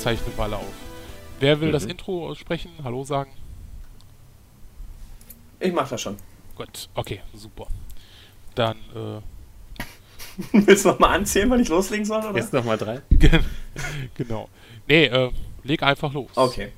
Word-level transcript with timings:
zeichnen 0.00 0.36
wir 0.36 0.44
alle 0.44 0.56
auf. 0.56 0.72
Wer 1.40 1.60
will 1.60 1.68
mhm. 1.68 1.72
das 1.72 1.84
Intro 1.84 2.34
sprechen? 2.34 2.72
Hallo 2.82 3.04
sagen? 3.04 3.30
Ich 5.58 5.72
mach 5.72 5.88
das 5.88 6.00
schon. 6.00 6.16
Gut, 6.56 6.88
okay, 6.94 7.20
super. 7.34 7.66
Dann, 8.54 8.76
äh. 8.94 9.20
Willst 10.66 10.84
du 10.84 10.90
nochmal 10.90 11.16
anzählen, 11.16 11.50
wann 11.50 11.60
ich 11.60 11.68
loslegen 11.68 12.04
soll, 12.04 12.24
oder? 12.24 12.36
Jetzt 12.36 12.52
nochmal 12.52 12.78
drei. 12.78 13.02
genau. 14.14 14.48
Nee, 14.88 15.06
äh, 15.06 15.30
leg 15.64 15.82
einfach 15.82 16.12
los. 16.12 16.30
Okay. 16.34 16.72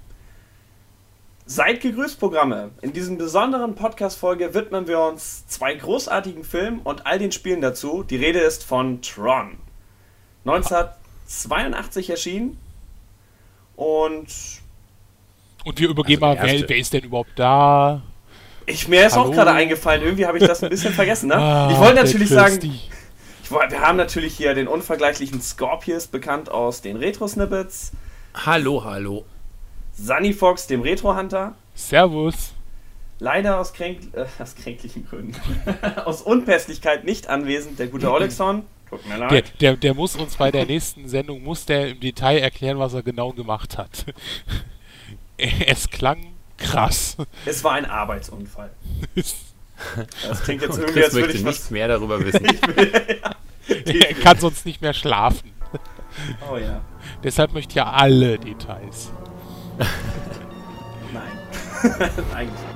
Seid 1.47 1.81
gegrüßt, 1.81 2.19
Programme. 2.19 2.71
In 2.83 2.93
diesem 2.93 3.19
besonderen 3.19 3.75
Podcast-Folge 3.75 4.55
widmen 4.55 4.87
wir 4.87 5.01
uns 5.01 5.47
zwei 5.47 5.75
großartigen 5.75 6.45
Filmen 6.45 6.81
und 6.81 7.07
all 7.07 7.19
den 7.19 7.31
Spielen 7.31 7.61
dazu. 7.61 8.03
Die 8.05 8.17
Rede 8.17 8.41
ist 8.41 8.65
von 8.65 9.03
Tron. 9.03 9.59
1982 10.45 12.11
erschienen 12.11 12.59
und. 13.77 14.27
Und 15.65 15.79
wir 15.79 15.89
übergeben 15.89 16.25
also 16.25 16.41
mal, 16.41 16.49
wer, 16.49 16.69
wer, 16.69 16.77
ist 16.77 16.93
denn 16.93 17.05
überhaupt 17.05 17.33
da? 17.37 18.03
Ich, 18.67 18.89
mir 18.89 19.07
ist 19.07 19.17
Hallo? 19.17 19.29
auch 19.29 19.33
gerade 19.33 19.53
eingefallen, 19.53 20.03
irgendwie 20.03 20.27
habe 20.27 20.39
ich 20.39 20.47
das 20.47 20.63
ein 20.63 20.71
bisschen 20.71 20.93
vergessen. 20.93 21.29
Ne? 21.29 21.37
Ah, 21.37 21.71
ich 21.71 21.79
wollte 21.79 21.97
natürlich 21.97 22.29
sagen, 22.29 22.59
ich, 22.63 22.91
wir 23.51 23.81
haben 23.81 23.97
natürlich 23.97 24.37
hier 24.37 24.55
den 24.55 24.69
unvergleichlichen 24.69 25.41
Scorpius, 25.41 26.07
bekannt 26.07 26.51
aus 26.51 26.81
den 26.81 26.97
Retro-Snippets. 26.97 27.93
Hallo, 28.35 28.85
hallo. 28.85 29.25
Sunny 29.95 30.33
Fox, 30.33 30.67
dem 30.67 30.81
Retro-Hunter. 30.81 31.55
Servus. 31.75 32.53
Leider 33.19 33.61
aus, 33.61 33.73
kränk 33.73 34.15
äh, 34.15 34.25
aus 34.41 34.55
kränklichen 34.57 35.07
Gründen. 35.07 35.37
aus 36.05 36.23
Unpässlichkeit 36.23 37.05
nicht 37.05 37.29
anwesend, 37.29 37.79
der 37.79 37.89
gute 37.89 38.11
Olexon. 38.11 38.65
Tut 38.93 39.09
mir 39.09 39.17
leid. 39.17 39.31
Der, 39.31 39.43
der, 39.43 39.77
der, 39.79 39.95
muss 39.95 40.17
uns 40.17 40.37
bei 40.37 40.51
der 40.51 40.67
nächsten 40.67 41.09
Sendung, 41.09 41.43
muss 41.43 41.65
der 41.65 41.89
im 41.89 42.01
Detail 42.01 42.41
erklären, 42.41 42.79
was 42.79 42.93
er 42.93 43.03
genau 43.03 43.33
gemacht 43.33 43.79
hat. 43.79 44.05
es 45.39 45.89
klang 45.89 46.35
krass. 46.59 47.17
Es 47.47 47.65
war 47.65 47.73
ein 47.73 47.87
Arbeitsunfall. 47.87 48.71
Das 50.29 50.45
klingt 50.45 50.63
jetzt 50.63 50.79
irgendwie, 50.79 51.03
als 51.03 51.13
würde 51.13 51.33
ich 51.33 51.43
nichts 51.43 51.71
mehr 51.71 51.89
darüber 51.89 52.21
wissen. 52.25 52.45
will, 52.45 53.21
ja, 53.67 54.07
er 54.07 54.15
kann 54.15 54.39
sonst 54.39 54.65
nicht 54.65 54.81
mehr 54.81 54.95
schlafen. 54.95 55.51
Oh 56.49 56.57
ja. 56.57 56.83
Deshalb 57.25 57.53
möchte 57.53 57.71
ich 57.71 57.77
ja 57.77 57.91
alle 57.91 58.39
Details. 58.39 59.11
Nein. 61.13 62.11
Eigentlich 62.33 62.61
nicht. 62.61 62.72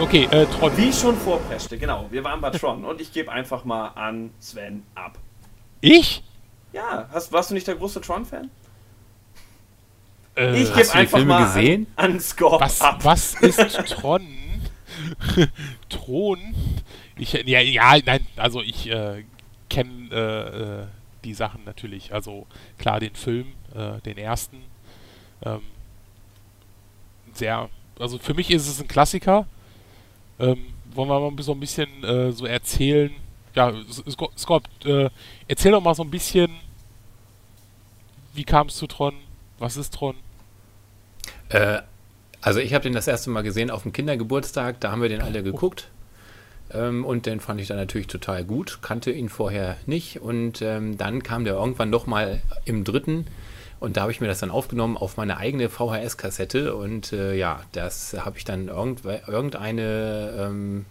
Okay, 0.00 0.28
äh, 0.30 0.46
Tron. 0.46 0.76
Wie 0.76 0.92
schon 0.92 1.16
vorpreschte, 1.16 1.76
genau. 1.76 2.06
Wir 2.10 2.22
waren 2.22 2.40
bei 2.40 2.50
Tron 2.50 2.84
und 2.84 3.00
ich 3.00 3.12
gebe 3.12 3.32
einfach 3.32 3.64
mal 3.64 3.88
an 3.88 4.30
Sven 4.38 4.84
ab. 4.94 5.18
Ich? 5.80 6.22
Ja, 6.72 7.08
hast, 7.12 7.32
warst 7.32 7.50
du 7.50 7.54
nicht 7.54 7.66
der 7.66 7.74
große 7.74 8.00
Tron-Fan? 8.00 8.48
Äh, 10.36 10.62
ich 10.62 10.72
gebe 10.72 10.94
einfach 10.94 11.24
mal 11.24 11.46
gesehen? 11.46 11.88
an, 11.96 12.12
an 12.12 12.20
Score 12.20 12.60
was, 12.60 12.80
ab. 12.80 13.04
Was 13.04 13.34
ist 13.34 13.58
Tron? 13.88 14.24
Thron? 15.88 16.54
Ich, 17.16 17.32
ja, 17.32 17.60
ja, 17.60 17.98
nein, 18.04 18.24
also 18.36 18.62
ich 18.62 18.88
äh, 18.88 19.24
kenne 19.68 20.10
äh, 20.12 20.82
äh, 20.82 20.86
die 21.24 21.34
Sachen 21.34 21.64
natürlich. 21.64 22.14
Also 22.14 22.46
klar, 22.78 23.00
den 23.00 23.16
Film, 23.16 23.48
äh, 23.74 24.00
den 24.02 24.16
ersten. 24.16 24.62
Ähm, 25.44 25.62
sehr, 27.32 27.68
also 27.98 28.18
für 28.18 28.34
mich 28.34 28.52
ist 28.52 28.68
es 28.68 28.80
ein 28.80 28.86
Klassiker. 28.86 29.46
Ähm, 30.38 30.58
wollen 30.94 31.08
wir 31.08 31.20
mal 31.20 31.42
so 31.42 31.52
ein 31.52 31.60
bisschen 31.60 32.04
äh, 32.04 32.32
so 32.32 32.46
erzählen? 32.46 33.10
Ja, 33.54 33.72
Scott, 34.36 34.64
äh, 34.84 35.10
erzähl 35.48 35.72
doch 35.72 35.82
mal 35.82 35.94
so 35.94 36.02
ein 36.02 36.10
bisschen, 36.10 36.50
wie 38.34 38.44
kam 38.44 38.68
es 38.68 38.76
zu 38.76 38.86
Tron? 38.86 39.14
Was 39.58 39.76
ist 39.76 39.94
Tron? 39.94 40.14
Äh, 41.48 41.80
also 42.40 42.60
ich 42.60 42.72
habe 42.72 42.84
den 42.84 42.92
das 42.92 43.08
erste 43.08 43.30
Mal 43.30 43.42
gesehen 43.42 43.70
auf 43.70 43.82
dem 43.82 43.92
Kindergeburtstag, 43.92 44.80
da 44.80 44.92
haben 44.92 45.02
wir 45.02 45.08
den 45.08 45.22
alle 45.22 45.42
geguckt. 45.42 45.88
Ähm, 46.72 47.04
und 47.04 47.26
den 47.26 47.40
fand 47.40 47.60
ich 47.60 47.68
dann 47.68 47.78
natürlich 47.78 48.06
total 48.06 48.44
gut, 48.44 48.78
kannte 48.82 49.10
ihn 49.10 49.28
vorher 49.28 49.76
nicht. 49.86 50.20
Und 50.20 50.62
ähm, 50.62 50.98
dann 50.98 51.22
kam 51.22 51.44
der 51.44 51.54
irgendwann 51.54 51.90
noch 51.90 52.06
mal 52.06 52.40
im 52.64 52.84
dritten 52.84 53.26
und 53.80 53.96
da 53.96 54.02
habe 54.02 54.12
ich 54.12 54.20
mir 54.20 54.26
das 54.26 54.40
dann 54.40 54.50
aufgenommen 54.50 54.96
auf 54.96 55.16
meine 55.16 55.36
eigene 55.36 55.68
VHS-Kassette 55.68 56.74
und 56.74 57.12
äh, 57.12 57.34
ja, 57.34 57.60
das 57.72 58.16
habe 58.18 58.38
ich 58.38 58.44
dann 58.44 58.68
irgend, 58.68 59.04
irgendeine, 59.04 60.34
ähm, 60.38 60.84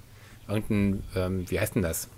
irgendein, 0.48 1.04
ähm, 1.16 1.50
wie 1.50 1.60
heißt 1.60 1.76
denn 1.76 1.82
das? 1.82 2.10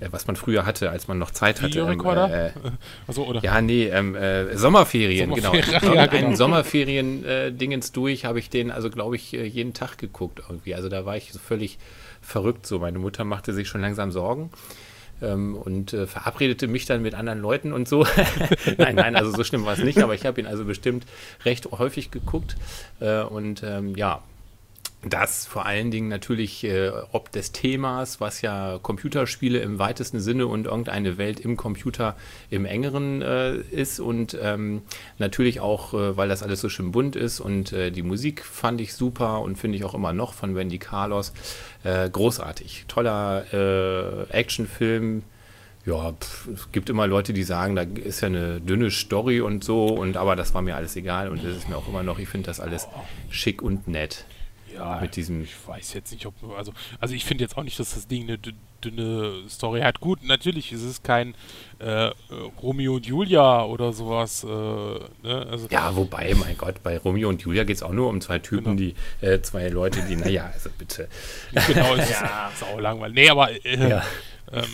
Äh, 0.00 0.08
was 0.10 0.26
man 0.26 0.36
früher 0.36 0.66
hatte, 0.66 0.90
als 0.90 1.08
man 1.08 1.18
noch 1.18 1.30
Zeit 1.30 1.56
hatte. 1.56 1.68
Videorekorder? 1.68 2.52
Ähm, 2.54 2.62
äh, 2.64 2.70
also, 3.06 3.24
oder? 3.24 3.42
Ja, 3.42 3.60
nee, 3.60 3.86
ähm, 3.86 4.14
äh, 4.14 4.56
Sommerferien, 4.56 5.30
Sommerferien, 5.34 5.80
genau. 5.80 5.94
ja, 5.94 6.06
genau. 6.06 6.26
Einen 6.26 6.36
Sommerferien-Dingens 6.36 7.92
durch 7.92 8.24
habe 8.24 8.38
ich 8.38 8.50
den, 8.50 8.70
also 8.70 8.90
glaube 8.90 9.16
ich, 9.16 9.34
äh, 9.34 9.44
jeden 9.44 9.74
Tag 9.74 9.98
geguckt 9.98 10.42
irgendwie. 10.48 10.74
Also 10.74 10.88
da 10.88 11.04
war 11.06 11.16
ich 11.16 11.32
so 11.32 11.38
völlig 11.38 11.78
verrückt 12.20 12.66
so. 12.66 12.78
Meine 12.78 12.98
Mutter 12.98 13.24
machte 13.24 13.52
sich 13.52 13.68
schon 13.68 13.80
langsam 13.80 14.10
Sorgen 14.10 14.50
ähm, 15.24 15.56
und 15.56 15.92
äh, 15.92 16.06
verabredete 16.06 16.68
mich 16.68 16.86
dann 16.86 17.02
mit 17.02 17.14
anderen 17.14 17.40
Leuten 17.40 17.72
und 17.72 17.88
so. 17.88 18.06
nein, 18.78 18.96
nein, 18.96 19.16
also 19.16 19.30
so 19.30 19.44
schlimm 19.44 19.64
war 19.64 19.74
es 19.74 19.82
nicht, 19.82 20.02
aber 20.02 20.14
ich 20.14 20.26
habe 20.26 20.40
ihn 20.40 20.46
also 20.46 20.64
bestimmt 20.64 21.06
recht 21.44 21.70
häufig 21.70 22.10
geguckt. 22.10 22.56
Äh, 23.00 23.22
und 23.22 23.62
ähm, 23.62 23.94
ja, 23.96 24.22
das 25.08 25.46
vor 25.46 25.66
allen 25.66 25.90
Dingen 25.90 26.08
natürlich 26.08 26.64
äh, 26.64 26.90
ob 27.12 27.30
des 27.32 27.52
Themas, 27.52 28.20
was 28.20 28.42
ja 28.42 28.78
Computerspiele 28.82 29.58
im 29.58 29.78
weitesten 29.78 30.20
Sinne 30.20 30.46
und 30.46 30.66
irgendeine 30.66 31.18
Welt 31.18 31.40
im 31.40 31.56
Computer 31.56 32.16
im 32.50 32.64
engeren 32.64 33.22
äh, 33.22 33.56
ist 33.56 34.00
und 34.00 34.36
ähm, 34.40 34.82
natürlich 35.18 35.60
auch, 35.60 35.94
äh, 35.94 36.16
weil 36.16 36.28
das 36.28 36.42
alles 36.42 36.60
so 36.60 36.68
schön 36.68 36.92
bunt 36.92 37.16
ist 37.16 37.40
und 37.40 37.72
äh, 37.72 37.90
die 37.90 38.02
Musik 38.02 38.44
fand 38.44 38.80
ich 38.80 38.94
super 38.94 39.40
und 39.40 39.56
finde 39.56 39.78
ich 39.78 39.84
auch 39.84 39.94
immer 39.94 40.12
noch 40.12 40.34
von 40.34 40.54
Wendy 40.54 40.78
Carlos 40.78 41.32
äh, 41.84 42.08
großartig. 42.08 42.84
Toller 42.88 43.44
äh, 43.52 44.32
Actionfilm. 44.32 45.22
Ja, 45.86 46.12
pff, 46.12 46.48
es 46.48 46.72
gibt 46.72 46.88
immer 46.88 47.06
Leute, 47.06 47.34
die 47.34 47.42
sagen, 47.42 47.76
da 47.76 47.82
ist 47.82 48.22
ja 48.22 48.28
eine 48.28 48.58
dünne 48.60 48.90
Story 48.90 49.42
und 49.42 49.62
so, 49.62 49.86
und 49.86 50.16
aber 50.16 50.34
das 50.34 50.54
war 50.54 50.62
mir 50.62 50.76
alles 50.76 50.96
egal 50.96 51.28
und 51.28 51.44
das 51.44 51.56
ist 51.56 51.68
mir 51.68 51.76
auch 51.76 51.88
immer 51.88 52.02
noch, 52.02 52.18
ich 52.18 52.28
finde 52.28 52.46
das 52.46 52.58
alles 52.58 52.88
schick 53.28 53.60
und 53.60 53.86
nett. 53.86 54.24
Ja, 54.74 54.98
mit 55.00 55.16
diesem. 55.16 55.42
Ich 55.42 55.54
weiß 55.66 55.94
jetzt 55.94 56.12
nicht, 56.12 56.26
ob. 56.26 56.34
Also, 56.56 56.72
also 57.00 57.14
ich 57.14 57.24
finde 57.24 57.44
jetzt 57.44 57.56
auch 57.56 57.62
nicht, 57.62 57.78
dass 57.78 57.94
das 57.94 58.08
Ding 58.08 58.24
eine 58.24 58.38
dünne 58.82 59.48
Story 59.48 59.80
hat. 59.80 60.00
Gut, 60.00 60.24
natürlich 60.24 60.72
ist 60.72 60.82
es 60.82 61.02
kein 61.02 61.34
äh, 61.78 62.10
Romeo 62.62 62.96
und 62.96 63.06
Julia 63.06 63.64
oder 63.64 63.92
sowas. 63.92 64.44
Äh, 64.44 64.46
ne? 64.48 65.46
also, 65.50 65.68
ja, 65.70 65.94
wobei, 65.96 66.34
mein 66.34 66.56
Gott, 66.58 66.82
bei 66.82 66.98
Romeo 66.98 67.28
und 67.28 67.42
Julia 67.42 67.64
geht 67.64 67.76
es 67.76 67.82
auch 67.82 67.92
nur 67.92 68.08
um 68.08 68.20
zwei 68.20 68.38
Typen, 68.38 68.76
genau. 68.76 68.94
die 69.20 69.26
äh, 69.26 69.40
zwei 69.40 69.68
Leute, 69.68 70.02
die, 70.02 70.16
naja, 70.16 70.50
also 70.52 70.70
bitte. 70.76 71.08
Genau, 71.66 71.94
ist, 71.94 72.10
ja. 72.10 72.50
ist 72.52 72.62
auch 72.62 72.80
langweilig. 72.80 73.14
Nee, 73.14 73.30
aber. 73.30 73.50
Äh, 73.64 73.88
ja. 73.88 74.02
Ähm, 74.52 74.64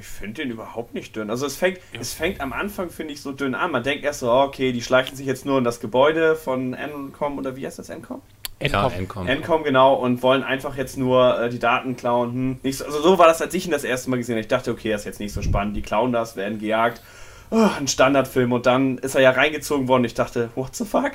ich 0.00 0.06
finde 0.06 0.42
den 0.42 0.50
überhaupt 0.50 0.94
nicht 0.94 1.14
dünn. 1.14 1.30
Also 1.30 1.46
es 1.46 1.56
fängt, 1.56 1.78
ja. 1.92 2.00
es 2.00 2.12
fängt 2.12 2.40
am 2.40 2.52
Anfang, 2.52 2.90
finde 2.90 3.12
ich, 3.12 3.20
so 3.20 3.32
dünn 3.32 3.54
an. 3.54 3.70
Man 3.70 3.82
denkt 3.82 4.04
erst 4.04 4.20
so, 4.20 4.32
okay, 4.32 4.72
die 4.72 4.82
schleichen 4.82 5.16
sich 5.16 5.26
jetzt 5.26 5.46
nur 5.46 5.58
in 5.58 5.64
das 5.64 5.80
Gebäude 5.80 6.36
von 6.36 6.74
Encom 6.74 7.38
oder 7.38 7.54
wie 7.56 7.66
heißt 7.66 7.78
das, 7.78 7.90
Encom? 7.90 8.22
Encom. 8.58 8.90
Ja, 8.90 8.98
Encom. 8.98 9.26
Encom, 9.26 9.64
genau, 9.64 9.94
und 9.94 10.22
wollen 10.22 10.42
einfach 10.42 10.76
jetzt 10.76 10.96
nur 10.96 11.40
äh, 11.40 11.50
die 11.50 11.58
Daten 11.58 11.96
klauen. 11.96 12.32
Hm, 12.32 12.60
nicht 12.62 12.78
so, 12.78 12.84
also 12.84 13.00
so 13.02 13.18
war 13.18 13.26
das, 13.26 13.40
als 13.40 13.54
ich 13.54 13.66
ihn 13.66 13.72
das 13.72 13.84
erste 13.84 14.10
Mal 14.10 14.16
gesehen 14.16 14.34
habe. 14.34 14.40
Ich 14.40 14.48
dachte, 14.48 14.70
okay, 14.70 14.90
das 14.90 15.02
ist 15.02 15.06
jetzt 15.06 15.20
nicht 15.20 15.32
so 15.32 15.42
spannend. 15.42 15.76
Die 15.76 15.82
klauen 15.82 16.12
das, 16.12 16.36
werden 16.36 16.58
gejagt. 16.58 17.02
Oh, 17.50 17.68
ein 17.78 17.88
Standardfilm. 17.88 18.52
Und 18.52 18.66
dann 18.66 18.98
ist 18.98 19.14
er 19.14 19.20
ja 19.20 19.30
reingezogen 19.30 19.88
worden. 19.88 20.04
Ich 20.04 20.14
dachte, 20.14 20.50
what 20.54 20.74
the 20.74 20.84
fuck? 20.84 21.12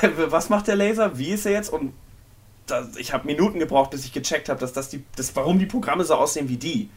Was 0.28 0.48
macht 0.48 0.66
der 0.68 0.76
Laser? 0.76 1.16
Wie 1.18 1.30
ist 1.30 1.46
er 1.46 1.52
jetzt? 1.52 1.72
Und 1.72 1.92
das, 2.66 2.96
ich 2.96 3.12
habe 3.12 3.26
Minuten 3.26 3.60
gebraucht, 3.60 3.90
bis 3.90 4.04
ich 4.04 4.12
gecheckt 4.12 4.48
habe, 4.48 4.58
dass 4.58 4.72
das 4.72 4.88
die, 4.88 5.04
das, 5.14 5.36
warum 5.36 5.58
die 5.58 5.66
Programme 5.66 6.04
so 6.04 6.14
aussehen 6.14 6.48
wie 6.48 6.56
die. 6.56 6.90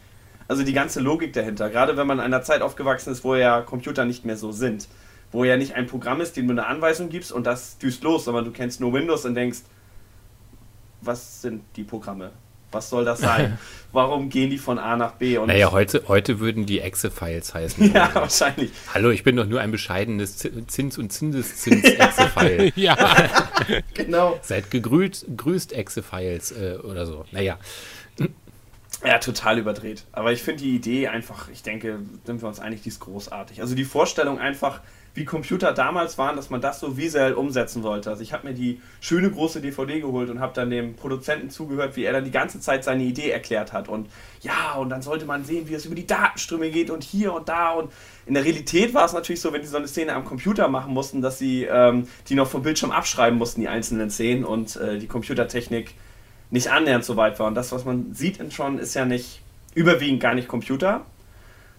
Also 0.49 0.63
die 0.63 0.73
ganze 0.73 0.99
Logik 0.99 1.31
dahinter. 1.33 1.69
Gerade 1.69 1.95
wenn 1.95 2.07
man 2.07 2.17
in 2.17 2.25
einer 2.25 2.41
Zeit 2.41 2.63
aufgewachsen 2.63 3.11
ist, 3.11 3.23
wo 3.23 3.35
ja 3.35 3.61
Computer 3.61 4.03
nicht 4.05 4.25
mehr 4.25 4.35
so 4.35 4.51
sind. 4.51 4.87
Wo 5.31 5.43
ja 5.43 5.57
nicht 5.57 5.75
ein 5.75 5.85
Programm 5.85 6.21
ist, 6.21 6.35
dem 6.37 6.47
du 6.47 6.53
eine 6.53 6.65
Anweisung 6.65 7.09
gibst 7.09 7.31
und 7.31 7.45
das 7.45 7.77
düst 7.77 8.03
los, 8.03 8.25
sondern 8.25 8.45
du 8.45 8.51
kennst 8.51 8.81
nur 8.81 8.91
Windows 8.91 9.25
und 9.25 9.35
denkst, 9.35 9.59
was 11.01 11.43
sind 11.43 11.61
die 11.75 11.83
Programme? 11.83 12.31
Was 12.71 12.89
soll 12.89 13.05
das 13.05 13.19
sein? 13.19 13.59
Warum 13.91 14.29
gehen 14.29 14.49
die 14.49 14.57
von 14.57 14.79
A 14.79 14.95
nach 14.95 15.13
B? 15.13 15.37
Und 15.37 15.49
naja, 15.49 15.71
heute, 15.71 16.03
heute 16.07 16.39
würden 16.39 16.65
die 16.65 16.79
Exe-Files 16.79 17.53
heißen. 17.53 17.91
ja, 17.93 18.09
wahrscheinlich. 18.15 18.71
Hallo, 18.91 19.11
ich 19.11 19.23
bin 19.23 19.35
doch 19.35 19.45
nur 19.45 19.61
ein 19.61 19.69
bescheidenes 19.69 20.37
Zins- 20.37 20.97
und 20.97 21.13
Zinseszins-Exe-File. 21.13 22.73
ja, 22.75 22.97
genau. 23.93 24.39
Seid 24.41 24.71
gegrüßt, 24.71 25.27
grüßt 25.37 25.73
Exe-Files 25.73 26.53
äh, 26.53 26.77
oder 26.81 27.05
so. 27.05 27.25
Naja. 27.31 27.59
Ja, 29.05 29.17
total 29.19 29.59
überdreht. 29.59 30.03
Aber 30.11 30.33
ich 30.33 30.43
finde 30.43 30.63
die 30.63 30.75
Idee 30.75 31.07
einfach, 31.07 31.47
ich 31.49 31.63
denke, 31.63 31.99
sind 32.25 32.41
wir 32.41 32.49
uns 32.49 32.59
einig, 32.59 32.81
die 32.81 32.89
ist 32.89 32.99
großartig. 32.99 33.61
Also 33.61 33.73
die 33.73 33.85
Vorstellung 33.85 34.39
einfach, 34.39 34.81
wie 35.13 35.23
Computer 35.23 35.71
damals 35.71 36.17
waren, 36.17 36.35
dass 36.35 36.49
man 36.49 36.59
das 36.59 36.81
so 36.81 36.97
visuell 36.97 37.33
umsetzen 37.33 37.81
sollte. 37.81 38.09
Also 38.09 38.23
ich 38.23 38.33
habe 38.33 38.47
mir 38.47 38.53
die 38.53 38.81
schöne 38.99 39.31
große 39.31 39.61
DVD 39.61 40.01
geholt 40.01 40.29
und 40.29 40.41
habe 40.41 40.53
dann 40.53 40.69
dem 40.69 40.95
Produzenten 40.95 41.49
zugehört, 41.49 41.95
wie 41.95 42.03
er 42.03 42.11
dann 42.11 42.25
die 42.25 42.31
ganze 42.31 42.59
Zeit 42.59 42.83
seine 42.83 43.03
Idee 43.03 43.29
erklärt 43.29 43.71
hat. 43.71 43.87
Und 43.87 44.09
ja, 44.41 44.73
und 44.73 44.89
dann 44.89 45.01
sollte 45.01 45.25
man 45.25 45.45
sehen, 45.45 45.69
wie 45.69 45.75
es 45.75 45.85
über 45.85 45.95
die 45.95 46.07
Datenströme 46.07 46.69
geht 46.69 46.89
und 46.89 47.03
hier 47.03 47.31
und 47.33 47.47
da. 47.47 47.71
Und 47.71 47.93
in 48.25 48.33
der 48.33 48.43
Realität 48.43 48.93
war 48.93 49.05
es 49.05 49.13
natürlich 49.13 49.39
so, 49.39 49.53
wenn 49.53 49.61
die 49.61 49.67
so 49.67 49.77
eine 49.77 49.87
Szene 49.87 50.13
am 50.13 50.25
Computer 50.25 50.67
machen 50.67 50.93
mussten, 50.93 51.21
dass 51.21 51.39
sie 51.39 51.63
ähm, 51.63 52.07
die 52.27 52.35
noch 52.35 52.49
vom 52.49 52.63
Bildschirm 52.63 52.91
abschreiben 52.91 53.39
mussten, 53.39 53.61
die 53.61 53.69
einzelnen 53.69 54.09
Szenen 54.09 54.43
und 54.43 54.75
äh, 54.75 54.99
die 54.99 55.07
Computertechnik 55.07 55.95
nicht 56.51 56.71
annähernd 56.71 57.05
so 57.05 57.17
weit 57.17 57.39
war. 57.39 57.47
Und 57.47 57.55
das, 57.55 57.71
was 57.71 57.85
man 57.85 58.13
sieht 58.13 58.39
in 58.39 58.49
Tron, 58.49 58.79
ist 58.79 58.93
ja 58.93 59.05
nicht 59.05 59.41
überwiegend 59.75 60.19
gar 60.19 60.33
nicht 60.33 60.47
Computer, 60.47 61.05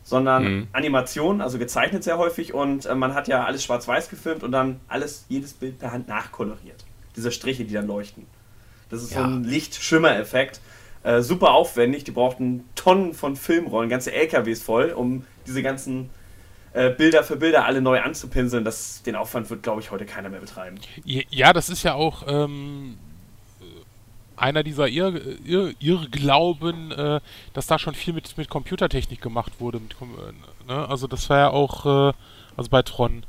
sondern 0.02 0.44
mhm. 0.44 0.69
Animation, 0.72 1.40
also 1.40 1.58
gezeichnet 1.58 2.05
sehr 2.05 2.19
häufig. 2.19 2.55
Und 2.55 2.87
äh, 2.87 2.94
man 2.94 3.14
hat 3.14 3.28
ja 3.28 3.44
alles 3.44 3.64
schwarz-weiß 3.64 4.08
gefilmt 4.08 4.43
und 4.43 4.52
dann 4.52 4.81
alles, 4.88 5.26
jedes 5.28 5.52
Bild 5.52 5.78
per 5.78 5.93
Hand 5.93 6.08
nachkoloriert. 6.08 6.84
Diese 7.17 7.32
Striche, 7.32 7.64
die 7.64 7.75
dann 7.75 7.87
leuchten. 7.87 8.26
Das 8.88 9.02
ist 9.02 9.12
ja. 9.12 9.19
so 9.19 9.25
ein 9.25 9.44
Licht-Schimmer-Effekt. 9.44 10.61
Äh, 11.02 11.23
super 11.23 11.52
aufwendig. 11.52 12.05
Die 12.05 12.11
brauchten 12.11 12.64
Tonnen 12.75 13.14
von 13.14 13.37
Filmrollen, 13.37 13.88
ganze 13.88 14.12
LKWs 14.12 14.62
voll, 14.62 14.90
um 14.90 15.25
diese 15.46 15.62
ganzen 15.62 16.11
äh, 16.73 16.90
Bilder 16.90 17.25
für 17.25 17.37
Bilder 17.37 17.64
alle 17.64 17.81
neu 17.81 18.00
anzupinseln. 18.00 18.64
Das, 18.64 19.02
den 19.02 19.16
Aufwand 19.16 19.50
wird, 19.50 19.62
glaube 19.62 19.81
ich, 19.81 19.90
heute 19.90 20.05
keiner 20.05 20.28
mehr 20.28 20.40
betreiben. 20.40 20.76
Ja, 21.05 21.52
das 21.52 21.69
ist 21.70 21.82
ja 21.82 21.94
auch. 21.94 22.25
Ähm 22.28 22.99
einer 24.40 24.62
dieser 24.62 24.88
Irr 24.88 25.20
Irr 25.44 25.72
Irrglauben, 25.78 26.90
äh, 26.92 27.20
dass 27.52 27.66
da 27.66 27.78
schon 27.78 27.94
viel 27.94 28.14
mit, 28.14 28.37
mit 28.37 28.48
Computertechnik 28.48 29.20
gemacht 29.20 29.52
wurde. 29.58 29.81
Mit, 29.81 29.92
äh, 30.00 30.72
ne? 30.72 30.88
Also 30.88 31.06
das 31.06 31.28
war 31.31 31.38
ja 31.38 31.50
auch, 31.50 32.10
äh, 32.10 32.12
also 32.56 32.70
bei 32.70 32.82
Tron. 32.82 33.25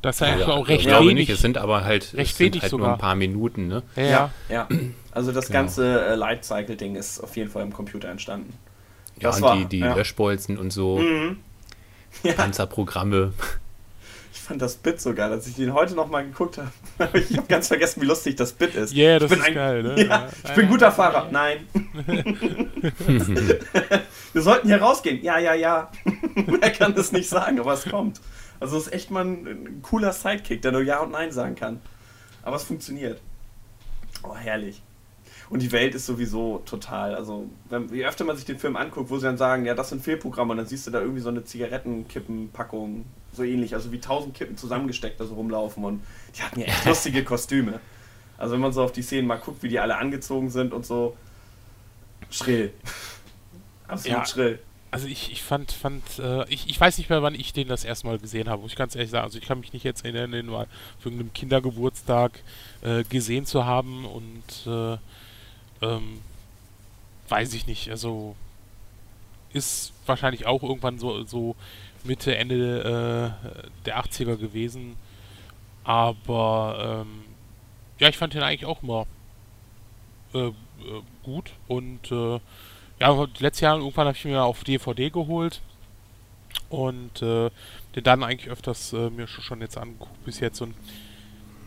Das 0.00 0.16
ist 0.16 0.20
ja, 0.20 0.38
ja 0.38 0.48
auch 0.48 0.68
recht 0.68 0.86
wenig. 0.86 1.14
Nicht. 1.14 1.30
Es 1.30 1.40
sind 1.40 1.58
aber 1.58 1.84
halt, 1.84 2.14
recht 2.14 2.38
wenig 2.38 2.62
halt 2.62 2.70
sogar. 2.70 2.86
nur 2.86 2.94
ein 2.94 3.00
paar 3.00 3.16
Minuten, 3.16 3.66
ne? 3.66 3.82
Ja, 3.96 4.02
ja. 4.04 4.30
ja. 4.48 4.68
Also 5.10 5.32
das 5.32 5.48
genau. 5.48 5.60
ganze 5.60 6.06
äh, 6.06 6.14
Lightcycle-Ding 6.14 6.94
ist 6.94 7.20
auf 7.20 7.36
jeden 7.36 7.50
Fall 7.50 7.64
im 7.64 7.72
Computer 7.72 8.08
entstanden. 8.08 8.52
Ja, 9.16 9.30
das 9.30 9.36
und 9.38 9.42
war, 9.42 9.56
die, 9.56 9.66
die 9.66 9.78
ja. 9.78 9.94
Löschbolzen 9.94 10.58
und 10.58 10.72
so. 10.72 10.98
Mhm. 10.98 11.38
Ja. 12.22 12.32
Panzerprogramme 12.32 13.34
fand 14.48 14.62
das 14.62 14.76
Bit 14.76 15.00
so 15.00 15.12
geil, 15.14 15.30
als 15.30 15.46
ich 15.46 15.56
den 15.56 15.74
heute 15.74 15.94
nochmal 15.94 16.24
geguckt 16.24 16.56
habe. 16.58 16.70
ich 17.18 17.36
habe 17.36 17.46
ganz 17.48 17.68
vergessen, 17.68 18.00
wie 18.00 18.06
lustig 18.06 18.36
das 18.36 18.54
Bit 18.54 18.74
ist. 18.74 18.94
Ja, 18.94 19.10
yeah, 19.10 19.18
das 19.18 19.30
ist 19.30 19.42
ein, 19.42 19.54
geil, 19.54 19.82
ne? 19.82 20.04
Ja, 20.08 20.28
ich 20.42 20.54
bin 20.54 20.68
guter 20.68 20.90
Fahrer. 20.90 21.28
Nein. 21.30 21.68
Wir 24.32 24.42
sollten 24.42 24.68
hier 24.68 24.80
rausgehen. 24.80 25.22
Ja, 25.22 25.38
ja, 25.38 25.52
ja. 25.52 25.90
er 26.62 26.70
kann 26.70 26.94
das 26.94 27.12
nicht 27.12 27.28
sagen, 27.28 27.60
aber 27.60 27.74
es 27.74 27.84
kommt. 27.84 28.22
Also 28.58 28.78
es 28.78 28.86
ist 28.86 28.92
echt 28.94 29.10
mal 29.10 29.24
ein, 29.24 29.46
ein 29.46 29.82
cooler 29.82 30.14
Sidekick, 30.14 30.62
der 30.62 30.72
nur 30.72 30.82
Ja 30.82 31.00
und 31.00 31.12
Nein 31.12 31.30
sagen 31.30 31.54
kann. 31.54 31.82
Aber 32.42 32.56
es 32.56 32.64
funktioniert. 32.64 33.20
Oh, 34.22 34.34
herrlich. 34.34 34.82
Und 35.50 35.62
die 35.62 35.72
Welt 35.72 35.94
ist 35.94 36.04
sowieso 36.04 36.62
total, 36.66 37.14
also 37.14 37.48
wenn, 37.70 37.88
je 37.92 38.04
öfter 38.04 38.24
man 38.24 38.36
sich 38.36 38.44
den 38.44 38.58
Film 38.58 38.76
anguckt, 38.76 39.08
wo 39.08 39.16
sie 39.16 39.24
dann 39.24 39.38
sagen, 39.38 39.64
ja, 39.64 39.74
das 39.74 39.88
sind 39.88 40.02
Fehlprogramme, 40.02 40.52
und 40.52 40.58
dann 40.58 40.66
siehst 40.66 40.86
du 40.86 40.90
da 40.90 41.00
irgendwie 41.00 41.22
so 41.22 41.30
eine 41.30 41.42
Zigarettenkippenpackung, 41.42 43.06
so 43.32 43.42
ähnlich, 43.44 43.74
also 43.74 43.90
wie 43.90 44.00
tausend 44.00 44.34
Kippen 44.34 44.58
zusammengesteckt 44.58 45.18
da 45.18 45.24
so 45.24 45.34
rumlaufen 45.34 45.84
und 45.84 46.02
die 46.36 46.42
hatten 46.42 46.60
ja 46.60 46.66
echt 46.66 46.84
lustige 46.86 47.24
Kostüme. 47.24 47.80
Also 48.36 48.54
wenn 48.54 48.60
man 48.60 48.72
so 48.72 48.82
auf 48.82 48.92
die 48.92 49.02
Szenen 49.02 49.26
mal 49.26 49.36
guckt, 49.36 49.62
wie 49.62 49.68
die 49.68 49.78
alle 49.78 49.96
angezogen 49.96 50.50
sind 50.50 50.72
und 50.74 50.84
so, 50.84 51.16
schrill. 52.30 52.72
Absolut 53.88 54.18
ja. 54.18 54.26
schrill. 54.26 54.58
Also 54.90 55.06
ich, 55.06 55.32
ich 55.32 55.42
fand, 55.42 55.72
fand 55.72 56.02
äh, 56.18 56.48
ich, 56.48 56.68
ich 56.68 56.80
weiß 56.80 56.96
nicht 56.98 57.10
mehr, 57.10 57.22
wann 57.22 57.34
ich 57.34 57.52
den 57.52 57.68
das 57.68 57.84
erste 57.84 58.06
Mal 58.06 58.18
gesehen 58.18 58.48
habe, 58.48 58.62
muss 58.62 58.72
ich 58.72 58.76
ganz 58.76 58.94
ehrlich 58.94 59.10
sagen. 59.10 59.24
Also 59.24 59.38
ich 59.38 59.44
kann 59.44 59.60
mich 59.60 59.72
nicht 59.72 59.84
jetzt 59.84 60.04
erinnern, 60.04 60.32
den 60.32 60.46
mal 60.46 60.66
für 60.98 61.08
irgendeinem 61.08 61.32
Kindergeburtstag 61.32 62.42
äh, 62.80 63.02
gesehen 63.04 63.44
zu 63.44 63.66
haben 63.66 64.06
und 64.06 64.66
äh, 64.66 64.96
ähm, 65.82 66.20
weiß 67.28 67.54
ich 67.54 67.66
nicht. 67.66 67.90
Also 67.90 68.34
ist 69.52 69.92
wahrscheinlich 70.06 70.46
auch 70.46 70.62
irgendwann 70.62 70.98
so, 70.98 71.24
so 71.24 71.56
Mitte, 72.04 72.36
Ende 72.36 73.34
äh, 73.44 73.84
der 73.84 74.02
80er 74.02 74.36
gewesen. 74.36 74.96
Aber 75.84 77.04
ähm, 77.06 77.24
ja, 77.98 78.08
ich 78.08 78.18
fand 78.18 78.34
den 78.34 78.42
eigentlich 78.42 78.66
auch 78.66 78.82
immer 78.82 79.06
äh, 80.34 80.48
äh 80.48 80.52
gut. 81.22 81.52
Und 81.66 82.10
äh, 82.12 82.40
ja, 83.00 83.26
letztes 83.38 83.60
Jahr 83.60 83.78
irgendwann 83.78 84.06
habe 84.06 84.16
ich 84.16 84.24
mir 84.24 84.42
auf 84.42 84.64
DVD 84.64 85.10
geholt. 85.10 85.60
Und 86.68 87.22
äh, 87.22 87.50
den 87.94 88.04
dann 88.04 88.22
eigentlich 88.22 88.50
öfters 88.50 88.92
äh, 88.92 89.10
mir 89.10 89.26
schon 89.26 89.60
jetzt 89.60 89.78
angeguckt 89.78 90.24
bis 90.24 90.40
jetzt. 90.40 90.60
Und 90.60 90.74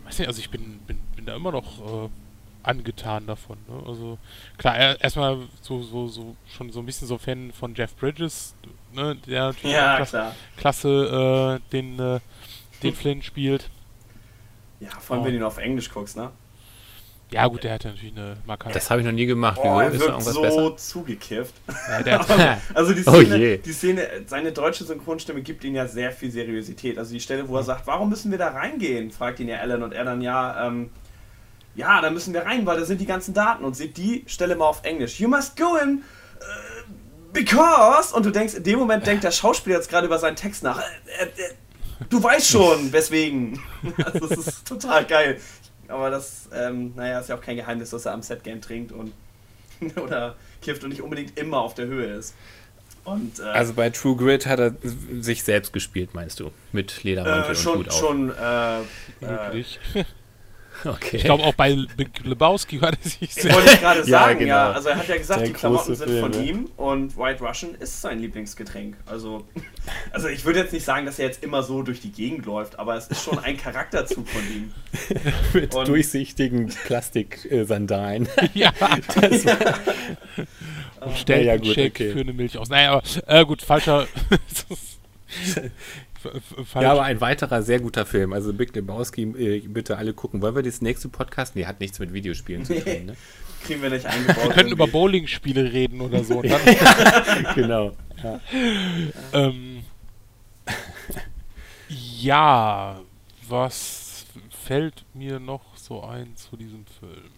weiß 0.05 0.19
nicht, 0.19 0.27
also 0.27 0.39
ich 0.39 0.49
bin, 0.49 0.79
bin, 0.79 0.99
bin 1.15 1.25
da 1.25 1.35
immer 1.35 1.51
noch 1.51 2.09
angetan 2.63 3.27
davon. 3.27 3.57
Ne? 3.67 3.83
Also 3.87 4.17
klar, 4.57 4.77
erstmal 4.99 5.37
so, 5.61 5.81
so, 5.81 6.07
so 6.07 6.35
schon 6.47 6.71
so 6.71 6.79
ein 6.79 6.85
bisschen 6.85 7.07
so 7.07 7.17
Fan 7.17 7.51
von 7.51 7.75
Jeff 7.75 7.95
Bridges, 7.95 8.55
ne? 8.93 9.15
der 9.27 9.47
natürlich 9.47 9.75
ja, 9.75 9.95
klasse, 9.97 10.31
klasse 10.57 11.59
äh, 11.61 11.71
den, 11.71 11.99
äh, 11.99 12.19
den 12.83 12.93
Flynn 12.93 13.21
spielt. 13.21 13.69
Ja, 14.79 14.89
vor 14.99 15.15
allem, 15.15 15.23
oh. 15.23 15.25
wenn 15.25 15.33
du 15.33 15.39
ihn 15.39 15.43
auf 15.43 15.57
Englisch 15.57 15.91
guckst, 15.91 16.17
ne? 16.17 16.31
Ja, 17.31 17.47
gut, 17.47 17.63
der 17.63 17.73
hat 17.73 17.85
ja 17.85 17.91
natürlich 17.91 18.13
eine 18.13 18.35
markante. 18.45 18.73
Das 18.73 18.89
habe 18.89 18.99
ich 18.99 19.05
noch 19.05 19.13
nie 19.13 19.25
gemacht. 19.25 19.57
Oh, 19.63 19.79
er 19.79 19.97
wirkt 19.97 20.21
so 20.21 20.41
besser? 20.41 20.75
zugekifft. 20.75 21.53
Ja, 22.05 22.25
also 22.73 22.93
die 22.93 23.03
oh 23.07 23.21
Szene, 23.21 23.57
oh 23.57 23.61
die 23.63 23.71
Szene, 23.71 24.07
seine 24.25 24.51
deutsche 24.51 24.83
Synchronstimme 24.83 25.41
gibt 25.41 25.63
ihm 25.63 25.73
ja 25.73 25.87
sehr 25.87 26.11
viel 26.11 26.29
Seriosität. 26.29 26.97
Also 26.97 27.13
die 27.13 27.21
Stelle, 27.21 27.47
wo 27.47 27.55
er 27.55 27.63
sagt, 27.63 27.87
warum 27.87 28.09
müssen 28.09 28.31
wir 28.31 28.37
da 28.37 28.49
reingehen, 28.49 29.11
fragt 29.11 29.39
ihn 29.39 29.47
ja 29.47 29.59
Alan 29.59 29.81
und 29.81 29.93
er 29.93 30.03
dann 30.03 30.21
ja, 30.21 30.67
ähm, 30.67 30.89
ja, 31.75 32.01
da 32.01 32.09
müssen 32.09 32.33
wir 32.33 32.45
rein, 32.45 32.65
weil 32.65 32.79
da 32.79 32.85
sind 32.85 32.99
die 32.99 33.05
ganzen 33.05 33.33
Daten 33.33 33.63
und 33.63 33.75
seht 33.75 33.97
die 33.97 34.23
Stelle 34.27 34.55
mal 34.55 34.65
auf 34.65 34.83
Englisch. 34.83 35.19
You 35.19 35.29
must 35.29 35.57
go 35.57 35.77
in 35.77 35.99
uh, 35.99 36.41
because 37.31 38.13
und 38.13 38.25
du 38.25 38.31
denkst, 38.31 38.55
in 38.55 38.63
dem 38.63 38.79
Moment 38.79 39.05
denkt 39.05 39.23
der 39.23 39.31
Schauspieler 39.31 39.77
jetzt 39.77 39.89
gerade 39.89 40.07
über 40.07 40.19
seinen 40.19 40.35
Text 40.35 40.63
nach. 40.63 40.79
Äh, 40.79 41.23
äh, 41.23 41.25
äh, 41.25 41.53
du 42.09 42.21
weißt 42.21 42.47
schon, 42.47 42.91
weswegen. 42.93 43.59
Also 44.03 44.27
das 44.27 44.37
ist 44.37 44.67
total 44.67 45.05
geil. 45.05 45.39
Aber 45.87 46.09
das, 46.09 46.49
ähm, 46.53 46.93
naja, 46.95 47.19
ist 47.19 47.29
ja 47.29 47.35
auch 47.35 47.41
kein 47.41 47.57
Geheimnis, 47.57 47.89
dass 47.89 48.05
er 48.05 48.13
am 48.13 48.21
Set-Game 48.21 48.61
trinkt 48.61 48.91
und 48.91 49.13
oder 49.97 50.35
kifft 50.61 50.83
und 50.83 50.89
nicht 50.89 51.01
unbedingt 51.01 51.37
immer 51.37 51.59
auf 51.59 51.73
der 51.73 51.87
Höhe 51.87 52.13
ist. 52.13 52.35
Und, 53.03 53.39
äh, 53.39 53.43
also 53.43 53.73
bei 53.73 53.89
True 53.89 54.15
Grit 54.15 54.45
hat 54.45 54.59
er 54.59 54.75
sich 55.19 55.43
selbst 55.43 55.73
gespielt, 55.73 56.11
meinst 56.13 56.39
du? 56.39 56.51
Mit 56.71 57.03
Ledermantel 57.03 57.51
äh, 57.51 57.55
schon, 57.55 57.71
und 57.73 57.79
Hut 57.79 57.89
auf. 57.89 57.99
Schon, 57.99 58.29
äh, 58.29 59.25
Möglich. 59.25 59.79
Okay. 60.83 61.17
Ich 61.17 61.23
glaube 61.23 61.43
auch 61.43 61.53
bei 61.53 61.77
Lebowski 62.23 62.81
war 62.81 62.91
das 62.91 63.19
nicht 63.21 63.33
sehr. 63.33 63.53
Wollte 63.53 63.71
ich 63.71 63.79
gerade 63.79 64.03
sagen, 64.05 64.09
ja, 64.09 64.33
genau. 64.33 64.47
ja, 64.47 64.71
Also 64.71 64.89
er 64.89 64.97
hat 64.97 65.07
ja 65.07 65.17
gesagt, 65.17 65.41
Der 65.41 65.47
die 65.47 65.53
Klamotten 65.53 65.95
sind 65.95 66.09
Film, 66.09 66.33
von 66.33 66.43
ihm 66.43 66.69
und 66.77 67.17
White 67.17 67.43
Russian 67.43 67.75
ist 67.75 68.01
sein 68.01 68.19
Lieblingsgetränk. 68.19 68.95
Also, 69.05 69.45
also 70.11 70.27
ich 70.27 70.45
würde 70.45 70.59
jetzt 70.59 70.73
nicht 70.73 70.85
sagen, 70.85 71.05
dass 71.05 71.19
er 71.19 71.25
jetzt 71.27 71.43
immer 71.43 71.63
so 71.63 71.83
durch 71.83 72.01
die 72.01 72.11
Gegend 72.11 72.45
läuft, 72.45 72.79
aber 72.79 72.95
es 72.95 73.07
ist 73.07 73.23
schon 73.23 73.39
ein 73.39 73.57
Charakterzug 73.57 74.27
von 74.27 74.41
ihm. 74.41 74.73
Mit 75.53 75.75
und 75.75 75.87
durchsichtigen 75.87 76.67
Plastiksandalen. 76.85 78.27
ja. 78.53 78.71
Das 79.19 79.43
ja. 79.43 79.57
Und 81.01 81.17
stellt 81.17 81.45
ja, 81.45 81.57
gut, 81.57 81.67
Shake 81.67 81.95
okay. 81.95 82.11
für 82.11 82.19
eine 82.19 82.33
Milch 82.33 82.57
aus. 82.57 82.69
Naja, 82.69 82.91
aber 82.91 83.03
äh, 83.27 83.45
gut, 83.45 83.61
falscher. 83.61 84.07
Ja, 86.75 86.91
aber 86.91 87.03
ein 87.03 87.21
weiterer 87.21 87.61
sehr 87.63 87.79
guter 87.79 88.05
Film. 88.05 88.33
Also 88.33 88.53
Big 88.53 88.75
Lebowski, 88.75 89.23
äh, 89.23 89.59
bitte 89.67 89.97
alle 89.97 90.13
gucken. 90.13 90.41
Wollen 90.41 90.55
wir 90.55 90.63
das 90.63 90.81
nächste 90.81 91.09
Podcast? 91.09 91.55
Nee, 91.55 91.65
hat 91.65 91.79
nichts 91.79 91.99
mit 91.99 92.13
Videospielen 92.13 92.65
zu 92.65 92.75
tun, 92.75 93.05
ne? 93.05 93.15
Kriegen 93.63 93.81
wir 93.81 93.89
nicht 93.89 94.05
eingebaut. 94.05 94.43
Wir 94.43 94.51
können 94.51 94.71
über 94.71 94.87
Bowling-Spiele 94.87 95.71
reden 95.71 96.01
oder 96.01 96.23
so. 96.23 96.41
genau. 97.55 97.91
Ja. 98.23 98.39
Ähm, 99.33 99.83
ja, 102.19 102.99
was 103.47 104.25
fällt 104.49 105.05
mir 105.13 105.39
noch 105.39 105.75
so 105.75 106.03
ein 106.03 106.35
zu 106.35 106.55
diesem 106.55 106.85
Film? 106.99 107.31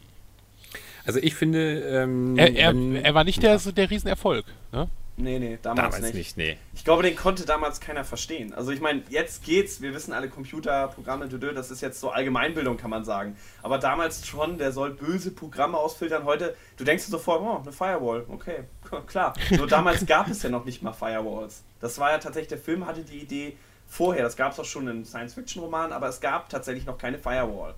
Also 1.05 1.19
ich 1.19 1.35
finde, 1.35 1.79
ähm, 1.81 2.37
er, 2.37 2.55
er, 2.55 2.73
er, 3.03 3.13
war 3.13 3.23
nicht 3.23 3.43
der, 3.43 3.57
der 3.57 3.89
Riesenerfolg, 3.89 4.45
ne? 4.71 4.87
Nee, 5.15 5.37
nee, 5.37 5.59
damals, 5.61 5.95
damals 5.95 6.01
nicht. 6.01 6.15
nicht 6.15 6.37
nee. 6.37 6.57
Ich 6.73 6.83
glaube, 6.83 7.03
den 7.03 7.15
konnte 7.15 7.45
damals 7.45 7.79
keiner 7.79 8.03
verstehen. 8.03 8.51
Also 8.53 8.71
ich 8.71 8.81
meine, 8.81 9.03
jetzt 9.09 9.43
geht's, 9.43 9.79
wir 9.79 9.93
wissen 9.93 10.11
alle 10.11 10.27
Computerprogramme, 10.27 11.27
das 11.27 11.69
ist 11.69 11.81
jetzt 11.81 11.99
so 11.99 12.09
Allgemeinbildung, 12.09 12.77
kann 12.77 12.89
man 12.89 13.05
sagen. 13.05 13.37
Aber 13.61 13.77
damals 13.77 14.25
schon, 14.25 14.57
der 14.57 14.71
soll 14.71 14.91
böse 14.91 15.29
Programme 15.29 15.77
ausfiltern. 15.77 16.23
Heute, 16.25 16.55
du 16.77 16.83
denkst 16.83 17.05
dir 17.05 17.11
sofort, 17.11 17.41
oh, 17.41 17.61
eine 17.61 17.71
Firewall, 17.71 18.25
okay, 18.27 18.63
klar. 19.05 19.35
Nur 19.51 19.67
damals 19.67 20.03
gab 20.07 20.29
es 20.29 20.41
ja 20.41 20.49
noch 20.49 20.65
nicht 20.65 20.81
mal 20.81 20.93
Firewalls. 20.93 21.63
Das 21.79 21.99
war 21.99 22.11
ja 22.11 22.17
tatsächlich, 22.17 22.49
der 22.49 22.57
Film 22.57 22.87
hatte 22.87 23.03
die 23.03 23.19
Idee 23.19 23.55
vorher, 23.87 24.23
das 24.23 24.35
gab 24.35 24.53
es 24.53 24.59
auch 24.59 24.65
schon 24.65 24.87
in 24.87 25.05
Science-Fiction-Romanen, 25.05 25.93
aber 25.93 26.07
es 26.07 26.21
gab 26.21 26.49
tatsächlich 26.49 26.87
noch 26.87 26.97
keine 26.97 27.19
Firewall. 27.19 27.75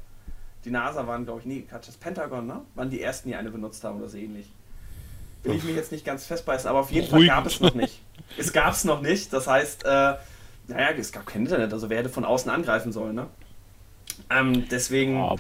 Die 0.63 0.72
NASA 0.72 1.06
waren, 1.06 1.25
glaube 1.25 1.42
ich, 1.42 1.46
nee, 1.46 1.68
das 1.70 1.98
Pentagon, 1.98 2.48
ne? 2.48 2.62
Waren 2.75 2.89
die 2.89 3.01
ersten, 3.01 3.27
die 3.27 3.36
eine 3.36 3.51
benutzt 3.51 3.84
haben 3.84 4.00
oder 4.00 4.08
so 4.08 4.18
ähnlich. 4.18 4.48
Will 5.46 5.56
ich 5.56 5.64
mich 5.64 5.75
jetzt 5.75 5.92
nicht 5.92 6.06
ganz 6.06 6.25
festbeißen, 6.25 6.70
aber 6.70 6.80
auf 6.80 6.92
jeden 6.92 7.08
Fall 7.08 7.25
gab 7.25 7.46
es 7.46 7.60
noch 7.60 7.74
nicht. 7.74 8.02
Es 8.38 8.52
gab 8.52 8.74
es 8.74 8.84
noch 8.84 9.02
nicht, 9.02 9.32
das 9.34 9.48
heißt, 9.48 9.86
äh, 9.86 9.88
naja, 10.68 10.90
es 10.98 11.12
gab 11.12 11.25
kein 11.25 11.44
Internet, 11.44 11.72
also 11.74 11.90
wer 11.90 12.00
hätte 12.00 12.10
von 12.10 12.25
außen 12.25 12.50
angreifen 12.50 12.92
sollen, 12.92 13.16
ne? 13.16 13.28
Ähm, 14.30 14.68
deswegen. 14.70 15.18
Ja, 15.18 15.36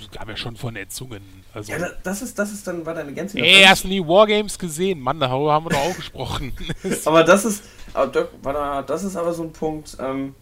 es 0.00 0.10
gab 0.10 0.28
ja 0.28 0.36
schon 0.36 0.56
Vernetzungen. 0.56 1.22
Also 1.54 1.72
ja, 1.72 1.88
das 2.02 2.22
ist, 2.22 2.38
das 2.38 2.52
ist 2.52 2.66
dann, 2.66 2.84
war 2.84 2.94
deine 2.94 3.12
Gänze. 3.12 3.38
Ey, 3.38 3.64
hast 3.64 3.84
du 3.84 3.88
nie 3.88 4.00
Wargames 4.00 4.58
gesehen? 4.58 5.00
Mann, 5.00 5.18
darüber 5.18 5.54
haben 5.54 5.64
wir 5.64 5.70
doch 5.70 5.78
auch 5.78 5.96
gesprochen. 5.96 6.52
aber 7.06 7.24
das 7.24 7.44
ist, 7.44 7.64
das 7.94 9.04
ist 9.04 9.16
aber 9.16 9.32
so 9.32 9.42
ein 9.42 9.52
Punkt, 9.52 9.96
ähm, 9.98 10.34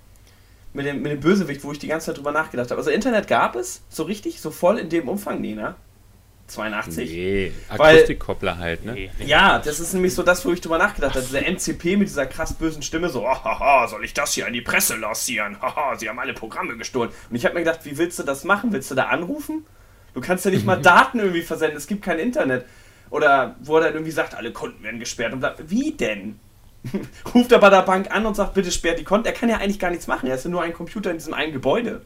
mit 0.73 0.87
dem, 0.87 1.03
mit 1.03 1.13
dem 1.13 1.21
Bösewicht, 1.21 1.63
wo 1.63 1.71
ich 1.71 1.79
die 1.79 1.87
ganze 1.87 2.07
Zeit 2.07 2.19
drüber 2.19 2.33
nachgedacht 2.33 2.71
habe. 2.71 2.81
Also 2.81 2.91
Internet 2.91 3.29
gab 3.29 3.55
es, 3.55 3.83
so 3.89 4.03
richtig, 4.03 4.41
so 4.41 4.51
voll 4.51 4.79
in 4.79 4.89
dem 4.89 5.09
Umfang, 5.09 5.41
nee, 5.41 5.55
ne? 5.55 5.77
82? 6.47 7.11
Nee, 7.11 7.53
Akustikkoppler 7.69 8.59
halt, 8.59 8.85
ne? 8.85 9.09
Ja, 9.25 9.59
das 9.59 9.81
ist 9.81 9.95
nämlich 9.95 10.15
so 10.15 10.23
das, 10.23 10.45
wo 10.45 10.53
ich 10.53 10.61
drüber 10.61 10.79
nachgedacht 10.79 11.15
habe. 11.15 11.25
Dieser 11.25 11.41
MCP 11.41 11.97
mit 11.97 12.09
dieser 12.09 12.27
krass 12.27 12.53
bösen 12.53 12.83
Stimme, 12.83 13.09
so, 13.09 13.27
haha, 13.27 13.89
soll 13.89 14.05
ich 14.05 14.13
das 14.13 14.35
hier 14.35 14.47
an 14.47 14.53
die 14.53 14.61
Presse 14.61 14.97
lancieren? 14.97 15.61
Haha, 15.63 15.97
sie 15.97 16.09
haben 16.09 16.19
alle 16.19 16.35
Programme 16.35 16.77
gestohlen. 16.77 17.11
Und 17.31 17.37
ich 17.37 17.45
habe 17.45 17.55
mir 17.55 17.65
gedacht, 17.65 17.81
wie 17.85 17.97
willst 17.97 18.19
du 18.19 18.23
das 18.25 18.45
machen? 18.45 18.73
Willst 18.73 18.91
du 18.91 18.95
da 18.95 19.05
anrufen? 19.05 19.65
Du 20.13 20.21
kannst 20.21 20.45
ja 20.45 20.51
nicht 20.51 20.67
mal 20.67 20.77
Daten 20.83 21.19
irgendwie 21.19 21.43
versenden, 21.43 21.79
es 21.79 21.87
gibt 21.87 22.03
kein 22.03 22.19
Internet. 22.19 22.67
Oder 23.11 23.57
wo 23.61 23.77
er 23.77 23.85
dann 23.85 23.95
irgendwie 23.95 24.13
sagt, 24.13 24.35
alle 24.35 24.53
Konten 24.53 24.83
werden 24.83 25.01
gesperrt. 25.01 25.33
Und 25.33 25.41
sagt, 25.41 25.71
wie 25.71 25.93
denn? 25.93 26.39
Ruft 27.35 27.53
er 27.53 27.59
bei 27.59 27.71
der 27.71 27.83
Bank 27.83 28.11
an 28.11 28.27
und 28.27 28.35
sagt, 28.35 28.55
bitte 28.55 28.71
sperrt 28.71 28.99
die 28.99 29.05
Konten. 29.05 29.27
Er 29.27 29.33
kann 29.33 29.49
ja 29.49 29.57
eigentlich 29.57 29.79
gar 29.79 29.91
nichts 29.91 30.07
machen, 30.07 30.29
er 30.29 30.35
ist 30.35 30.45
ja 30.45 30.51
nur 30.51 30.63
ein 30.63 30.75
Computer 30.75 31.11
in 31.11 31.17
diesem 31.17 31.33
einen 31.33 31.53
Gebäude. 31.53 32.03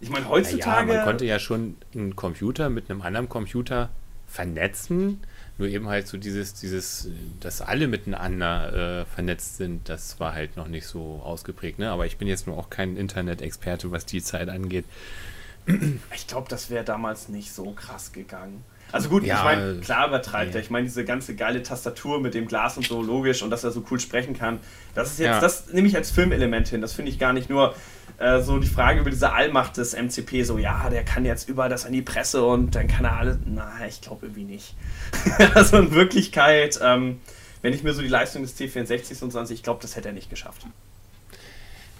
Ich 0.00 0.10
meine, 0.10 0.28
heutzutage. 0.28 0.92
Ja, 0.92 0.98
man 0.98 1.06
konnte 1.06 1.24
ja 1.24 1.38
schon 1.38 1.76
einen 1.94 2.16
Computer 2.16 2.70
mit 2.70 2.90
einem 2.90 3.02
anderen 3.02 3.28
Computer 3.28 3.90
vernetzen. 4.26 5.20
Nur 5.58 5.68
eben 5.68 5.88
halt 5.88 6.06
so 6.06 6.16
dieses, 6.16 6.54
dieses, 6.54 7.08
dass 7.40 7.60
alle 7.60 7.86
miteinander 7.86 9.02
äh, 9.02 9.04
vernetzt 9.04 9.58
sind, 9.58 9.90
das 9.90 10.18
war 10.18 10.34
halt 10.34 10.56
noch 10.56 10.68
nicht 10.68 10.86
so 10.86 11.20
ausgeprägt. 11.22 11.78
Ne? 11.78 11.90
Aber 11.90 12.06
ich 12.06 12.16
bin 12.16 12.28
jetzt 12.28 12.46
nur 12.46 12.56
auch 12.56 12.70
kein 12.70 12.96
Internet-Experte, 12.96 13.90
was 13.90 14.06
die 14.06 14.22
Zeit 14.22 14.48
angeht. 14.48 14.86
Ich 16.14 16.26
glaube, 16.26 16.48
das 16.48 16.70
wäre 16.70 16.84
damals 16.84 17.28
nicht 17.28 17.52
so 17.52 17.72
krass 17.72 18.12
gegangen. 18.12 18.64
Also 18.92 19.08
gut, 19.08 19.24
ja, 19.24 19.36
ich 19.38 19.44
meine, 19.44 19.80
klar 19.80 20.08
übertreibt 20.08 20.54
er. 20.54 20.60
Ich 20.60 20.70
meine, 20.70 20.86
diese 20.86 21.04
ganze 21.04 21.36
geile 21.36 21.62
Tastatur 21.62 22.20
mit 22.20 22.34
dem 22.34 22.48
Glas 22.48 22.76
und 22.76 22.86
so 22.86 23.02
logisch 23.02 23.42
und 23.42 23.50
dass 23.50 23.62
er 23.62 23.70
so 23.70 23.84
cool 23.90 24.00
sprechen 24.00 24.36
kann. 24.36 24.58
Das 24.94 25.12
ist 25.12 25.18
jetzt, 25.20 25.26
ja. 25.26 25.40
das 25.40 25.72
nehme 25.72 25.86
ich 25.86 25.96
als 25.96 26.10
Filmelement 26.10 26.68
hin. 26.68 26.80
Das 26.80 26.94
finde 26.94 27.10
ich 27.10 27.18
gar 27.18 27.32
nicht 27.32 27.50
nur 27.50 27.74
äh, 28.20 28.40
so 28.42 28.58
die 28.58 28.68
Frage 28.68 29.00
über 29.00 29.10
diese 29.10 29.32
Allmacht 29.32 29.78
des 29.78 29.94
MCP. 29.94 30.44
So, 30.44 30.58
ja, 30.58 30.88
der 30.90 31.04
kann 31.04 31.24
jetzt 31.24 31.48
überall 31.48 31.70
das 31.70 31.86
an 31.86 31.92
die 31.92 32.02
Presse 32.02 32.44
und 32.44 32.74
dann 32.74 32.86
kann 32.86 33.04
er 33.04 33.16
alles. 33.16 33.38
Na, 33.46 33.72
ich 33.88 34.00
glaube 34.00 34.26
irgendwie 34.26 34.44
nicht. 34.44 34.76
also 35.54 35.78
in 35.78 35.90
Wirklichkeit, 35.92 36.78
ähm, 36.82 37.20
wenn 37.62 37.72
ich 37.72 37.82
mir 37.82 37.94
so 37.94 38.02
die 38.02 38.08
Leistung 38.08 38.42
des 38.42 38.56
T64 38.58 39.22
und 39.22 39.32
so 39.32 39.38
ansehe, 39.38 39.54
ich 39.54 39.62
glaube, 39.62 39.80
das 39.82 39.96
hätte 39.96 40.08
er 40.08 40.14
nicht 40.14 40.30
geschafft. 40.30 40.66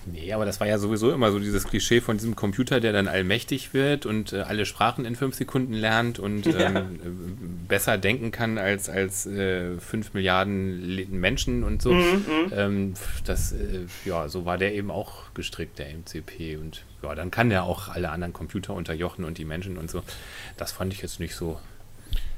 Nee, 0.06 0.32
aber 0.32 0.46
das 0.46 0.60
war 0.60 0.66
ja 0.66 0.78
sowieso 0.78 1.12
immer 1.12 1.30
so 1.30 1.38
dieses 1.38 1.64
Klischee 1.64 2.00
von 2.00 2.16
diesem 2.16 2.34
Computer, 2.34 2.80
der 2.80 2.92
dann 2.92 3.06
allmächtig 3.06 3.74
wird 3.74 4.06
und 4.06 4.32
äh, 4.32 4.40
alle 4.40 4.64
Sprachen 4.64 5.04
in 5.04 5.14
fünf 5.14 5.34
Sekunden 5.34 5.74
lernt 5.74 6.18
und 6.18 6.46
ähm, 6.46 6.54
ja. 6.54 6.84
besser 7.68 7.98
denken 7.98 8.30
kann 8.30 8.56
als, 8.56 8.88
als 8.88 9.26
äh, 9.26 9.78
fünf 9.78 10.14
Milliarden 10.14 11.10
Menschen 11.10 11.64
und 11.64 11.82
so. 11.82 11.92
Mhm, 11.92 12.02
mhm, 12.02 12.52
ähm, 12.52 12.94
das, 13.24 13.52
äh, 13.52 13.86
ja, 14.06 14.28
so 14.28 14.46
war 14.46 14.56
der 14.56 14.74
eben 14.74 14.90
auch 14.90 15.34
gestrickt, 15.34 15.78
der 15.78 15.90
MCP. 15.90 16.56
Und 16.56 16.84
ja, 17.02 17.14
dann 17.14 17.30
kann 17.30 17.50
der 17.50 17.64
auch 17.64 17.88
alle 17.88 18.10
anderen 18.10 18.32
Computer 18.32 18.72
unterjochen 18.72 19.24
und 19.24 19.36
die 19.36 19.44
Menschen 19.44 19.76
und 19.76 19.90
so. 19.90 20.02
Das 20.56 20.72
fand 20.72 20.92
ich 20.94 21.02
jetzt 21.02 21.20
nicht 21.20 21.34
so 21.34 21.60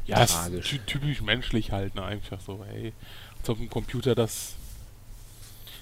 ja, 0.04 0.26
tragisch. 0.26 0.80
typisch 0.86 1.22
menschlich 1.22 1.70
halt, 1.70 1.94
ne? 1.94 2.04
Einfach 2.04 2.40
so, 2.40 2.64
hey, 2.68 2.92
als 3.38 3.48
ob 3.48 3.60
ein 3.60 3.70
Computer 3.70 4.16
das 4.16 4.56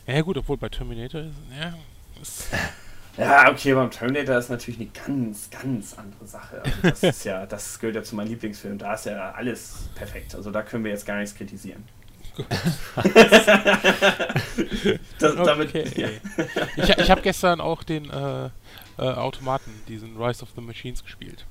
ja 0.06 0.20
gut, 0.22 0.36
obwohl 0.38 0.56
bei 0.56 0.68
Terminator 0.68 1.22
ist, 1.22 1.36
ja, 1.58 1.74
ist 2.20 2.48
ja, 3.16 3.50
okay, 3.50 3.74
beim 3.74 3.90
Terminator 3.90 4.38
ist 4.38 4.48
natürlich 4.50 4.80
eine 4.80 4.88
ganz, 4.88 5.50
ganz 5.50 5.94
andere 5.98 6.26
Sache. 6.26 6.62
Also 6.64 6.76
das 6.82 7.02
ist 7.02 7.24
ja, 7.24 7.44
das 7.46 7.78
gehört 7.78 7.96
ja 7.96 8.02
zu 8.02 8.14
meinem 8.16 8.28
Lieblingsfilm. 8.28 8.78
Da 8.78 8.94
ist 8.94 9.06
ja 9.06 9.32
alles 9.32 9.88
perfekt. 9.94 10.34
Also 10.34 10.50
da 10.50 10.62
können 10.62 10.84
wir 10.84 10.90
jetzt 10.90 11.04
gar 11.06 11.18
nichts 11.18 11.34
kritisieren. 11.34 11.84
das, 15.18 15.34
damit, 15.34 15.68
okay. 15.68 15.84
ja. 15.96 16.08
Ich, 16.76 16.88
ich 16.88 17.10
habe 17.10 17.20
gestern 17.20 17.60
auch 17.60 17.82
den 17.82 18.08
äh, 18.08 18.46
äh, 18.46 18.50
Automaten, 18.98 19.70
diesen 19.88 20.16
Rise 20.16 20.42
of 20.42 20.48
the 20.54 20.62
Machines 20.62 21.04
gespielt. 21.04 21.44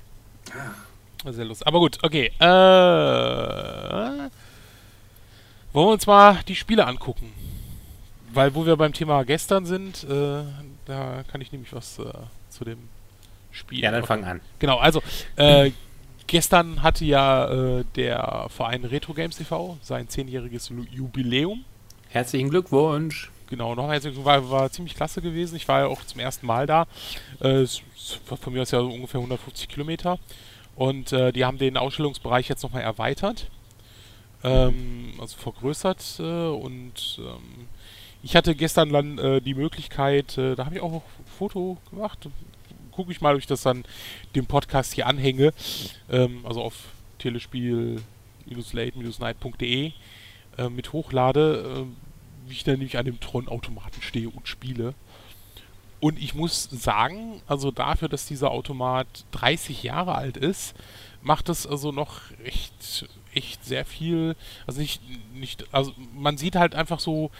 Ah. 0.52 1.30
Sehr 1.30 1.44
lustig. 1.44 1.66
Aber 1.66 1.78
gut, 1.78 1.98
okay. 2.02 2.32
Äh, 2.40 2.44
wollen 5.72 5.86
wir 5.86 5.92
uns 5.92 6.06
mal 6.06 6.40
die 6.48 6.56
Spiele 6.56 6.86
angucken? 6.86 7.32
Weil 8.32 8.54
wo 8.54 8.66
wir 8.66 8.76
beim 8.76 8.92
Thema 8.92 9.24
gestern 9.24 9.66
sind, 9.66 10.04
äh, 10.04 10.42
da 10.86 11.24
kann 11.30 11.40
ich 11.40 11.52
nämlich 11.52 11.72
was 11.72 11.98
äh, 11.98 12.04
zu 12.48 12.64
dem 12.64 12.78
Spiel. 13.50 13.80
Ja, 13.80 13.90
dann 13.90 14.04
fang 14.04 14.24
an. 14.24 14.40
Genau, 14.58 14.78
also 14.78 15.02
äh, 15.36 15.72
gestern 16.26 16.82
hatte 16.82 17.04
ja 17.04 17.48
äh, 17.78 17.84
der 17.96 18.46
Verein 18.48 18.84
Retro 18.84 19.14
Games 19.14 19.36
TV 19.36 19.78
sein 19.82 20.08
zehnjähriges 20.08 20.70
Jubiläum. 20.90 21.64
Herzlichen 22.08 22.50
Glückwunsch. 22.50 23.30
Genau, 23.48 23.74
noch 23.74 23.90
herzlichen 23.90 24.24
war, 24.24 24.48
war 24.48 24.70
ziemlich 24.70 24.94
klasse 24.94 25.20
gewesen. 25.20 25.56
Ich 25.56 25.66
war 25.66 25.80
ja 25.80 25.86
auch 25.86 26.04
zum 26.04 26.20
ersten 26.20 26.46
Mal 26.46 26.66
da. 26.66 26.86
Äh, 27.40 27.66
von 28.24 28.52
mir 28.52 28.62
aus 28.62 28.70
ja 28.70 28.80
so 28.80 28.88
ungefähr 28.88 29.18
150 29.18 29.68
Kilometer. 29.68 30.18
Und 30.76 31.12
äh, 31.12 31.32
die 31.32 31.44
haben 31.44 31.58
den 31.58 31.76
Ausstellungsbereich 31.76 32.48
jetzt 32.48 32.62
nochmal 32.62 32.82
erweitert. 32.82 33.48
Ähm, 34.42 35.14
also 35.20 35.36
vergrößert 35.36 36.20
und 36.20 37.18
ähm, 37.18 37.68
ich 38.22 38.36
hatte 38.36 38.54
gestern 38.54 38.90
dann 38.90 39.18
äh, 39.18 39.40
die 39.40 39.54
Möglichkeit, 39.54 40.36
äh, 40.38 40.54
da 40.54 40.66
habe 40.66 40.76
ich 40.76 40.80
auch 40.80 40.92
ein 40.92 41.02
Foto 41.38 41.78
gemacht. 41.90 42.28
Gucke 42.92 43.10
ich 43.12 43.20
mal, 43.20 43.34
ob 43.34 43.40
ich 43.40 43.46
das 43.46 43.62
dann 43.62 43.84
dem 44.34 44.46
Podcast 44.46 44.94
hier 44.94 45.06
anhänge. 45.06 45.52
Ähm, 46.10 46.44
also 46.44 46.62
auf 46.62 46.74
telespiel-late-night.de 47.18 49.92
äh, 50.58 50.68
mit 50.68 50.92
hochlade, 50.92 51.86
äh, 51.86 52.48
wie 52.48 52.52
ich 52.52 52.64
dann 52.64 52.74
nämlich 52.74 52.98
an 52.98 53.06
dem 53.06 53.20
Tron-Automaten 53.20 54.02
stehe 54.02 54.28
und 54.28 54.48
spiele. 54.48 54.94
Und 56.00 56.18
ich 56.18 56.34
muss 56.34 56.64
sagen, 56.64 57.40
also 57.46 57.70
dafür, 57.70 58.08
dass 58.08 58.26
dieser 58.26 58.50
Automat 58.50 59.06
30 59.32 59.82
Jahre 59.82 60.14
alt 60.14 60.38
ist, 60.38 60.74
macht 61.22 61.48
es 61.50 61.66
also 61.66 61.92
noch 61.92 62.22
echt, 62.42 63.06
echt 63.34 63.64
sehr 63.64 63.84
viel. 63.84 64.34
Also 64.66 64.80
nicht, 64.80 65.02
nicht, 65.34 65.66
also 65.72 65.92
man 66.14 66.38
sieht 66.38 66.56
halt 66.56 66.74
einfach 66.74 67.00
so 67.00 67.30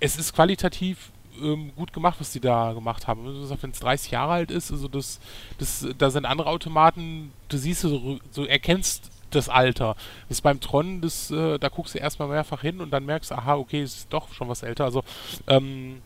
es 0.00 0.18
ist 0.18 0.34
qualitativ 0.34 1.10
ähm, 1.40 1.72
gut 1.76 1.92
gemacht, 1.92 2.16
was 2.20 2.32
die 2.32 2.40
da 2.40 2.72
gemacht 2.72 3.06
haben. 3.06 3.24
Wenn 3.24 3.70
es 3.70 3.78
30 3.80 4.10
Jahre 4.10 4.32
alt 4.32 4.50
ist, 4.50 4.70
also 4.70 4.88
das, 4.88 5.20
das, 5.58 5.86
da 5.98 6.10
sind 6.10 6.24
andere 6.24 6.48
Automaten, 6.48 7.32
du 7.48 7.58
siehst 7.58 7.82
so, 7.82 8.18
so 8.30 8.44
erkennst 8.44 9.10
das 9.30 9.48
Alter. 9.48 9.96
Das 10.28 10.38
ist 10.38 10.42
beim 10.42 10.60
Tron, 10.60 11.00
das, 11.00 11.30
äh, 11.30 11.58
da 11.58 11.68
guckst 11.68 11.94
du 11.94 11.98
erstmal 11.98 12.28
mehrfach 12.28 12.62
hin 12.62 12.80
und 12.80 12.90
dann 12.90 13.04
merkst, 13.04 13.32
aha, 13.32 13.56
okay, 13.56 13.82
es 13.82 13.98
ist 13.98 14.12
doch 14.12 14.32
schon 14.32 14.48
was 14.48 14.62
älter. 14.62 14.84
Also 14.84 15.02
ähm, 15.46 16.00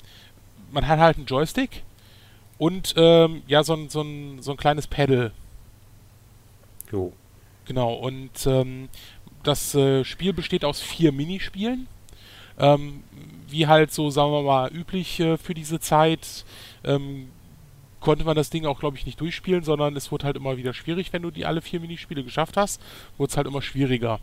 man 0.72 0.86
hat 0.86 0.98
halt 0.98 1.16
einen 1.16 1.26
Joystick 1.26 1.82
und 2.58 2.94
ähm, 2.96 3.42
ja, 3.46 3.62
so 3.62 3.74
ein, 3.74 3.88
so, 3.88 4.02
ein, 4.02 4.42
so 4.42 4.52
ein 4.52 4.56
kleines 4.56 4.86
Pedal. 4.86 5.32
Jo. 6.90 7.12
Genau, 7.66 7.94
und 7.94 8.46
ähm, 8.46 8.88
das 9.42 9.74
äh, 9.74 10.04
Spiel 10.04 10.32
besteht 10.32 10.64
aus 10.64 10.80
vier 10.80 11.12
Minispielen. 11.12 11.86
Ähm, 12.60 13.02
wie 13.48 13.66
halt 13.66 13.92
so, 13.92 14.10
sagen 14.10 14.30
wir 14.30 14.42
mal, 14.42 14.72
üblich 14.72 15.18
äh, 15.18 15.36
für 15.36 15.54
diese 15.54 15.80
Zeit, 15.80 16.44
ähm, 16.84 17.30
konnte 17.98 18.24
man 18.24 18.36
das 18.36 18.50
Ding 18.50 18.64
auch, 18.66 18.80
glaube 18.80 18.96
ich, 18.96 19.06
nicht 19.06 19.20
durchspielen, 19.20 19.62
sondern 19.62 19.96
es 19.96 20.10
wurde 20.10 20.24
halt 20.24 20.36
immer 20.36 20.56
wieder 20.56 20.72
schwierig, 20.72 21.12
wenn 21.12 21.22
du 21.22 21.30
die 21.30 21.46
alle 21.46 21.60
vier 21.60 21.80
Minispiele 21.80 22.24
geschafft 22.24 22.56
hast, 22.56 22.80
wurde 23.18 23.30
es 23.30 23.36
halt 23.36 23.46
immer 23.46 23.62
schwieriger. 23.62 24.20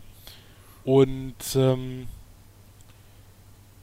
Und 0.84 1.34
ähm, 1.54 2.08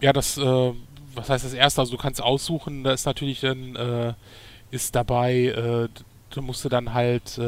ja, 0.02 0.12
das, 0.12 0.38
äh, 0.38 0.74
was 1.14 1.30
heißt 1.30 1.46
das 1.46 1.54
erste? 1.54 1.82
Also 1.82 1.94
du 1.94 2.02
kannst 2.02 2.22
aussuchen, 2.22 2.84
da 2.84 2.92
ist 2.92 3.06
natürlich 3.06 3.42
dann, 3.42 3.76
äh, 3.76 4.14
ist 4.72 4.96
dabei, 4.96 5.36
äh, 5.46 5.88
da 6.32 6.42
musst 6.42 6.66
du 6.66 6.70
dann 6.70 6.94
halt 6.94 7.40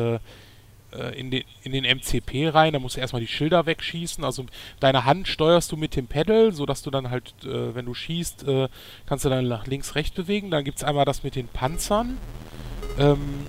äh, 0.98 1.20
in, 1.20 1.32
den, 1.32 1.44
in 1.64 1.72
den 1.72 1.84
MCP 1.84 2.50
rein, 2.50 2.74
da 2.74 2.80
musst 2.80 2.98
du 2.98 3.02
erstmal 3.02 3.22
die 3.22 3.28
Schilder 3.28 3.66
wegschießen. 3.66 4.24
Also 4.24 4.46
deine 4.80 5.06
Hand 5.06 5.28
steuerst 5.28 5.72
du 5.72 5.78
mit 5.78 5.96
dem 5.96 6.08
Pedal, 6.08 6.52
sodass 6.54 6.82
du 6.82 6.92
dann 6.92 7.10
halt, 7.10 7.34
äh, 7.44 7.76
wenn 7.76 7.86
du 7.86 7.94
schießt, 7.94 8.48
äh, 8.48 8.68
kannst 9.06 9.26
du 9.26 9.30
dann 9.30 9.48
nach 9.48 9.68
links, 9.68 9.96
rechts 9.96 10.16
bewegen. 10.16 10.52
Dann 10.52 10.64
gibt 10.64 10.78
es 10.78 10.84
einmal 10.84 11.06
das 11.06 11.24
mit 11.24 11.36
den 11.36 11.48
Panzern. 11.48 12.18
Ähm, 12.98 13.48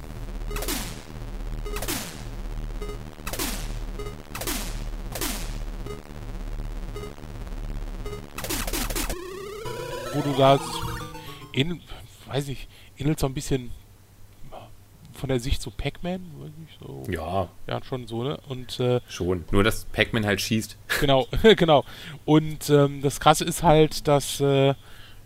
wo 10.13 10.21
du 10.21 10.37
da 10.37 10.59
in, 11.53 11.81
weiß 12.27 12.49
ich, 12.49 12.69
ähnelt 12.97 13.21
so 13.21 13.27
ein 13.27 13.35
bisschen 13.35 13.71
von 15.19 15.29
der 15.29 15.41
Sicht 15.41 15.61
so 15.61 15.71
Pac-Man, 15.71 16.21
so. 16.81 17.03
Ja. 17.11 17.49
Ja, 17.67 17.83
schon 17.85 18.07
so, 18.07 18.23
ne? 18.23 18.39
Und, 18.49 18.81
äh, 18.81 19.01
schon. 19.09 19.45
Nur, 19.51 19.65
dass 19.65 19.85
Pac-Man 19.87 20.25
halt 20.25 20.41
schießt. 20.41 20.77
Genau, 21.01 21.27
genau. 21.57 21.85
Und 22.25 22.71
ähm, 22.71 23.03
das 23.03 23.21
Krasse 23.21 23.45
ist 23.45 23.63
halt, 23.63 24.09
dass 24.09 24.41
äh, 24.41 24.75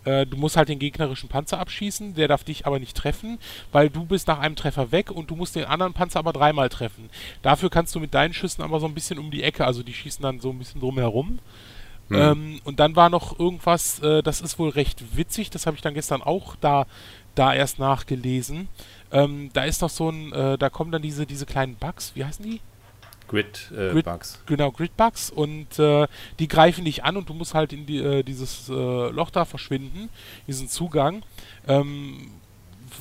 äh, 0.04 0.26
du 0.26 0.36
musst 0.36 0.56
halt 0.56 0.68
den 0.68 0.78
gegnerischen 0.78 1.28
Panzer 1.28 1.58
abschießen, 1.58 2.14
der 2.14 2.28
darf 2.28 2.44
dich 2.44 2.66
aber 2.66 2.78
nicht 2.78 2.96
treffen, 2.96 3.38
weil 3.70 3.90
du 3.90 4.04
bist 4.04 4.26
nach 4.28 4.38
einem 4.38 4.56
Treffer 4.56 4.92
weg 4.92 5.10
und 5.10 5.30
du 5.30 5.36
musst 5.36 5.54
den 5.54 5.64
anderen 5.64 5.92
Panzer 5.92 6.18
aber 6.18 6.32
dreimal 6.32 6.68
treffen. 6.68 7.08
Dafür 7.42 7.70
kannst 7.70 7.94
du 7.94 8.00
mit 8.00 8.14
deinen 8.14 8.34
Schüssen 8.34 8.62
aber 8.62 8.80
so 8.80 8.86
ein 8.86 8.94
bisschen 8.94 9.18
um 9.18 9.30
die 9.30 9.42
Ecke, 9.42 9.64
also 9.64 9.82
die 9.82 9.94
schießen 9.94 10.22
dann 10.22 10.40
so 10.40 10.50
ein 10.50 10.58
bisschen 10.58 10.80
drumherum. 10.80 11.38
Mhm. 12.08 12.16
Ähm, 12.16 12.60
und 12.64 12.80
dann 12.80 12.96
war 12.96 13.10
noch 13.10 13.38
irgendwas, 13.38 14.00
äh, 14.00 14.22
das 14.22 14.40
ist 14.40 14.58
wohl 14.58 14.70
recht 14.70 15.16
witzig, 15.16 15.50
das 15.50 15.66
habe 15.66 15.76
ich 15.76 15.82
dann 15.82 15.94
gestern 15.94 16.22
auch 16.22 16.56
da, 16.56 16.86
da 17.34 17.54
erst 17.54 17.78
nachgelesen. 17.78 18.68
Ähm, 19.12 19.50
da 19.52 19.64
ist 19.64 19.82
noch 19.82 19.90
so 19.90 20.08
ein, 20.10 20.32
äh, 20.32 20.58
da 20.58 20.70
kommen 20.70 20.90
dann 20.90 21.02
diese, 21.02 21.26
diese 21.26 21.46
kleinen 21.46 21.76
Bugs, 21.76 22.12
wie 22.14 22.24
heißen 22.24 22.44
die? 22.44 22.60
Grid-Bugs. 23.28 24.34
Äh, 24.34 24.38
genau, 24.46 24.70
Grid-Bugs 24.70 25.30
und 25.30 25.78
äh, 25.78 26.06
die 26.38 26.48
greifen 26.48 26.84
dich 26.84 27.04
an 27.04 27.16
und 27.16 27.28
du 27.28 27.34
musst 27.34 27.54
halt 27.54 27.72
in 27.72 27.86
die, 27.86 27.98
äh, 27.98 28.22
dieses 28.22 28.68
äh, 28.68 28.72
Loch 28.72 29.30
da 29.30 29.44
verschwinden, 29.44 30.10
diesen 30.46 30.68
Zugang. 30.68 31.22
Ähm, 31.66 32.30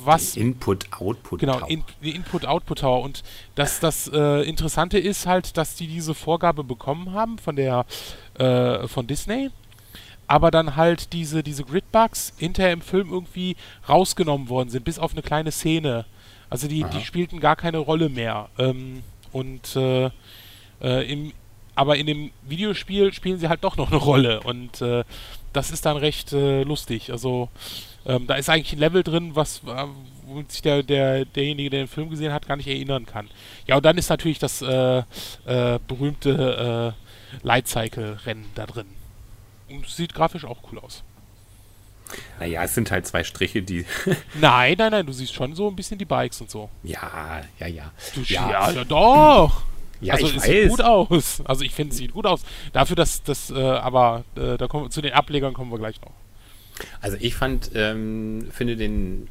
was 0.02 0.36
Input-Output 0.38 1.40
genau 1.40 1.66
in, 1.66 1.84
die 2.02 2.14
Input-Output 2.14 2.78
Tower 2.78 3.02
und 3.02 3.22
das 3.56 3.78
das 3.78 4.10
äh, 4.12 4.42
Interessante 4.48 4.98
ist 4.98 5.26
halt, 5.26 5.58
dass 5.58 5.74
die 5.74 5.86
diese 5.86 6.14
Vorgabe 6.14 6.64
bekommen 6.64 7.12
haben 7.12 7.36
von 7.38 7.56
der 7.56 7.84
äh, 8.38 8.88
von 8.88 9.06
Disney, 9.06 9.50
aber 10.32 10.50
dann 10.50 10.76
halt 10.76 11.12
diese 11.12 11.42
diese 11.42 11.62
Gridbugs 11.62 12.32
hinterher 12.38 12.72
im 12.72 12.80
Film 12.80 13.10
irgendwie 13.12 13.54
rausgenommen 13.86 14.48
worden 14.48 14.70
sind, 14.70 14.82
bis 14.82 14.98
auf 14.98 15.12
eine 15.12 15.20
kleine 15.20 15.52
Szene. 15.52 16.06
Also 16.48 16.68
die, 16.68 16.84
die 16.84 17.04
spielten 17.04 17.38
gar 17.38 17.54
keine 17.54 17.76
Rolle 17.76 18.08
mehr. 18.08 18.48
Ähm, 18.56 19.02
und 19.30 19.76
äh, 19.76 20.06
äh, 20.80 21.12
im, 21.12 21.34
aber 21.74 21.96
in 21.98 22.06
dem 22.06 22.30
Videospiel 22.48 23.12
spielen 23.12 23.38
sie 23.38 23.50
halt 23.50 23.62
doch 23.62 23.76
noch 23.76 23.90
eine 23.90 24.00
Rolle 24.00 24.40
und 24.40 24.80
äh, 24.80 25.04
das 25.52 25.70
ist 25.70 25.84
dann 25.84 25.98
recht 25.98 26.32
äh, 26.32 26.62
lustig. 26.62 27.12
Also 27.12 27.50
ähm, 28.06 28.26
da 28.26 28.36
ist 28.36 28.48
eigentlich 28.48 28.72
ein 28.72 28.78
Level 28.78 29.02
drin, 29.02 29.32
was 29.36 29.58
äh, 29.66 29.84
womit 30.24 30.50
sich 30.50 30.62
der, 30.62 30.82
der, 30.82 31.26
derjenige, 31.26 31.68
der 31.68 31.80
den 31.80 31.88
Film 31.88 32.08
gesehen 32.08 32.32
hat, 32.32 32.48
gar 32.48 32.56
nicht 32.56 32.68
erinnern 32.68 33.04
kann. 33.04 33.28
Ja, 33.66 33.76
und 33.76 33.84
dann 33.84 33.98
ist 33.98 34.08
natürlich 34.08 34.38
das 34.38 34.62
äh, 34.62 35.02
berühmte 35.86 36.94
äh, 36.96 37.46
Lightcycle-Rennen 37.46 38.46
da 38.54 38.64
drin. 38.64 39.01
Und 39.72 39.88
sieht 39.88 40.14
grafisch 40.14 40.44
auch 40.44 40.58
cool 40.70 40.78
aus. 40.80 41.02
Naja, 42.38 42.62
es 42.64 42.74
sind 42.74 42.90
halt 42.90 43.06
zwei 43.06 43.24
Striche, 43.24 43.62
die. 43.62 43.86
nein, 44.40 44.74
nein, 44.76 44.90
nein, 44.90 45.06
du 45.06 45.12
siehst 45.12 45.32
schon 45.32 45.54
so 45.54 45.68
ein 45.68 45.76
bisschen 45.76 45.98
die 45.98 46.04
Bikes 46.04 46.40
und 46.40 46.50
so. 46.50 46.68
Ja, 46.82 47.42
ja, 47.58 47.66
ja. 47.66 47.92
Du, 48.14 48.20
ja, 48.22 48.70
ja, 48.70 48.84
doch. 48.84 49.62
Ja, 50.02 50.14
also 50.14 50.26
ich 50.26 50.36
es 50.36 50.42
weiß. 50.42 50.48
sieht 50.50 50.68
gut 50.68 50.80
aus. 50.82 51.42
Also 51.44 51.64
ich 51.64 51.72
finde, 51.72 51.92
es 51.92 51.98
sieht 51.98 52.12
gut 52.12 52.26
aus. 52.26 52.42
Dafür, 52.72 52.96
dass 52.96 53.22
das, 53.22 53.50
äh, 53.50 53.54
aber 53.54 54.24
äh, 54.36 54.58
da 54.58 54.66
kommen 54.66 54.90
zu 54.90 55.00
den 55.00 55.12
Ablegern 55.12 55.54
kommen 55.54 55.70
wir 55.70 55.78
gleich 55.78 56.00
noch. 56.00 56.12
Also 57.00 57.16
ich 57.20 57.34
fand, 57.36 57.70
ähm, 57.74 58.48
finde 58.50 58.76
den, 58.76 59.28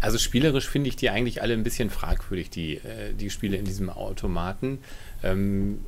also 0.00 0.16
spielerisch 0.16 0.68
finde 0.68 0.88
ich 0.88 0.96
die 0.96 1.10
eigentlich 1.10 1.42
alle 1.42 1.52
ein 1.52 1.62
bisschen 1.62 1.90
fragwürdig, 1.90 2.48
die, 2.48 2.76
äh, 2.76 3.12
die 3.12 3.28
Spiele 3.28 3.58
in 3.58 3.66
diesem 3.66 3.90
Automaten. 3.90 4.78
Ähm, 5.22 5.84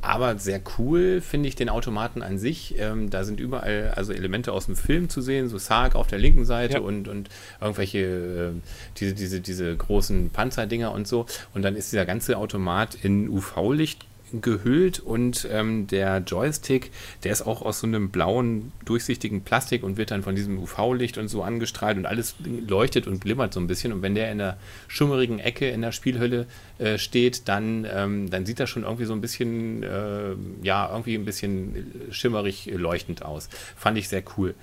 aber 0.00 0.38
sehr 0.38 0.60
cool 0.78 1.20
finde 1.20 1.48
ich 1.48 1.56
den 1.56 1.68
Automaten 1.68 2.22
an 2.22 2.38
sich. 2.38 2.74
Ähm, 2.78 3.10
da 3.10 3.24
sind 3.24 3.40
überall 3.40 3.92
also 3.96 4.12
Elemente 4.12 4.52
aus 4.52 4.66
dem 4.66 4.76
Film 4.76 5.08
zu 5.08 5.20
sehen, 5.20 5.48
so 5.48 5.58
Sarg 5.58 5.94
auf 5.94 6.06
der 6.06 6.18
linken 6.18 6.44
Seite 6.44 6.74
ja. 6.74 6.80
und, 6.80 7.08
und 7.08 7.28
irgendwelche 7.60 7.98
äh, 7.98 8.60
diese, 8.96 9.14
diese, 9.14 9.40
diese 9.40 9.76
großen 9.76 10.30
Panzerdinger 10.30 10.92
und 10.92 11.08
so. 11.08 11.26
Und 11.54 11.62
dann 11.62 11.76
ist 11.76 11.92
dieser 11.92 12.06
ganze 12.06 12.36
Automat 12.36 12.96
in 12.96 13.28
UV-Licht 13.28 14.04
gehüllt 14.40 15.00
und 15.00 15.48
ähm, 15.50 15.86
der 15.86 16.18
Joystick, 16.18 16.90
der 17.22 17.32
ist 17.32 17.42
auch 17.42 17.62
aus 17.62 17.80
so 17.80 17.86
einem 17.86 18.10
blauen, 18.10 18.72
durchsichtigen 18.84 19.42
Plastik 19.42 19.82
und 19.82 19.96
wird 19.96 20.10
dann 20.10 20.22
von 20.22 20.34
diesem 20.34 20.58
UV-Licht 20.58 21.18
und 21.18 21.28
so 21.28 21.42
angestrahlt 21.42 21.96
und 21.96 22.06
alles 22.06 22.34
leuchtet 22.66 23.06
und 23.06 23.20
glimmert 23.20 23.52
so 23.52 23.60
ein 23.60 23.66
bisschen. 23.66 23.92
Und 23.92 24.02
wenn 24.02 24.14
der 24.14 24.30
in 24.30 24.38
der 24.38 24.56
schummerigen 24.88 25.38
Ecke 25.38 25.68
in 25.68 25.82
der 25.82 25.92
Spielhölle 25.92 26.46
äh, 26.78 26.98
steht, 26.98 27.48
dann, 27.48 27.86
ähm, 27.90 28.30
dann 28.30 28.46
sieht 28.46 28.60
das 28.60 28.70
schon 28.70 28.84
irgendwie 28.84 29.04
so 29.04 29.12
ein 29.12 29.20
bisschen, 29.20 29.82
äh, 29.82 30.34
ja, 30.62 30.88
irgendwie 30.90 31.14
ein 31.14 31.24
bisschen 31.24 31.92
schimmerig 32.10 32.70
leuchtend 32.72 33.24
aus. 33.24 33.48
Fand 33.76 33.98
ich 33.98 34.08
sehr 34.08 34.22
cool. 34.36 34.54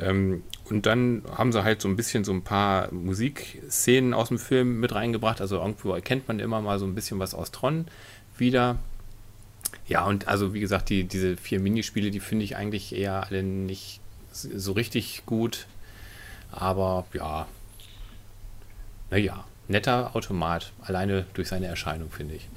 Ähm, 0.00 0.42
und 0.68 0.86
dann 0.86 1.22
haben 1.36 1.52
sie 1.52 1.62
halt 1.62 1.80
so 1.80 1.88
ein 1.88 1.96
bisschen 1.96 2.24
so 2.24 2.32
ein 2.32 2.42
paar 2.42 2.92
Musikszenen 2.92 4.14
aus 4.14 4.28
dem 4.28 4.38
Film 4.38 4.80
mit 4.80 4.94
reingebracht. 4.94 5.40
Also 5.40 5.58
irgendwo 5.58 5.92
erkennt 5.92 6.26
man 6.28 6.40
immer 6.40 6.60
mal 6.60 6.78
so 6.78 6.86
ein 6.86 6.94
bisschen 6.94 7.18
was 7.18 7.34
aus 7.34 7.50
Tron 7.50 7.86
wieder. 8.36 8.78
Ja, 9.86 10.04
und 10.04 10.28
also 10.28 10.54
wie 10.54 10.60
gesagt, 10.60 10.88
die, 10.88 11.04
diese 11.04 11.36
vier 11.36 11.60
Minispiele, 11.60 12.10
die 12.10 12.20
finde 12.20 12.44
ich 12.44 12.56
eigentlich 12.56 12.94
eher 12.94 13.26
alle 13.26 13.42
nicht 13.42 14.00
so 14.32 14.72
richtig 14.72 15.24
gut. 15.26 15.66
Aber 16.50 17.06
ja, 17.12 17.46
naja, 19.10 19.44
netter 19.68 20.14
Automat, 20.14 20.72
alleine 20.82 21.26
durch 21.34 21.48
seine 21.48 21.66
Erscheinung, 21.66 22.10
finde 22.10 22.36
ich. 22.36 22.48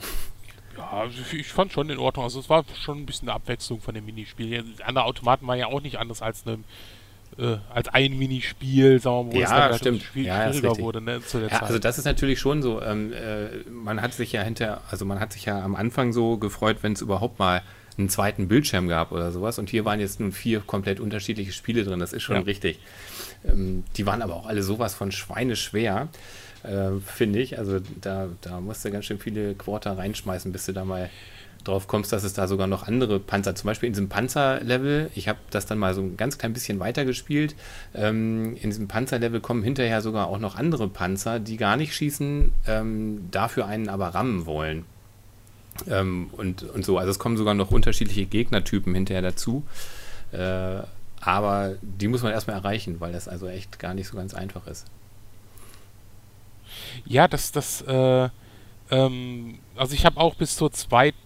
Ja, 0.77 0.89
also 0.91 1.17
ich 1.33 1.47
fand 1.47 1.71
schon 1.73 1.89
in 1.89 1.97
Ordnung. 1.97 2.23
Also 2.23 2.39
es 2.39 2.49
war 2.49 2.63
schon 2.79 2.99
ein 2.99 3.05
bisschen 3.05 3.27
eine 3.27 3.35
Abwechslung 3.35 3.81
von 3.81 3.95
dem 3.95 4.05
Minispiel. 4.05 4.63
Andere 4.83 5.05
Automaten 5.05 5.47
waren 5.47 5.57
ja 5.57 5.67
auch 5.67 5.81
nicht 5.81 5.97
anders 5.97 6.21
als 6.21 6.45
eine 6.45 6.59
äh, 7.38 7.58
als 7.73 7.88
ein 7.89 8.17
Minispiel, 8.17 9.00
sagen 9.00 9.17
wir 9.17 9.23
mal, 9.23 9.34
wo 9.34 9.39
ja, 9.39 9.69
es 9.69 9.78
stimmt. 9.78 10.02
Spiel 10.02 10.26
ja, 10.26 10.52
schwieriger 10.52 10.78
wurde, 10.80 11.02
ne, 11.02 11.19
ja. 11.34 11.62
Also 11.62 11.80
das 11.80 11.97
ist 11.97 12.06
natürlich 12.06 12.39
schon 12.39 12.62
so, 12.62 12.82
ähm, 12.82 13.13
äh, 13.13 13.69
man 13.69 14.02
hat 14.02 14.13
sich 14.13 14.32
ja 14.32 14.41
hinter, 14.41 14.82
also 14.89 15.06
man 15.06 15.19
hat 15.19 15.34
sich 15.34 15.45
ja 15.45 15.62
am 15.62 15.76
Anfang 15.76 16.13
so 16.13 16.38
gefreut, 16.38 16.78
wenn 16.82 16.93
es 16.93 17.02
überhaupt 17.02 17.39
mal 17.39 17.62
einen 17.97 18.10
zweiten 18.10 18.47
Bildschirm 18.47 18.88
gab 18.88 19.12
oder 19.12 19.32
sowas. 19.32 19.60
Und 19.60 19.69
hier 19.69 19.86
waren 19.86 20.00
jetzt 20.00 20.19
nun 20.19 20.32
vier 20.32 20.60
komplett 20.60 21.00
unterschiedliche 21.00 21.52
Spiele 21.52 21.84
drin, 21.84 22.00
das 22.00 22.13
ist 22.13 22.23
schon 22.23 22.36
ja. 22.38 22.41
richtig. 22.43 22.80
Ähm, 23.45 23.84
die 23.95 24.06
waren 24.06 24.21
aber 24.21 24.36
auch 24.36 24.47
alle 24.47 24.63
sowas 24.63 24.95
von 24.95 25.12
schweineschwer, 25.12 26.08
äh, 26.63 26.91
finde 27.06 27.39
ich. 27.39 27.58
Also 27.60 27.80
da, 28.02 28.30
da 28.41 28.60
musst 28.60 28.84
du 28.86 28.91
ganz 28.91 29.06
schön 29.06 29.19
viele 29.19 29.54
Quarter 29.56 29.97
reinschmeißen, 29.97 30.52
bis 30.52 30.65
du 30.65 30.73
da 30.73 30.86
mal 30.86 31.10
drauf 31.67 31.88
kommst, 31.88 32.13
dass 32.13 32.23
es 32.23 32.34
da 32.34 32.47
sogar 32.47 32.67
noch 32.67 32.88
andere 32.88 33.19
Panzer, 33.19 33.56
zum 33.56 33.67
Beispiel 33.67 33.88
in 33.88 33.93
diesem 33.93 34.10
Panzerlevel, 34.10 35.10
ich 35.15 35.27
habe 35.27 35.39
das 35.49 35.65
dann 35.65 35.77
mal 35.77 35.93
so 35.93 36.01
ein 36.01 36.17
ganz 36.17 36.38
klein 36.38 36.53
bisschen 36.53 36.80
weitergespielt, 36.80 37.56
ähm, 37.93 38.56
in 38.56 38.69
diesem 38.69 38.88
Panzerlevel 38.88 39.41
kommen 39.41 39.63
hinterher 39.63 40.01
sogar 40.01 40.27
auch 40.27 40.39
noch 40.39 40.56
andere 40.56 40.88
Panzer, 40.88 41.39
die 41.39 41.58
gar 41.58 41.77
nicht 41.77 41.93
schießen, 41.93 42.51
ähm, 42.67 43.27
dafür 43.32 43.65
einen 43.65 43.89
aber 43.89 44.10
rammen 44.10 44.45
wollen. 44.45 44.86
Ähm, 45.89 46.30
und, 46.32 46.63
und 46.63 46.86
so, 46.86 46.97
also 46.97 47.12
es 47.12 47.19
kommen 47.19 47.38
sogar 47.38 47.53
noch 47.53 47.71
unterschiedliche 47.71 48.25
Gegnertypen 48.25 48.93
hinterher 48.95 49.21
dazu. 49.21 49.63
Äh, 50.32 50.82
aber 51.19 51.75
die 51.82 52.08
muss 52.08 52.23
man 52.23 52.32
erstmal 52.32 52.58
erreichen, 52.58 52.99
weil 52.99 53.12
das 53.12 53.27
also 53.27 53.47
echt 53.47 53.80
gar 53.80 53.93
nicht 53.93 54.08
so 54.08 54.15
ganz 54.15 54.34
einfach 54.34 54.65
ist. 54.67 54.86
Ja, 57.06 57.27
das, 57.27 57.51
das, 57.51 57.82
äh, 57.82 58.30
ähm, 58.91 59.60
also 59.75 59.93
ich 59.93 60.06
habe 60.06 60.19
auch 60.19 60.36
bis 60.36 60.56
zur 60.56 60.71
zweiten 60.71 61.17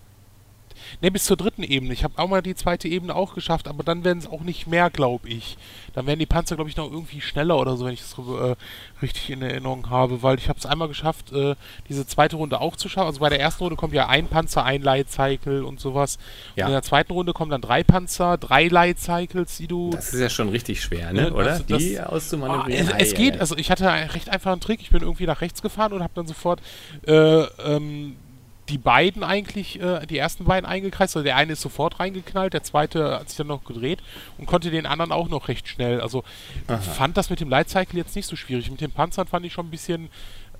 Ne, 1.01 1.11
bis 1.11 1.25
zur 1.25 1.37
dritten 1.37 1.63
Ebene. 1.63 1.93
Ich 1.93 2.03
habe 2.03 2.17
auch 2.17 2.27
mal 2.27 2.41
die 2.41 2.55
zweite 2.55 2.87
Ebene 2.87 3.15
auch 3.15 3.33
geschafft, 3.33 3.67
aber 3.67 3.83
dann 3.83 4.03
werden 4.03 4.19
es 4.19 4.27
auch 4.27 4.41
nicht 4.41 4.67
mehr, 4.67 4.89
glaube 4.89 5.29
ich. 5.29 5.57
Dann 5.93 6.07
werden 6.07 6.19
die 6.19 6.25
Panzer, 6.25 6.55
glaube 6.55 6.69
ich, 6.69 6.77
noch 6.77 6.91
irgendwie 6.91 7.21
schneller 7.21 7.57
oder 7.57 7.77
so, 7.77 7.85
wenn 7.85 7.93
ich 7.93 8.01
das 8.01 8.15
äh, 8.17 8.55
richtig 9.01 9.29
in 9.29 9.41
Erinnerung 9.41 9.89
habe, 9.89 10.23
weil 10.23 10.37
ich 10.37 10.49
habe 10.49 10.59
es 10.59 10.65
einmal 10.65 10.87
geschafft, 10.87 11.31
äh, 11.31 11.55
diese 11.89 12.05
zweite 12.05 12.35
Runde 12.35 12.61
auch 12.61 12.75
zu 12.75 12.89
schaffen. 12.89 13.07
Also 13.07 13.19
bei 13.19 13.29
der 13.29 13.39
ersten 13.39 13.63
Runde 13.63 13.75
kommt 13.75 13.93
ja 13.93 14.07
ein 14.07 14.27
Panzer, 14.27 14.63
ein 14.63 14.81
Light-Cycle 14.81 15.63
und 15.63 15.79
sowas. 15.79 16.17
Ja. 16.55 16.65
Und 16.65 16.71
in 16.71 16.75
der 16.75 16.83
zweiten 16.83 17.13
Runde 17.13 17.33
kommen 17.33 17.51
dann 17.51 17.61
drei 17.61 17.83
Panzer, 17.83 18.37
drei 18.37 18.67
Light-Cycles, 18.67 19.57
die 19.57 19.67
du... 19.67 19.91
Das 19.91 20.13
ist 20.13 20.19
ja 20.19 20.29
schon 20.29 20.49
richtig 20.49 20.81
schwer, 20.81 21.13
ne? 21.13 21.33
oder? 21.33 21.51
Also 21.51 21.63
die 21.63 21.99
auszumanövrieren. 21.99 22.89
Ah, 22.89 22.95
es, 22.97 23.09
es 23.09 23.13
geht, 23.13 23.39
also 23.39 23.57
ich 23.57 23.71
hatte 23.71 23.85
recht 23.85 24.29
einfach 24.29 24.51
einen 24.51 24.61
Trick. 24.61 24.81
Ich 24.81 24.89
bin 24.89 25.01
irgendwie 25.01 25.25
nach 25.25 25.41
rechts 25.41 25.61
gefahren 25.61 25.93
und 25.93 26.03
habe 26.03 26.13
dann 26.15 26.27
sofort 26.27 26.61
äh, 27.05 27.41
ähm, 27.41 28.15
die 28.71 28.77
beiden 28.77 29.23
eigentlich, 29.23 29.81
äh, 29.81 30.05
die 30.07 30.17
ersten 30.17 30.45
beiden 30.45 30.65
eingekreist. 30.65 31.17
Also 31.17 31.23
der 31.25 31.35
eine 31.35 31.53
ist 31.53 31.61
sofort 31.61 31.99
reingeknallt, 31.99 32.53
der 32.53 32.63
zweite 32.63 33.19
hat 33.19 33.27
sich 33.27 33.37
dann 33.37 33.47
noch 33.47 33.65
gedreht 33.65 33.99
und 34.37 34.45
konnte 34.45 34.71
den 34.71 34.85
anderen 34.85 35.11
auch 35.11 35.27
noch 35.27 35.49
recht 35.49 35.67
schnell. 35.67 35.99
Also 35.99 36.23
Aha. 36.67 36.77
fand 36.77 37.17
das 37.17 37.29
mit 37.29 37.41
dem 37.41 37.49
Lightcycle 37.49 37.97
jetzt 37.97 38.15
nicht 38.15 38.27
so 38.27 38.37
schwierig. 38.37 38.71
Mit 38.71 38.79
den 38.79 38.91
Panzern 38.91 39.27
fand 39.27 39.45
ich 39.45 39.51
schon 39.51 39.67
ein 39.67 39.71
bisschen 39.71 40.09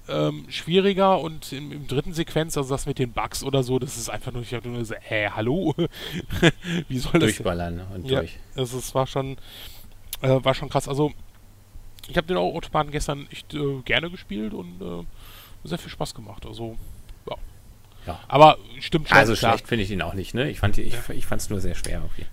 ähm, 0.10 0.46
schwieriger 0.50 1.22
und 1.22 1.54
im, 1.54 1.72
im, 1.72 1.88
dritten 1.88 2.14
Sequenz, 2.14 2.58
also 2.58 2.70
das 2.70 2.86
mit 2.86 3.00
den 3.00 3.14
Bugs 3.14 3.44
oder 3.44 3.64
so, 3.64 3.80
das 3.80 3.96
ist 3.96 4.10
einfach 4.10 4.34
nur, 4.34 4.42
ich 4.42 4.54
habe 4.54 4.68
nur 4.68 4.84
so, 4.84 4.96
hä, 5.00 5.30
hallo? 5.34 5.74
Wie 6.90 6.98
soll 6.98 7.14
das? 7.14 7.22
Durchballern 7.22 7.82
und 7.94 8.10
ja, 8.10 8.20
durch. 8.20 8.38
Also 8.56 8.78
es 8.78 8.94
war 8.94 9.08
schon, 9.08 9.38
äh, 10.22 10.44
war 10.44 10.54
schon 10.54 10.68
krass. 10.68 10.90
Also 10.90 11.14
ich 12.10 12.18
habe 12.18 12.28
den 12.28 12.36
Autobahn 12.36 12.92
gestern 12.92 13.28
echt 13.32 13.54
äh, 13.54 13.82
gerne 13.86 14.10
gespielt 14.10 14.54
und 14.54 14.82
äh, 14.82 15.06
sehr 15.64 15.78
viel 15.78 15.92
Spaß 15.92 16.14
gemacht. 16.14 16.46
Also 16.46 16.78
Ja. 18.08 18.20
Aber 18.28 18.58
stimmt 18.80 19.10
schon. 19.10 19.18
Also 19.18 19.34
klar. 19.34 19.54
schlecht 19.54 19.68
finde 19.68 19.84
ich 19.84 19.92
ihn 19.92 20.02
auch 20.02 20.14
nicht, 20.14 20.34
ne? 20.34 20.50
Ich 20.50 20.60
fand 20.60 20.78
ich, 20.78 20.96
ich 21.10 21.26
es 21.30 21.50
nur 21.50 21.62
sehr 21.62 21.76
schwer 21.76 22.02
irgendwie. 22.02 22.26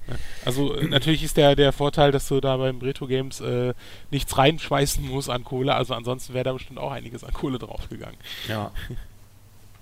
Also 0.45 0.75
äh, 0.75 0.87
natürlich 0.87 1.23
ist 1.23 1.37
der, 1.37 1.57
der 1.57 1.73
Vorteil, 1.73 2.11
dass 2.11 2.29
du 2.29 2.41
da 2.41 2.57
beim 2.57 2.79
Retro 2.79 3.07
Games 3.07 3.41
äh, 3.41 3.75
nichts 4.11 4.37
reinschmeißen 4.39 5.07
musst 5.07 5.29
an 5.29 5.45
Kohle. 5.45 5.75
Also 5.75 5.95
ansonsten 5.95 6.33
wäre 6.35 6.45
da 6.45 6.53
bestimmt 6.53 6.79
auch 6.79 6.93
einiges 6.93 7.23
an 7.23 7.33
Kohle 7.33 7.59
draufgegangen. 7.59 8.17
Ja. 8.49 8.73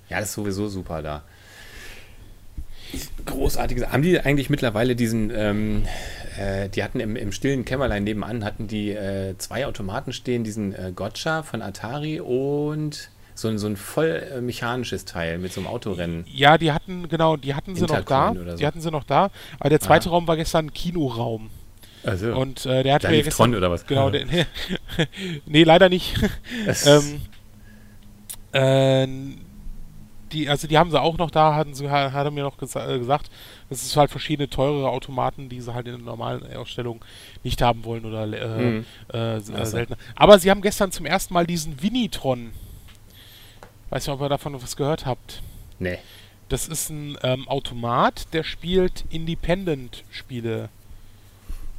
Ja, 0.09 0.21
das 0.21 0.31
ist 0.31 0.35
sowieso 0.35 0.69
super 0.69 1.03
da. 1.03 1.23
Großartiges. 3.25 3.89
Haben 3.89 4.03
die 4.03 4.21
eigentlich 4.21 4.51
mittlerweile 4.51 4.95
diesen, 4.95 5.31
ähm, 5.35 5.87
äh, 6.39 6.69
die 6.69 6.85
hatten 6.85 7.01
im, 7.01 7.17
im, 7.17 7.33
stillen 7.33 7.65
Kämmerlein 7.65 8.05
nebenan, 8.05 8.45
hatten 8.45 8.69
die 8.69 8.91
äh, 8.91 9.37
zwei 9.39 9.67
Automaten 9.67 10.13
stehen, 10.13 10.45
diesen 10.45 10.73
äh, 10.73 10.93
Gotcha 10.95 11.43
von 11.43 11.63
Atari 11.63 12.21
und 12.21 13.11
so 13.39 13.49
ein, 13.49 13.59
so 13.59 13.67
ein 13.67 13.77
voll 13.77 14.29
äh, 14.33 14.41
mechanisches 14.41 15.05
Teil 15.05 15.39
mit 15.39 15.53
so 15.53 15.61
einem 15.61 15.69
Autorennen. 15.69 16.25
Ja, 16.27 16.57
die 16.57 16.73
hatten, 16.73 17.09
genau, 17.09 17.37
die 17.37 17.55
hatten 17.55 17.77
sie 17.77 17.85
noch 17.85 18.05
da. 18.05 18.35
So. 18.35 18.57
Die 18.57 18.67
hatten 18.67 18.81
sie 18.81 18.91
noch 18.91 19.05
da. 19.05 19.31
Aber 19.61 19.69
der 19.69 19.81
zweite 19.81 20.09
ah. 20.09 20.13
Raum 20.13 20.27
war 20.27 20.37
gestern 20.37 20.73
Kinoraum. 20.73 21.51
Also, 22.03 22.35
und 22.35 22.65
äh, 22.65 22.83
der 22.83 22.95
hat 22.95 23.03
mir 23.03 23.23
gestern, 23.23 23.51
Tron 23.51 23.59
oder 23.59 23.71
was? 23.71 23.87
Genau, 23.87 24.11
der, 24.11 24.25
nee, 25.47 25.65
leider 25.65 25.89
nicht. 25.89 26.15
ähm, 26.87 27.21
äh, 28.53 29.07
die, 30.33 30.49
also 30.49 30.67
die 30.67 30.79
haben 30.79 30.91
sie 30.91 31.01
auch 31.01 31.19
noch 31.19 31.31
da, 31.31 31.55
hatten 31.55 31.75
sie, 31.75 31.91
hat 31.91 32.15
er 32.15 32.31
mir 32.31 32.43
noch 32.43 32.57
gesa 32.57 32.89
äh, 32.89 32.99
gesagt. 32.99 33.31
Das 33.69 33.83
ist 33.83 33.97
halt 33.97 34.11
verschiedene 34.11 34.49
teurere 34.49 34.89
Automaten, 34.89 35.49
die 35.49 35.61
sie 35.61 35.75
halt 35.75 35.87
in 35.89 35.97
der 35.97 36.03
normalen 36.03 36.57
Ausstellung 36.57 37.05
nicht 37.45 37.61
haben 37.61 37.85
wollen 37.85 38.05
oder 38.07 38.25
äh, 38.25 38.59
mhm. 38.59 38.85
äh, 39.13 39.41
seltener. 39.41 39.99
Aber 40.15 40.39
sie 40.39 40.51
haben 40.51 40.63
gestern 40.63 40.93
zum 40.93 41.05
ersten 41.07 41.35
Mal 41.35 41.47
diesen 41.47 41.83
Winitron 41.83 42.53
Weiß 43.91 44.07
nicht, 44.07 44.15
ob 44.15 44.21
ihr 44.21 44.29
davon 44.29 44.61
was 44.61 44.77
gehört 44.77 45.07
habt. 45.07 45.43
Nee. 45.79 45.99
Das 46.49 46.69
ist 46.69 46.91
ein 46.91 47.19
ähm, 47.23 47.49
Automat, 47.49 48.33
der 48.33 48.45
spielt 48.45 49.05
Independent-Spiele. 49.11 50.69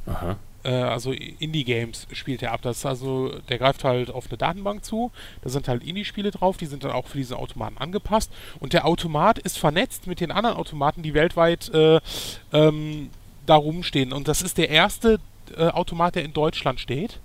Aha. 0.06 0.36
Äh, 0.64 0.70
also 0.70 1.12
Indie-Games 1.12 2.06
spielt 2.12 2.42
er 2.42 2.52
ab. 2.52 2.60
Das 2.62 2.84
also, 2.84 3.38
der 3.48 3.58
greift 3.58 3.84
halt 3.84 4.10
auf 4.10 4.26
eine 4.28 4.36
Datenbank 4.36 4.84
zu. 4.84 5.10
Da 5.42 5.50
sind 5.50 5.68
halt 5.68 5.82
Indie-Spiele 5.82 6.30
drauf, 6.30 6.56
die 6.56 6.66
sind 6.66 6.84
dann 6.84 6.92
auch 6.92 7.06
für 7.06 7.18
diesen 7.18 7.36
Automaten 7.36 7.78
angepasst. 7.78 8.30
Und 8.60 8.72
der 8.72 8.86
Automat 8.86 9.38
ist 9.38 9.58
vernetzt 9.58 10.06
mit 10.06 10.20
den 10.20 10.30
anderen 10.30 10.56
Automaten, 10.56 11.02
die 11.02 11.14
weltweit 11.14 11.72
äh, 11.72 12.00
ähm, 12.52 13.10
da 13.46 13.56
rumstehen. 13.56 14.12
Und 14.12 14.28
das 14.28 14.42
ist 14.42 14.58
der 14.58 14.68
erste 14.68 15.18
äh, 15.56 15.68
Automat, 15.68 16.16
der 16.16 16.24
in 16.24 16.32
Deutschland 16.32 16.80
steht. 16.80 17.20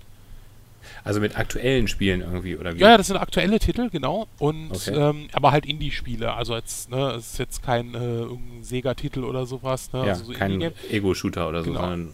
Also 1.03 1.19
mit 1.19 1.37
aktuellen 1.37 1.87
Spielen 1.87 2.21
irgendwie, 2.21 2.57
oder 2.57 2.75
wie? 2.75 2.79
Ja, 2.79 2.97
das 2.97 3.07
sind 3.07 3.17
aktuelle 3.17 3.59
Titel, 3.59 3.89
genau. 3.89 4.27
Und 4.39 4.71
okay. 4.71 4.95
ähm, 4.95 5.27
aber 5.33 5.51
halt 5.51 5.65
Indie-Spiele. 5.65 6.33
Also 6.33 6.55
jetzt, 6.55 6.89
ne, 6.89 7.11
es 7.11 7.33
ist 7.33 7.39
jetzt 7.39 7.63
kein 7.63 7.93
äh, 7.93 8.25
Sega-Titel 8.61 9.23
oder 9.23 9.45
sowas, 9.45 9.91
ne? 9.93 9.99
Ja, 9.99 10.13
also 10.13 10.25
so 10.25 10.33
kein 10.33 10.71
Ego-Shooter 10.89 11.49
oder 11.49 11.63
genau. 11.63 11.75
so, 11.75 11.81
sondern. 11.81 12.13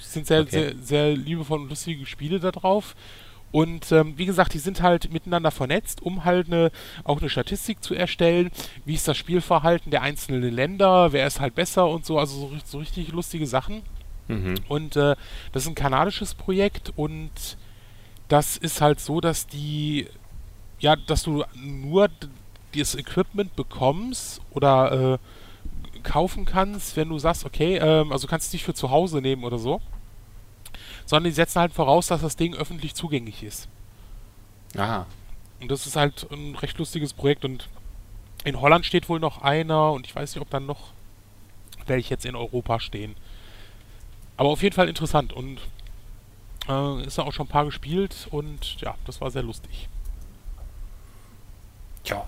Es 0.00 0.12
sind 0.14 0.26
sehr, 0.26 0.40
okay. 0.40 0.50
sehr, 0.50 0.74
sehr 0.80 1.16
liebevoll 1.16 1.60
und 1.60 1.68
lustige 1.68 2.06
Spiele 2.06 2.40
da 2.40 2.50
drauf. 2.50 2.94
Und 3.50 3.92
ähm, 3.92 4.14
wie 4.16 4.26
gesagt, 4.26 4.52
die 4.54 4.58
sind 4.58 4.82
halt 4.82 5.12
miteinander 5.12 5.50
vernetzt, 5.50 6.02
um 6.02 6.24
halt 6.24 6.48
eine, 6.48 6.70
auch 7.04 7.20
eine 7.20 7.30
Statistik 7.30 7.82
zu 7.82 7.94
erstellen. 7.94 8.50
Wie 8.84 8.94
ist 8.94 9.08
das 9.08 9.16
Spielverhalten 9.16 9.90
der 9.90 10.02
einzelnen 10.02 10.52
Länder? 10.52 11.12
Wer 11.12 11.26
ist 11.26 11.40
halt 11.40 11.54
besser 11.54 11.88
und 11.88 12.04
so? 12.04 12.18
Also 12.18 12.48
so, 12.48 12.52
so 12.64 12.78
richtig 12.78 13.10
lustige 13.12 13.46
Sachen. 13.46 13.82
Mhm. 14.28 14.56
Und 14.68 14.96
äh, 14.96 15.16
das 15.52 15.62
ist 15.62 15.68
ein 15.68 15.74
kanadisches 15.74 16.34
Projekt 16.34 16.92
und 16.96 17.30
das 18.28 18.56
ist 18.56 18.80
halt 18.80 19.00
so, 19.00 19.20
dass 19.20 19.46
die, 19.46 20.06
ja, 20.78 20.96
dass 20.96 21.22
du 21.22 21.44
nur 21.54 22.08
das 22.74 22.94
Equipment 22.94 23.56
bekommst 23.56 24.40
oder 24.50 25.14
äh, 25.14 25.18
kaufen 26.02 26.44
kannst, 26.44 26.96
wenn 26.96 27.08
du 27.08 27.18
sagst, 27.18 27.44
okay, 27.44 27.78
ähm, 27.78 28.12
also 28.12 28.26
kannst 28.26 28.46
du 28.46 28.50
es 28.50 28.52
nicht 28.52 28.64
für 28.64 28.74
zu 28.74 28.90
Hause 28.90 29.20
nehmen 29.20 29.44
oder 29.44 29.58
so, 29.58 29.80
sondern 31.06 31.24
die 31.30 31.34
setzen 31.34 31.60
halt 31.60 31.72
voraus, 31.72 32.08
dass 32.08 32.20
das 32.20 32.36
Ding 32.36 32.54
öffentlich 32.54 32.94
zugänglich 32.94 33.42
ist. 33.42 33.68
Aha. 34.76 35.06
Und 35.60 35.70
das 35.70 35.86
ist 35.86 35.96
halt 35.96 36.26
ein 36.30 36.54
recht 36.54 36.78
lustiges 36.78 37.12
Projekt 37.14 37.44
und 37.44 37.68
in 38.44 38.60
Holland 38.60 38.86
steht 38.86 39.08
wohl 39.08 39.18
noch 39.18 39.42
einer 39.42 39.92
und 39.92 40.06
ich 40.06 40.14
weiß 40.14 40.34
nicht, 40.34 40.42
ob 40.42 40.50
dann 40.50 40.66
noch 40.66 40.92
welche 41.86 42.10
jetzt 42.10 42.26
in 42.26 42.36
Europa 42.36 42.78
stehen. 42.80 43.16
Aber 44.36 44.50
auf 44.50 44.62
jeden 44.62 44.74
Fall 44.74 44.88
interessant 44.88 45.32
und 45.32 45.58
äh, 46.68 47.06
ist 47.06 47.18
ja 47.18 47.24
auch 47.24 47.32
schon 47.32 47.46
ein 47.46 47.50
paar 47.50 47.64
gespielt 47.64 48.28
und 48.30 48.80
ja, 48.80 48.94
das 49.06 49.20
war 49.20 49.30
sehr 49.30 49.42
lustig. 49.42 49.88
Tja. 52.04 52.24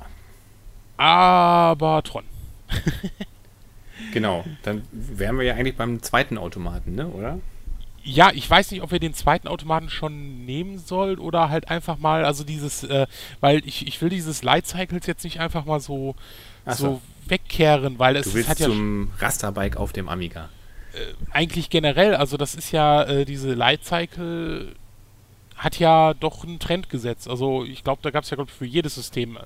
Aber 0.96 2.02
Tron. 2.02 2.24
genau, 4.12 4.44
dann 4.62 4.82
wären 4.92 5.38
wir 5.38 5.44
ja 5.44 5.54
eigentlich 5.54 5.76
beim 5.76 6.02
zweiten 6.02 6.38
Automaten, 6.38 6.94
ne, 6.94 7.08
oder? 7.08 7.38
Ja, 8.02 8.30
ich 8.32 8.48
weiß 8.48 8.70
nicht, 8.70 8.82
ob 8.82 8.92
wir 8.92 8.98
den 8.98 9.12
zweiten 9.12 9.46
Automaten 9.46 9.90
schon 9.90 10.46
nehmen 10.46 10.78
sollen 10.78 11.18
oder 11.18 11.50
halt 11.50 11.68
einfach 11.70 11.98
mal, 11.98 12.24
also 12.24 12.44
dieses, 12.44 12.82
äh, 12.84 13.06
weil 13.40 13.66
ich, 13.66 13.86
ich 13.86 14.00
will 14.00 14.08
dieses 14.08 14.42
Light 14.42 14.66
Cycles 14.66 15.06
jetzt 15.06 15.22
nicht 15.24 15.38
einfach 15.38 15.66
mal 15.66 15.80
so, 15.80 16.14
so. 16.66 16.72
so 16.74 17.02
wegkehren, 17.26 17.98
weil 17.98 18.16
es 18.16 18.26
du 18.26 18.34
willst 18.34 18.48
hat 18.48 18.58
ja 18.58 18.66
zum 18.66 19.10
Rasterbike 19.18 19.76
auf 19.76 19.92
dem 19.92 20.08
Amiga 20.08 20.48
eigentlich 21.32 21.70
generell, 21.70 22.14
also 22.14 22.36
das 22.36 22.54
ist 22.54 22.72
ja, 22.72 23.02
äh, 23.04 23.24
diese 23.24 23.54
Light 23.54 23.84
Cycle 23.84 24.74
hat 25.56 25.78
ja 25.78 26.14
doch 26.14 26.44
einen 26.44 26.58
Trend 26.58 26.88
gesetzt. 26.88 27.28
Also 27.28 27.64
ich 27.64 27.84
glaube, 27.84 28.00
da 28.02 28.10
gab 28.10 28.24
es 28.24 28.30
ja 28.30 28.36
glaub, 28.36 28.50
für 28.50 28.64
jedes 28.64 28.94
System 28.94 29.38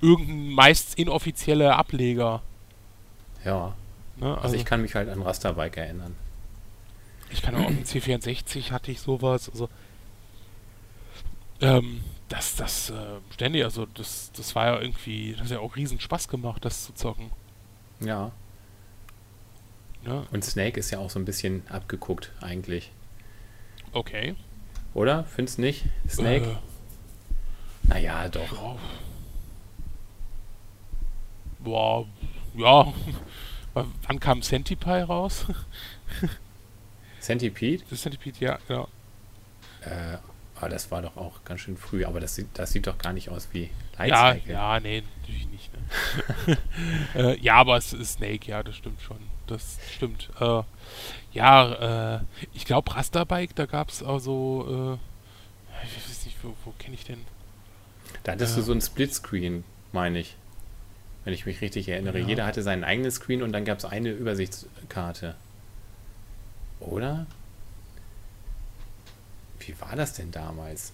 irgendein 0.00 0.50
meist 0.50 0.98
inoffizielle 0.98 1.74
Ableger. 1.74 2.42
Ja. 3.44 3.74
Ne? 4.16 4.28
Also, 4.28 4.40
also, 4.40 4.56
ich 4.56 4.64
kann 4.64 4.82
mich 4.82 4.94
halt 4.94 5.08
an 5.08 5.22
Rasterbike 5.22 5.76
erinnern. 5.76 6.14
Ich 7.30 7.42
kann 7.42 7.56
auch, 7.56 7.68
im 7.68 7.82
C64 7.82 8.70
hatte 8.70 8.92
ich 8.92 9.00
sowas, 9.00 9.50
also 9.50 9.68
ähm, 11.60 12.02
das, 12.28 12.56
das, 12.56 12.90
äh, 12.90 12.94
ständig, 13.32 13.64
also 13.64 13.86
das, 13.86 14.30
das 14.36 14.54
war 14.54 14.66
ja 14.66 14.80
irgendwie, 14.80 15.32
das 15.32 15.46
hat 15.46 15.50
ja 15.50 15.58
auch 15.58 15.76
riesen 15.76 16.00
Spaß 16.00 16.28
gemacht, 16.28 16.64
das 16.64 16.84
zu 16.84 16.94
zocken. 16.94 17.30
Ja. 18.00 18.30
Ja. 20.06 20.24
Und 20.30 20.44
Snake 20.44 20.78
ist 20.78 20.90
ja 20.90 20.98
auch 20.98 21.10
so 21.10 21.18
ein 21.18 21.24
bisschen 21.24 21.62
abgeguckt, 21.68 22.32
eigentlich. 22.40 22.92
Okay. 23.92 24.36
Oder? 24.94 25.24
Findest 25.24 25.58
du 25.58 25.62
nicht? 25.62 25.84
Snake? 26.08 26.46
Äh. 26.46 27.88
Naja, 27.88 28.28
doch. 28.28 28.52
Ja. 28.52 28.76
Boah, 31.58 32.06
ja. 32.56 32.92
Wann 33.74 34.20
kam 34.20 34.42
Centipede 34.42 35.04
raus? 35.04 35.46
Centipede? 37.20 37.84
Das 37.90 38.02
Centipede, 38.02 38.38
ja, 38.44 38.58
genau. 38.68 38.88
Äh, 39.82 40.18
aber 40.56 40.68
das 40.68 40.90
war 40.90 41.02
doch 41.02 41.16
auch 41.16 41.44
ganz 41.44 41.60
schön 41.60 41.76
früh, 41.76 42.04
aber 42.04 42.20
das 42.20 42.34
sieht, 42.34 42.48
das 42.54 42.72
sieht 42.72 42.86
doch 42.86 42.98
gar 42.98 43.12
nicht 43.12 43.28
aus 43.28 43.48
wie 43.52 43.70
Lightcycle. 43.98 44.52
Ja, 44.52 44.74
ja, 44.76 44.80
nee, 44.80 45.02
natürlich 45.20 45.48
nicht. 45.48 45.70
Ne? 45.72 46.58
äh, 47.14 47.40
ja, 47.40 47.54
aber 47.54 47.76
es 47.76 47.92
ist 47.92 48.14
Snake, 48.14 48.50
ja, 48.50 48.62
das 48.62 48.76
stimmt 48.76 49.00
schon 49.02 49.18
das 49.46 49.78
stimmt. 49.94 50.30
Äh, 50.40 50.62
ja, 51.32 52.16
äh, 52.16 52.20
ich 52.54 52.64
glaube 52.64 52.94
Rasterbike, 52.94 53.54
da 53.54 53.66
gab 53.66 53.90
es 53.90 54.02
also, 54.02 54.98
äh, 54.98 55.84
ich 55.86 55.96
weiß 55.96 56.24
nicht, 56.26 56.36
wo, 56.42 56.54
wo 56.64 56.72
kenne 56.78 56.94
ich 56.94 57.04
denn? 57.04 57.20
Da 58.24 58.32
hattest 58.32 58.56
du 58.56 58.62
so 58.62 58.72
ein 58.72 58.80
Splitscreen, 58.80 59.64
meine 59.92 60.18
ich. 60.18 60.36
Wenn 61.24 61.34
ich 61.34 61.44
mich 61.44 61.60
richtig 61.60 61.88
erinnere. 61.88 62.20
Ja. 62.20 62.26
Jeder 62.26 62.46
hatte 62.46 62.62
seinen 62.62 62.84
eigenen 62.84 63.10
Screen 63.10 63.42
und 63.42 63.52
dann 63.52 63.64
gab 63.64 63.78
es 63.78 63.84
eine 63.84 64.10
Übersichtskarte. 64.10 65.34
Oder? 66.78 67.26
Wie 69.66 69.80
war 69.80 69.96
das 69.96 70.14
denn 70.14 70.30
damals? 70.30 70.92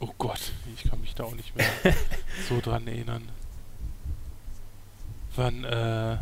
Oh 0.00 0.10
Gott, 0.18 0.52
ich 0.76 0.90
kann 0.90 1.00
mich 1.00 1.14
da 1.14 1.24
auch 1.24 1.34
nicht 1.34 1.54
mehr 1.54 1.66
so 2.48 2.60
dran 2.60 2.86
erinnern. 2.86 3.28
Wann, 5.36 5.64
äh. 5.64 6.18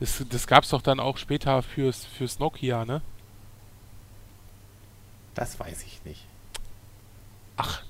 Das, 0.00 0.24
das 0.28 0.46
gab's 0.46 0.70
doch 0.70 0.82
dann 0.82 0.98
auch 0.98 1.18
später 1.18 1.62
fürs, 1.62 2.06
fürs 2.06 2.38
Nokia, 2.38 2.84
ne? 2.84 3.02
Das 5.34 5.60
weiß 5.60 5.84
ich 5.84 6.04
nicht. 6.04 6.24
Ach. 7.56 7.82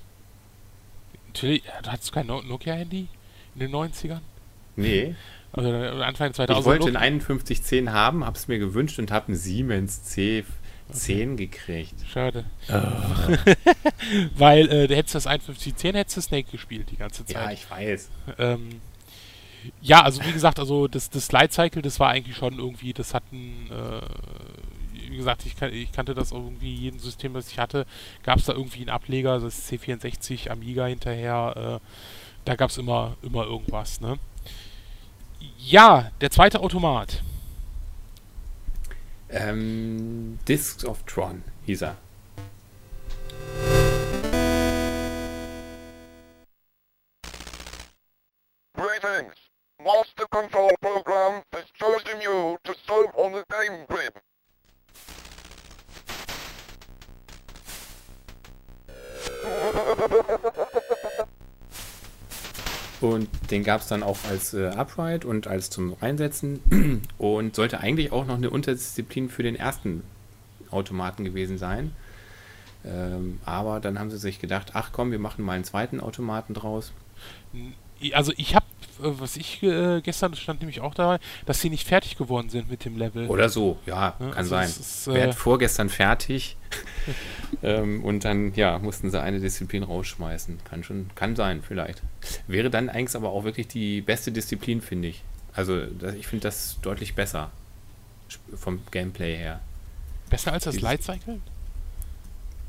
Natürlich, 1.27 1.65
äh, 1.65 1.81
du 1.81 1.91
hattest 1.91 2.11
kein 2.11 2.27
Nokia-Handy 2.27 3.07
in 3.55 3.59
den 3.59 3.71
90ern? 3.71 4.19
Nee. 4.75 5.15
Also 5.53 5.71
äh, 5.71 6.03
Anfang 6.03 6.33
2000. 6.33 6.59
Ich 6.59 6.65
wollte 6.65 6.99
ein 6.99 7.21
5110 7.21 7.93
haben, 7.93 8.25
hab's 8.25 8.47
mir 8.47 8.59
gewünscht 8.59 8.99
und 8.99 9.11
hab 9.11 9.29
ein 9.29 9.35
Siemens 9.35 10.01
C5 10.05 10.45
10 10.91 11.37
gekriegt. 11.37 11.95
Schade. 12.11 12.45
Oh. 12.69 12.73
Weil 14.35 14.69
äh, 14.69 14.87
du 14.87 14.95
hättest 14.95 15.15
das 15.15 15.23
5110, 15.23 15.95
hättest 15.95 16.17
du 16.17 16.21
Snake 16.21 16.51
gespielt 16.51 16.87
die 16.91 16.97
ganze 16.97 17.25
Zeit. 17.25 17.35
Ja, 17.35 17.51
ich 17.51 17.69
weiß. 17.69 18.09
Ähm, 18.37 18.81
ja, 19.81 20.01
also 20.01 20.23
wie 20.25 20.31
gesagt, 20.31 20.59
also 20.59 20.87
das, 20.87 21.09
das 21.09 21.27
Slide 21.27 21.51
Cycle, 21.51 21.81
das 21.81 21.99
war 21.99 22.09
eigentlich 22.09 22.35
schon 22.35 22.57
irgendwie, 22.57 22.93
das 22.93 23.13
hatten, 23.13 23.69
äh, 23.69 25.09
wie 25.09 25.17
gesagt, 25.17 25.45
ich, 25.45 25.55
kan 25.55 25.73
ich, 25.73 25.91
kannte 25.91 26.13
das 26.13 26.31
irgendwie, 26.31 26.73
jeden 26.73 26.99
System, 26.99 27.33
das 27.33 27.49
ich 27.51 27.59
hatte, 27.59 27.85
gab 28.23 28.39
es 28.39 28.45
da 28.45 28.53
irgendwie 28.53 28.79
einen 28.79 28.89
Ableger, 28.89 29.39
das 29.39 29.71
C64, 29.71 30.49
Amiga 30.49 30.85
hinterher, 30.85 31.79
äh, 31.81 31.87
da 32.45 32.55
gab 32.55 32.69
es 32.69 32.77
immer, 32.77 33.15
immer 33.21 33.45
irgendwas, 33.45 34.01
ne? 34.01 34.17
Ja, 35.57 36.11
der 36.21 36.31
zweite 36.31 36.59
Automat. 36.59 37.21
Ähm, 39.33 40.39
Discs 40.45 40.83
of 40.83 41.03
Tron 41.03 41.43
hieß 41.65 41.83
er. 41.83 41.95
Greetings. 48.75 49.35
Master 49.81 50.27
Control 50.29 50.71
Program 50.81 51.43
has 51.53 51.65
chosen 51.73 52.21
you 52.21 52.57
to 52.63 52.73
serve 52.85 53.15
on 53.15 53.31
the 53.31 53.45
game 53.49 53.85
grid. 53.87 54.11
Und 63.01 63.27
den 63.49 63.63
gab 63.63 63.81
es 63.81 63.87
dann 63.87 64.03
auch 64.03 64.19
als 64.29 64.53
äh, 64.53 64.67
Upright 64.67 65.25
und 65.25 65.47
als 65.47 65.69
zum 65.71 65.93
Reinsetzen 65.93 67.01
und 67.17 67.55
sollte 67.55 67.79
eigentlich 67.79 68.11
auch 68.11 68.25
noch 68.25 68.35
eine 68.35 68.51
Unterdisziplin 68.51 69.29
für 69.29 69.43
den 69.43 69.55
ersten 69.55 70.03
Automaten 70.69 71.25
gewesen 71.25 71.57
sein. 71.57 71.93
Ähm, 72.85 73.39
aber 73.43 73.79
dann 73.79 73.99
haben 73.99 74.11
sie 74.11 74.17
sich 74.17 74.39
gedacht, 74.39 74.71
ach 74.73 74.91
komm, 74.91 75.11
wir 75.11 75.19
machen 75.19 75.43
mal 75.43 75.53
einen 75.53 75.63
zweiten 75.63 75.99
Automaten 75.99 76.53
draus. 76.53 76.93
Also 78.13 78.33
ich 78.37 78.55
habe, 78.55 78.65
was 79.01 79.37
ich 79.37 79.61
äh, 79.63 80.01
gestern 80.01 80.35
stand 80.35 80.61
nämlich 80.61 80.81
auch 80.81 80.93
dabei, 80.93 81.19
dass 81.45 81.61
sie 81.61 81.69
nicht 81.69 81.87
fertig 81.87 82.17
geworden 82.17 82.49
sind 82.49 82.69
mit 82.69 82.85
dem 82.85 82.97
Level. 82.97 83.27
Oder 83.27 83.49
so, 83.49 83.79
ja, 83.85 83.95
ja 83.95 84.15
kann 84.19 84.33
also 84.33 84.49
sein. 84.49 84.67
Ist, 84.67 85.07
äh, 85.07 85.13
Werd 85.13 85.35
vorgestern 85.35 85.89
fertig 85.89 86.57
ähm, 87.63 88.03
und 88.03 88.25
dann, 88.25 88.53
ja, 88.55 88.79
mussten 88.79 89.11
sie 89.11 89.21
eine 89.21 89.39
Disziplin 89.39 89.83
rausschmeißen. 89.83 90.59
Kann 90.69 90.83
schon, 90.83 91.09
kann 91.15 91.35
sein, 91.35 91.61
vielleicht. 91.61 92.01
Wäre 92.47 92.69
dann 92.69 92.89
eigentlich 92.89 93.15
aber 93.15 93.29
auch 93.29 93.43
wirklich 93.43 93.67
die 93.67 94.01
beste 94.01 94.31
Disziplin, 94.31 94.81
finde 94.81 95.09
ich. 95.09 95.23
Also 95.53 95.85
das, 95.85 96.15
ich 96.15 96.27
finde 96.27 96.43
das 96.43 96.77
deutlich 96.81 97.15
besser 97.15 97.51
vom 98.55 98.79
Gameplay 98.91 99.35
her. 99.35 99.59
Besser 100.29 100.53
als 100.53 100.63
das 100.63 100.79
Light 100.79 101.03
Cycle? 101.03 101.41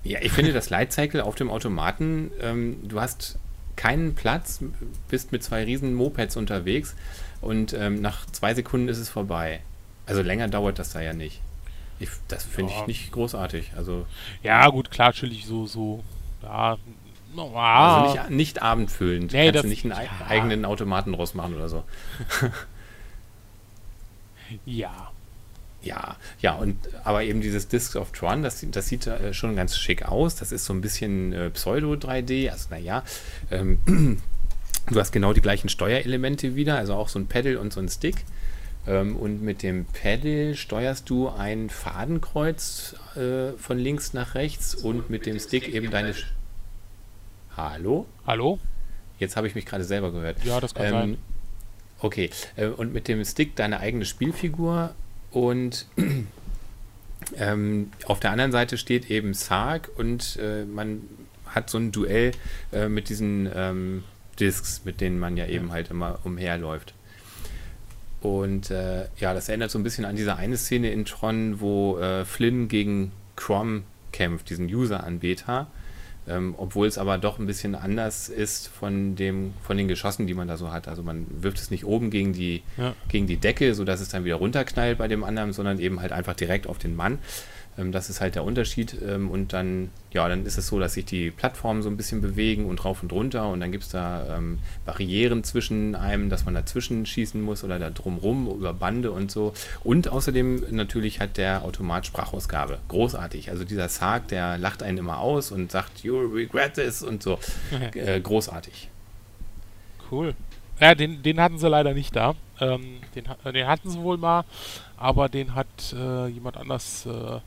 Ja, 0.04 0.18
ich 0.20 0.32
finde 0.32 0.52
das 0.52 0.70
Light 0.70 0.92
Cycle 0.92 1.20
auf 1.20 1.36
dem 1.36 1.48
Automaten, 1.48 2.32
ähm, 2.40 2.76
du 2.82 3.00
hast 3.00 3.38
keinen 3.76 4.14
Platz, 4.14 4.60
bist 5.08 5.32
mit 5.32 5.42
zwei 5.42 5.64
riesen 5.64 5.94
Mopeds 5.94 6.36
unterwegs 6.36 6.94
und 7.40 7.72
ähm, 7.72 8.00
nach 8.00 8.26
zwei 8.26 8.54
Sekunden 8.54 8.88
ist 8.88 8.98
es 8.98 9.08
vorbei. 9.08 9.60
Also 10.06 10.22
länger 10.22 10.48
dauert 10.48 10.78
das 10.78 10.92
da 10.92 11.00
ja 11.00 11.12
nicht. 11.12 11.40
Ich, 12.00 12.08
das 12.28 12.44
finde 12.44 12.72
ja. 12.72 12.80
ich 12.80 12.86
nicht 12.86 13.12
großartig. 13.12 13.72
Also 13.76 14.06
ja, 14.42 14.68
gut, 14.68 14.90
klar, 14.90 15.08
natürlich 15.08 15.46
so, 15.46 15.66
so, 15.66 16.02
ja, 16.42 16.76
normal. 17.34 18.02
Also 18.02 18.14
nicht, 18.14 18.30
nicht 18.30 18.62
abendfüllend. 18.62 19.32
Nee, 19.32 19.44
Kannst 19.44 19.56
das, 19.56 19.62
du 19.62 19.68
nicht 19.68 19.84
einen 19.84 19.94
ja. 19.94 20.26
eigenen 20.26 20.64
Automaten 20.64 21.12
draus 21.12 21.34
machen 21.34 21.54
oder 21.54 21.68
so. 21.68 21.84
ja. 24.66 25.11
Ja, 25.82 26.16
ja, 26.40 26.54
und 26.54 26.76
aber 27.02 27.24
eben 27.24 27.40
dieses 27.40 27.68
Disc 27.68 27.96
of 27.96 28.12
Tron, 28.12 28.42
das, 28.42 28.64
das 28.70 28.88
sieht 28.88 29.06
äh, 29.06 29.34
schon 29.34 29.56
ganz 29.56 29.76
schick 29.76 30.04
aus. 30.04 30.36
Das 30.36 30.52
ist 30.52 30.64
so 30.64 30.72
ein 30.72 30.80
bisschen 30.80 31.32
äh, 31.32 31.50
Pseudo-3D. 31.50 32.50
Also, 32.50 32.68
naja, 32.70 33.02
ähm, 33.50 33.78
du 34.90 35.00
hast 35.00 35.12
genau 35.12 35.32
die 35.32 35.40
gleichen 35.40 35.68
Steuerelemente 35.68 36.54
wieder, 36.54 36.76
also 36.76 36.94
auch 36.94 37.08
so 37.08 37.18
ein 37.18 37.26
Pedal 37.26 37.56
und 37.56 37.72
so 37.72 37.80
ein 37.80 37.88
Stick. 37.88 38.16
Ähm, 38.86 39.16
und 39.16 39.42
mit 39.42 39.62
dem 39.62 39.84
Pedal 39.86 40.54
steuerst 40.54 41.08
du 41.08 41.28
ein 41.28 41.70
Fadenkreuz 41.70 42.96
äh, 43.16 43.52
von 43.56 43.78
links 43.78 44.12
nach 44.12 44.34
rechts 44.34 44.74
und 44.74 45.10
mit 45.10 45.26
dem 45.26 45.38
Stick 45.38 45.68
eben 45.68 45.90
deine. 45.90 46.14
Sch 46.14 46.26
Hallo? 47.56 48.06
Hallo? 48.26 48.58
Jetzt 49.18 49.36
habe 49.36 49.46
ich 49.46 49.54
mich 49.54 49.66
gerade 49.66 49.84
selber 49.84 50.10
gehört. 50.10 50.42
Ja, 50.44 50.58
das 50.58 50.74
kann 50.74 50.86
ähm, 50.86 50.92
sein. 50.92 51.18
Okay, 52.00 52.30
äh, 52.56 52.66
und 52.66 52.92
mit 52.92 53.06
dem 53.06 53.24
Stick 53.24 53.54
deine 53.54 53.78
eigene 53.78 54.04
Spielfigur 54.04 54.94
und 55.32 55.86
ähm, 57.36 57.90
auf 58.06 58.20
der 58.20 58.30
anderen 58.30 58.52
Seite 58.52 58.78
steht 58.78 59.10
eben 59.10 59.34
Sarg 59.34 59.90
und 59.96 60.38
äh, 60.40 60.64
man 60.64 61.02
hat 61.46 61.70
so 61.70 61.78
ein 61.78 61.92
Duell 61.92 62.32
äh, 62.72 62.88
mit 62.88 63.08
diesen 63.08 63.48
ähm, 63.54 64.04
Discs, 64.38 64.82
mit 64.84 65.00
denen 65.00 65.18
man 65.18 65.36
ja 65.36 65.46
eben 65.46 65.72
halt 65.72 65.90
immer 65.90 66.20
umherläuft. 66.24 66.94
Und 68.20 68.70
äh, 68.70 69.06
ja, 69.18 69.34
das 69.34 69.48
erinnert 69.48 69.70
so 69.70 69.78
ein 69.78 69.82
bisschen 69.82 70.04
an 70.04 70.16
diese 70.16 70.36
eine 70.36 70.56
Szene 70.56 70.92
in 70.92 71.04
Tron, 71.04 71.60
wo 71.60 71.98
äh, 71.98 72.24
Flynn 72.24 72.68
gegen 72.68 73.12
Crom 73.36 73.82
kämpft, 74.12 74.50
diesen 74.50 74.66
User-Anbeter. 74.66 75.66
Ähm, 76.28 76.54
obwohl 76.56 76.86
es 76.86 76.98
aber 76.98 77.18
doch 77.18 77.40
ein 77.40 77.46
bisschen 77.46 77.74
anders 77.74 78.28
ist 78.28 78.68
von, 78.68 79.16
dem, 79.16 79.54
von 79.62 79.76
den 79.76 79.88
Geschossen, 79.88 80.28
die 80.28 80.34
man 80.34 80.46
da 80.46 80.56
so 80.56 80.70
hat. 80.70 80.86
Also 80.86 81.02
man 81.02 81.26
wirft 81.30 81.58
es 81.58 81.70
nicht 81.70 81.84
oben 81.84 82.10
gegen 82.10 82.32
die, 82.32 82.62
ja. 82.76 82.94
gegen 83.08 83.26
die 83.26 83.38
Decke, 83.38 83.74
sodass 83.74 84.00
es 84.00 84.08
dann 84.08 84.24
wieder 84.24 84.36
runterknallt 84.36 84.98
bei 84.98 85.08
dem 85.08 85.24
anderen, 85.24 85.52
sondern 85.52 85.80
eben 85.80 86.00
halt 86.00 86.12
einfach 86.12 86.34
direkt 86.34 86.68
auf 86.68 86.78
den 86.78 86.94
Mann. 86.94 87.18
Ähm, 87.78 87.92
das 87.92 88.10
ist 88.10 88.20
halt 88.20 88.34
der 88.34 88.44
Unterschied. 88.44 88.96
Ähm, 89.06 89.30
und 89.30 89.52
dann, 89.52 89.90
ja, 90.12 90.28
dann 90.28 90.44
ist 90.44 90.58
es 90.58 90.66
so, 90.66 90.78
dass 90.78 90.94
sich 90.94 91.04
die 91.04 91.30
Plattformen 91.30 91.82
so 91.82 91.88
ein 91.88 91.96
bisschen 91.96 92.20
bewegen 92.20 92.66
und 92.66 92.84
rauf 92.84 93.02
und 93.02 93.12
runter 93.12 93.48
und 93.48 93.60
dann 93.60 93.72
gibt 93.72 93.84
es 93.84 93.90
da 93.90 94.36
ähm, 94.36 94.58
Barrieren 94.84 95.44
zwischen 95.44 95.94
einem, 95.94 96.28
dass 96.28 96.44
man 96.44 96.54
dazwischen 96.54 97.06
schießen 97.06 97.40
muss 97.40 97.64
oder 97.64 97.78
da 97.78 97.90
drumrum 97.90 98.48
über 98.48 98.72
Bande 98.72 99.10
und 99.10 99.30
so. 99.30 99.54
Und 99.84 100.08
außerdem 100.08 100.66
natürlich 100.70 101.20
hat 101.20 101.36
der 101.36 101.64
Automat 101.64 102.06
Sprachausgabe. 102.06 102.78
Großartig. 102.88 103.50
Also 103.50 103.64
dieser 103.64 103.88
Sarg, 103.88 104.28
der 104.28 104.58
lacht 104.58 104.82
einen 104.82 104.98
immer 104.98 105.18
aus 105.18 105.50
und 105.50 105.70
sagt, 105.72 106.00
you 106.04 106.18
regret 106.18 106.74
this 106.74 107.02
und 107.02 107.22
so. 107.22 107.38
äh, 107.94 108.20
großartig. 108.20 108.88
Cool. 110.10 110.34
Ja, 110.80 110.94
den, 110.94 111.22
den 111.22 111.40
hatten 111.40 111.58
sie 111.58 111.68
leider 111.68 111.94
nicht 111.94 112.14
da. 112.16 112.34
Ähm, 112.60 113.00
den, 113.14 113.24
den, 113.52 113.66
hatten 113.66 113.90
sie 113.90 114.00
wohl 114.00 114.18
mal, 114.18 114.44
aber 114.96 115.28
den 115.28 115.54
hat 115.54 115.66
äh, 115.92 116.26
jemand 116.26 116.56
anders 116.56 117.06
äh, 117.06 117.40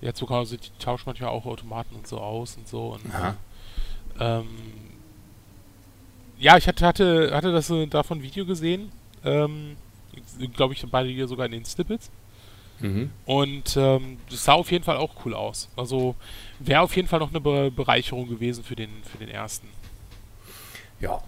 Jetzt 0.00 0.18
sogar 0.18 0.38
also 0.38 0.56
die 0.56 0.70
tauschen 0.78 1.04
manchmal 1.06 1.30
auch 1.30 1.46
Automaten 1.46 1.94
und 1.94 2.06
so 2.06 2.18
aus 2.18 2.56
und 2.56 2.68
so. 2.68 2.94
Und, 2.94 3.04
ähm, 4.20 4.46
ja, 6.38 6.56
ich 6.56 6.68
hatte, 6.68 6.86
hatte, 6.86 7.34
hatte 7.34 7.52
das 7.52 7.70
äh, 7.70 7.86
davon 7.86 8.22
Video 8.22 8.44
gesehen. 8.44 8.92
Ähm, 9.24 9.76
Glaube 10.54 10.74
ich, 10.74 10.84
beide 10.90 11.08
hier 11.08 11.28
sogar 11.28 11.46
in 11.46 11.52
den 11.52 11.64
Snippets. 11.64 12.10
Mhm. 12.80 13.10
Und 13.24 13.76
ähm, 13.76 14.18
das 14.30 14.44
sah 14.44 14.54
auf 14.54 14.70
jeden 14.70 14.84
Fall 14.84 14.96
auch 14.96 15.24
cool 15.24 15.34
aus. 15.34 15.68
Also 15.76 16.14
wäre 16.58 16.82
auf 16.82 16.94
jeden 16.94 17.08
Fall 17.08 17.20
noch 17.20 17.30
eine 17.30 17.40
Be 17.40 17.70
Bereicherung 17.70 18.28
gewesen 18.28 18.64
für 18.64 18.76
den, 18.76 18.90
für 19.02 19.18
den 19.18 19.28
ersten. 19.28 19.68
Ja. 21.00 21.22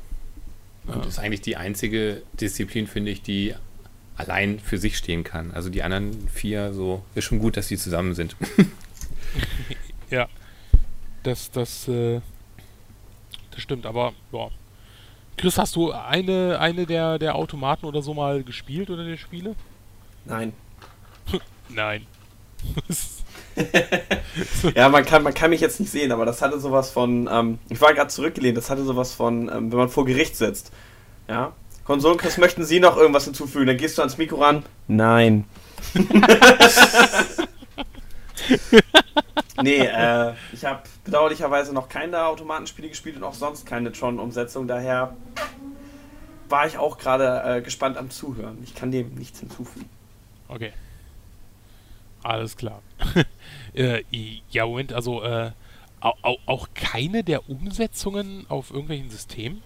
Und 0.84 0.94
ja. 0.94 0.96
das 0.96 1.06
ist 1.08 1.18
eigentlich 1.18 1.40
die 1.40 1.56
einzige 1.56 2.22
Disziplin, 2.40 2.86
finde 2.86 3.10
ich, 3.10 3.22
die 3.22 3.54
allein 4.18 4.58
für 4.58 4.78
sich 4.78 4.98
stehen 4.98 5.24
kann. 5.24 5.52
Also 5.52 5.70
die 5.70 5.82
anderen 5.82 6.28
vier, 6.28 6.74
so, 6.74 7.02
ist 7.14 7.24
schon 7.24 7.38
gut, 7.38 7.56
dass 7.56 7.68
die 7.68 7.78
zusammen 7.78 8.14
sind. 8.14 8.36
ja. 10.10 10.28
Das, 11.22 11.50
das, 11.50 11.88
äh, 11.88 12.20
das 13.52 13.62
stimmt, 13.62 13.86
aber 13.86 14.12
ja. 14.32 14.48
Chris, 15.36 15.56
hast 15.56 15.76
du 15.76 15.92
eine, 15.92 16.58
eine 16.58 16.84
der, 16.84 17.18
der 17.18 17.36
Automaten 17.36 17.86
oder 17.86 18.02
so 18.02 18.12
mal 18.12 18.42
gespielt 18.42 18.90
oder 18.90 19.04
der 19.04 19.16
Spiele? 19.16 19.54
Nein. 20.24 20.52
Nein. 21.68 22.06
ja, 24.74 24.88
man 24.88 25.04
kann, 25.04 25.22
man 25.22 25.32
kann 25.32 25.50
mich 25.50 25.60
jetzt 25.60 25.78
nicht 25.78 25.90
sehen, 25.90 26.10
aber 26.10 26.26
das 26.26 26.42
hatte 26.42 26.58
sowas 26.58 26.90
von, 26.90 27.28
ähm, 27.30 27.58
ich 27.68 27.80
war 27.80 27.94
gerade 27.94 28.08
zurückgelehnt, 28.08 28.56
das 28.56 28.68
hatte 28.68 28.84
sowas 28.84 29.14
von, 29.14 29.48
ähm, 29.48 29.70
wenn 29.70 29.78
man 29.78 29.88
vor 29.88 30.04
Gericht 30.04 30.36
sitzt. 30.36 30.72
Ja, 31.28 31.52
Konsolenchris, 31.88 32.36
möchten 32.36 32.64
Sie 32.66 32.80
noch 32.80 32.98
irgendwas 32.98 33.24
hinzufügen? 33.24 33.66
Dann 33.66 33.78
gehst 33.78 33.96
du 33.96 34.02
ans 34.02 34.18
Mikro 34.18 34.42
ran. 34.42 34.62
Nein. 34.88 35.46
nee, 39.62 39.78
äh, 39.78 40.34
ich 40.52 40.66
habe 40.66 40.82
bedauerlicherweise 41.04 41.72
noch 41.72 41.88
keine 41.88 42.26
Automatenspiele 42.26 42.90
gespielt 42.90 43.16
und 43.16 43.24
auch 43.24 43.32
sonst 43.32 43.64
keine 43.64 43.90
Tron-Umsetzung. 43.90 44.68
Daher 44.68 45.16
war 46.50 46.66
ich 46.66 46.76
auch 46.76 46.98
gerade 46.98 47.56
äh, 47.56 47.62
gespannt 47.62 47.96
am 47.96 48.10
Zuhören. 48.10 48.58
Ich 48.64 48.74
kann 48.74 48.90
dem 48.90 49.14
nichts 49.14 49.40
hinzufügen. 49.40 49.88
Okay. 50.48 50.74
Alles 52.22 52.58
klar. 52.58 52.82
äh, 53.72 54.02
ja, 54.50 54.66
Moment, 54.66 54.92
also 54.92 55.22
äh, 55.22 55.52
auch, 56.00 56.38
auch 56.44 56.68
keine 56.74 57.24
der 57.24 57.48
Umsetzungen 57.48 58.44
auf 58.50 58.72
irgendwelchen 58.72 59.08
Systemen? 59.08 59.62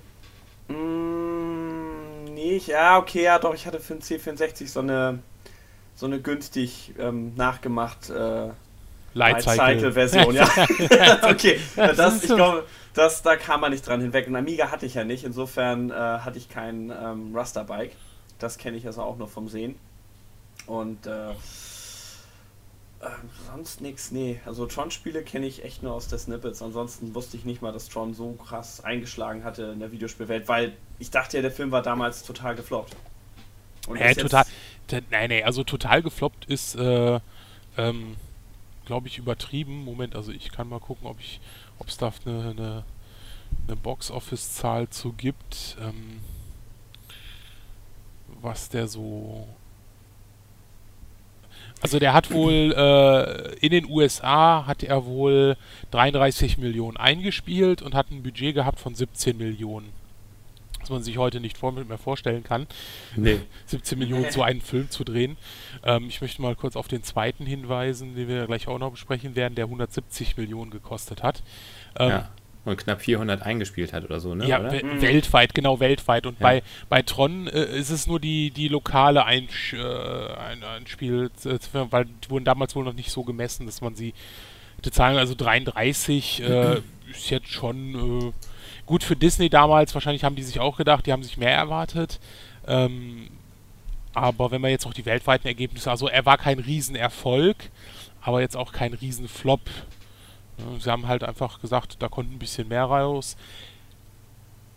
Mm 0.68 1.21
nicht. 2.42 2.68
Ja, 2.68 2.98
okay, 2.98 3.22
ja 3.22 3.38
doch, 3.38 3.54
ich 3.54 3.66
hatte 3.66 3.80
für 3.80 3.94
den 3.94 4.02
C64 4.02 4.68
so 4.68 4.80
eine 4.80 5.20
so 5.94 6.06
eine 6.06 6.20
günstig 6.20 6.94
ähm, 6.98 7.34
nachgemacht 7.36 8.10
äh, 8.10 8.48
Lightcycle-Version, 9.14 10.34
ja. 10.34 10.48
okay, 11.22 11.60
das, 11.76 12.24
ich 12.24 12.34
glaube, 12.34 12.64
das, 12.94 13.22
da 13.22 13.36
kam 13.36 13.60
man 13.60 13.72
nicht 13.72 13.86
dran 13.86 14.00
hinweg. 14.00 14.26
Ein 14.26 14.36
Amiga 14.36 14.70
hatte 14.70 14.86
ich 14.86 14.94
ja 14.94 15.04
nicht, 15.04 15.24
insofern 15.24 15.90
äh, 15.90 15.94
hatte 15.94 16.38
ich 16.38 16.48
kein 16.48 16.90
ähm, 16.90 17.34
Rasterbike. 17.34 17.92
Das 18.38 18.58
kenne 18.58 18.76
ich 18.76 18.86
also 18.86 19.02
auch 19.02 19.18
nur 19.18 19.28
vom 19.28 19.48
Sehen. 19.48 19.76
Und 20.66 21.06
äh, 21.06 21.30
äh, 21.30 21.34
sonst 23.50 23.80
nichts, 23.80 24.12
nee. 24.12 24.40
Also 24.46 24.66
Tron-Spiele 24.66 25.22
kenne 25.22 25.46
ich 25.46 25.64
echt 25.64 25.82
nur 25.82 25.92
aus 25.92 26.08
der 26.08 26.18
Snippets. 26.18 26.62
Ansonsten 26.62 27.14
wusste 27.14 27.36
ich 27.36 27.44
nicht 27.44 27.60
mal, 27.60 27.72
dass 27.72 27.88
Tron 27.88 28.14
so 28.14 28.32
krass 28.32 28.82
eingeschlagen 28.82 29.44
hatte 29.44 29.64
in 29.64 29.80
der 29.80 29.92
Videospielwelt, 29.92 30.48
weil 30.48 30.72
ich 31.02 31.10
dachte 31.10 31.36
ja, 31.36 31.42
der 31.42 31.50
Film 31.50 31.72
war 31.72 31.82
damals 31.82 32.22
total 32.22 32.54
gefloppt. 32.54 32.94
Hä, 33.92 34.14
total. 34.14 34.44
Nein, 35.10 35.30
nein, 35.30 35.42
also 35.44 35.64
total 35.64 36.00
gefloppt 36.00 36.44
ist, 36.44 36.76
äh, 36.76 37.18
ähm, 37.76 38.16
glaube 38.86 39.08
ich, 39.08 39.18
übertrieben. 39.18 39.84
Moment, 39.84 40.14
also 40.14 40.30
ich 40.30 40.52
kann 40.52 40.68
mal 40.68 40.78
gucken, 40.78 41.08
ob 41.08 41.18
ich, 41.18 41.40
ob 41.80 41.88
es 41.88 41.96
da 41.96 42.12
eine, 42.24 42.50
eine, 42.50 42.84
eine 43.66 43.76
Box-Office-Zahl 43.76 44.90
zu 44.90 45.12
gibt, 45.12 45.76
ähm, 45.80 46.20
was 48.40 48.68
der 48.68 48.86
so 48.86 49.48
also 51.80 51.98
der 51.98 52.12
hat 52.12 52.30
wohl 52.30 52.72
äh, 52.76 53.56
in 53.56 53.72
den 53.72 53.86
USA 53.90 54.66
hat 54.66 54.84
er 54.84 55.04
wohl 55.04 55.56
33 55.90 56.58
Millionen 56.58 56.96
eingespielt 56.96 57.82
und 57.82 57.94
hat 57.96 58.12
ein 58.12 58.22
Budget 58.22 58.54
gehabt 58.54 58.78
von 58.78 58.94
17 58.94 59.36
Millionen. 59.36 60.01
Man 60.92 61.02
sich 61.02 61.18
heute 61.18 61.40
nicht 61.40 61.58
vor, 61.58 61.72
mehr 61.72 61.98
vorstellen 61.98 62.44
kann. 62.44 62.66
Nee. 63.16 63.40
17 63.66 63.98
Millionen 63.98 64.30
zu 64.30 64.42
einem 64.42 64.60
Film 64.60 64.90
zu 64.90 65.04
drehen. 65.04 65.36
Ähm, 65.84 66.06
ich 66.08 66.20
möchte 66.20 66.42
mal 66.42 66.54
kurz 66.54 66.76
auf 66.76 66.88
den 66.88 67.02
zweiten 67.02 67.46
hinweisen, 67.46 68.14
den 68.14 68.28
wir 68.28 68.46
gleich 68.46 68.68
auch 68.68 68.78
noch 68.78 68.90
besprechen 68.90 69.34
werden, 69.36 69.54
der 69.54 69.64
170 69.64 70.36
Millionen 70.36 70.70
gekostet 70.70 71.22
hat. 71.22 71.42
Ähm, 71.98 72.10
ja 72.10 72.30
und 72.64 72.76
knapp 72.76 73.02
400 73.02 73.42
eingespielt 73.42 73.92
hat 73.92 74.04
oder 74.04 74.20
so, 74.20 74.34
ne? 74.34 74.46
Ja, 74.46 74.62
we 74.70 74.84
mhm. 74.84 75.02
weltweit, 75.02 75.54
genau, 75.54 75.80
weltweit. 75.80 76.26
Und 76.26 76.38
ja. 76.38 76.46
bei, 76.46 76.62
bei 76.88 77.02
Tron 77.02 77.48
äh, 77.48 77.64
ist 77.76 77.90
es 77.90 78.06
nur 78.06 78.20
die, 78.20 78.50
die 78.50 78.68
lokale 78.68 79.24
Einsch 79.24 79.72
äh, 79.72 79.78
ein, 79.78 80.62
Einspiel, 80.62 81.30
äh, 81.44 81.58
weil 81.90 82.04
die 82.04 82.30
wurden 82.30 82.44
damals 82.44 82.76
wohl 82.76 82.84
noch 82.84 82.92
nicht 82.92 83.10
so 83.10 83.24
gemessen, 83.24 83.66
dass 83.66 83.80
man 83.80 83.94
sie 83.94 84.14
zahlen. 84.90 85.18
Also 85.18 85.34
33 85.34 86.42
äh, 86.42 86.74
ist 87.10 87.30
jetzt 87.30 87.48
schon 87.48 87.94
äh, 88.28 88.32
gut 88.92 89.04
für 89.04 89.16
Disney 89.16 89.48
damals. 89.48 89.94
Wahrscheinlich 89.94 90.22
haben 90.22 90.36
die 90.36 90.42
sich 90.42 90.60
auch 90.60 90.76
gedacht, 90.76 91.06
die 91.06 91.12
haben 91.12 91.22
sich 91.22 91.38
mehr 91.38 91.54
erwartet. 91.54 92.20
Ähm, 92.66 93.30
aber 94.12 94.50
wenn 94.50 94.60
man 94.60 94.70
jetzt 94.70 94.86
auch 94.86 94.92
die 94.92 95.06
weltweiten 95.06 95.48
Ergebnisse, 95.48 95.90
also 95.90 96.08
er 96.08 96.26
war 96.26 96.36
kein 96.36 96.58
Riesenerfolg, 96.58 97.56
aber 98.20 98.42
jetzt 98.42 98.54
auch 98.54 98.70
kein 98.70 98.92
Riesenflop. 98.92 99.62
Sie 100.78 100.90
haben 100.90 101.08
halt 101.08 101.24
einfach 101.24 101.62
gesagt, 101.62 102.02
da 102.02 102.08
kommt 102.08 102.30
ein 102.32 102.38
bisschen 102.38 102.68
mehr 102.68 102.84
raus. 102.84 103.38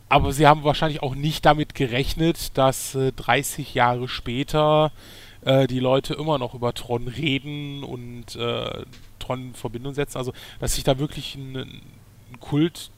Aber 0.08 0.32
sie 0.32 0.48
haben 0.48 0.64
wahrscheinlich 0.64 1.04
auch 1.04 1.14
nicht 1.14 1.46
damit 1.46 1.76
gerechnet, 1.76 2.58
dass 2.58 2.96
äh, 2.96 3.12
30 3.12 3.74
Jahre 3.74 4.08
später 4.08 4.94
äh, 5.42 5.68
die 5.68 5.82
Leute 5.82 6.14
immer 6.14 6.38
noch 6.38 6.54
über 6.54 6.74
Tron 6.74 7.10
reden 7.10 7.84
und 7.84 8.38
äh, 8.38 8.86
Tron 9.20 9.48
in 9.48 9.54
Verbindung 9.56 9.94
setzen. 9.94 10.18
Also, 10.18 10.32
dass 10.62 10.76
sich 10.76 10.86
da 10.86 11.00
wirklich 11.00 11.36
ein, 11.36 11.58
ein 11.58 12.40
Kult 12.40 12.92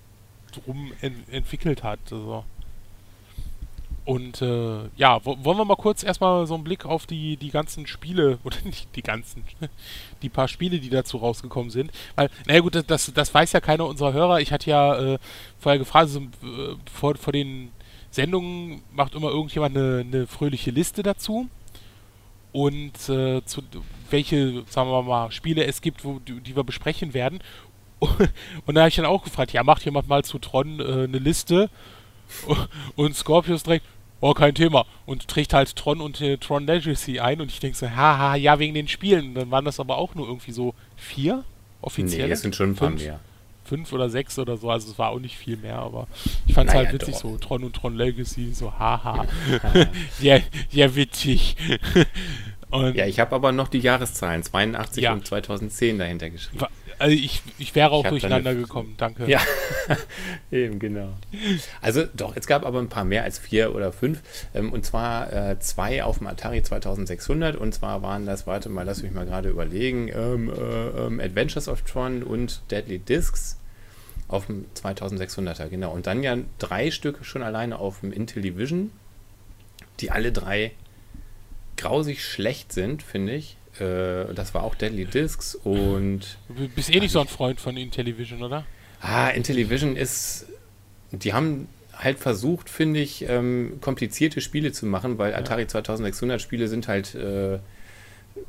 drum 0.65 0.91
en 1.01 1.23
entwickelt 1.29 1.83
hat. 1.83 1.99
Also. 2.11 2.43
Und 4.07 4.41
äh, 4.41 4.87
ja, 4.95 5.25
wollen 5.25 5.57
wir 5.57 5.65
mal 5.65 5.75
kurz 5.75 6.01
erstmal 6.01 6.47
so 6.47 6.55
einen 6.55 6.63
Blick 6.63 6.85
auf 6.85 7.05
die, 7.05 7.35
die 7.35 7.49
ganzen 7.49 7.87
Spiele, 7.87 8.39
oder 8.45 8.55
nicht 8.63 8.95
die 8.95 9.01
ganzen, 9.01 9.43
die 10.21 10.29
paar 10.29 10.47
Spiele, 10.47 10.79
die 10.79 10.89
dazu 10.89 11.17
rausgekommen 11.17 11.71
sind. 11.71 11.91
Weil, 12.15 12.29
naja 12.45 12.61
gut, 12.61 12.81
das, 12.87 13.11
das 13.13 13.33
weiß 13.33 13.51
ja 13.51 13.59
keiner 13.59 13.85
unserer 13.85 14.13
Hörer. 14.13 14.39
Ich 14.39 14.53
hatte 14.53 14.69
ja 14.69 15.15
äh, 15.15 15.19
vorher 15.59 15.79
gefragt, 15.79 16.09
so, 16.09 16.21
äh, 16.21 16.75
vor, 16.89 17.15
vor 17.15 17.33
den 17.33 17.73
Sendungen 18.09 18.81
macht 18.93 19.13
immer 19.13 19.29
irgendjemand 19.29 19.75
eine, 19.75 19.99
eine 19.99 20.25
fröhliche 20.25 20.71
Liste 20.71 21.03
dazu. 21.03 21.49
Und 22.53 23.09
äh, 23.09 23.43
zu, 23.43 23.61
welche, 24.09 24.63
sagen 24.69 24.89
wir 24.89 25.03
mal, 25.03 25.31
Spiele 25.31 25.65
es 25.65 25.81
gibt, 25.81 26.05
wo, 26.05 26.19
die, 26.19 26.39
die 26.39 26.55
wir 26.55 26.63
besprechen 26.63 27.13
werden. 27.13 27.39
Und 28.65 28.75
da 28.75 28.81
habe 28.81 28.89
ich 28.89 28.95
dann 28.95 29.05
auch 29.05 29.23
gefragt, 29.23 29.53
ja, 29.53 29.63
macht 29.63 29.83
jemand 29.85 30.07
mal 30.07 30.23
zu 30.23 30.39
Tron 30.39 30.79
äh, 30.79 31.03
eine 31.03 31.19
Liste? 31.19 31.69
Und 32.95 33.15
Scorpius 33.15 33.63
direkt, 33.63 33.85
oh, 34.19 34.33
kein 34.33 34.55
Thema. 34.55 34.85
Und 35.05 35.27
trägt 35.27 35.53
halt 35.53 35.75
Tron 35.75 36.01
und 36.01 36.21
äh, 36.21 36.37
Tron 36.37 36.65
Legacy 36.65 37.19
ein 37.19 37.41
und 37.41 37.51
ich 37.51 37.59
denke 37.59 37.77
so, 37.77 37.89
haha, 37.89 38.35
ja, 38.35 38.59
wegen 38.59 38.73
den 38.73 38.87
Spielen. 38.87 39.33
Dann 39.33 39.51
waren 39.51 39.65
das 39.65 39.79
aber 39.79 39.97
auch 39.97 40.15
nur 40.15 40.27
irgendwie 40.27 40.51
so 40.51 40.73
vier 40.95 41.43
offiziell. 41.81 42.27
Nee, 42.27 42.33
es 42.33 42.41
sind 42.41 42.55
schon 42.55 42.71
ein 42.71 42.75
paar 42.75 42.89
mehr. 42.89 43.19
Fünf 43.63 43.91
oder 43.91 44.09
sechs 44.09 44.39
oder 44.39 44.55
so, 44.55 44.69
also 44.71 44.89
es 44.89 44.97
war 44.97 45.09
auch 45.09 45.19
nicht 45.19 45.35
viel 45.37 45.57
mehr, 45.57 45.79
aber 45.79 46.07
ich 46.45 46.53
fand 46.53 46.69
es 46.69 46.73
naja, 46.73 46.87
halt 46.87 47.01
witzig, 47.01 47.15
doch. 47.15 47.21
so 47.21 47.37
Tron 47.37 47.65
und 47.65 47.75
Tron 47.75 47.97
Legacy, 47.97 48.53
so 48.53 48.71
haha. 48.71 49.25
ja, 50.21 50.39
ja, 50.71 50.95
witzig. 50.95 51.57
Und 52.69 52.95
ja, 52.95 53.05
ich 53.05 53.19
habe 53.19 53.35
aber 53.35 53.51
noch 53.51 53.67
die 53.67 53.79
Jahreszahlen 53.79 54.41
82 54.41 55.03
ja. 55.03 55.11
und 55.11 55.27
2010 55.27 55.99
dahinter 55.99 56.29
geschrieben. 56.29 56.65
Also 56.99 57.15
ich, 57.15 57.43
ich 57.59 57.75
wäre 57.75 57.91
auch 57.91 58.03
ich 58.03 58.09
durcheinander 58.09 58.55
gekommen, 58.55 58.95
danke. 58.97 59.29
Ja, 59.29 59.39
eben, 60.51 60.79
genau. 60.79 61.13
Also 61.81 62.05
doch, 62.15 62.35
es 62.35 62.47
gab 62.47 62.65
aber 62.65 62.79
ein 62.79 62.89
paar 62.89 63.05
mehr 63.05 63.23
als 63.23 63.37
vier 63.37 63.75
oder 63.75 63.91
fünf. 63.91 64.21
Ähm, 64.55 64.73
und 64.73 64.85
zwar 64.85 65.31
äh, 65.31 65.59
zwei 65.59 66.03
auf 66.03 66.17
dem 66.17 66.27
Atari 66.27 66.63
2600. 66.63 67.55
Und 67.55 67.73
zwar 67.73 68.01
waren 68.01 68.25
das, 68.25 68.47
warte 68.47 68.69
mal, 68.69 68.83
lass 68.83 69.03
mich 69.03 69.11
mal 69.11 69.25
gerade 69.25 69.49
überlegen, 69.49 70.07
ähm, 70.07 70.49
äh, 70.49 71.05
ähm, 71.05 71.19
Adventures 71.19 71.67
of 71.67 71.83
Tron 71.83 72.23
und 72.23 72.61
Deadly 72.71 72.99
Discs 72.99 73.57
auf 74.27 74.47
dem 74.47 74.65
2600er, 74.75 75.67
genau. 75.67 75.91
Und 75.91 76.07
dann 76.07 76.23
ja 76.23 76.35
drei 76.57 76.91
Stück 76.91 77.23
schon 77.23 77.43
alleine 77.43 77.79
auf 77.79 78.01
dem 78.01 78.11
Intellivision, 78.11 78.91
die 79.99 80.11
alle 80.11 80.31
drei 80.31 80.71
grausig 81.77 82.25
schlecht 82.25 82.73
sind, 82.73 83.03
finde 83.03 83.33
ich. 83.33 83.55
Äh, 83.81 84.33
das 84.33 84.53
war 84.53 84.63
auch 84.63 84.75
Deadly 84.75 85.05
Discs 85.05 85.55
und. 85.55 86.37
Du 86.49 86.67
bist 86.69 86.93
eh 86.93 86.99
nicht 86.99 87.11
so 87.11 87.19
ein 87.19 87.27
Freund 87.27 87.59
von 87.59 87.77
Intellivision, 87.77 88.43
oder? 88.43 88.65
Ah, 89.01 89.29
Intellivision 89.29 89.95
ist. 89.95 90.45
Die 91.11 91.33
haben 91.33 91.67
halt 91.93 92.19
versucht, 92.19 92.69
finde 92.69 92.99
ich, 92.99 93.27
ähm, 93.27 93.79
komplizierte 93.81 94.41
Spiele 94.41 94.71
zu 94.71 94.85
machen, 94.85 95.17
weil 95.17 95.31
ja. 95.31 95.37
Atari 95.37 95.67
2600 95.67 96.41
Spiele 96.41 96.67
sind 96.67 96.87
halt 96.87 97.15
äh, 97.15 97.59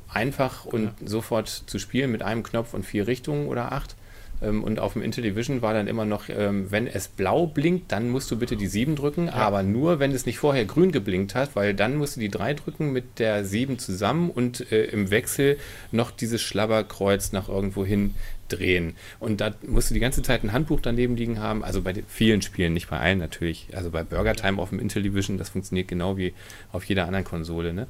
einfach 0.08 0.64
und 0.64 0.84
ja. 0.84 0.92
sofort 1.04 1.48
zu 1.48 1.78
spielen 1.78 2.10
mit 2.10 2.22
einem 2.22 2.42
Knopf 2.42 2.74
und 2.74 2.84
vier 2.84 3.06
Richtungen 3.06 3.48
oder 3.48 3.72
acht. 3.72 3.96
Ähm, 4.42 4.62
und 4.62 4.78
auf 4.78 4.92
dem 4.92 5.02
Intellivision 5.02 5.62
war 5.62 5.74
dann 5.74 5.86
immer 5.86 6.04
noch, 6.04 6.28
ähm, 6.28 6.70
wenn 6.70 6.86
es 6.86 7.08
blau 7.08 7.46
blinkt, 7.46 7.92
dann 7.92 8.10
musst 8.10 8.30
du 8.30 8.38
bitte 8.38 8.56
die 8.56 8.66
7 8.66 8.96
drücken, 8.96 9.26
ja. 9.26 9.34
aber 9.34 9.62
nur, 9.62 9.98
wenn 9.98 10.12
es 10.12 10.26
nicht 10.26 10.38
vorher 10.38 10.64
grün 10.64 10.92
geblinkt 10.92 11.34
hat, 11.34 11.56
weil 11.56 11.74
dann 11.74 11.96
musst 11.96 12.16
du 12.16 12.20
die 12.20 12.28
3 12.28 12.54
drücken 12.54 12.92
mit 12.92 13.18
der 13.18 13.44
7 13.44 13.78
zusammen 13.78 14.30
und 14.30 14.70
äh, 14.72 14.84
im 14.84 15.10
Wechsel 15.10 15.58
noch 15.92 16.10
dieses 16.10 16.42
Schlabberkreuz 16.42 17.32
nach 17.32 17.48
irgendwo 17.48 17.84
hin 17.84 18.14
drehen. 18.48 18.94
Und 19.20 19.40
da 19.40 19.52
musst 19.66 19.90
du 19.90 19.94
die 19.94 20.00
ganze 20.00 20.22
Zeit 20.22 20.42
ein 20.42 20.52
Handbuch 20.52 20.80
daneben 20.80 21.16
liegen 21.16 21.40
haben, 21.40 21.62
also 21.62 21.82
bei 21.82 21.94
vielen 22.06 22.42
Spielen, 22.42 22.72
nicht 22.72 22.88
bei 22.88 22.98
allen 22.98 23.18
natürlich. 23.18 23.68
Also 23.74 23.90
bei 23.90 24.02
Burger 24.02 24.34
Time 24.34 24.60
auf 24.60 24.70
dem 24.70 24.80
Intellivision, 24.80 25.38
das 25.38 25.50
funktioniert 25.50 25.88
genau 25.88 26.16
wie 26.16 26.32
auf 26.72 26.84
jeder 26.84 27.06
anderen 27.06 27.24
Konsole. 27.24 27.72
Ne? 27.72 27.86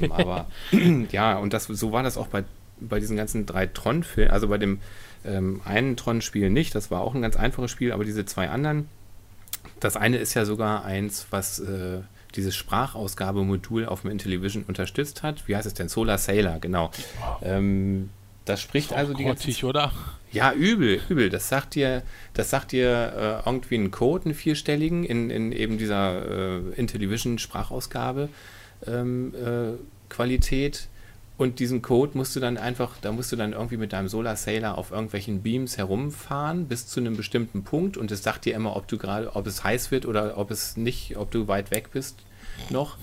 ähm, 0.00 0.12
aber 0.12 0.48
ja, 1.12 1.38
und 1.38 1.52
das, 1.52 1.64
so 1.64 1.92
war 1.92 2.02
das 2.02 2.16
auch 2.16 2.28
bei, 2.28 2.44
bei 2.80 3.00
diesen 3.00 3.16
ganzen 3.16 3.46
drei 3.46 3.66
Tron-Filmen, 3.66 4.30
also 4.30 4.48
bei 4.48 4.58
dem 4.58 4.80
ähm, 5.26 5.60
einen 5.64 5.96
Tron-Spiel 5.96 6.50
nicht, 6.50 6.74
das 6.74 6.90
war 6.90 7.00
auch 7.00 7.14
ein 7.14 7.22
ganz 7.22 7.36
einfaches 7.36 7.70
Spiel, 7.70 7.92
aber 7.92 8.04
diese 8.04 8.24
zwei 8.24 8.48
anderen, 8.48 8.88
das 9.80 9.96
eine 9.96 10.18
ist 10.18 10.34
ja 10.34 10.44
sogar 10.44 10.84
eins, 10.84 11.26
was 11.30 11.58
äh, 11.58 12.00
dieses 12.34 12.54
Sprachausgabemodul 12.54 13.86
auf 13.86 14.02
dem 14.02 14.10
Intellivision 14.10 14.64
unterstützt 14.64 15.22
hat. 15.22 15.48
Wie 15.48 15.56
heißt 15.56 15.66
es 15.66 15.74
denn? 15.74 15.88
Solar 15.88 16.18
Sailor, 16.18 16.58
genau. 16.60 16.90
Ähm, 17.42 18.10
das 18.44 18.62
spricht 18.62 18.92
also 18.92 19.12
die 19.12 19.24
ganze 19.24 19.50
Zeit. 19.50 19.64
oder? 19.64 19.92
Ja, 20.32 20.52
übel, 20.52 21.00
übel. 21.08 21.30
Das 21.30 21.48
sagt 21.48 21.74
dir, 21.74 22.02
das 22.34 22.50
sagt 22.50 22.72
dir 22.72 23.42
äh, 23.44 23.48
irgendwie 23.48 23.74
einen 23.76 23.90
Code, 23.90 24.26
einen 24.26 24.34
vierstelligen, 24.34 25.04
in, 25.04 25.30
in 25.30 25.52
eben 25.52 25.78
dieser 25.78 26.58
äh, 26.58 26.58
Intellivision 26.76 27.38
Sprachausgabe 27.38 28.28
ähm, 28.86 29.34
äh, 29.34 29.72
Qualität. 30.08 30.88
Und 31.38 31.58
diesen 31.58 31.82
Code 31.82 32.16
musst 32.16 32.34
du 32.34 32.40
dann 32.40 32.56
einfach, 32.56 32.94
da 33.02 33.12
musst 33.12 33.30
du 33.30 33.36
dann 33.36 33.52
irgendwie 33.52 33.76
mit 33.76 33.92
deinem 33.92 34.08
Solar 34.08 34.36
Sailor 34.36 34.78
auf 34.78 34.90
irgendwelchen 34.90 35.42
Beams 35.42 35.76
herumfahren 35.76 36.66
bis 36.66 36.86
zu 36.86 37.00
einem 37.00 37.16
bestimmten 37.16 37.62
Punkt 37.62 37.96
und 37.98 38.10
es 38.10 38.22
sagt 38.22 38.46
dir 38.46 38.54
immer, 38.54 38.74
ob 38.74 38.88
du 38.88 38.96
gerade, 38.96 39.36
ob 39.36 39.46
es 39.46 39.62
heiß 39.62 39.90
wird 39.90 40.06
oder 40.06 40.38
ob 40.38 40.50
es 40.50 40.76
nicht, 40.76 41.16
ob 41.16 41.30
du 41.30 41.46
weit 41.46 41.70
weg 41.70 41.90
bist 41.92 42.16
noch. 42.70 42.96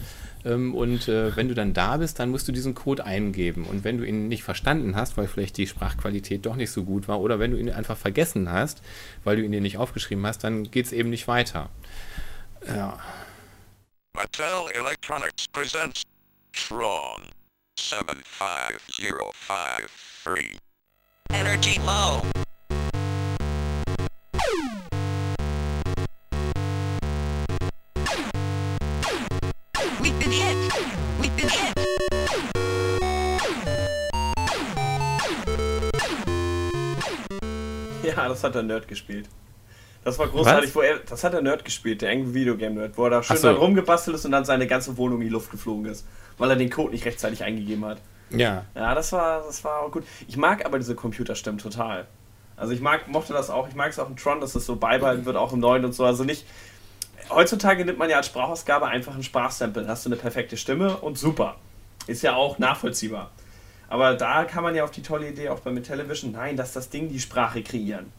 Ähm, 0.46 0.76
und 0.76 1.08
äh, 1.08 1.36
wenn 1.36 1.48
du 1.48 1.54
dann 1.54 1.74
da 1.74 1.98
bist, 1.98 2.20
dann 2.20 2.30
musst 2.30 2.48
du 2.48 2.52
diesen 2.52 2.74
Code 2.74 3.06
eingeben. 3.06 3.66
Und 3.66 3.84
wenn 3.84 3.98
du 3.98 4.04
ihn 4.04 4.28
nicht 4.28 4.44
verstanden 4.44 4.96
hast, 4.96 5.16
weil 5.18 5.28
vielleicht 5.28 5.58
die 5.58 5.68
Sprachqualität 5.68 6.46
doch 6.46 6.56
nicht 6.56 6.72
so 6.72 6.84
gut 6.84 7.08
war, 7.08 7.22
oder 7.22 7.40
wenn 7.40 7.52
du 7.52 7.58
ihn 7.58 7.70
einfach 7.70 7.98
vergessen 7.98 8.52
hast, 8.52 8.82
weil 9.24 9.38
du 9.38 9.44
ihn 9.44 9.52
dir 9.52 9.62
nicht 9.62 9.78
aufgeschrieben 9.78 10.26
hast, 10.26 10.44
dann 10.44 10.70
geht 10.70 10.88
es 10.88 10.92
eben 10.92 11.10
nicht 11.10 11.28
weiter. 11.28 11.70
Ja. 12.68 13.00
Mattel 14.16 14.46
Electronics 14.74 15.48
presents 15.52 16.04
Tron. 16.52 17.22
75053. 17.78 20.58
Energy 21.32 21.80
low. 21.80 22.22
We've 30.00 30.18
been 30.20 30.32
hit. 30.32 30.56
We've 31.20 31.36
been 31.36 31.50
hit. 31.50 31.74
Ja, 38.04 38.28
das 38.28 38.44
hat 38.44 38.54
der 38.54 38.64
Nerd 38.64 38.88
gespielt. 38.88 39.28
Das 40.04 40.20
war 40.20 40.28
großartig, 40.28 40.76
wo 40.76 40.82
er, 40.82 41.00
das 41.00 41.24
hat 41.24 41.32
der 41.34 41.42
Nerd 41.42 41.64
gespielt, 41.64 42.02
der 42.02 42.12
Angry 42.12 42.34
Videogame 42.34 42.76
Nerd, 42.76 42.98
wo 42.98 43.06
er 43.06 43.10
da 43.12 43.24
schön 43.24 43.38
so. 43.38 43.48
dann 43.48 43.56
rumgebastelt 43.56 44.18
ist 44.18 44.26
und 44.26 44.32
dann 44.34 44.44
seine 44.44 44.68
ganze 44.68 44.98
Wohnung 44.98 45.22
in 45.22 45.28
die 45.28 45.34
Luft 45.34 45.50
geflogen 45.50 45.86
ist, 45.86 46.06
weil 46.38 46.50
er 46.50 46.56
den 46.56 46.70
Code 46.70 46.92
nicht 46.92 47.06
rechtzeitig 47.06 47.44
eingegeben 47.44 47.86
hat. 47.86 48.00
Ja. 48.30 48.66
Ja, 48.76 48.96
das 48.96 49.12
war, 49.12 49.44
das 49.46 49.64
war 49.64 49.82
auch 49.82 49.92
gut. 49.92 50.04
Ich 50.28 50.38
mag 50.38 50.66
aber 50.66 50.80
diese 50.80 50.96
Computerstimmen 50.96 51.60
total. 51.60 52.08
Also 52.56 52.74
ich 52.74 52.82
mag, 52.82 53.08
mochte 53.08 53.34
das 53.34 53.50
auch, 53.50 53.68
ich 53.68 53.76
mag 53.76 53.90
es 53.90 54.00
auch 54.00 54.10
in 54.10 54.16
Tron, 54.16 54.42
dass 54.42 54.54
das 54.54 54.66
so 54.66 54.76
beibehalten 54.76 55.26
wird, 55.26 55.36
auch 55.36 55.54
im 55.54 55.60
neuen 55.60 55.86
und 55.86 55.94
so. 55.94 56.06
Also 56.06 56.24
nicht. 56.24 56.46
Heutzutage 57.30 57.86
nimmt 57.86 58.00
man 58.00 58.10
ja 58.10 58.18
als 58.18 58.28
Sprachausgabe 58.28 58.88
einfach 58.88 59.16
ein 59.16 59.24
Sprachsample, 59.24 59.88
hast 59.88 60.06
du 60.06 60.10
eine 60.10 60.18
perfekte 60.18 60.58
Stimme 60.58 60.98
und 60.98 61.18
super. 61.18 61.56
Ist 62.06 62.22
ja 62.22 62.36
auch 62.36 62.60
nachvollziehbar. 62.60 63.32
Aber 63.88 64.16
da 64.16 64.44
kann 64.46 64.64
man 64.64 64.76
ja 64.76 64.84
auf 64.84 64.92
die 64.92 65.02
tolle 65.02 65.30
Idee 65.30 65.50
auch 65.50 65.60
bei 65.60 65.74
Television, 65.76 66.32
nein, 66.32 66.58
dass 66.58 66.74
das 66.74 66.90
Ding 66.90 67.10
die 67.10 67.20
Sprache 67.20 67.62
kreieren. 67.64 68.12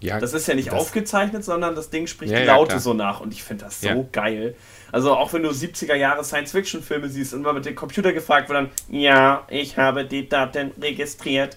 Ja, 0.00 0.20
das 0.20 0.34
ist 0.34 0.46
ja 0.46 0.54
nicht 0.54 0.70
aufgezeichnet, 0.70 1.44
sondern 1.44 1.74
das 1.74 1.88
Ding 1.88 2.06
spricht 2.06 2.32
ja, 2.32 2.40
die 2.40 2.46
Laute 2.46 2.74
ja, 2.74 2.78
so 2.78 2.92
nach 2.92 3.20
und 3.20 3.32
ich 3.32 3.42
finde 3.42 3.64
das 3.64 3.80
so 3.80 4.08
geil. 4.12 4.54
Also 4.92 5.14
auch 5.14 5.32
wenn 5.32 5.42
du 5.42 5.50
70er 5.50 5.94
Jahre 5.94 6.22
Science-Fiction-Filme 6.22 7.08
siehst 7.08 7.32
und 7.34 7.42
mal 7.42 7.54
mit 7.54 7.64
dem 7.64 7.74
Computer 7.74 8.12
gefragt 8.12 8.48
wird 8.48 8.58
dann, 8.58 8.70
ja, 8.88 9.46
ich 9.48 9.78
habe 9.78 10.04
die 10.04 10.28
Daten 10.28 10.72
registriert. 10.80 11.56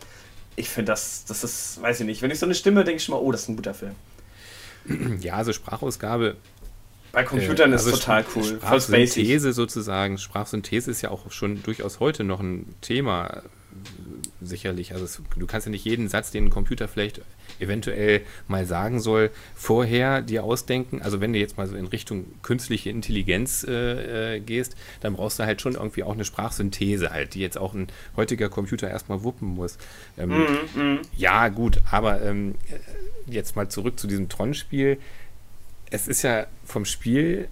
Ich 0.55 0.69
finde 0.69 0.93
das, 0.93 1.25
das 1.25 1.43
ist, 1.43 1.81
weiß 1.81 1.99
ich 1.99 2.05
nicht, 2.05 2.21
wenn 2.21 2.31
ich 2.31 2.39
so 2.39 2.45
eine 2.45 2.55
Stimme 2.55 2.83
denke 2.83 2.97
ich 2.97 3.03
schon 3.03 3.15
mal, 3.15 3.21
oh, 3.21 3.31
das 3.31 3.43
ist 3.43 3.49
ein 3.49 3.55
guter 3.55 3.73
Film. 3.73 3.95
Ja, 5.21 5.35
also 5.35 5.53
Sprachausgabe. 5.53 6.37
Bei 7.11 7.23
Computern 7.23 7.71
äh, 7.71 7.73
also 7.73 7.89
ist 7.89 7.99
total 7.99 8.25
cool. 8.35 8.43
Sprachsynthese 8.43 9.51
sozusagen. 9.51 10.17
Sprachsynthese 10.17 10.91
ist 10.91 11.01
ja 11.01 11.11
auch 11.11 11.31
schon 11.31 11.61
durchaus 11.63 11.99
heute 11.99 12.23
noch 12.23 12.39
ein 12.39 12.75
Thema 12.81 13.43
sicherlich. 14.41 14.93
Also 14.93 15.05
es, 15.05 15.21
du 15.37 15.45
kannst 15.45 15.67
ja 15.67 15.71
nicht 15.71 15.85
jeden 15.85 16.07
Satz, 16.07 16.31
den 16.31 16.45
ein 16.45 16.49
Computer 16.49 16.87
vielleicht 16.87 17.21
eventuell 17.59 18.21
mal 18.47 18.65
sagen 18.65 18.99
soll, 18.99 19.31
vorher 19.55 20.21
dir 20.21 20.43
ausdenken. 20.43 21.01
Also 21.01 21.21
wenn 21.21 21.33
du 21.33 21.39
jetzt 21.39 21.57
mal 21.57 21.67
so 21.67 21.75
in 21.75 21.87
Richtung 21.87 22.25
künstliche 22.41 22.89
Intelligenz 22.89 23.65
äh, 23.67 24.35
äh, 24.35 24.39
gehst, 24.39 24.75
dann 25.01 25.13
brauchst 25.13 25.39
du 25.39 25.43
halt 25.43 25.61
schon 25.61 25.73
irgendwie 25.73 26.03
auch 26.03 26.13
eine 26.13 26.25
Sprachsynthese 26.25 27.11
halt, 27.11 27.33
die 27.33 27.41
jetzt 27.41 27.57
auch 27.57 27.73
ein 27.73 27.87
heutiger 28.15 28.49
Computer 28.49 28.89
erstmal 28.89 29.23
wuppen 29.23 29.49
muss. 29.49 29.77
Ähm, 30.17 30.29
mm, 30.29 30.79
mm. 30.79 30.99
Ja, 31.17 31.49
gut, 31.49 31.81
aber 31.91 32.21
ähm, 32.21 32.55
jetzt 33.27 33.55
mal 33.55 33.69
zurück 33.69 33.99
zu 33.99 34.07
diesem 34.07 34.29
Tron-Spiel. 34.29 34.97
Es 35.91 36.07
ist 36.07 36.21
ja 36.21 36.47
vom 36.65 36.85
Spiel, 36.85 37.47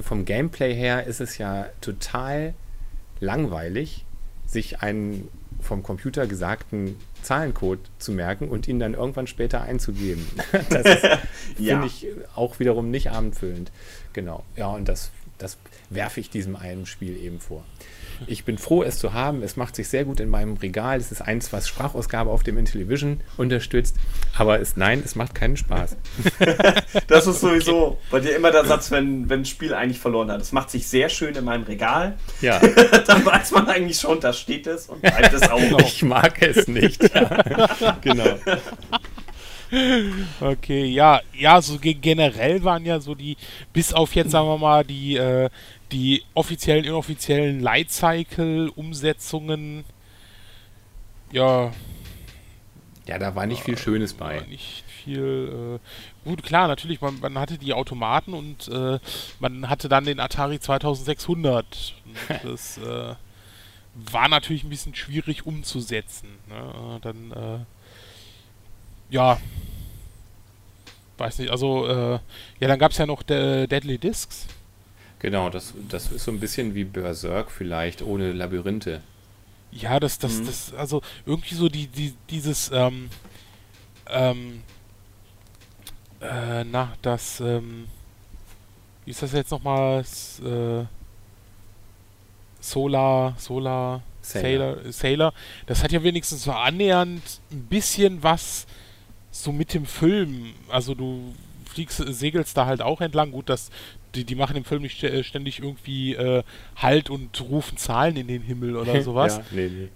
vom 0.00 0.24
Gameplay 0.24 0.74
her 0.74 1.04
ist 1.04 1.20
es 1.20 1.38
ja 1.38 1.66
total 1.80 2.54
langweilig, 3.20 4.04
sich 4.46 4.82
einen 4.82 5.28
vom 5.66 5.82
Computer 5.82 6.26
gesagten 6.26 6.96
Zahlencode 7.22 7.80
zu 7.98 8.12
merken 8.12 8.48
und 8.48 8.68
ihn 8.68 8.78
dann 8.78 8.94
irgendwann 8.94 9.26
später 9.26 9.62
einzugeben. 9.62 10.24
Das 10.70 11.02
ja. 11.58 11.74
finde 11.74 11.86
ich 11.86 12.06
auch 12.34 12.58
wiederum 12.58 12.90
nicht 12.90 13.10
abendfüllend. 13.10 13.70
Genau. 14.16 14.44
Ja, 14.56 14.68
und 14.68 14.88
das, 14.88 15.10
das 15.36 15.58
werfe 15.90 16.20
ich 16.20 16.30
diesem 16.30 16.56
einen 16.56 16.86
Spiel 16.86 17.22
eben 17.22 17.38
vor. 17.38 17.62
Ich 18.26 18.46
bin 18.46 18.56
froh, 18.56 18.82
es 18.82 18.98
zu 18.98 19.12
haben. 19.12 19.42
Es 19.42 19.56
macht 19.56 19.76
sich 19.76 19.88
sehr 19.88 20.06
gut 20.06 20.20
in 20.20 20.30
meinem 20.30 20.56
Regal. 20.56 20.96
Es 20.96 21.12
ist 21.12 21.20
eins, 21.20 21.52
was 21.52 21.68
Sprachausgabe 21.68 22.30
auf 22.30 22.42
dem 22.42 22.56
Intellivision 22.56 23.20
unterstützt. 23.36 23.94
Aber 24.34 24.58
es, 24.58 24.78
nein, 24.78 25.02
es 25.04 25.16
macht 25.16 25.34
keinen 25.34 25.58
Spaß. 25.58 25.98
das 27.08 27.26
ist 27.26 27.40
sowieso 27.40 27.88
okay. 27.88 27.98
bei 28.10 28.20
dir 28.20 28.36
immer 28.36 28.52
der 28.52 28.64
Satz, 28.64 28.90
wenn, 28.90 29.28
wenn 29.28 29.40
ein 29.40 29.44
Spiel 29.44 29.74
eigentlich 29.74 29.98
verloren 29.98 30.30
hat. 30.30 30.40
Es 30.40 30.52
macht 30.52 30.70
sich 30.70 30.88
sehr 30.88 31.10
schön 31.10 31.34
in 31.34 31.44
meinem 31.44 31.64
Regal. 31.64 32.16
Ja. 32.40 32.58
Dann 33.06 33.26
weiß 33.26 33.50
man 33.50 33.68
eigentlich 33.68 34.00
schon, 34.00 34.18
da 34.20 34.32
steht 34.32 34.66
es 34.66 34.86
und 34.86 35.02
bleibt 35.02 35.34
es 35.34 35.42
auch 35.50 35.60
noch. 35.70 35.80
Ich 35.80 36.02
mag 36.02 36.40
es 36.40 36.68
nicht. 36.68 37.02
Ja. 37.14 37.98
genau. 38.00 38.38
Okay, 40.40 40.86
ja, 40.86 41.20
ja, 41.32 41.60
so 41.60 41.78
generell 41.80 42.64
waren 42.64 42.84
ja 42.84 42.98
so 43.00 43.14
die, 43.14 43.36
bis 43.72 43.92
auf 43.92 44.14
jetzt 44.14 44.30
sagen 44.30 44.46
wir 44.46 44.58
mal 44.58 44.84
die, 44.84 45.16
äh, 45.16 45.50
die 45.92 46.22
offiziellen, 46.34 46.84
inoffiziellen 46.84 47.60
Lightcycle-Umsetzungen, 47.60 49.84
ja. 51.32 51.72
Ja, 53.06 53.18
da 53.18 53.34
war 53.34 53.46
nicht 53.46 53.62
viel 53.62 53.78
Schönes 53.78 54.14
bei. 54.14 54.40
Nicht 54.48 54.84
viel. 55.04 55.78
Äh, 56.24 56.28
gut, 56.28 56.42
klar, 56.42 56.66
natürlich, 56.66 57.00
man, 57.00 57.20
man, 57.20 57.38
hatte 57.38 57.58
die 57.58 57.72
Automaten 57.72 58.34
und 58.34 58.68
äh, 58.68 58.98
man 59.38 59.68
hatte 59.68 59.88
dann 59.88 60.04
den 60.04 60.18
Atari 60.18 60.58
2600. 60.58 61.94
das 62.42 62.78
äh, 62.78 63.14
war 63.94 64.28
natürlich 64.28 64.64
ein 64.64 64.70
bisschen 64.70 64.94
schwierig 64.94 65.46
umzusetzen. 65.46 66.28
Ne? 66.48 66.98
Dann, 67.02 67.32
äh, 67.32 67.58
ja. 69.10 69.38
Weiß 71.18 71.38
nicht, 71.38 71.50
also, 71.50 71.86
äh, 71.86 72.18
ja, 72.60 72.68
dann 72.68 72.78
gab 72.78 72.92
es 72.92 72.98
ja 72.98 73.06
noch 73.06 73.22
De 73.22 73.66
Deadly 73.66 73.98
Discs. 73.98 74.46
Genau, 75.18 75.48
das, 75.48 75.72
das 75.88 76.12
ist 76.12 76.24
so 76.24 76.30
ein 76.30 76.40
bisschen 76.40 76.74
wie 76.74 76.84
Berserk 76.84 77.50
vielleicht, 77.50 78.02
ohne 78.02 78.32
Labyrinthe. 78.32 79.00
Ja, 79.72 79.98
das, 79.98 80.18
das, 80.18 80.34
mhm. 80.34 80.46
das, 80.46 80.74
also 80.74 81.02
irgendwie 81.24 81.54
so 81.54 81.68
die, 81.68 81.86
die, 81.86 82.14
dieses, 82.30 82.70
ähm, 82.72 83.08
ähm, 84.08 84.62
äh, 86.20 86.64
na, 86.64 86.92
das, 87.02 87.40
ähm, 87.40 87.88
wie 89.04 89.10
ist 89.10 89.22
das 89.22 89.32
jetzt 89.32 89.50
nochmal, 89.50 90.00
äh, 90.00 90.84
Solar, 92.60 93.34
Solar, 93.38 94.02
Sailor. 94.22 94.76
Sailor, 94.76 94.92
Sailor, 94.92 95.34
das 95.66 95.84
hat 95.84 95.92
ja 95.92 96.02
wenigstens 96.02 96.42
so 96.44 96.52
annähernd 96.52 97.22
ein 97.50 97.62
bisschen 97.66 98.22
was 98.22 98.66
so 99.42 99.52
mit 99.52 99.74
dem 99.74 99.86
Film, 99.86 100.54
also 100.68 100.94
du 100.94 101.34
fliegst, 101.64 102.02
segelst 102.06 102.56
da 102.56 102.66
halt 102.66 102.82
auch 102.82 103.00
entlang. 103.00 103.32
Gut, 103.32 103.48
das 103.48 103.70
die, 104.16 104.24
die 104.24 104.34
machen 104.34 104.56
im 104.56 104.64
Film 104.64 104.82
nicht 104.82 105.02
äh, 105.04 105.22
ständig 105.22 105.60
irgendwie 105.60 106.14
äh, 106.14 106.42
Halt 106.76 107.10
und 107.10 107.40
rufen 107.40 107.76
Zahlen 107.76 108.16
in 108.16 108.28
den 108.28 108.42
Himmel 108.42 108.76
oder 108.76 109.02
sowas. 109.02 109.36
ja, 109.36 109.44
nee, 109.52 109.68
nee. 109.68 109.88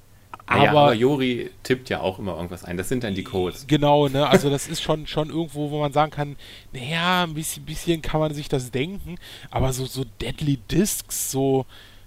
Aber, 0.47 0.65
ja, 0.65 0.71
aber, 0.71 0.95
Jori 0.95 1.51
tippt 1.63 1.91
ja 1.91 2.01
auch 2.01 2.19
immer 2.19 2.35
irgendwas 2.35 2.65
ein. 2.65 2.77
Das 2.77 2.89
sind 2.89 3.05
dann 3.05 3.15
die 3.15 3.23
Codes. 3.23 3.67
Genau, 3.69 4.09
ne? 4.09 4.29
Also 4.29 4.51
das 4.51 4.67
ist 4.67 4.83
schon, 4.83 5.07
schon 5.07 5.31
irgendwo, 5.31 5.71
wo 5.71 5.81
man 5.81 5.93
sagen 5.93 6.11
kann, 6.11 6.37
naja, 6.73 7.25
ein 7.25 7.35
bisschen, 7.35 7.65
bisschen 7.65 8.03
kann 8.03 8.21
man 8.21 8.35
sich 8.35 8.49
das 8.49 8.71
denken, 8.71 9.17
aber 9.51 9.73
so, 9.73 9.87
so 9.87 10.05
Deadly 10.21 10.59
Discs, 10.71 11.31
so, 11.31 11.67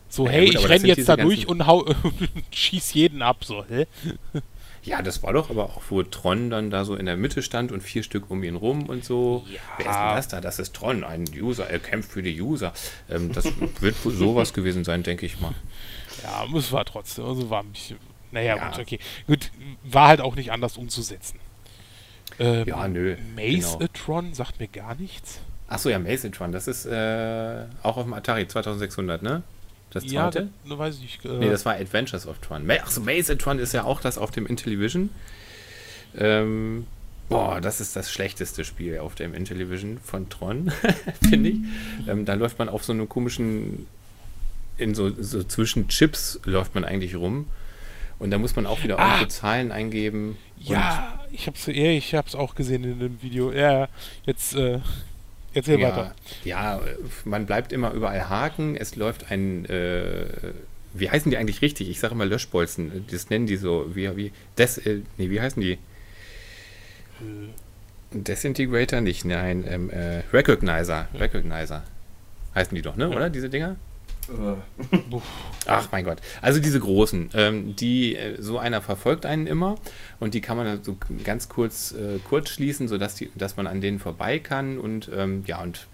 so, 0.09 0.25
ja, 0.25 0.34
hey, 0.34 0.45
gut, 0.47 0.55
ich 0.55 0.69
renne 0.69 0.88
jetzt 0.88 1.07
da 1.07 1.15
durch 1.15 1.47
und 1.47 1.65
hau, 1.65 1.86
schieß 2.51 2.93
jeden 2.93 3.21
ab, 3.21 3.45
so, 3.45 3.63
hä? 3.65 3.88
Ja, 4.84 5.01
das 5.01 5.23
war 5.23 5.31
doch 5.31 5.49
aber 5.49 5.63
auch, 5.63 5.81
wo 5.89 6.03
Tron 6.03 6.49
dann 6.49 6.69
da 6.69 6.84
so 6.84 6.95
in 6.95 7.05
der 7.05 7.15
Mitte 7.15 7.41
stand 7.41 7.71
und 7.71 7.81
vier 7.81 8.03
Stück 8.03 8.29
um 8.29 8.43
ihn 8.43 8.55
rum 8.55 8.89
und 8.89 9.05
so. 9.05 9.45
Ja. 9.47 9.59
Wer 9.77 9.86
ist 9.86 9.95
denn 9.95 10.15
das 10.15 10.27
da? 10.27 10.41
Das 10.41 10.59
ist 10.59 10.75
Tron, 10.75 11.03
ein 11.03 11.25
User, 11.34 11.69
er 11.69 11.79
kämpft 11.79 12.11
für 12.11 12.21
die 12.21 12.41
User. 12.41 12.73
Ähm, 13.09 13.31
das 13.31 13.45
wird 13.79 13.95
sowas 14.03 14.53
gewesen 14.53 14.84
sein, 14.84 15.03
denke 15.03 15.25
ich 15.25 15.39
mal. 15.39 15.53
Ja, 16.21 16.45
es 16.57 16.71
war 16.71 16.84
trotzdem, 16.84 17.25
also 17.25 17.49
war 17.49 17.63
ein 17.63 17.71
bisschen, 17.71 17.97
naja, 18.31 18.57
ja. 18.57 18.69
gut, 18.69 18.79
okay. 18.79 18.99
Gut, 19.25 19.51
war 19.84 20.09
halt 20.09 20.19
auch 20.19 20.36
nicht 20.36 20.51
anders 20.51 20.77
umzusetzen. 20.77 21.39
Ähm, 22.39 22.67
ja, 22.67 22.88
nö. 22.88 23.15
Maze-Tron 23.36 24.25
genau. 24.25 24.36
sagt 24.36 24.59
mir 24.59 24.67
gar 24.67 24.95
nichts. 24.95 25.39
Achso, 25.67 25.89
ja, 25.89 25.99
Maze-Tron, 25.99 26.51
das 26.51 26.67
ist 26.67 26.86
äh, 26.86 27.65
auch 27.84 27.97
auf 27.97 28.03
dem 28.03 28.13
Atari 28.13 28.47
2600, 28.47 29.23
ne? 29.23 29.43
Das 29.93 30.05
zweite? 30.05 30.39
Ja, 30.39 30.69
das, 30.69 30.77
weiß 30.77 30.95
ich 30.95 31.01
nicht. 31.01 31.25
Äh 31.25 31.37
nee, 31.37 31.49
das 31.49 31.65
war 31.65 31.75
Adventures 31.75 32.27
of 32.27 32.39
Tron. 32.39 32.69
Achso, 32.69 33.01
Maze 33.01 33.37
Tron 33.37 33.59
ist 33.59 33.73
ja 33.73 33.83
auch 33.83 34.01
das 34.01 34.17
auf 34.17 34.31
dem 34.31 34.47
Intellivision. 34.47 35.11
Ähm, 36.17 36.87
boah, 37.29 37.61
das 37.61 37.79
ist 37.79 37.95
das 37.95 38.11
schlechteste 38.11 38.65
Spiel 38.65 38.99
auf 38.99 39.15
dem 39.15 39.33
Intellivision 39.33 39.99
von 40.03 40.29
Tron, 40.29 40.71
finde 41.29 41.49
ich. 41.49 41.57
Ähm, 42.07 42.25
da 42.25 42.33
läuft 42.33 42.59
man 42.59 42.69
auf 42.69 42.83
so 42.83 42.91
einem 42.91 43.07
komischen, 43.07 43.85
in 44.77 44.95
so, 44.95 45.11
so 45.21 45.43
zwischen 45.43 45.87
Chips 45.87 46.39
läuft 46.43 46.73
man 46.73 46.85
eigentlich 46.85 47.15
rum. 47.15 47.47
Und 48.19 48.31
da 48.31 48.37
muss 48.37 48.55
man 48.55 48.65
auch 48.65 48.83
wieder 48.83 48.99
ah, 48.99 49.27
Zahlen 49.27 49.71
eingeben. 49.71 50.37
Ja, 50.57 51.19
ich 51.31 51.47
hab's, 51.47 51.65
ja, 51.67 51.89
ich 51.89 52.15
hab's 52.15 52.35
auch 52.35 52.55
gesehen 52.55 52.83
in 52.83 52.99
dem 52.99 53.21
Video. 53.21 53.51
Ja, 53.51 53.89
jetzt 54.25 54.55
äh, 54.55 54.79
Erzähl 55.54 55.80
ja, 55.80 55.89
weiter. 55.89 56.16
Ja, 56.43 56.82
man 57.26 57.45
bleibt 57.45 57.72
immer 57.72 57.91
überall 57.91 58.30
haken. 58.30 58.76
Es 58.76 58.95
läuft 58.95 59.32
ein, 59.32 59.66
äh, 59.66 60.26
wie 60.93 61.10
heißen 61.10 61.30
die 61.30 61.38
eigentlich 61.38 61.62
richtig? 61.62 61.89
Ich 61.89 61.99
sage 61.99 62.14
immer 62.14 62.26
Löschbolzen. 62.26 63.06
Das 63.12 63.30
nennen 63.30 63.45
die 63.45 63.58
so, 63.58 63.95
wie, 63.95 64.16
wie, 64.18 64.32
Des, 64.58 64.78
äh, 64.80 65.01
nee, 65.18 65.30
wie 65.30 65.41
heißen 65.41 65.62
die? 65.62 65.78
Desintegrator 68.12 69.01
nicht, 69.01 69.26
nein, 69.26 69.64
ähm, 69.68 69.89
äh, 69.89 70.20
Recognizer. 70.32 71.08
Recognizer. 71.14 71.84
Heißen 72.56 72.76
die 72.76 72.82
doch, 72.82 72.95
ne, 72.95 73.10
oder, 73.10 73.30
diese 73.30 73.49
Dinger? 73.49 73.78
Äh. 74.30 74.55
Ach 75.65 75.88
mein 75.91 76.05
Gott. 76.05 76.19
Also 76.41 76.59
diese 76.59 76.80
großen, 76.80 77.30
ähm, 77.34 77.76
die, 77.76 78.15
äh, 78.15 78.41
so 78.41 78.57
einer 78.57 78.82
verfolgt 78.82 79.26
einen 79.26 79.47
immer 79.47 79.76
und 80.19 80.34
die 80.34 80.41
kann 80.41 80.57
man 80.57 80.84
so 80.84 80.97
ganz 81.24 81.49
kurz 81.49 81.93
äh, 81.93 82.19
kurz 82.28 82.49
schließen, 82.49 82.88
sodass 82.88 83.15
die, 83.15 83.32
dass 83.36 83.57
man 83.57 83.67
an 83.67 83.82
denen 83.82 83.99
vorbei 83.99 84.39
kann 84.39 84.78
und 84.78 85.09
ähm, 85.13 85.43
ja 85.45 85.61
und 85.61 85.88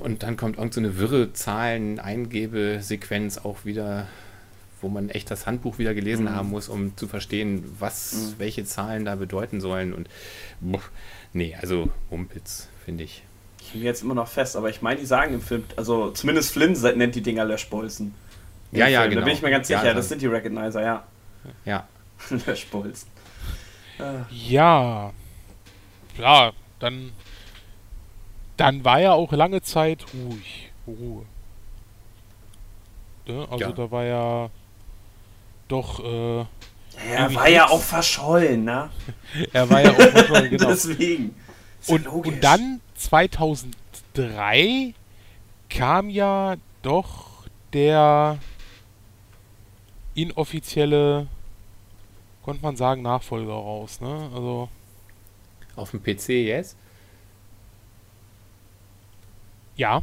und 0.00 0.22
dann 0.22 0.36
kommt 0.36 0.58
irgendeine 0.58 0.92
so 0.92 0.98
wirre 0.98 1.32
Zahlen-Eingebesequenz 1.32 3.38
auch 3.38 3.64
wieder, 3.64 4.08
wo 4.80 4.88
man 4.88 5.08
echt 5.08 5.30
das 5.30 5.46
Handbuch 5.46 5.78
wieder 5.78 5.94
gelesen 5.94 6.24
mhm. 6.24 6.30
haben 6.30 6.50
muss, 6.50 6.68
um 6.68 6.96
zu 6.96 7.06
verstehen, 7.06 7.64
was, 7.78 8.12
mhm. 8.12 8.34
welche 8.38 8.64
Zahlen 8.64 9.04
da 9.04 9.14
bedeuten 9.14 9.60
sollen. 9.60 9.92
Und 9.92 10.08
boah, 10.60 10.82
nee, 11.32 11.56
also 11.60 11.90
Mumpitz, 12.10 12.68
finde 12.84 13.04
ich. 13.04 13.22
Ich 13.64 13.72
bin 13.72 13.82
jetzt 13.82 14.02
immer 14.02 14.14
noch 14.14 14.28
fest, 14.28 14.56
aber 14.56 14.68
ich 14.70 14.82
meine, 14.82 15.00
die 15.00 15.06
sagen 15.06 15.34
im 15.34 15.40
Film, 15.40 15.64
also 15.76 16.10
zumindest 16.10 16.52
Flynn 16.52 16.72
nennt 16.96 17.14
die 17.14 17.22
Dinger 17.22 17.44
Löschbolzen. 17.44 18.14
Ja, 18.72 18.86
ja, 18.86 19.00
Film. 19.00 19.10
genau. 19.10 19.20
Da 19.20 19.24
bin 19.26 19.34
ich 19.34 19.42
mir 19.42 19.50
ganz 19.50 19.68
sicher, 19.68 19.84
ja, 19.84 19.94
das 19.94 20.08
sind 20.08 20.20
die 20.20 20.26
Recognizer, 20.26 20.82
ja. 20.82 21.06
Ja. 21.64 21.86
Löschbolzen. 22.46 23.08
Ja. 24.30 25.12
Ja, 26.18 26.52
dann. 26.78 27.12
Dann 28.56 28.84
war 28.84 29.00
ja 29.00 29.12
auch 29.12 29.32
lange 29.32 29.62
Zeit 29.62 30.04
ruhig. 30.12 30.70
Ruhe. 30.86 31.24
Ne? 33.26 33.46
Also 33.50 33.64
ja. 33.64 33.72
da 33.72 33.90
war 33.90 34.04
ja 34.04 34.50
doch. 35.68 36.04
Äh, 36.04 36.44
er 37.10 37.34
war 37.34 37.48
ja 37.48 37.68
auch 37.68 37.80
verschollen, 37.80 38.64
ne? 38.64 38.90
er 39.52 39.70
war 39.70 39.80
ja 39.80 39.90
auch 39.90 40.00
verschollen, 40.00 40.50
genau. 40.50 40.68
Deswegen. 40.68 41.34
Und, 41.86 42.06
und 42.06 42.44
dann 42.44 42.80
2003 43.02 44.94
kam 45.68 46.10
ja 46.10 46.56
doch 46.82 47.46
der 47.72 48.38
inoffizielle, 50.14 51.26
konnte 52.42 52.62
man 52.62 52.76
sagen, 52.76 53.02
Nachfolger 53.02 53.52
raus, 53.52 54.00
ne? 54.00 54.30
Also. 54.34 54.68
Auf 55.74 55.90
dem 55.90 56.02
PC 56.02 56.28
jetzt? 56.28 56.76
Ja. 59.76 60.02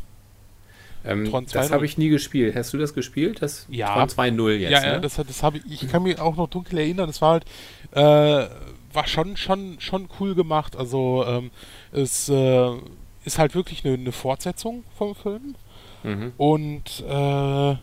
Ähm, 1.06 1.32
das 1.52 1.72
habe 1.72 1.86
ich 1.86 1.98
nie 1.98 2.10
gespielt. 2.10 2.56
Hast 2.56 2.74
du 2.74 2.78
das 2.78 2.94
gespielt? 2.94 3.42
Das 3.42 3.66
ja. 3.70 3.94
Tron 3.94 4.10
2.0 4.10 4.50
jetzt, 4.56 4.72
Ja, 4.72 4.84
ja 4.84 4.94
ne? 4.96 5.02
das, 5.02 5.16
das 5.16 5.44
habe 5.44 5.58
ich, 5.60 5.84
ich 5.84 5.90
kann 5.90 6.04
mich 6.04 6.20
auch 6.20 6.36
noch 6.36 6.50
dunkel 6.50 6.80
erinnern. 6.80 7.08
Das 7.08 7.22
war 7.22 7.34
halt, 7.34 7.46
äh, 7.92 8.50
war 8.94 9.08
schon, 9.08 9.38
schon, 9.38 9.80
schon 9.80 10.10
cool 10.20 10.36
gemacht. 10.36 10.76
Also, 10.76 11.26
ähm, 11.28 11.52
es 11.92 12.30
äh, 12.30 12.72
ist 13.26 13.38
halt 13.38 13.56
wirklich 13.56 13.86
eine, 13.86 13.96
eine 13.96 14.12
Fortsetzung 14.12 14.84
vom 14.98 15.16
Film. 15.16 15.56
Mhm. 16.04 16.34
Und 16.38 17.04
äh, 17.08 17.76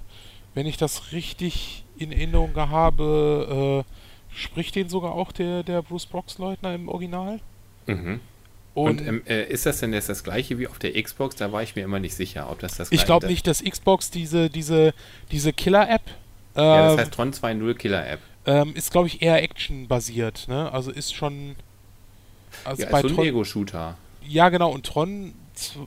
wenn 0.54 0.66
ich 0.66 0.76
das 0.76 1.12
richtig 1.12 1.84
in 1.98 2.12
Erinnerung 2.12 2.54
habe, 2.56 3.84
äh, 3.84 4.34
spricht 4.34 4.74
den 4.74 4.88
sogar 4.88 5.12
auch 5.12 5.32
der, 5.32 5.62
der 5.62 5.82
Bruce 5.82 6.06
Brox-Leutner 6.06 6.74
im 6.74 6.88
Original. 6.88 7.40
Mhm. 7.86 8.20
Und, 8.74 9.00
und 9.00 9.06
ähm, 9.06 9.22
äh, 9.26 9.44
ist 9.44 9.64
das 9.64 9.80
denn 9.80 9.94
jetzt 9.94 10.10
das 10.10 10.22
gleiche 10.22 10.58
wie 10.58 10.66
auf 10.66 10.78
der 10.78 11.02
Xbox? 11.02 11.36
Da 11.36 11.50
war 11.50 11.62
ich 11.62 11.76
mir 11.76 11.82
immer 11.82 11.98
nicht 11.98 12.14
sicher, 12.14 12.50
ob 12.50 12.58
das 12.58 12.76
das 12.76 12.90
gleiche 12.90 13.02
Ich 13.02 13.06
glaube 13.06 13.26
nicht, 13.26 13.46
dass 13.46 13.64
Xbox 13.64 14.10
diese, 14.10 14.50
diese, 14.50 14.92
diese 15.30 15.54
Killer-App. 15.54 16.02
Äh, 16.54 16.60
ja, 16.60 16.82
das 16.82 16.92
ähm, 16.92 16.98
heißt 16.98 17.12
Tron 17.12 17.32
2.0 17.32 17.74
Killer-App. 17.74 18.20
Ähm, 18.46 18.74
ist, 18.74 18.90
glaube 18.90 19.08
ich, 19.08 19.22
eher 19.22 19.42
Action-basiert. 19.42 20.46
Ne? 20.48 20.70
Also 20.72 20.90
ist 20.90 21.14
schon. 21.14 21.56
Also 22.64 22.82
ja, 22.82 22.88
bei 22.90 23.00
ist 23.00 23.10
so 23.14 23.20
ein 23.20 23.26
Ego-Shooter. 23.28 23.96
Ja, 24.26 24.48
genau. 24.48 24.70
Und 24.70 24.86
Tron, 24.86 25.34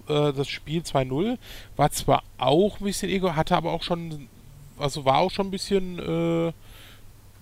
äh, 0.07 0.33
das 0.33 0.47
Spiel 0.49 0.81
2.0, 0.81 1.37
war 1.75 1.91
zwar 1.91 2.23
auch 2.37 2.79
ein 2.79 2.83
bisschen 2.83 3.09
Ego, 3.09 3.35
hatte 3.35 3.55
aber 3.55 3.71
auch 3.71 3.83
schon. 3.83 4.27
Also 4.77 5.05
war 5.05 5.17
auch 5.19 5.31
schon 5.31 5.47
ein 5.47 5.51
bisschen. 5.51 5.99
Äh, 5.99 6.53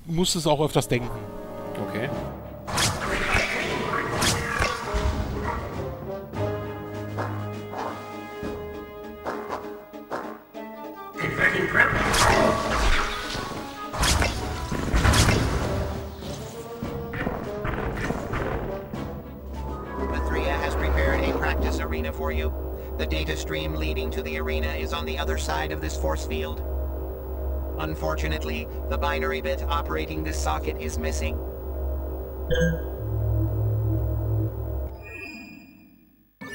musste 0.06 0.40
es 0.40 0.48
auch 0.48 0.62
öfters 0.62 0.88
denken. 0.88 1.10
Okay. 1.90 2.10
arena 11.78 12.07
The 22.98 23.06
data 23.06 23.38
stream 23.38 23.76
leading 23.76 24.10
to 24.12 24.24
the 24.24 24.40
arena 24.40 24.70
is 24.70 24.92
on 24.92 25.06
the 25.06 25.20
other 25.20 25.38
side 25.38 25.72
of 25.72 25.82
this 25.82 25.96
force 25.96 26.26
field. 26.26 26.62
Unfortunately, 27.80 28.68
the 28.90 28.98
binary 28.98 29.42
bit 29.42 29.64
operating 29.70 30.24
this 30.24 30.42
socket 30.42 30.82
is 30.82 30.98
missing. 30.98 31.38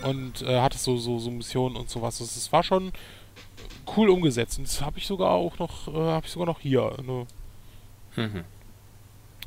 Und 0.02 0.42
äh, 0.42 0.60
hatte 0.60 0.78
so, 0.78 0.96
so, 0.96 1.20
so 1.20 1.30
Missionen 1.30 1.76
und 1.76 1.88
sowas. 1.88 2.20
Es 2.20 2.50
war 2.50 2.64
schon 2.64 2.92
cool 3.96 4.10
umgesetzt. 4.10 4.58
Und 4.58 4.66
das 4.66 4.82
habe 4.82 4.98
ich 4.98 5.06
sogar 5.06 5.30
auch 5.30 5.58
noch, 5.58 5.86
äh, 5.88 5.92
habe 5.92 6.26
ich 6.26 6.32
sogar 6.32 6.46
noch 6.46 6.58
hier. 6.58 6.92
Ne? 7.04 7.26
Mhm. 8.16 8.44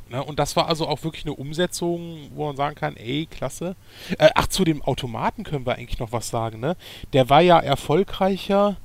Ne, 0.09 0.23
und 0.23 0.37
das 0.37 0.55
war 0.55 0.67
also 0.67 0.87
auch 0.87 1.03
wirklich 1.03 1.25
eine 1.25 1.33
Umsetzung, 1.33 2.29
wo 2.35 2.45
man 2.45 2.55
sagen 2.55 2.75
kann, 2.75 2.95
ey, 2.95 3.25
klasse. 3.25 3.75
Äh, 4.19 4.29
ach, 4.35 4.47
zu 4.47 4.63
dem 4.63 4.83
Automaten 4.83 5.43
können 5.43 5.65
wir 5.65 5.75
eigentlich 5.75 5.99
noch 5.99 6.11
was 6.11 6.29
sagen, 6.29 6.59
ne? 6.59 6.77
Der 7.13 7.29
war 7.29 7.41
ja 7.41 7.59
erfolgreicher, 7.59 8.77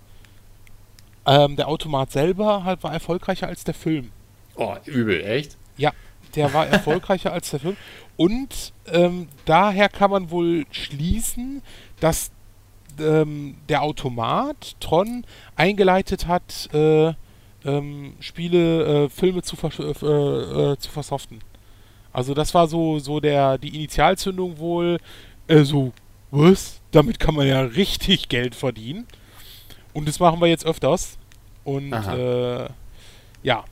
ähm, 1.27 1.57
der 1.57 1.69
Automat 1.69 2.11
selber 2.11 2.65
halt 2.65 2.83
war 2.83 2.93
erfolgreicher 2.93 3.49
als 3.49 3.65
der 3.65 3.75
Film. 3.75 4.13
Oh, 4.57 4.77
übel, 4.87 5.23
echt? 5.23 5.59
Ja, 5.77 5.93
der 6.35 6.55
war 6.55 6.67
erfolgreicher 6.67 7.33
als 7.35 7.51
der 7.51 7.61
Film. 7.61 7.77
Und 8.17 8.73
ähm, 8.87 9.29
daher 9.45 9.91
kann 9.91 10.11
man 10.11 10.31
wohl 10.31 10.65
schließen, 10.71 11.61
dass 12.01 12.31
ähm, 12.99 13.57
der 13.69 13.83
Automat 13.83 14.77
Tron 14.81 15.25
eingeleitet 15.55 16.27
hat, 16.27 16.73
äh, 16.73 17.13
ähm, 17.65 18.15
Spiele, 18.21 19.05
äh, 19.05 19.09
Filme 19.09 19.43
zu, 19.43 19.57
vers 19.57 19.79
äh, 19.79 19.85
äh, 19.85 20.77
zu 20.79 20.91
versoften. 20.91 21.41
Also 22.13 22.35
das 22.35 22.55
war 22.55 22.67
so, 22.67 22.99
so 22.99 23.21
der, 23.21 23.59
die 23.59 23.75
Initialzündung 23.75 24.59
wohl, 24.59 24.99
äh, 25.47 25.63
so, 25.63 25.93
was? 26.31 26.81
Damit 26.91 27.21
kann 27.21 27.35
man 27.35 27.47
ja 27.47 27.61
richtig 27.61 28.29
Geld 28.29 28.55
verdienen. 28.55 29.07
Und 29.93 30.09
das 30.09 30.19
machen 30.21 30.41
wir 30.41 30.49
jetzt 30.49 30.67
öfters. 30.67 31.19
Und 31.65 31.93
äh, 31.93 32.69
ja. 33.43 33.65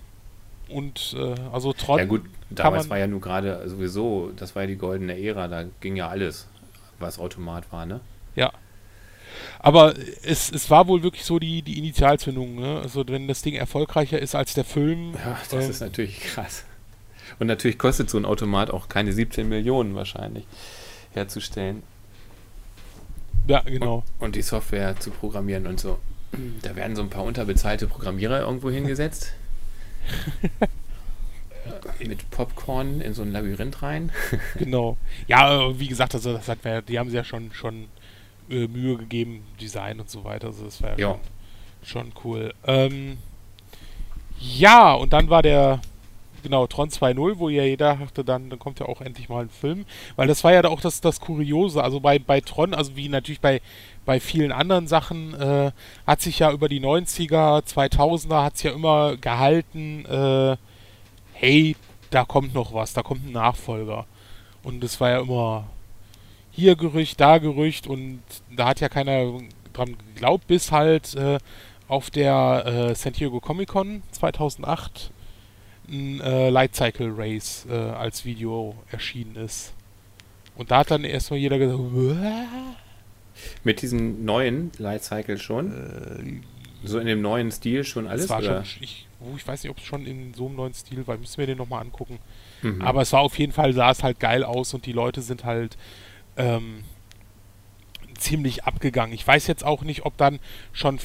Und 0.69 1.17
äh, 1.19 1.35
also 1.53 1.73
Tron. 1.73 1.99
Ja 1.99 2.05
gut, 2.05 2.23
damals 2.51 2.91
war 2.91 2.99
ja 2.99 3.07
nur 3.07 3.21
gerade 3.21 3.69
sowieso, 3.69 4.31
das 4.37 4.55
war 4.55 4.63
ja 4.63 4.69
die 4.69 4.77
goldene 4.77 5.19
Ära, 5.19 5.49
da 5.49 5.65
ging 5.81 5.97
ja 5.97 6.09
alles, 6.09 6.47
was 6.99 7.19
Automat 7.19 7.71
war, 7.73 7.87
ne? 7.87 8.01
Ja. 8.37 8.53
Aber 9.59 9.95
es, 10.23 10.51
es 10.51 10.71
war 10.71 10.87
wohl 10.87 11.03
wirklich 11.03 11.25
so 11.25 11.39
die, 11.39 11.63
die 11.63 11.79
Initialzündung. 11.79 12.57
Ne? 12.57 12.81
Also 12.83 13.05
wenn 13.09 13.29
das 13.29 13.43
Ding 13.43 13.55
erfolgreicher 13.55 14.19
ist 14.19 14.35
als 14.35 14.55
der 14.55 14.65
Film. 14.65 15.15
Ja, 15.15 15.39
das 15.51 15.65
ähm, 15.65 15.71
ist 15.71 15.81
natürlich 15.81 16.21
krass. 16.21 16.65
Und 17.39 17.47
natürlich 17.47 17.79
kostet 17.79 18.11
so 18.11 18.19
ein 18.19 18.25
Automat 18.25 18.71
auch 18.71 18.89
keine 18.89 19.13
17 19.13 19.49
Millionen 19.49 19.95
wahrscheinlich 19.95 20.45
herzustellen. 21.13 21.83
Ja, 23.47 23.61
genau. 23.61 24.05
Und, 24.19 24.27
und 24.27 24.37
die 24.37 24.43
Software 24.43 24.99
zu 24.99 25.11
programmieren 25.11 25.67
und 25.67 25.81
so. 25.81 25.99
Da 26.63 26.77
werden 26.77 26.95
so 26.95 27.03
ein 27.03 27.09
paar 27.09 27.25
unterbezahlte 27.25 27.87
Programmierer 27.87 28.41
irgendwo 28.41 28.71
hingesetzt. 28.71 29.33
mit 32.07 32.31
Popcorn 32.31 33.01
in 33.01 33.15
so 33.15 33.23
ein 33.23 33.33
Labyrinth 33.33 33.83
rein. 33.83 34.13
genau. 34.59 34.97
Ja, 35.27 35.79
wie 35.79 35.89
gesagt, 35.89 36.15
also 36.15 36.33
das 36.33 36.49
hat 36.49 36.59
die 36.89 36.99
haben 36.99 37.11
sie 37.11 37.17
ja 37.17 37.25
schon, 37.25 37.53
schon 37.53 37.87
äh, 38.51 38.67
Mühe 38.67 38.97
gegeben, 38.97 39.45
Design 39.61 40.01
und 40.01 40.11
so 40.11 40.25
weiter. 40.25 40.49
Also 40.49 40.65
das 40.65 40.83
war 40.83 40.91
ja, 40.91 40.99
ja. 40.99 41.19
Schon, 41.83 42.13
schon, 42.13 42.13
cool. 42.25 42.55
Ähm, 42.67 43.19
ja, 44.41 44.95
und 44.95 45.13
dann 45.13 45.31
war 45.31 45.43
der, 45.43 45.81
genau, 46.43 46.67
Tron 46.67 46.91
2.0, 46.91 47.39
wo 47.39 47.49
ja 47.49 47.65
jeder 47.65 47.97
dachte, 47.97 48.25
dann, 48.25 48.51
dann 48.51 48.59
kommt 48.59 48.81
ja 48.81 48.87
auch 48.87 49.01
endlich 49.01 49.29
mal 49.29 49.43
ein 49.43 49.51
Film. 49.51 49.85
Weil 50.17 50.29
das 50.29 50.45
war 50.45 50.53
ja 50.53 50.65
auch 50.65 50.81
das, 50.81 51.01
das 51.01 51.21
Kuriose. 51.21 51.83
Also 51.83 52.01
bei, 52.01 52.19
bei 52.19 52.41
Tron, 52.41 52.75
also 52.75 52.97
wie 52.97 53.09
natürlich 53.09 53.41
bei, 53.41 53.61
bei 54.05 54.21
vielen 54.21 54.53
anderen 54.53 54.87
Sachen, 54.87 55.35
äh, 55.35 55.73
hat 56.07 56.21
sich 56.21 56.39
ja 56.39 56.53
über 56.53 56.69
die 56.69 56.81
90er, 56.81 57.65
2000er, 57.65 58.45
hat 58.45 58.55
es 58.55 58.63
ja 58.63 58.73
immer 58.73 59.17
gehalten, 59.17 60.05
äh, 60.07 60.57
hey, 61.33 61.77
da 62.11 62.25
kommt 62.25 62.55
noch 62.55 62.73
was, 62.73 62.93
da 62.93 63.03
kommt 63.03 63.27
ein 63.27 63.33
Nachfolger. 63.33 64.07
Und 64.63 64.83
das 64.83 65.01
war 65.01 65.11
ja 65.11 65.21
immer 65.21 65.65
hier 66.59 66.75
Gerücht, 66.75 67.21
da 67.21 67.39
Gerücht 67.39 67.87
und 67.87 68.21
da 68.55 68.69
hat 68.69 68.81
ja 68.81 68.89
keiner 68.89 69.33
dran 69.73 69.97
geglaubt, 70.13 70.49
bis 70.49 70.73
halt 70.73 71.15
äh, 71.15 71.39
auf 71.87 72.11
der 72.11 72.65
äh, 72.91 72.95
San 72.97 73.13
Diego 73.13 73.39
Comic 73.39 73.69
Con 73.69 74.03
2008 74.11 75.13
ein 75.89 76.21
äh, 76.21 76.51
Light 76.51 76.75
Cycle 76.75 77.13
Race 77.17 77.65
äh, 77.71 77.75
als 77.75 78.25
Video 78.25 78.75
erschienen 78.91 79.37
ist. 79.37 79.73
Und 80.57 80.73
da 80.73 80.79
hat 80.79 80.91
dann 80.91 81.05
erstmal 81.05 81.39
jeder 81.39 81.59
gesagt, 81.59 81.79
Wah? 81.79 82.75
mit 83.63 83.81
diesem 83.81 84.25
neuen 84.25 84.73
Light 84.79 85.05
Cycle 85.05 85.39
schon? 85.39 85.71
Äh, 85.73 86.41
so 86.83 86.99
in 86.99 87.07
dem 87.07 87.23
neuen 87.23 87.53
Stil 87.53 87.85
schon 87.85 88.09
alles? 88.09 88.29
War 88.29 88.41
oder? 88.41 88.65
Schon, 88.65 88.83
ich, 88.83 89.07
oh, 89.21 89.37
ich 89.37 89.47
weiß 89.47 89.63
nicht, 89.63 89.71
ob 89.71 89.79
es 89.79 89.85
schon 89.85 90.07
in 90.07 90.35
so 90.35 90.47
einem 90.47 90.57
neuen 90.57 90.75
Stil 90.75 91.07
war, 91.07 91.17
müssen 91.17 91.39
wir 91.39 91.47
den 91.47 91.59
nochmal 91.59 91.83
angucken. 91.83 92.19
Mhm. 92.63 92.83
Aber 92.83 93.03
es 93.03 93.13
war 93.13 93.21
auf 93.21 93.39
jeden 93.39 93.53
Fall, 93.53 93.73
sah 93.75 93.93
es 93.93 94.03
halt 94.03 94.19
geil 94.19 94.43
aus 94.43 94.75
und 94.75 94.87
die 94.87 94.93
Leute 94.93 95.23
sind 95.23 95.45
halt 95.45 95.77
ähm, 96.39 96.85
ziemlich 98.17 98.65
abgegangen. 98.65 99.15
Ich 99.15 99.27
weiß 99.27 99.47
jetzt 99.47 99.65
auch 99.65 99.83
nicht, 99.83 100.05
ob 100.05 100.17
dann 100.17 100.41
schon 100.73 100.99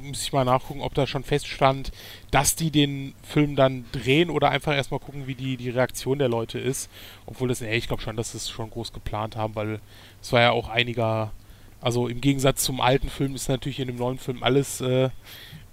muss 0.00 0.22
ich 0.22 0.32
mal 0.32 0.44
nachgucken, 0.44 0.82
ob 0.82 0.94
da 0.94 1.06
schon 1.06 1.24
feststand, 1.24 1.92
dass 2.30 2.56
die 2.56 2.70
den 2.70 3.14
Film 3.22 3.56
dann 3.56 3.84
drehen 3.92 4.30
oder 4.30 4.50
einfach 4.50 4.74
erstmal 4.74 5.00
gucken, 5.00 5.26
wie 5.26 5.34
die, 5.34 5.56
die 5.56 5.70
Reaktion 5.70 6.18
der 6.18 6.28
Leute 6.28 6.58
ist. 6.58 6.90
Obwohl 7.26 7.48
das, 7.48 7.60
nee, 7.60 7.74
ich 7.76 7.88
glaube 7.88 8.02
schon, 8.02 8.16
dass 8.16 8.32
sie 8.32 8.38
es 8.38 8.48
schon 8.48 8.70
groß 8.70 8.92
geplant 8.92 9.36
haben, 9.36 9.54
weil 9.54 9.80
es 10.22 10.32
war 10.32 10.40
ja 10.40 10.50
auch 10.50 10.68
einiger, 10.68 11.32
also 11.80 12.08
im 12.08 12.20
Gegensatz 12.20 12.62
zum 12.62 12.80
alten 12.80 13.08
Film 13.08 13.34
ist 13.34 13.48
natürlich 13.48 13.80
in 13.80 13.88
dem 13.88 13.96
neuen 13.96 14.18
Film 14.18 14.42
alles 14.42 14.80
äh, 14.80 15.10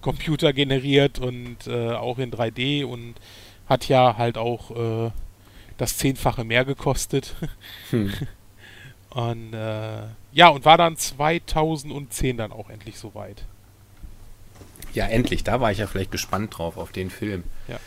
Computer 0.02 0.54
generiert 0.54 1.20
und 1.20 1.68
äh, 1.68 1.92
auch 1.92 2.18
in 2.18 2.32
3D 2.32 2.86
und 2.86 3.16
hat 3.68 3.88
ja 3.88 4.18
halt 4.18 4.38
auch 4.38 4.72
äh, 4.72 5.12
das 5.78 5.98
Zehnfache 5.98 6.44
mehr 6.44 6.66
gekostet. 6.66 7.36
Hm. 7.90 8.14
Und 9.14 9.54
äh, 9.54 10.04
ja, 10.32 10.48
und 10.50 10.66
war 10.66 10.78
dann 10.78 10.98
2010 10.98 12.38
dann 12.38 12.52
auch 12.52 12.70
endlich 12.70 12.98
soweit. 12.98 13.44
Ja, 14.94 15.08
endlich. 15.08 15.44
Da 15.44 15.62
war 15.62 15.72
ich 15.72 15.80
ja 15.80 15.88
vielleicht 15.88 16.12
gespannt 16.12 16.58
drauf 16.58 16.78
auf 16.78 16.92
den 16.92 17.10
Film. 17.10 17.44
Ja. 17.68 17.80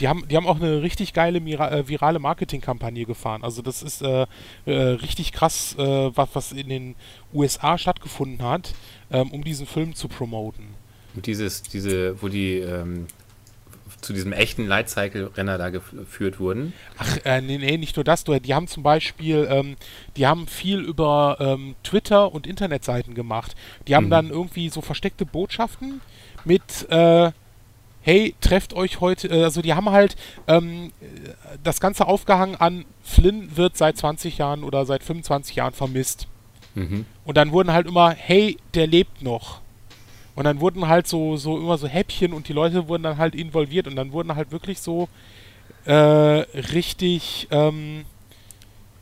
Die 0.00 0.08
haben, 0.08 0.26
die 0.28 0.36
haben 0.36 0.46
auch 0.46 0.56
eine 0.56 0.80
richtig 0.80 1.12
geile 1.12 1.38
äh, 1.38 1.86
virale 1.86 2.18
Marketingkampagne 2.18 3.04
gefahren. 3.04 3.44
Also 3.44 3.60
das 3.60 3.82
ist 3.82 4.00
äh, 4.00 4.26
äh, 4.64 4.72
richtig 4.72 5.32
krass, 5.32 5.76
äh, 5.78 6.10
was, 6.16 6.30
was 6.32 6.52
in 6.52 6.70
den 6.70 6.94
USA 7.34 7.76
stattgefunden 7.76 8.42
hat, 8.42 8.74
ähm, 9.10 9.30
um 9.30 9.44
diesen 9.44 9.66
Film 9.66 9.94
zu 9.94 10.08
promoten. 10.08 10.68
Und 11.14 11.26
dieses, 11.26 11.62
diese, 11.62 12.22
wo 12.22 12.28
die 12.28 12.58
ähm, 12.58 13.08
zu 14.00 14.12
diesem 14.12 14.32
echten 14.32 14.66
Lightcycle-Renner 14.66 15.58
da 15.58 15.70
geführt 15.70 16.40
wurden. 16.40 16.72
Ach, 16.98 17.18
äh, 17.24 17.40
nee, 17.40 17.58
nee, 17.58 17.76
nicht 17.76 17.96
nur 17.96 18.04
das. 18.04 18.24
Die 18.24 18.54
haben 18.54 18.66
zum 18.66 18.82
Beispiel, 18.82 19.46
ähm, 19.50 19.76
die 20.16 20.26
haben 20.26 20.46
viel 20.46 20.80
über 20.80 21.36
ähm, 21.40 21.74
Twitter 21.82 22.32
und 22.32 22.46
Internetseiten 22.46 23.14
gemacht. 23.14 23.54
Die 23.88 23.94
haben 23.94 24.06
mhm. 24.06 24.10
dann 24.10 24.30
irgendwie 24.30 24.68
so 24.68 24.80
versteckte 24.80 25.26
Botschaften 25.26 26.00
mit, 26.44 26.90
äh, 26.90 27.32
hey, 28.02 28.34
trefft 28.40 28.74
euch 28.74 29.00
heute, 29.00 29.28
äh, 29.28 29.44
also 29.44 29.62
die 29.62 29.74
haben 29.74 29.90
halt 29.90 30.16
ähm, 30.46 30.92
das 31.62 31.80
Ganze 31.80 32.06
aufgehangen 32.06 32.56
an, 32.56 32.84
Flynn 33.02 33.56
wird 33.56 33.76
seit 33.76 33.96
20 33.96 34.38
Jahren 34.38 34.64
oder 34.64 34.86
seit 34.86 35.02
25 35.02 35.56
Jahren 35.56 35.72
vermisst. 35.72 36.26
Mhm. 36.74 37.06
Und 37.24 37.36
dann 37.36 37.52
wurden 37.52 37.72
halt 37.72 37.86
immer, 37.86 38.10
hey, 38.10 38.56
der 38.74 38.86
lebt 38.86 39.22
noch. 39.22 39.60
Und 40.40 40.44
dann 40.44 40.60
wurden 40.60 40.88
halt 40.88 41.06
so, 41.06 41.36
so 41.36 41.58
immer 41.58 41.76
so 41.76 41.86
Häppchen 41.86 42.32
und 42.32 42.48
die 42.48 42.54
Leute 42.54 42.88
wurden 42.88 43.02
dann 43.02 43.18
halt 43.18 43.34
involviert 43.34 43.86
und 43.86 43.94
dann 43.94 44.10
wurden 44.12 44.36
halt 44.36 44.52
wirklich 44.52 44.80
so 44.80 45.06
äh, 45.84 45.92
richtig 45.92 47.46
ähm, 47.50 48.06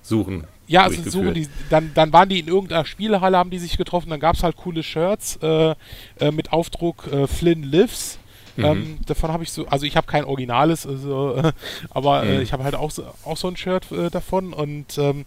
suchen. 0.02 0.48
Ja, 0.66 0.82
also 0.82 1.08
suchen 1.08 1.34
die, 1.34 1.46
dann, 1.70 1.92
dann 1.94 2.12
waren 2.12 2.28
die 2.28 2.40
in 2.40 2.48
irgendeiner 2.48 2.84
Spielhalle, 2.84 3.38
haben 3.38 3.50
die 3.50 3.60
sich 3.60 3.76
getroffen, 3.76 4.10
dann 4.10 4.18
gab 4.18 4.34
es 4.34 4.42
halt 4.42 4.56
coole 4.56 4.82
Shirts 4.82 5.38
äh, 5.40 5.76
äh, 6.18 6.32
mit 6.32 6.52
Aufdruck 6.52 7.06
äh, 7.06 7.28
Flynn 7.28 7.62
Lives. 7.62 8.18
Mhm. 8.56 8.64
Ähm, 8.64 8.98
davon 9.06 9.30
habe 9.30 9.44
ich 9.44 9.52
so, 9.52 9.64
also 9.68 9.86
ich 9.86 9.96
habe 9.96 10.08
kein 10.08 10.24
Originales, 10.24 10.88
also, 10.88 11.40
aber 11.90 12.24
äh, 12.24 12.38
mhm. 12.38 12.42
ich 12.42 12.52
habe 12.52 12.64
halt 12.64 12.74
auch 12.74 12.90
so, 12.90 13.04
auch 13.24 13.36
so 13.36 13.46
ein 13.46 13.56
Shirt 13.56 13.92
äh, 13.92 14.10
davon 14.10 14.52
und 14.52 14.98
ähm, 14.98 15.24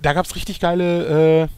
da 0.00 0.14
gab 0.14 0.24
es 0.24 0.34
richtig 0.34 0.60
geile 0.60 1.50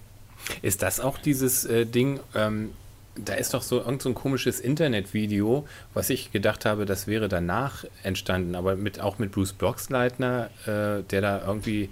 ist 0.62 0.82
das 0.82 1.00
auch 1.00 1.18
dieses 1.18 1.64
äh, 1.64 1.86
Ding, 1.86 2.20
ähm, 2.34 2.70
da 3.14 3.34
ist 3.34 3.52
doch 3.54 3.62
so 3.62 3.78
irgend 3.78 4.02
so 4.02 4.08
ein 4.08 4.14
komisches 4.14 4.58
Internetvideo, 4.58 5.66
was 5.92 6.10
ich 6.10 6.32
gedacht 6.32 6.64
habe, 6.64 6.86
das 6.86 7.06
wäre 7.06 7.28
danach 7.28 7.84
entstanden, 8.02 8.54
aber 8.54 8.76
mit, 8.76 9.00
auch 9.00 9.18
mit 9.18 9.32
Bruce 9.32 9.52
Blocksleitner, 9.52 10.48
äh, 10.66 11.02
der 11.02 11.20
da 11.20 11.42
irgendwie 11.46 11.90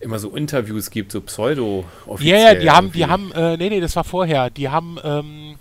immer 0.00 0.18
so 0.18 0.30
Interviews 0.30 0.90
gibt, 0.90 1.12
so 1.12 1.20
pseudo 1.20 1.84
Ja, 2.18 2.36
ja, 2.36 2.54
die 2.54 2.70
haben, 2.70 2.92
die 2.92 3.06
haben, 3.06 3.32
äh, 3.32 3.56
nee, 3.56 3.68
nee, 3.68 3.80
das 3.80 3.96
war 3.96 4.04
vorher, 4.04 4.50
die 4.50 4.68
haben, 4.68 4.98
ähm, 5.02 5.56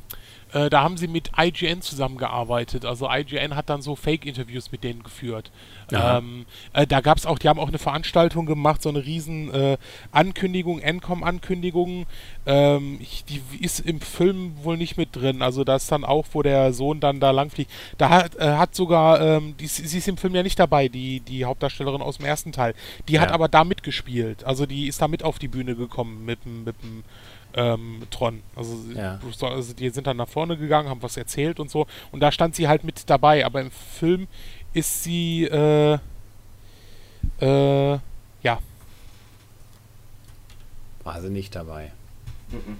äh, 0.54 0.70
da 0.70 0.82
haben 0.84 0.98
sie 0.98 1.08
mit 1.08 1.32
IGN 1.38 1.82
zusammengearbeitet. 1.82 2.86
Also 2.86 3.10
IGN 3.10 3.56
hat 3.56 3.70
dann 3.70 3.82
so 3.82 3.96
Fake-Interviews 3.96 4.72
mit 4.72 4.84
denen 4.84 5.04
geführt. 5.04 5.52
Ähm, 5.92 6.46
äh, 6.74 6.88
da 6.88 7.02
gab 7.02 7.18
es 7.18 7.26
auch, 7.26 7.38
die 7.38 7.50
haben 7.50 7.60
auch 7.60 7.68
eine 7.68 7.78
Veranstaltung 7.78 8.46
gemacht, 8.46 8.82
so 8.82 8.90
eine 8.90 9.06
riesen 9.06 9.54
äh, 9.54 9.78
Ankündigung, 10.12 10.80
Encom-Ankündigung. 10.80 12.06
Ähm, 12.46 13.00
die 13.28 13.42
ist 13.60 13.80
im 13.82 14.00
Film 14.00 14.54
wohl 14.64 14.78
nicht 14.78 14.98
mit 14.98 15.16
drin. 15.16 15.42
Also 15.42 15.64
das 15.64 15.88
dann 15.88 16.06
auch, 16.06 16.26
wo 16.32 16.42
der 16.42 16.74
Sohn 16.74 17.00
dann 17.00 17.20
da 17.20 17.32
langfliegt. 17.32 17.72
Da 17.98 18.10
hat, 18.10 18.36
äh, 18.36 18.52
hat 18.52 18.76
sogar, 18.76 19.22
ähm, 19.22 19.56
die, 19.58 19.68
sie 19.68 19.98
ist 19.98 20.08
im 20.08 20.18
Film 20.18 20.36
ja 20.36 20.44
nicht 20.44 20.60
dabei, 20.60 20.88
die, 20.88 21.20
die 21.20 21.46
Hauptdarstellerin 21.46 22.02
aus 22.02 22.18
dem 22.18 22.26
ersten 22.26 22.52
Teil. 22.52 22.74
Die 23.08 23.14
ja. 23.14 23.22
hat 23.22 23.32
aber 23.32 23.48
da 23.48 23.64
mitgespielt. 23.64 24.44
Also 24.44 24.66
die 24.66 24.88
ist 24.88 25.02
da 25.02 25.08
mit 25.08 25.24
auf 25.24 25.40
die 25.40 25.48
Bühne 25.48 25.76
gekommen 25.76 26.26
mit 26.26 26.46
dem 26.46 26.64
mit 26.64 26.76
dem 26.84 27.04
ähm, 27.56 28.04
Tron. 28.10 28.42
Also, 28.56 28.78
ja. 28.96 29.20
also, 29.42 29.74
die 29.74 29.90
sind 29.90 30.08
dann 30.08 30.18
nach 30.18 30.28
vorne 30.28 30.58
gegangen, 30.58 30.90
haben 30.90 31.02
was 31.02 31.18
erzählt 31.18 31.60
und 31.60 31.70
so. 31.70 31.88
Und 32.12 32.20
da 32.22 32.32
stand 32.32 32.56
sie 32.56 32.68
halt 32.68 32.84
mit 32.84 33.10
dabei. 33.10 33.46
Aber 33.46 33.62
im 33.62 33.72
Film 33.72 34.28
ist 34.74 35.04
sie, 35.04 35.46
äh, 35.46 35.98
äh, 37.40 38.00
ja. 38.44 38.60
War 41.04 41.22
sie 41.22 41.30
nicht 41.30 41.56
dabei. 41.56 41.92
Mhm. 42.50 42.78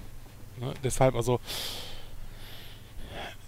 Ne, 0.60 0.74
deshalb, 0.82 1.14
also. 1.14 1.40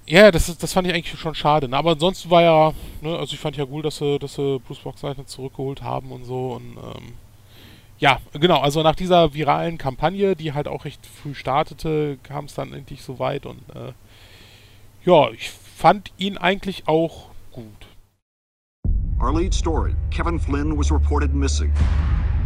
Ja, 0.06 0.30
das, 0.30 0.54
das 0.58 0.72
fand 0.72 0.86
ich 0.86 0.92
eigentlich 0.92 1.18
schon 1.18 1.34
schade. 1.34 1.66
Ne? 1.66 1.76
Aber 1.78 1.92
ansonsten 1.92 2.28
war 2.28 2.42
ja, 2.42 2.74
ne, 3.00 3.18
also 3.18 3.32
ich 3.32 3.40
fand 3.40 3.56
ja 3.56 3.64
gut, 3.64 3.86
dass 3.86 3.96
sie, 3.96 4.18
dass 4.18 4.34
sie 4.34 4.58
Bruce 4.58 4.80
Boxleitner 4.80 5.26
zurückgeholt 5.26 5.82
haben 5.82 6.12
und 6.12 6.24
so. 6.24 6.52
Und 6.52 6.76
ähm, 6.76 7.14
ja, 8.04 8.18
genau, 8.34 8.60
also 8.60 8.82
nach 8.82 8.96
dieser 8.96 9.32
viralen 9.32 9.78
Kampagne, 9.78 10.36
die 10.36 10.52
halt 10.52 10.68
auch 10.68 10.84
recht 10.84 11.06
früh 11.06 11.34
startete, 11.34 12.18
kam 12.22 12.44
es 12.44 12.54
dann 12.54 12.74
endlich 12.74 13.00
so 13.00 13.18
weit 13.18 13.46
und 13.46 13.62
äh, 13.74 13.94
ja, 15.06 15.30
ich 15.30 15.48
fand 15.48 16.12
ihn 16.18 16.36
eigentlich 16.36 16.86
auch 16.86 17.30
gut. 17.50 17.86
Our 19.18 19.32
lead 19.32 19.54
story, 19.54 19.94
Kevin 20.10 20.38
Flynn 20.38 20.76
was 20.76 20.92
reported 20.92 21.32
missing. 21.32 21.72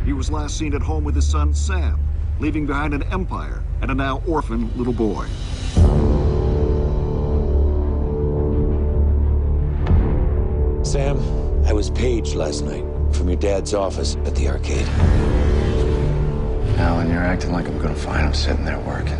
He 0.04 0.12
was 0.12 0.30
last 0.30 0.56
seen 0.56 0.76
at 0.76 0.82
home 0.82 1.04
with 1.04 1.16
his 1.16 1.28
son 1.28 1.52
Sam, 1.52 1.98
leaving 2.38 2.64
behind 2.64 2.94
an 2.94 3.02
empire 3.12 3.64
and 3.80 3.90
a 3.90 3.94
now 3.94 4.22
orphaned 4.28 4.70
little 4.76 4.94
boy. 4.94 5.26
Sam, 10.84 11.18
I 11.66 11.72
was 11.72 11.90
paged 11.90 12.36
last 12.36 12.64
night 12.64 12.97
from 13.12 13.28
your 13.28 13.36
dad's 13.36 13.74
office 13.74 14.16
at 14.26 14.34
the 14.34 14.48
arcade. 14.48 14.88
Alan, 16.78 17.10
you're 17.10 17.22
acting 17.22 17.52
like 17.52 17.66
I'm 17.66 17.78
gonna 17.78 17.94
find 17.94 18.26
him 18.26 18.34
sitting 18.34 18.64
there 18.64 18.78
working. 18.80 19.18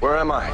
Where 0.00 0.16
am 0.16 0.30
I? 0.30 0.48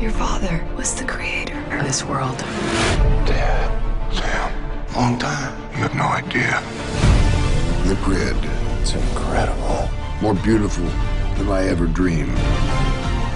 Your 0.00 0.10
father 0.10 0.62
was 0.76 0.94
the 0.94 1.04
creator 1.04 1.58
of 1.76 1.84
this 1.84 2.04
world. 2.04 2.36
Dad. 3.26 4.12
Sam. 4.12 4.94
Long 4.94 5.18
time. 5.18 5.58
You 5.72 5.78
have 5.78 5.94
no 5.94 6.04
idea. 6.04 6.62
The 7.88 7.94
grid. 8.04 8.55
It's 8.86 8.94
incredible. 8.94 9.88
More 10.22 10.34
beautiful 10.34 10.84
than 11.36 11.48
I 11.48 11.66
ever 11.66 11.88
dreamed. 11.88 12.38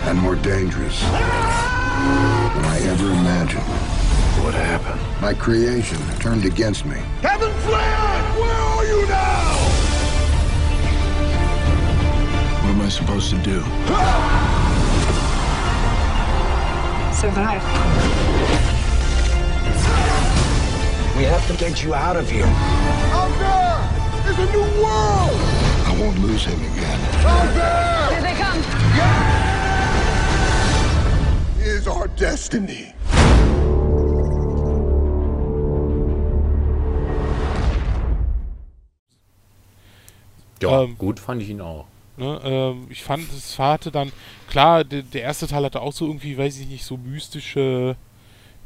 And 0.06 0.16
more 0.16 0.36
dangerous 0.36 1.00
than 1.00 1.10
I 1.10 2.78
ever 2.84 3.06
imagined. 3.06 3.64
What 4.44 4.54
happened? 4.54 5.00
My 5.20 5.34
creation 5.34 5.98
turned 6.20 6.44
against 6.44 6.86
me. 6.86 7.02
Kevin 7.20 7.52
Flynn! 7.62 8.22
Where 8.38 8.60
are 8.62 8.84
you 8.84 9.08
now? 9.08 9.56
What 12.62 12.70
am 12.70 12.80
I 12.82 12.88
supposed 12.88 13.30
to 13.30 13.38
do? 13.38 13.60
Survive. 17.12 17.64
We 21.16 21.24
have 21.24 21.44
to 21.48 21.56
get 21.56 21.82
you 21.82 21.92
out 21.92 22.14
of 22.14 22.30
here. 22.30 22.46
Out 22.46 23.36
there 23.40 24.09
is 24.30 24.38
a 24.38 24.46
new 24.52 24.62
world! 24.82 25.40
I 25.86 25.96
won't 25.98 26.18
lose 26.20 26.44
him 26.44 26.60
again. 26.72 27.00
Out 27.26 27.54
there! 27.54 28.10
Here 28.10 28.22
they 28.22 28.34
come! 28.34 28.60
Yeah! 28.96 29.38
Is 31.58 31.88
our 31.88 32.08
destiny. 32.08 32.94
Ja, 40.62 40.82
ähm, 40.82 40.96
gut 40.98 41.18
fand 41.18 41.42
ich 41.42 41.48
ihn 41.48 41.60
auch. 41.60 41.86
Ne, 42.16 42.40
ähm, 42.44 42.86
ich 42.90 43.02
fand, 43.02 43.32
es 43.32 43.58
hatte 43.58 43.90
dann, 43.90 44.12
klar, 44.48 44.84
der, 44.84 45.02
der, 45.02 45.22
erste 45.22 45.46
Teil 45.46 45.64
hatte 45.64 45.80
auch 45.80 45.92
so 45.92 46.06
irgendwie, 46.06 46.36
weiß 46.36 46.60
ich 46.60 46.68
nicht, 46.68 46.84
so 46.84 46.98
mystische 46.98 47.96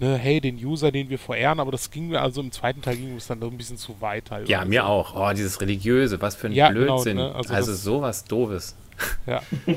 ne, 0.00 0.16
hey, 0.16 0.40
den 0.40 0.56
User, 0.56 0.90
den 0.90 1.08
wir 1.08 1.18
verehren, 1.18 1.60
aber 1.60 1.70
das 1.70 1.90
ging 1.90 2.08
mir, 2.08 2.20
also 2.20 2.40
im 2.40 2.52
zweiten 2.52 2.82
Teil 2.82 2.96
ging 2.96 3.16
es 3.16 3.26
dann 3.26 3.40
doch 3.40 3.50
ein 3.50 3.56
bisschen 3.56 3.76
zu 3.76 4.00
weit 4.00 4.30
halt. 4.30 4.48
Ja, 4.48 4.64
mir 4.64 4.82
so. 4.82 4.86
auch. 4.86 5.14
Oh, 5.16 5.32
dieses 5.32 5.60
Religiöse, 5.60 6.20
was 6.20 6.36
für 6.36 6.48
ein 6.48 6.52
ja, 6.52 6.68
genau, 6.68 6.96
Blödsinn. 6.96 7.16
Genau, 7.16 7.28
ne? 7.30 7.34
Also, 7.34 7.54
also 7.54 7.74
sowas 7.74 8.24
Doofes. 8.24 8.76
Ja. 9.26 9.42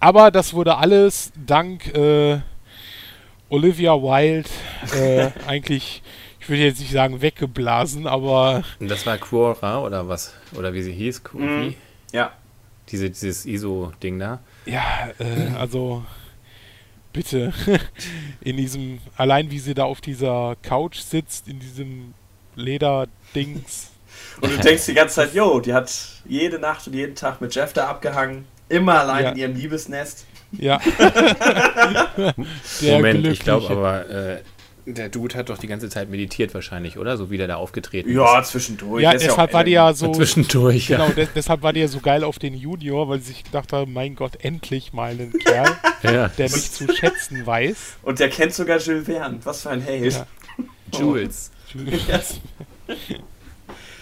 aber 0.00 0.30
das 0.30 0.52
wurde 0.52 0.76
alles 0.76 1.32
dank 1.46 1.94
äh, 1.94 2.40
Olivia 3.48 3.92
Wilde 3.94 4.48
äh, 4.94 5.30
eigentlich, 5.46 6.02
ich 6.40 6.48
würde 6.48 6.62
jetzt 6.62 6.80
nicht 6.80 6.92
sagen 6.92 7.20
weggeblasen, 7.20 8.06
aber. 8.06 8.62
Und 8.80 8.90
das 8.90 9.06
war 9.06 9.18
Quora 9.18 9.80
oder 9.80 10.08
was? 10.08 10.34
Oder 10.56 10.72
wie 10.74 10.82
sie 10.82 10.92
hieß? 10.92 11.22
Mhm. 11.32 11.74
Ja. 12.12 12.32
Diese, 12.90 13.08
dieses 13.08 13.46
ISO-Ding 13.46 14.18
da. 14.18 14.40
Ja, 14.66 15.08
äh, 15.18 15.56
also 15.58 16.04
bitte. 17.14 17.54
in 18.42 18.58
diesem, 18.58 18.98
allein 19.16 19.50
wie 19.50 19.58
sie 19.58 19.72
da 19.72 19.84
auf 19.84 20.02
dieser 20.02 20.56
Couch 20.62 20.98
sitzt, 20.98 21.48
in 21.48 21.58
diesem 21.60 22.12
Lederdings. 22.56 23.90
Und 24.42 24.52
du 24.52 24.58
denkst 24.58 24.84
die 24.86 24.94
ganze 24.94 25.14
Zeit, 25.14 25.32
yo, 25.34 25.60
die 25.60 25.72
hat 25.72 25.90
jede 26.26 26.58
Nacht 26.58 26.86
und 26.86 26.92
jeden 26.94 27.14
Tag 27.14 27.40
mit 27.40 27.54
Jeff 27.54 27.72
da 27.72 27.86
abgehangen. 27.88 28.44
Immer 28.68 29.00
allein 29.00 29.24
Ja. 29.24 29.30
in 29.30 29.36
ihrem 29.36 29.54
Liebesnest. 29.56 30.26
Ja. 30.52 30.80
Der 32.80 32.96
Moment, 32.96 33.26
ich 33.26 33.40
glaube 33.40 33.70
aber, 33.70 34.08
äh, 34.08 34.40
der 34.86 35.08
Dude 35.08 35.34
hat 35.36 35.48
doch 35.48 35.58
die 35.58 35.66
ganze 35.66 35.88
Zeit 35.88 36.10
meditiert 36.10 36.52
wahrscheinlich, 36.54 36.98
oder? 36.98 37.16
So 37.16 37.30
wie 37.30 37.38
der 37.38 37.46
da 37.48 37.56
aufgetreten 37.56 38.10
Ja, 38.12 38.42
zwischendurch. 38.42 39.02
Ja, 39.02 39.12
ist 39.12 39.24
deshalb 39.24 39.50
auch 39.50 39.54
war 39.54 39.64
die 39.64 39.70
ja 39.72 39.92
so. 39.94 40.10
ist. 40.10 40.16
Zwischendurch, 40.16 40.88
Genau, 40.88 41.06
ja. 41.08 41.12
de 41.12 41.28
deshalb 41.34 41.62
war 41.62 41.72
die 41.72 41.80
ja 41.80 41.88
so 41.88 42.00
geil 42.00 42.22
auf 42.24 42.38
den 42.38 42.54
Junior, 42.54 43.08
weil 43.08 43.20
sie 43.20 43.28
sich 43.32 43.44
gedacht 43.44 43.72
haben, 43.72 43.92
mein 43.92 44.14
Gott, 44.14 44.36
endlich 44.44 44.92
mal 44.92 45.10
einen 45.12 45.32
Kerl, 45.32 45.76
ja. 46.02 46.28
der 46.28 46.50
mich 46.50 46.70
zu 46.72 46.92
schätzen 46.94 47.46
weiß. 47.46 47.94
Und 48.02 48.18
der 48.20 48.28
kennt 48.28 48.52
sogar 48.52 48.78
Jules 48.78 49.06
Verne. 49.06 49.38
Was 49.44 49.62
für 49.62 49.70
ein 49.70 49.80
Held. 49.80 50.12
Ja. 50.12 50.26
Jules. 50.98 51.50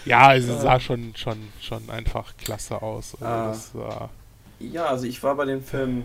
Ja, 0.05 0.27
also 0.29 0.59
sah 0.59 0.81
schon, 0.81 1.15
schon, 1.17 1.39
schon 1.61 1.89
einfach 1.91 2.37
klasse 2.37 2.83
aus. 2.83 3.15
Also 3.21 3.25
Ah. 3.25 3.49
das 3.49 3.75
war, 3.75 4.11
Ja, 4.59 4.87
also 4.87 5.07
ich 5.07 5.23
war 5.23 5.35
bei 5.37 5.45
dem 5.45 5.63
Film 5.63 6.05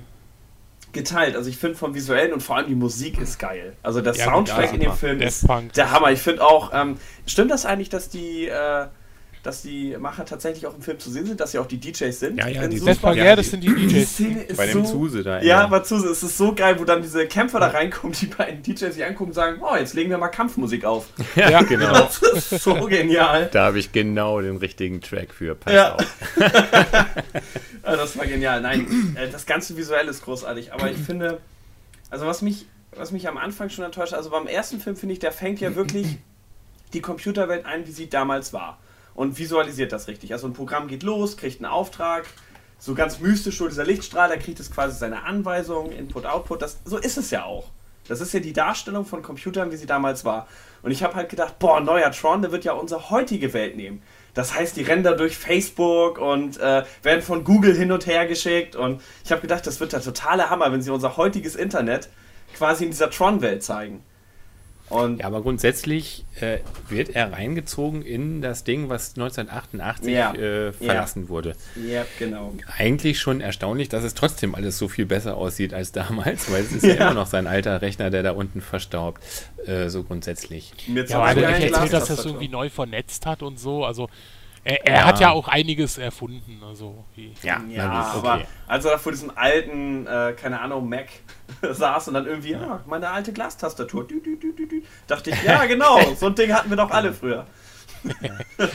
geteilt. 0.91 1.35
Also 1.35 1.49
ich 1.49 1.57
finde 1.57 1.77
vom 1.77 1.93
Visuellen 1.93 2.33
und 2.33 2.41
vor 2.41 2.57
allem 2.57 2.67
die 2.67 2.75
Musik 2.75 3.19
ist 3.19 3.39
geil. 3.39 3.75
Also 3.83 4.01
der 4.01 4.13
Ja, 4.15 4.25
Soundtrack 4.25 4.73
in 4.73 4.79
dem. 4.79 4.93
Film 4.93 5.21
ist 5.21 5.45
der 5.75 5.91
Hammer. 5.91 6.11
Ich 6.11 6.21
finde 6.21 6.43
auch, 6.43 6.71
ähm, 6.73 6.97
stimmt 7.25 7.51
das 7.51 7.65
eigentlich, 7.65 7.89
dass 7.89 8.09
die, 8.09 8.47
äh, 8.47 8.87
dass 9.47 9.61
die 9.61 9.95
Macher 9.97 10.25
tatsächlich 10.25 10.67
auch 10.67 10.75
im 10.75 10.81
Film 10.81 10.99
zu 10.99 11.09
sehen 11.09 11.25
sind, 11.25 11.39
dass 11.39 11.51
sie 11.53 11.59
auch 11.59 11.65
die 11.65 11.77
DJs 11.79 12.19
sind? 12.19 12.37
Ja, 12.37 12.47
ja, 12.47 12.67
die 12.67 12.77
Super- 12.79 12.91
Death 12.91 13.01
Punk, 13.01 13.15
ja, 13.17 13.23
ja, 13.25 13.31
die- 13.35 13.41
das 13.41 13.51
sind 13.51 13.63
die 13.63 13.73
Die 13.73 13.87
DJs. 13.87 14.09
Szene 14.13 14.43
ist 14.43 14.57
Bei 14.57 14.67
dem 14.67 14.85
so, 14.85 14.91
Zuse 14.91 15.23
da. 15.23 15.41
Ja, 15.41 15.61
aber 15.63 15.83
Zuse, 15.83 16.09
es 16.09 16.21
ist 16.21 16.37
so 16.37 16.53
geil, 16.53 16.77
wo 16.79 16.83
dann 16.85 17.01
diese 17.01 17.25
Kämpfer 17.27 17.59
da 17.59 17.67
reinkommen, 17.69 18.15
die 18.19 18.25
beiden 18.27 18.61
DJs 18.61 18.93
sich 18.93 19.05
angucken 19.05 19.29
und 19.29 19.33
sagen, 19.33 19.61
oh, 19.61 19.75
jetzt 19.75 19.93
legen 19.93 20.09
wir 20.09 20.17
mal 20.17 20.27
Kampfmusik 20.27 20.83
auf. 20.85 21.07
ja, 21.35 21.61
genau. 21.63 21.91
Das 21.93 22.21
ist 22.21 22.63
so 22.63 22.75
genial. 22.87 23.49
Da 23.53 23.65
habe 23.67 23.79
ich 23.79 23.91
genau 23.93 24.41
den 24.41 24.57
richtigen 24.57 24.99
Track 25.01 25.33
für. 25.33 25.55
Pass 25.55 25.73
Ja. 25.73 25.95
auf. 25.95 26.05
Ja, 27.85 27.95
das 27.95 28.17
war 28.17 28.25
genial. 28.25 28.59
Nein, 28.61 29.15
äh, 29.17 29.29
das 29.29 29.45
ganze 29.45 29.77
Visuell 29.77 30.07
ist 30.09 30.23
großartig, 30.25 30.73
aber 30.73 30.91
ich 30.91 30.97
finde, 30.97 31.39
also 32.09 32.25
was 32.25 32.41
mich, 32.41 32.65
was 32.95 33.11
mich 33.11 33.27
am 33.29 33.37
Anfang 33.37 33.69
schon 33.69 33.85
enttäuscht, 33.85 34.13
also 34.13 34.29
beim 34.29 34.45
ersten 34.47 34.81
Film 34.81 34.97
finde 34.97 35.13
ich, 35.13 35.19
der 35.19 35.31
fängt 35.31 35.61
ja 35.61 35.75
wirklich 35.75 36.17
die 36.93 36.99
Computerwelt 37.01 37.65
ein, 37.65 37.87
wie 37.87 37.91
sie 37.91 38.09
damals 38.09 38.51
war 38.53 38.77
und 39.17 39.37
visualisiert 39.37 39.91
das 39.91 40.07
richtig. 40.07 40.31
Also 40.31 40.47
ein 40.47 40.53
Programm 40.53 40.87
geht 40.87 41.03
los, 41.03 41.35
kriegt 41.35 41.61
einen 41.61 41.71
Auftrag, 41.71 42.25
so 42.79 42.93
ganz 42.93 43.19
mystisch, 43.19 43.57
so 43.57 43.67
dieser 43.67 43.83
Lichtstrahl, 43.83 44.29
der 44.29 44.37
kriegt 44.37 44.59
es 44.59 44.71
quasi 44.71 44.97
seine 44.97 45.23
Anweisungen, 45.23 45.91
Input, 45.91 46.25
Output, 46.25 46.61
das, 46.61 46.77
so 46.85 46.97
ist 46.97 47.17
es 47.17 47.31
ja 47.31 47.43
auch. 47.43 47.71
Das 48.07 48.21
ist 48.21 48.33
ja 48.33 48.39
die 48.39 48.53
Darstellung 48.53 49.05
von 49.05 49.23
Computern, 49.23 49.71
wie 49.71 49.75
sie 49.75 49.87
damals 49.87 50.23
war. 50.23 50.47
Und 50.83 50.91
ich 50.91 51.03
habe 51.03 51.15
halt 51.15 51.29
gedacht, 51.29 51.57
boah, 51.59 51.81
neuer 51.81 52.11
Tron, 52.11 52.43
der 52.43 52.51
wird 52.51 52.63
ja 52.63 52.73
unsere 52.73 53.09
heutige 53.09 53.51
Welt 53.53 53.75
nehmen. 53.75 54.01
Das 54.35 54.53
heißt, 54.53 54.77
die 54.77 54.83
da 54.83 55.13
durch 55.13 55.35
Facebook 55.35 56.19
und 56.19 56.59
äh, 56.59 56.83
werden 57.01 57.23
von 57.23 57.43
Google 57.43 57.75
hin 57.75 57.91
und 57.91 58.05
her 58.05 58.27
geschickt. 58.27 58.75
Und 58.75 59.01
ich 59.25 59.31
habe 59.31 59.41
gedacht, 59.41 59.65
das 59.65 59.79
wird 59.79 59.93
der 59.93 60.01
totale 60.01 60.51
Hammer, 60.51 60.71
wenn 60.71 60.83
sie 60.83 60.91
unser 60.91 61.17
heutiges 61.17 61.55
Internet 61.55 62.07
quasi 62.55 62.85
in 62.85 62.91
dieser 62.91 63.09
Tron-Welt 63.09 63.63
zeigen. 63.63 64.03
Und 64.89 65.19
Ja, 65.19 65.25
aber 65.27 65.41
grundsätzlich 65.41 66.23
äh, 66.39 66.59
wird 66.87 67.09
er 67.09 67.33
reingezogen 67.33 68.01
in 68.03 68.41
das 68.41 68.63
Ding, 68.63 68.87
was 68.89 69.15
1988 69.17 70.13
Ja. 70.13 70.33
äh, 70.33 70.71
verlassen 70.71 71.27
wurde. 71.29 71.55
ja, 71.75 72.05
genau. 72.19 72.53
Eigentlich 72.77 73.19
schon 73.19 73.41
erstaunlich, 73.41 73.89
dass 73.89 74.03
es 74.03 74.13
trotzdem 74.13 74.55
alles 74.55 74.77
so 74.77 74.87
viel 74.87 75.05
besser 75.05 75.35
aussieht 75.35 75.73
als 75.73 75.91
damals, 75.91 76.51
weil 76.51 76.61
es 76.61 76.71
ist 76.71 76.83
ja, 76.85 76.95
Ja. 76.95 77.05
immer 77.11 77.13
noch 77.15 77.27
sein 77.27 77.47
alter 77.47 77.81
Rechner, 77.81 78.09
der 78.09 78.23
da 78.23 78.31
unten 78.31 78.61
verstaubt. 78.61 79.21
Äh, 79.65 79.89
so 79.89 80.03
grundsätzlich. 80.03 80.71
Mit 80.87 81.09
Ja, 81.09 81.17
aber 81.19 81.27
er 81.27 81.35
hat 81.35 81.59
geilen 81.59 81.73
erzählt, 81.73 81.73
dass 81.73 81.79
er 81.79 81.83
es 81.83 81.89
Glastastatur. 81.91 82.31
irgendwie 82.31 82.47
neu 82.49 82.69
vernetzt 82.69 83.25
hat 83.25 83.43
und 83.43 83.59
so. 83.59 83.83
Also 83.83 84.09
er, 84.67 84.85
er 84.85 84.95
Ja. 84.99 85.05
hat 85.05 85.19
ja 85.19 85.31
auch 85.31 85.47
einiges 85.47 85.97
erfunden. 85.97 86.61
Also 86.65 87.05
Ja, 87.41 87.61
Ja, 87.69 87.89
aber 87.89 88.41
als 88.67 88.85
er 88.85 88.91
da 88.91 88.97
vor 88.97 89.11
diesem 89.11 89.31
alten, 89.35 90.05
äh, 90.07 90.33
keine 90.33 90.59
Ahnung, 90.59 90.89
Mac 90.89 91.07
saß 91.61 92.09
und 92.09 92.13
dann 92.15 92.25
irgendwie, 92.27 92.51
ja, 92.51 92.83
meine 92.85 93.09
alte 93.09 93.31
Glastastatur, 93.33 94.05
dü, 94.05 94.21
dü, 94.21 94.37
dü, 94.37 94.53
dü, 94.53 94.67
dü, 94.67 94.83
dachte 95.07 95.29
ich, 95.29 95.41
ja, 95.43 95.65
genau, 95.73 96.13
so 96.15 96.27
ein 96.27 96.35
Ding 96.35 96.53
hatten 96.53 96.69
wir 96.69 96.77
doch 96.77 96.91
alle 96.91 97.13
früher. 97.13 97.47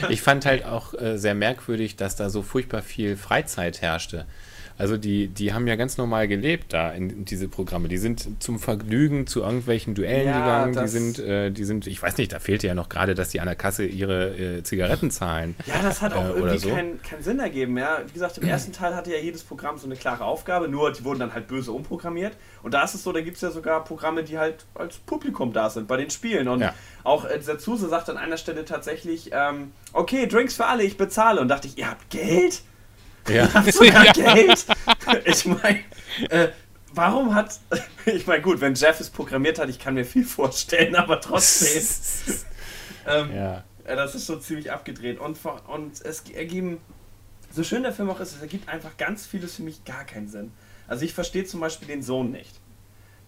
Ich 0.09 0.21
fand 0.21 0.45
halt 0.45 0.65
auch 0.65 0.93
äh, 0.95 1.17
sehr 1.17 1.33
merkwürdig, 1.35 1.95
dass 1.95 2.15
da 2.15 2.29
so 2.29 2.41
furchtbar 2.41 2.81
viel 2.81 3.15
Freizeit 3.15 3.81
herrschte. 3.81 4.25
Also 4.77 4.97
die, 4.97 5.27
die 5.27 5.53
haben 5.53 5.67
ja 5.67 5.75
ganz 5.75 5.97
normal 5.97 6.27
gelebt 6.27 6.73
da 6.73 6.91
in, 6.91 7.25
diese 7.25 7.47
Programme. 7.47 7.87
Die 7.89 7.97
sind 7.97 8.41
zum 8.41 8.57
Vergnügen 8.59 9.27
zu 9.27 9.41
irgendwelchen 9.41 9.93
Duellen 9.93 10.27
Ja, 10.27 10.39
gegangen. 10.65 10.83
Die 10.83 10.87
sind, 10.89 11.19
äh, 11.19 11.51
die 11.51 11.63
sind, 11.63 11.85
ich 11.85 12.01
weiß 12.01 12.17
nicht, 12.17 12.33
da 12.33 12.39
fehlte 12.39 12.65
ja 12.67 12.73
noch 12.73 12.89
gerade, 12.89 13.13
dass 13.13 13.29
die 13.29 13.39
an 13.39 13.45
der 13.45 13.55
Kasse 13.55 13.85
ihre 13.85 14.29
äh, 14.35 14.63
Zigaretten 14.63 15.11
zahlen. 15.11 15.55
Ja, 15.67 15.75
das 15.83 16.01
hat 16.01 16.13
auch 16.13 16.23
Äh, 16.25 16.39
irgendwie 16.39 16.57
so. 16.57 16.69
keinen 16.69 17.01
keinen 17.03 17.21
Sinn 17.21 17.39
ergeben. 17.39 17.77
Ja. 17.77 17.99
Wie 18.07 18.13
gesagt, 18.13 18.37
im 18.39 18.47
ersten 18.47 18.71
Teil 18.73 18.95
hatte 18.95 19.11
ja 19.11 19.17
jedes 19.19 19.43
Programm 19.43 19.77
so 19.77 19.85
eine 19.85 19.95
klare 19.95 20.25
Aufgabe, 20.25 20.67
nur 20.67 20.91
die 20.91 21.03
wurden 21.03 21.19
dann 21.19 21.33
halt 21.33 21.47
böse 21.47 21.71
umprogrammiert. 21.71 22.33
Und 22.63 22.73
da 22.73 22.83
ist 22.83 22.95
es 22.95 23.03
so, 23.03 23.11
da 23.11 23.21
gibt 23.21 23.35
es 23.35 23.41
ja 23.41 23.51
sogar 23.51 23.83
Programme, 23.83 24.23
die 24.23 24.37
halt 24.39 24.65
als 24.75 24.97
Publikum 24.97 25.53
da 25.53 25.69
sind 25.69 25.87
bei 25.87 25.97
den 25.97 26.09
Spielen. 26.09 26.47
Und 26.47 26.61
Ja. 26.61 26.73
auch 27.03 27.25
äh, 27.25 27.37
dieser 27.37 27.59
Zuse 27.59 27.89
sagt 27.89 28.09
an 28.09 28.17
einer 28.17 28.37
Stelle 28.37 28.65
tatsächlich, 28.65 29.29
ähm, 29.33 29.71
okay, 29.93 30.25
Drinks 30.27 30.55
für 30.55 30.65
alle, 30.65 30.83
ich 30.83 30.97
bezahle. 30.97 31.39
Und 31.41 31.47
dachte 31.49 31.67
ich, 31.67 31.77
ihr 31.77 31.89
habt 31.89 32.09
Geld? 32.09 32.61
Ja. 33.27 33.47
Sogar 33.71 34.05
Ja. 34.05 34.11
Geld? 34.33 34.65
Ich 35.25 35.45
meine, 35.45 35.79
äh, 36.29 36.49
warum 36.93 37.35
hat, 37.35 37.59
ich 38.05 38.25
meine, 38.25 38.41
gut, 38.41 38.61
wenn 38.61 38.73
Jeff 38.75 38.99
es 38.99 39.09
programmiert 39.09 39.59
hat, 39.59 39.69
ich 39.69 39.79
kann 39.79 39.93
mir 39.93 40.05
viel 40.05 40.25
vorstellen, 40.25 40.95
aber 40.95 41.19
trotzdem. 41.19 41.83
ähm, 43.07 43.35
ja. 43.35 43.63
ja, 43.87 43.95
das 43.95 44.15
ist 44.15 44.27
schon 44.27 44.41
ziemlich 44.41 44.71
abgedreht. 44.71 45.19
Und, 45.19 45.37
und 45.67 46.01
es 46.01 46.23
ergeben, 46.33 46.79
so 47.51 47.63
schön 47.63 47.83
der 47.83 47.93
Film 47.93 48.09
auch 48.09 48.19
ist, 48.19 48.35
es 48.35 48.41
ergibt 48.41 48.69
einfach 48.69 48.97
ganz 48.97 49.25
vieles 49.25 49.55
für 49.55 49.63
mich 49.63 49.83
gar 49.85 50.05
keinen 50.05 50.27
Sinn. 50.27 50.51
Also 50.87 51.05
ich 51.05 51.13
verstehe 51.13 51.45
zum 51.45 51.59
Beispiel 51.59 51.87
den 51.87 52.01
Sohn 52.01 52.31
nicht. 52.31 52.59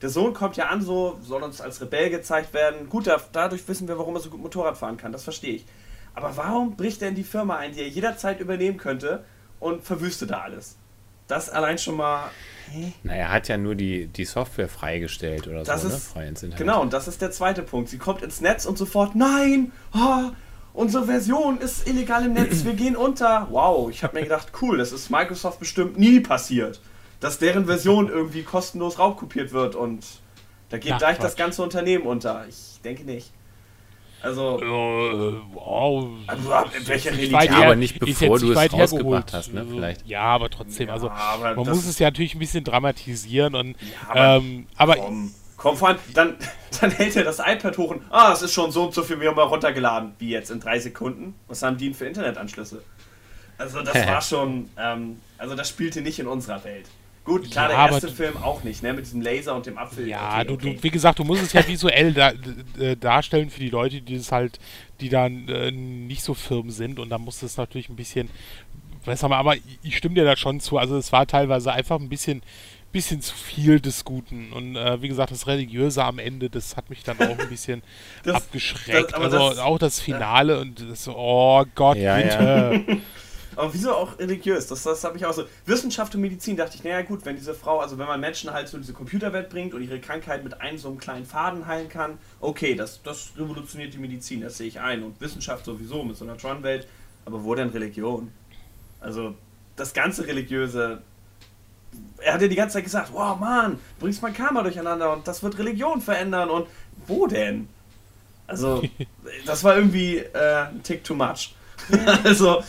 Der 0.02 0.10
Sohn 0.10 0.34
kommt 0.34 0.58
ja 0.58 0.68
an, 0.68 0.82
so 0.82 1.20
soll 1.22 1.44
uns 1.44 1.62
als 1.62 1.82
Rebell 1.82 2.10
gezeigt 2.10 2.54
werden. 2.54 2.90
Gut, 2.90 3.08
da, 3.08 3.22
dadurch 3.32 3.68
wissen 3.68 3.88
wir, 3.88 3.98
warum 3.98 4.16
er 4.16 4.22
so 4.22 4.30
gut 4.30 4.42
Motorrad 4.42 4.78
fahren 4.78 4.98
kann. 4.98 5.12
Das 5.12 5.24
verstehe 5.24 5.56
ich. 5.56 5.66
Aber 6.14 6.36
warum 6.38 6.76
bricht 6.76 7.02
er 7.02 7.10
in 7.10 7.16
die 7.16 7.24
Firma 7.24 7.58
ein, 7.58 7.74
die 7.74 7.82
er 7.82 7.88
jederzeit 7.88 8.40
übernehmen 8.40 8.78
könnte 8.78 9.26
und 9.60 9.84
verwüstet 9.84 10.32
da 10.32 10.42
alles? 10.42 10.76
Das 11.28 11.50
allein 11.50 11.78
schon 11.80 11.98
mal. 11.98 12.30
Hä? 12.72 12.94
Na, 13.04 13.14
er 13.16 13.32
hat 13.32 13.48
ja 13.48 13.58
nur 13.58 13.74
die, 13.76 14.08
die 14.08 14.26
Software 14.26 14.68
freigestellt 14.70 15.48
oder 15.48 15.64
Das 15.64 15.82
so, 15.82 15.88
ne? 15.88 15.94
ist- 15.96 16.08
Frei 16.08 16.28
ins 16.28 16.44
Internet. 16.44 16.60
Genau, 16.60 16.82
und 16.82 16.94
das 16.94 17.08
ist 17.08 17.22
der 17.22 17.32
zweite 17.32 17.64
Punkt. 17.64 17.90
Sie 17.90 17.98
kommt 17.98 18.22
ins 18.22 18.42
Netz 18.42 18.66
und 18.66 18.78
sofort, 18.78 19.16
nein, 19.16 19.72
ah, 19.92 20.32
unsere 20.74 21.06
Version 21.06 21.60
ist 21.60 21.88
illegal 21.88 22.26
im 22.26 22.34
Netz, 22.34 22.64
wir 22.64 22.74
gehen 22.74 22.96
unter. 22.96 23.48
Wow, 23.50 23.90
ich 23.90 24.04
habe 24.04 24.16
mir 24.18 24.24
gedacht, 24.24 24.52
cool, 24.62 24.78
das 24.78 24.92
ist 24.92 25.10
Microsoft 25.10 25.60
bestimmt 25.60 25.98
nie 25.98 26.20
passiert, 26.20 26.80
dass 27.22 27.40
deren 27.40 27.66
Version 27.66 28.08
irgendwie 28.08 28.44
kostenlos 28.44 29.00
raubkopiert 29.00 29.52
wird 29.52 29.74
und 29.76 30.06
da 30.70 30.78
geht 30.78 30.92
Ach, 30.94 30.98
gleich 31.00 31.16
Quatsch. 31.18 31.26
das 31.26 31.36
ganze 31.36 31.64
Unternehmen 31.64 32.06
unter. 32.06 32.46
Ich 32.48 32.82
denke 32.84 33.04
nicht. 33.04 33.32
Also, 34.26 34.60
Äh, 34.60 35.34
wow. 35.54 36.08
Also, 36.28 36.52
ab- 36.52 36.72
in 36.78 36.88
welcher 36.88 37.12
Religion? 37.12 37.34
weit 37.40 37.50
Ja, 37.52 37.58
her- 37.58 37.66
aber 37.66 37.76
nicht 37.76 37.94
ist 37.98 38.00
bevor 38.00 38.28
jetzt 38.36 38.42
du 38.42 38.48
nicht 38.48 38.58
es 38.58 38.74
rausgebracht 38.74 39.34
hast, 39.34 39.54
ne, 39.54 39.60
Also, 39.62 39.76
vielleicht. 39.76 40.08
Ja, 40.08 40.22
aber 40.24 40.50
trotzdem. 40.50 40.90
Also 40.90 41.10
aber 41.10 41.56
man 41.56 41.68
muss 41.68 41.86
es 41.86 42.00
ja 42.00 42.08
natürlich 42.08 42.34
ein 42.36 42.40
bisschen 42.40 42.64
dramatisieren 42.64 43.54
und 43.56 43.76
aber- 44.10 44.38
ähm, 44.38 44.66
aber 44.78 44.96
komm, 44.96 45.32
komm, 45.58 45.78
vor 45.78 45.90
allem, 45.90 45.98
dann, 46.14 46.36
dann 46.82 46.92
hält 46.92 47.16
er 47.16 47.24
das 47.24 47.40
iPad 47.40 47.78
hoch 47.78 47.92
und, 47.92 48.02
ah, 48.10 48.32
es 48.34 48.42
ist 48.42 48.54
schon 48.54 48.72
so 48.72 48.84
und 48.86 48.94
so 48.96 49.04
viel 49.04 49.18
mal 49.18 49.44
runtergeladen. 49.44 50.14
Wie 50.18 50.30
jetzt 50.30 50.50
in 50.50 50.60
drei 50.60 50.80
Sekunden? 50.80 51.36
Was 51.48 51.62
haben 51.62 51.78
die 51.78 51.86
denn 51.86 51.94
für 51.94 52.06
Internetanschlüsse? 52.08 52.82
Also 53.60 53.82
das 53.82 53.94
war 54.08 54.22
schon, 54.22 54.70
ähm, 54.78 55.20
also 55.38 55.56
das 55.56 55.70
spielte 55.70 56.02
nicht 56.02 56.18
in 56.20 56.26
unserer 56.28 56.64
Welt. 56.64 56.88
Gut, 57.26 57.50
klar, 57.52 57.72
Ja, 57.72 57.88
der 57.88 57.94
erste 57.94 58.10
Film 58.10 58.38
auch 58.38 58.64
nicht, 58.64 58.84
ne, 58.84 58.94
mit 58.94 59.06
diesem 59.06 59.20
Laser 59.22 59.56
und 59.56 59.66
dem 59.66 59.78
Apfel. 59.78 60.08
Ja, 60.08 60.36
Okay, 60.38 60.46
du, 60.48 60.54
okay. 60.54 60.76
du, 60.76 60.84
wie 60.84 60.90
gesagt, 60.92 61.20
du 61.20 61.24
musst 61.24 61.42
es 61.44 61.54
ja 61.54 61.68
visuell 61.68 62.14
da, 62.14 62.32
äh, 62.80 62.96
darstellen 62.96 63.50
für 63.50 63.60
die 63.60 63.70
Leute, 63.70 64.02
die 64.02 64.16
das 64.18 64.32
halt, 64.32 64.60
die 65.02 65.10
dann 65.10 65.50
äh, 65.50 65.72
nicht 65.72 66.22
so 66.22 66.34
firm 66.36 66.70
sind 66.70 67.00
und 67.00 67.10
da 67.10 67.18
musst 67.18 67.42
du 67.42 67.48
es 67.48 67.58
natürlich 67.58 67.90
ein 67.90 67.96
bisschen 67.96 68.30
besser 69.06 69.28
machen. 69.28 69.40
Aber 69.40 69.56
ich 69.84 69.98
stimme 69.98 70.16
dir 70.16 70.24
da 70.24 70.38
schon 70.38 70.60
zu. 70.60 70.78
Also 70.78 70.98
es 70.98 71.12
war 71.12 71.26
teilweise 71.26 71.72
einfach 71.74 72.00
ein 72.00 72.10
bisschen, 72.10 72.44
bisschen 72.92 73.22
zu 73.22 73.36
viel 73.36 73.80
des 73.80 74.06
Guten. 74.06 74.54
Und 74.54 74.76
äh, 74.76 75.02
wie 75.02 75.08
gesagt, 75.08 75.32
das 75.32 75.48
Religiöse 75.48 76.04
am 76.04 76.20
Ende, 76.20 76.50
das 76.52 76.78
hat 76.78 76.90
mich 76.92 77.04
dann 77.04 77.18
auch 77.20 77.40
ein 77.40 77.50
bisschen 77.50 77.82
Das- 78.24 78.36
abgeschreckt. 78.36 79.14
das- 79.14 79.20
also 79.20 79.50
das- 79.50 79.58
auch 79.60 79.80
das 79.80 80.00
Finale 80.00 80.60
und 80.60 80.80
das 80.92 81.08
oh 81.08 81.66
Gott, 81.74 81.98
Ja, 81.98 82.18
bitte. 82.70 83.02
Aber 83.56 83.74
wieso 83.74 83.94
auch 83.94 84.20
religiös? 84.20 84.68
Das, 84.68 84.84
das 84.84 85.04
habe 85.04 85.18
ich 85.18 85.26
auch 85.26 85.34
so. 85.34 85.46
Wissenschaft 85.66 86.14
und 86.16 86.22
Medizin 86.22 86.58
dachte 86.58 86.76
ich, 86.76 86.84
naja 86.84 87.02
gut, 87.02 87.26
wenn 87.26 87.36
diese 87.36 87.54
Frau, 87.54 87.80
also 87.80 87.98
wenn 87.98 88.08
man 88.08 88.20
Menschen 88.20 88.52
halt 88.52 88.68
so 88.68 88.78
in 88.78 88.84
diese 88.84 88.94
Computerwelt 88.94 89.50
bringt 89.50 89.74
und 89.74 89.82
ihre 89.82 90.00
Krankheit 90.00 90.44
mit 90.44 90.62
einem 90.62 90.78
so 90.78 90.90
einem 90.90 90.98
kleinen 90.98 91.26
Faden 91.26 91.68
heilen 91.68 91.90
kann, 91.90 92.18
okay, 92.42 92.76
das, 92.76 93.02
das 93.04 93.32
revolutioniert 93.38 93.94
die 93.94 93.98
Medizin, 93.98 94.42
das 94.42 94.58
sehe 94.58 94.68
ich 94.68 94.80
ein. 94.80 95.04
Und 95.04 95.20
Wissenschaft 95.22 95.66
sowieso 95.66 96.04
mit 96.04 96.18
so 96.18 96.26
einer 96.26 96.38
Tron-Welt. 96.38 96.88
Aber 97.26 97.44
wo 97.44 97.56
denn 97.56 97.70
Religion? 97.70 98.32
Also 99.00 99.36
das 99.76 99.94
ganze 99.94 100.26
Religiöse. 100.28 101.02
Er 102.18 102.34
hat 102.34 102.42
ja 102.42 102.48
die 102.48 102.56
ganze 102.56 102.74
Zeit 102.74 102.84
gesagt, 102.84 103.14
wow 103.14 103.40
Mann, 103.40 103.74
du 103.74 104.02
bringst 104.02 104.22
mein 104.22 104.34
Karma 104.34 104.64
durcheinander 104.64 105.14
und 105.14 105.28
das 105.28 105.44
wird 105.44 105.58
Religion 105.58 106.02
verändern 106.02 106.50
und 106.50 106.68
wo 107.08 107.28
denn? 107.28 107.68
Also, 108.48 108.84
das 109.46 109.64
war 109.64 109.76
irgendwie 109.76 110.18
äh, 110.18 110.66
ein 110.68 110.84
Tick 110.84 111.04
too 111.04 111.16
much. 111.16 111.56
also, 112.24 112.64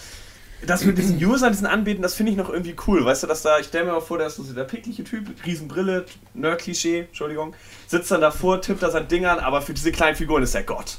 das 0.67 0.85
mit 0.85 0.99
diesen 0.99 1.23
Usern, 1.25 1.53
diesen 1.53 1.67
Anbeten, 1.67 2.03
das 2.03 2.15
finde 2.15 2.33
ich 2.33 2.39
noch 2.39 2.51
irgendwie 2.51 2.75
cool. 2.87 3.05
Weißt 3.05 3.23
du, 3.23 3.27
dass 3.27 3.43
da, 3.43 3.59
ich 3.59 3.67
stelle 3.67 3.87
mir 3.87 3.93
mal 3.93 4.01
vor, 4.01 4.19
der 4.19 4.27
ist 4.27 4.37
so 4.37 4.43
der 4.43 4.65
pickliche 4.65 5.05
Typ, 5.05 5.29
Riesenbrille, 5.45 6.05
Nerd-Klischee, 6.35 7.01
Entschuldigung, 7.01 7.55
sitzt 7.87 8.11
dann 8.11 8.21
davor, 8.21 8.61
tippt 8.61 8.83
da 8.83 8.91
sein 8.91 9.09
Ding 9.09 9.27
an, 9.27 9.39
aber 9.39 9.63
für 9.63 9.75
diese 9.75 9.93
kleinen 9.93 10.17
Figuren 10.17 10.43
ist 10.43 10.55
er 10.55 10.63
Gott. 10.63 10.99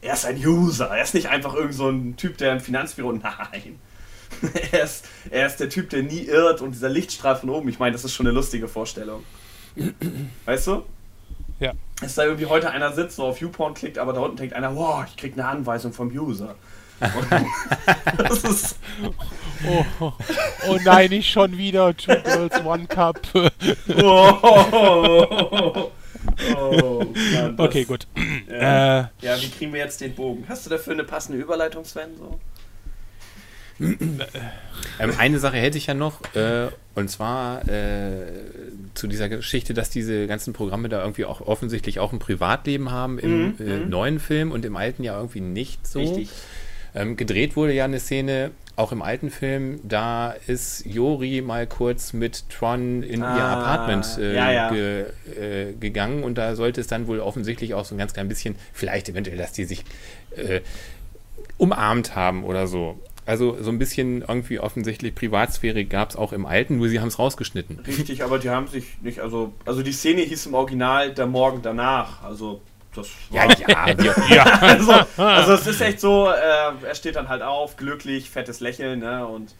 Er 0.00 0.14
ist 0.14 0.24
ein 0.24 0.36
User. 0.36 0.86
Er 0.86 1.02
ist 1.02 1.14
nicht 1.14 1.28
einfach 1.28 1.54
irgend 1.54 1.74
so 1.74 1.88
ein 1.88 2.16
Typ, 2.16 2.38
der 2.38 2.52
im 2.52 2.60
Finanzbüro. 2.60 3.12
Nein. 3.12 3.78
er, 4.72 4.84
ist, 4.84 5.06
er 5.30 5.46
ist 5.46 5.56
der 5.56 5.68
Typ, 5.68 5.90
der 5.90 6.02
nie 6.02 6.22
irrt 6.22 6.60
und 6.60 6.72
dieser 6.72 6.88
Lichtstrahl 6.88 7.36
von 7.36 7.50
oben. 7.50 7.68
Ich 7.68 7.78
meine, 7.78 7.92
das 7.92 8.04
ist 8.04 8.14
schon 8.14 8.26
eine 8.26 8.34
lustige 8.34 8.68
Vorstellung. 8.68 9.24
Weißt 10.44 10.66
du? 10.68 10.84
Ja. 11.60 11.72
Dass 12.00 12.14
da 12.14 12.24
irgendwie 12.24 12.46
heute 12.46 12.70
einer 12.70 12.92
sitzt, 12.92 13.16
so 13.16 13.24
auf 13.24 13.40
YouPorn 13.40 13.74
klickt, 13.74 13.98
aber 13.98 14.12
da 14.12 14.20
unten 14.20 14.36
denkt 14.36 14.54
einer, 14.54 14.76
wow, 14.76 15.04
ich 15.06 15.16
krieg 15.16 15.32
eine 15.32 15.46
Anweisung 15.46 15.92
vom 15.92 16.08
User. 16.08 16.54
das 18.18 18.44
ist. 18.44 18.78
Oh, 19.66 19.84
oh, 20.00 20.12
oh, 20.68 20.78
nein, 20.84 21.10
nicht 21.10 21.30
schon 21.30 21.56
wieder. 21.56 21.96
Two 21.96 22.14
Girls, 22.24 22.64
One 22.64 22.86
Cup. 22.86 23.20
oh, 23.34 24.38
oh, 24.42 25.90
oh, 26.54 27.04
Mann, 27.34 27.54
okay, 27.58 27.84
gut. 27.84 28.06
Ja. 28.48 29.00
Äh, 29.00 29.06
ja, 29.20 29.40
wie 29.40 29.48
kriegen 29.48 29.72
wir 29.72 29.80
jetzt 29.80 30.00
den 30.00 30.14
Bogen? 30.14 30.44
Hast 30.48 30.66
du 30.66 30.70
dafür 30.70 30.92
eine 30.92 31.04
passende 31.04 31.40
Überleitung, 31.40 31.84
Sven? 31.84 32.16
So? 32.16 32.38
ähm, 33.80 34.20
eine 35.18 35.38
Sache 35.38 35.56
hätte 35.56 35.78
ich 35.78 35.86
ja 35.86 35.94
noch, 35.94 36.22
äh, 36.34 36.68
und 36.94 37.08
zwar 37.08 37.66
äh, 37.68 38.26
zu 38.94 39.06
dieser 39.06 39.28
Geschichte, 39.28 39.72
dass 39.72 39.90
diese 39.90 40.26
ganzen 40.26 40.52
Programme 40.52 40.88
da 40.88 41.00
irgendwie 41.00 41.24
auch 41.24 41.40
offensichtlich 41.40 42.00
auch 42.00 42.12
ein 42.12 42.18
Privatleben 42.18 42.90
haben 42.90 43.18
im 43.18 43.46
mhm, 43.46 43.54
äh, 43.60 43.62
mhm. 43.62 43.88
neuen 43.88 44.20
Film 44.20 44.50
und 44.50 44.64
im 44.64 44.76
alten 44.76 45.04
ja 45.04 45.16
irgendwie 45.16 45.40
nicht 45.40 45.86
so. 45.86 46.00
Richtig. 46.00 46.28
Ähm, 46.94 47.16
gedreht 47.16 47.56
wurde 47.56 47.72
ja 47.72 47.84
eine 47.84 48.00
Szene, 48.00 48.50
auch 48.78 48.92
im 48.92 49.02
alten 49.02 49.30
Film, 49.30 49.80
da 49.82 50.30
ist 50.46 50.86
Jori 50.86 51.42
mal 51.42 51.66
kurz 51.66 52.12
mit 52.12 52.48
Tron 52.48 53.02
in 53.02 53.24
ah, 53.24 53.36
ihr 53.36 53.44
Apartment 53.44 54.18
äh, 54.20 54.36
ja, 54.36 54.52
ja. 54.52 54.70
Ge, 54.70 55.04
äh, 55.36 55.72
gegangen 55.72 56.22
und 56.22 56.38
da 56.38 56.54
sollte 56.54 56.80
es 56.80 56.86
dann 56.86 57.08
wohl 57.08 57.18
offensichtlich 57.18 57.74
auch 57.74 57.84
so 57.84 57.96
ein 57.96 57.98
ganz 57.98 58.12
klein 58.12 58.28
bisschen, 58.28 58.54
vielleicht 58.72 59.08
eventuell, 59.08 59.36
dass 59.36 59.52
die 59.52 59.64
sich 59.64 59.84
äh, 60.36 60.60
umarmt 61.56 62.14
haben 62.14 62.44
oder 62.44 62.68
so. 62.68 63.00
Also 63.26 63.60
so 63.60 63.70
ein 63.70 63.78
bisschen 63.78 64.22
irgendwie 64.22 64.60
offensichtlich 64.60 65.14
Privatsphäre 65.14 65.84
gab 65.84 66.10
es 66.10 66.16
auch 66.16 66.32
im 66.32 66.46
alten, 66.46 66.78
nur 66.78 66.88
sie 66.88 67.00
haben 67.00 67.08
es 67.08 67.18
rausgeschnitten. 67.18 67.80
Richtig, 67.80 68.22
aber 68.22 68.38
die 68.38 68.48
haben 68.48 68.68
sich 68.68 69.02
nicht, 69.02 69.18
also, 69.18 69.52
also 69.66 69.82
die 69.82 69.92
Szene 69.92 70.22
hieß 70.22 70.46
im 70.46 70.54
Original 70.54 71.12
der 71.12 71.26
Morgen 71.26 71.62
danach, 71.62 72.22
also 72.22 72.62
das 72.98 73.08
ja, 73.30 73.44
ja, 73.44 73.88
ja. 74.34 74.44
also, 74.60 74.92
also 75.16 75.52
es 75.54 75.66
ist 75.66 75.80
echt 75.80 76.00
so, 76.00 76.28
äh, 76.28 76.72
er 76.86 76.94
steht 76.94 77.16
dann 77.16 77.28
halt 77.28 77.42
auf, 77.42 77.76
glücklich, 77.76 78.30
fettes 78.30 78.60
Lächeln, 78.60 79.00
ne, 79.00 79.26
und 79.26 79.54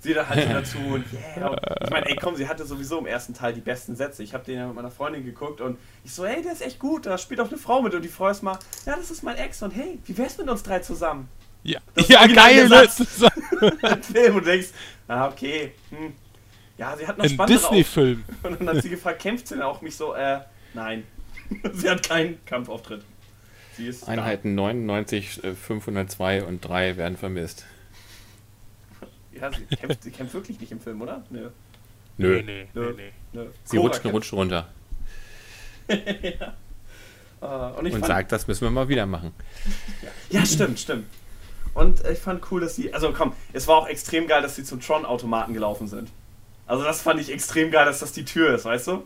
sie 0.00 0.14
dann 0.14 0.28
halt 0.28 0.46
so 0.46 0.52
dazu 0.52 0.78
und 0.78 1.04
yeah. 1.36 1.48
Und 1.48 1.60
ich 1.84 1.90
meine, 1.90 2.06
ey, 2.06 2.16
komm, 2.16 2.36
sie 2.36 2.48
hatte 2.48 2.64
sowieso 2.64 2.98
im 2.98 3.06
ersten 3.06 3.34
Teil 3.34 3.52
die 3.52 3.60
besten 3.60 3.96
Sätze. 3.96 4.22
Ich 4.22 4.34
habe 4.34 4.44
den 4.44 4.58
ja 4.58 4.66
mit 4.66 4.76
meiner 4.76 4.90
Freundin 4.90 5.24
geguckt 5.24 5.60
und 5.60 5.78
ich 6.04 6.12
so, 6.12 6.26
hey, 6.26 6.42
der 6.42 6.52
ist 6.52 6.62
echt 6.62 6.78
gut, 6.78 7.06
da 7.06 7.18
spielt 7.18 7.40
auch 7.40 7.48
eine 7.48 7.58
Frau 7.58 7.82
mit 7.82 7.94
und 7.94 8.02
die 8.02 8.08
Frau 8.08 8.28
ist 8.28 8.42
mal, 8.42 8.58
ja, 8.86 8.96
das 8.96 9.10
ist 9.10 9.22
mein 9.22 9.36
Ex 9.36 9.62
und 9.62 9.72
hey, 9.72 9.98
wie 10.06 10.16
wär's 10.16 10.38
mit 10.38 10.48
uns 10.48 10.62
drei 10.62 10.80
zusammen? 10.80 11.28
Ja, 11.62 11.78
ja 12.08 12.26
geil, 12.26 12.68
ne? 12.68 12.88
Film 14.00 14.36
und 14.36 14.46
denkst, 14.46 14.68
ah, 15.08 15.28
okay, 15.28 15.72
hm. 15.90 16.14
Ja, 16.80 16.96
sie 16.96 17.06
hat 17.06 17.18
noch 17.18 17.26
Ein 17.26 17.46
Disney-Film. 17.46 18.24
Und 18.42 18.58
dann 18.58 18.68
hat 18.70 18.82
sie 18.82 18.88
gefragt, 18.88 19.20
kämpft 19.20 19.48
sie 19.48 19.54
denn 19.54 19.62
auch 19.62 19.82
mich 19.82 19.94
so, 19.94 20.14
äh, 20.14 20.40
nein. 20.72 21.06
sie 21.72 21.90
hat 21.90 22.08
keinen 22.08 22.44
Kampfauftritt. 22.44 23.04
Sie 23.76 23.86
ist 23.86 24.08
Einheiten 24.08 24.56
da. 24.56 24.62
99, 24.64 25.40
502 25.54 26.44
und 26.44 26.60
3 26.60 26.96
werden 26.96 27.16
vermisst. 27.16 27.64
Ja, 29.32 29.50
sie 29.52 29.76
kämpft, 29.76 30.02
sie 30.02 30.10
kämpft 30.10 30.34
wirklich 30.34 30.60
nicht 30.60 30.72
im 30.72 30.80
Film, 30.80 31.00
oder? 31.00 31.24
Nö. 31.30 31.50
Nö. 32.18 32.42
Nee, 32.42 32.42
nee, 32.42 32.68
nee, 32.74 33.12
nee. 33.32 33.46
Sie 33.64 33.76
Cora 33.76 33.88
rutscht, 33.88 34.04
rutscht 34.04 34.32
runter. 34.32 34.68
ja. 35.88 36.54
Uh, 37.42 37.78
und, 37.78 37.90
und 37.90 38.04
sagt, 38.04 38.32
das 38.32 38.46
müssen 38.46 38.62
wir 38.62 38.70
mal 38.70 38.88
wieder 38.88 39.06
machen. 39.06 39.32
Ja, 40.30 40.44
stimmt, 40.44 40.78
stimmt. 40.78 41.06
Und 41.74 42.04
ich 42.06 42.18
fand 42.18 42.42
cool, 42.50 42.60
dass 42.60 42.76
sie. 42.76 42.92
Also 42.92 43.12
komm, 43.12 43.32
es 43.52 43.66
war 43.66 43.76
auch 43.76 43.88
extrem 43.88 44.26
geil, 44.26 44.42
dass 44.42 44.56
sie 44.56 44.64
zum 44.64 44.80
Tron-Automaten 44.80 45.54
gelaufen 45.54 45.88
sind. 45.88 46.10
Also 46.66 46.84
das 46.84 47.02
fand 47.02 47.20
ich 47.20 47.32
extrem 47.32 47.70
geil, 47.70 47.84
dass 47.86 48.00
das 48.00 48.12
die 48.12 48.24
Tür 48.24 48.54
ist, 48.54 48.64
weißt 48.64 48.88
du? 48.88 49.04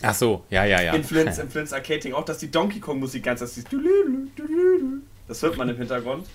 Ach 0.00 0.14
so, 0.14 0.44
ja, 0.50 0.64
ja, 0.64 0.80
ja. 0.80 0.94
Influence, 0.94 1.38
Influence 1.42 1.72
Arcading, 1.72 2.14
auch 2.14 2.24
dass 2.24 2.38
die 2.38 2.50
Donkey 2.50 2.80
Kong 2.80 2.98
Musik 2.98 3.24
ganz, 3.24 3.40
das 3.40 3.58
das 5.28 5.42
hört 5.42 5.56
man 5.56 5.68
im 5.68 5.76
Hintergrund. 5.76 6.26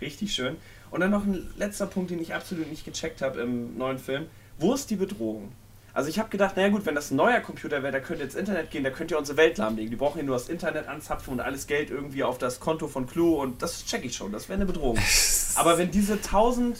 Richtig 0.00 0.34
schön. 0.34 0.56
Und 0.90 1.00
dann 1.00 1.10
noch 1.10 1.24
ein 1.24 1.50
letzter 1.56 1.86
Punkt, 1.86 2.10
den 2.10 2.20
ich 2.20 2.34
absolut 2.34 2.70
nicht 2.70 2.84
gecheckt 2.84 3.20
habe 3.20 3.40
im 3.40 3.76
neuen 3.76 3.98
Film. 3.98 4.26
Wo 4.58 4.74
ist 4.74 4.90
die 4.90 4.96
Bedrohung? 4.96 5.52
Also 5.92 6.08
ich 6.08 6.18
habe 6.18 6.28
gedacht, 6.28 6.56
naja 6.56 6.70
gut, 6.70 6.86
wenn 6.86 6.96
das 6.96 7.12
ein 7.12 7.16
neuer 7.16 7.38
Computer 7.38 7.82
wäre, 7.84 7.92
da 7.92 8.00
könnte 8.00 8.24
ins 8.24 8.34
Internet 8.34 8.72
gehen, 8.72 8.82
da 8.82 8.90
könnte 8.90 9.14
ja 9.14 9.18
unsere 9.18 9.36
Welt 9.38 9.58
lahmlegen. 9.58 9.90
Die 9.90 9.96
brauchen 9.96 10.18
ja 10.18 10.24
nur 10.24 10.34
das 10.34 10.48
Internet 10.48 10.88
anzapfen 10.88 11.32
und 11.32 11.40
alles 11.40 11.68
Geld 11.68 11.90
irgendwie 11.90 12.24
auf 12.24 12.36
das 12.38 12.58
Konto 12.58 12.88
von 12.88 13.06
Clue 13.06 13.36
und 13.36 13.62
das 13.62 13.86
check 13.86 14.04
ich 14.04 14.16
schon, 14.16 14.32
das 14.32 14.48
wäre 14.48 14.56
eine 14.56 14.66
Bedrohung. 14.66 14.98
Aber 15.54 15.78
wenn 15.78 15.92
diese 15.92 16.14
1000, 16.14 16.78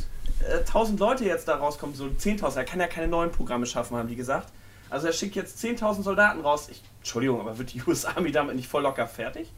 äh, 0.49 0.59
1000 0.59 0.99
Leute 0.99 1.25
jetzt 1.25 1.47
da 1.47 1.55
rauskommen, 1.55 1.95
so 1.95 2.07
10.000, 2.07 2.57
er 2.57 2.65
kann 2.65 2.81
ja 2.81 2.89
keine 2.89 3.07
neuen 3.07 3.31
Programme 3.31 3.67
schaffen, 3.67 3.97
haben 3.97 4.09
die 4.09 4.17
gesagt. 4.17 4.49
Also 4.91 5.07
er 5.07 5.13
schickt 5.13 5.35
jetzt 5.35 5.63
10.000 5.63 6.03
Soldaten 6.03 6.41
raus. 6.41 6.69
Ich, 6.71 6.83
Entschuldigung, 6.99 7.41
aber 7.41 7.59
wird 7.59 7.73
die 7.73 7.83
US 7.87 8.05
Army 8.05 8.33
damit 8.33 8.57
nicht 8.57 8.69
voll 8.69 8.83
locker 8.83 9.07
fertig? 9.09 9.51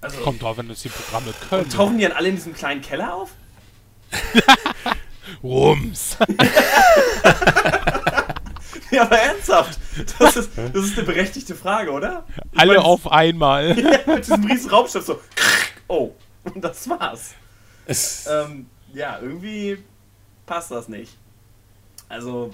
Also, 0.00 0.20
Kommt 0.20 0.42
drauf, 0.42 0.56
wenn 0.56 0.68
das 0.68 0.80
die 0.82 0.88
Programme 0.88 1.32
können. 1.48 1.64
Und 1.64 1.72
tauchen 1.72 1.98
die 1.98 2.04
dann 2.04 2.12
alle 2.12 2.28
in 2.28 2.36
diesem 2.36 2.54
kleinen 2.54 2.80
Keller 2.80 3.14
auf? 3.14 3.32
Rums. 5.42 6.16
Ja, 8.90 9.02
aber 9.02 9.18
ernsthaft. 9.18 9.78
Das 10.18 10.36
ist, 10.36 10.50
das 10.56 10.84
ist 10.84 10.98
eine 10.98 11.06
berechtigte 11.06 11.54
Frage, 11.54 11.92
oder? 11.92 12.24
Ich 12.52 12.58
Alle 12.58 12.74
mein, 12.74 12.82
auf 12.82 13.10
einmal. 13.10 13.78
Ja, 13.78 14.14
mit 14.14 14.26
diesem 14.26 14.44
riesen 14.44 14.70
Raumschiff 14.70 15.04
so. 15.04 15.20
Oh, 15.86 16.12
und 16.44 16.62
das 16.62 16.88
war's. 16.88 17.34
ähm, 18.28 18.66
ja, 18.92 19.18
irgendwie 19.20 19.78
passt 20.46 20.70
das 20.70 20.88
nicht. 20.88 21.16
Also, 22.08 22.52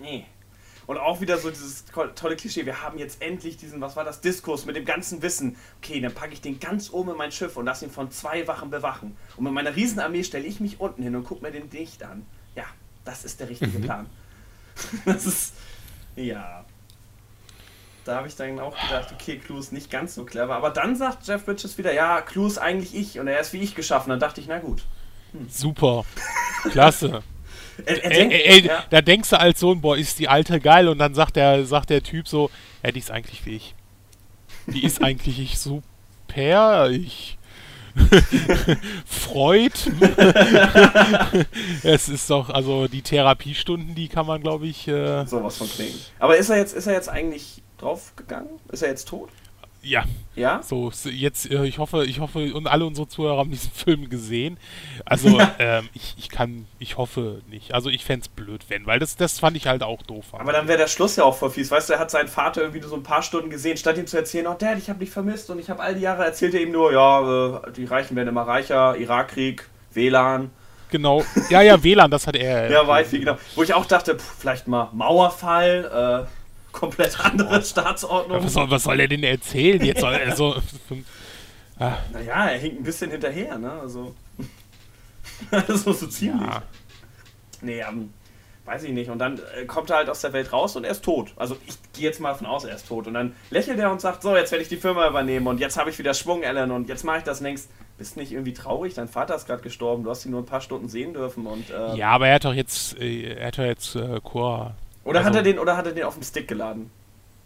nee. 0.00 0.24
Und 0.90 0.98
auch 0.98 1.20
wieder 1.20 1.38
so 1.38 1.50
dieses 1.50 1.84
tolle 2.16 2.34
Klischee, 2.34 2.66
wir 2.66 2.82
haben 2.82 2.98
jetzt 2.98 3.22
endlich 3.22 3.56
diesen, 3.56 3.80
was 3.80 3.94
war 3.94 4.02
das, 4.02 4.22
Diskurs 4.22 4.66
mit 4.66 4.74
dem 4.74 4.84
ganzen 4.84 5.22
Wissen. 5.22 5.56
Okay, 5.80 6.00
dann 6.00 6.12
packe 6.12 6.32
ich 6.32 6.40
den 6.40 6.58
ganz 6.58 6.92
oben 6.92 7.12
in 7.12 7.16
mein 7.16 7.30
Schiff 7.30 7.56
und 7.56 7.64
lasse 7.64 7.84
ihn 7.84 7.92
von 7.92 8.10
zwei 8.10 8.48
Wachen 8.48 8.70
bewachen. 8.70 9.16
Und 9.36 9.44
mit 9.44 9.52
meiner 9.52 9.76
Riesenarmee 9.76 10.24
stelle 10.24 10.46
ich 10.46 10.58
mich 10.58 10.80
unten 10.80 11.04
hin 11.04 11.14
und 11.14 11.22
gucke 11.22 11.44
mir 11.44 11.52
den 11.52 11.70
dicht 11.70 12.02
an. 12.02 12.26
Ja, 12.56 12.64
das 13.04 13.24
ist 13.24 13.38
der 13.38 13.48
richtige 13.50 13.78
mhm. 13.78 13.82
Plan. 13.82 14.06
das 15.04 15.26
ist. 15.26 15.54
Ja. 16.16 16.64
Da 18.04 18.16
habe 18.16 18.26
ich 18.26 18.34
dann 18.34 18.58
auch 18.58 18.74
gedacht, 18.76 19.12
okay, 19.12 19.38
Clue 19.38 19.60
ist 19.60 19.72
nicht 19.72 19.92
ganz 19.92 20.16
so 20.16 20.24
clever. 20.24 20.56
Aber 20.56 20.70
dann 20.70 20.96
sagt 20.96 21.24
Jeff 21.24 21.44
Bridges 21.44 21.78
wieder, 21.78 21.94
ja, 21.94 22.20
Clue 22.20 22.48
ist 22.48 22.58
eigentlich 22.58 22.96
ich 22.96 23.20
und 23.20 23.28
er 23.28 23.38
ist 23.38 23.52
wie 23.52 23.60
ich 23.60 23.76
geschaffen. 23.76 24.10
Dann 24.10 24.18
dachte 24.18 24.40
ich, 24.40 24.48
na 24.48 24.58
gut. 24.58 24.82
Hm. 25.30 25.48
Super. 25.48 26.04
Klasse. 26.72 27.22
Er, 27.84 28.04
er 28.04 28.10
denkt, 28.10 28.34
ey, 28.34 28.42
ey, 28.42 28.66
ja. 28.66 28.84
Da 28.90 29.00
denkst 29.00 29.30
du 29.30 29.38
als 29.38 29.60
Sohn, 29.60 29.80
boah, 29.80 29.96
ist 29.96 30.18
die 30.18 30.28
alte 30.28 30.60
geil 30.60 30.88
und 30.88 30.98
dann 30.98 31.14
sagt 31.14 31.36
der, 31.36 31.64
sagt 31.66 31.90
der 31.90 32.02
Typ 32.02 32.28
so, 32.28 32.50
ja, 32.82 32.90
die 32.90 32.98
ist 32.98 33.10
eigentlich 33.10 33.44
wie 33.46 33.56
ich. 33.56 33.74
Die 34.66 34.84
ist 34.84 35.02
eigentlich 35.02 35.40
ich 35.40 35.58
super. 35.58 36.90
Ich 36.90 37.38
Freud. 39.04 39.72
es 41.82 42.08
ist 42.08 42.30
doch, 42.30 42.50
also 42.50 42.88
die 42.88 43.02
Therapiestunden, 43.02 43.94
die 43.94 44.08
kann 44.08 44.26
man, 44.26 44.40
glaube 44.40 44.66
ich. 44.66 44.86
Äh 44.88 45.30
was 45.30 45.56
von 45.56 45.68
kriegen. 45.68 45.98
Aber 46.18 46.36
ist 46.36 46.50
er 46.50 46.58
jetzt, 46.58 46.74
ist 46.74 46.86
er 46.86 46.94
jetzt 46.94 47.08
eigentlich 47.08 47.62
draufgegangen? 47.78 48.50
Ist 48.70 48.82
er 48.82 48.90
jetzt 48.90 49.08
tot? 49.08 49.30
Ja. 49.82 50.04
Ja? 50.36 50.62
So, 50.62 50.90
jetzt, 51.04 51.50
äh, 51.50 51.64
ich 51.64 51.78
hoffe, 51.78 52.04
ich 52.04 52.20
hoffe, 52.20 52.54
und 52.54 52.66
alle 52.66 52.84
unsere 52.84 53.08
Zuhörer 53.08 53.38
haben 53.38 53.50
diesen 53.50 53.70
Film 53.74 54.08
gesehen. 54.08 54.58
Also, 55.04 55.40
ähm, 55.58 55.88
ich, 55.94 56.14
ich 56.18 56.28
kann, 56.28 56.66
ich 56.78 56.96
hoffe 56.96 57.42
nicht. 57.48 57.74
Also, 57.74 57.90
ich 57.90 58.04
fände 58.04 58.22
es 58.22 58.28
blöd, 58.28 58.64
wenn, 58.68 58.86
weil 58.86 58.98
das, 58.98 59.16
das 59.16 59.38
fand 59.38 59.56
ich 59.56 59.66
halt 59.66 59.82
auch 59.82 60.02
doof. 60.02 60.26
Aber 60.32 60.52
dann 60.52 60.68
wäre 60.68 60.78
der 60.78 60.86
Schluss 60.86 61.16
ja 61.16 61.24
auch 61.24 61.36
voll 61.36 61.50
fies. 61.50 61.70
Weißt 61.70 61.88
du, 61.88 61.94
er 61.94 61.98
hat 61.98 62.10
seinen 62.10 62.28
Vater 62.28 62.62
irgendwie 62.62 62.80
nur 62.80 62.90
so 62.90 62.96
ein 62.96 63.02
paar 63.02 63.22
Stunden 63.22 63.50
gesehen, 63.50 63.76
statt 63.76 63.98
ihm 63.98 64.06
zu 64.06 64.16
erzählen, 64.16 64.46
oh 64.46 64.54
Dad, 64.58 64.78
ich 64.78 64.88
habe 64.88 64.98
dich 64.98 65.10
vermisst 65.10 65.50
und 65.50 65.58
ich 65.58 65.70
habe 65.70 65.80
all 65.82 65.94
die 65.94 66.02
Jahre 66.02 66.24
erzählt 66.24 66.54
er 66.54 66.60
ihm 66.60 66.72
nur, 66.72 66.92
ja, 66.92 67.56
äh, 67.66 67.72
die 67.72 67.84
Reichen 67.84 68.16
werden 68.16 68.28
immer 68.28 68.42
reicher, 68.42 68.96
Irakkrieg, 68.96 69.68
WLAN. 69.92 70.50
Genau. 70.90 71.24
Ja, 71.50 71.62
ja, 71.62 71.82
WLAN, 71.82 72.10
das 72.10 72.26
hat 72.26 72.36
er. 72.36 72.70
Ja, 72.70 72.86
Wi-Fi, 72.86 73.20
genau. 73.20 73.36
Wo 73.54 73.62
ich 73.62 73.74
auch 73.74 73.86
dachte, 73.86 74.16
pff, 74.16 74.34
vielleicht 74.38 74.66
mal 74.68 74.90
Mauerfall, 74.92 76.26
äh, 76.26 76.39
komplett 76.72 77.18
andere 77.20 77.62
Staatsordnung. 77.62 78.44
Was 78.44 78.52
soll, 78.52 78.70
was 78.70 78.82
soll 78.84 79.00
er 79.00 79.08
denn 79.08 79.22
erzählen? 79.22 79.84
Jetzt 79.84 80.00
soll 80.00 80.14
er 80.14 80.36
so. 80.36 80.56
ah. 81.78 81.96
Naja, 82.12 82.46
er 82.46 82.58
hinkt 82.58 82.80
ein 82.80 82.84
bisschen 82.84 83.10
hinterher, 83.10 83.58
ne? 83.58 83.72
Also. 83.72 84.14
also 85.50 85.92
so 85.92 86.06
ziemlich. 86.06 86.48
Ja. 86.48 86.62
Nee, 87.62 87.80
ähm, 87.80 88.10
weiß 88.64 88.84
ich 88.84 88.92
nicht. 88.92 89.10
Und 89.10 89.18
dann 89.18 89.40
äh, 89.56 89.64
kommt 89.66 89.90
er 89.90 89.96
halt 89.96 90.08
aus 90.08 90.20
der 90.20 90.32
Welt 90.32 90.52
raus 90.52 90.76
und 90.76 90.84
er 90.84 90.90
ist 90.90 91.04
tot. 91.04 91.32
Also 91.36 91.56
ich 91.66 91.76
gehe 91.92 92.04
jetzt 92.04 92.20
mal 92.20 92.34
von 92.34 92.46
aus, 92.46 92.64
er 92.64 92.74
ist 92.74 92.88
tot. 92.88 93.06
Und 93.06 93.14
dann 93.14 93.34
lächelt 93.50 93.78
er 93.78 93.90
und 93.90 94.00
sagt, 94.00 94.22
so, 94.22 94.36
jetzt 94.36 94.52
werde 94.52 94.62
ich 94.62 94.68
die 94.68 94.76
Firma 94.76 95.08
übernehmen 95.08 95.46
und 95.46 95.60
jetzt 95.60 95.76
habe 95.76 95.90
ich 95.90 95.98
wieder 95.98 96.14
Schwung, 96.14 96.44
Alan, 96.44 96.70
und 96.70 96.88
jetzt 96.88 97.04
mache 97.04 97.18
ich 97.18 97.24
das 97.24 97.40
längst. 97.40 97.68
Bist 97.98 98.16
nicht 98.16 98.32
irgendwie 98.32 98.54
traurig? 98.54 98.94
Dein 98.94 99.08
Vater 99.08 99.34
ist 99.34 99.46
gerade 99.46 99.62
gestorben, 99.62 100.04
du 100.04 100.10
hast 100.10 100.24
ihn 100.24 100.30
nur 100.30 100.40
ein 100.40 100.46
paar 100.46 100.62
Stunden 100.62 100.88
sehen 100.88 101.12
dürfen 101.12 101.46
und. 101.46 101.68
Äh, 101.68 101.96
ja, 101.96 102.08
aber 102.12 102.28
er 102.28 102.36
hat 102.36 102.46
doch 102.46 102.54
jetzt, 102.54 102.98
äh, 102.98 103.34
er 103.34 103.48
hat 103.48 103.58
doch 103.58 103.64
jetzt 103.64 103.94
äh, 103.94 104.20
Chor. 104.22 104.74
Oder 105.10 105.18
also, 105.18 105.30
hat 105.30 105.36
er 105.36 105.42
den, 105.42 105.58
oder 105.58 105.76
hat 105.76 105.86
er 105.86 105.92
den 105.92 106.04
auf 106.04 106.14
dem 106.14 106.22
Stick 106.22 106.46
geladen? 106.46 106.88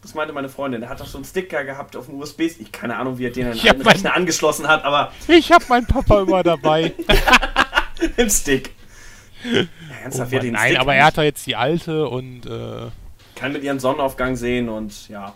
Das 0.03 0.15
meinte 0.15 0.35
meine 0.35 0.51
Freundin. 0.51 0.83
Er 0.83 0.91
hat 0.91 1.01
doch 1.01 1.07
so 1.07 1.17
einen 1.17 1.25
Sticker 1.25 1.65
gehabt 1.65 1.97
auf 1.97 2.07
dem 2.07 2.21
USB. 2.21 2.41
Ich 2.43 2.73
keine 2.73 2.97
Ahnung, 2.97 3.17
wie 3.17 3.25
er 3.25 3.31
den 3.31 3.47
an 3.47 3.59
den 3.59 3.81
Rechner 3.81 4.11
mein, 4.11 4.19
angeschlossen 4.19 4.69
hat, 4.69 4.85
aber. 4.85 5.13
Ich 5.29 5.51
habe 5.51 5.65
meinen 5.71 5.87
Papa 5.87 6.21
immer 6.21 6.43
dabei. 6.43 6.93
Im 8.19 8.29
Stick. 8.29 8.75
Ja, 9.51 9.63
ernsthaft, 10.03 10.31
oh 10.35 10.37
Mann, 10.37 10.51
nein, 10.51 10.67
Stick 10.67 10.81
aber 10.81 10.95
er 10.95 11.07
hat 11.07 11.17
doch 11.17 11.23
jetzt 11.23 11.47
die 11.47 11.57
alte 11.57 12.07
und. 12.07 12.45
Äh, 12.45 12.91
kann 13.35 13.53
mit 13.55 13.63
ihren 13.63 13.81
Sonnenaufgang 13.81 14.37
sehen 14.37 14.69
und 14.69 15.09
ja. 15.09 15.33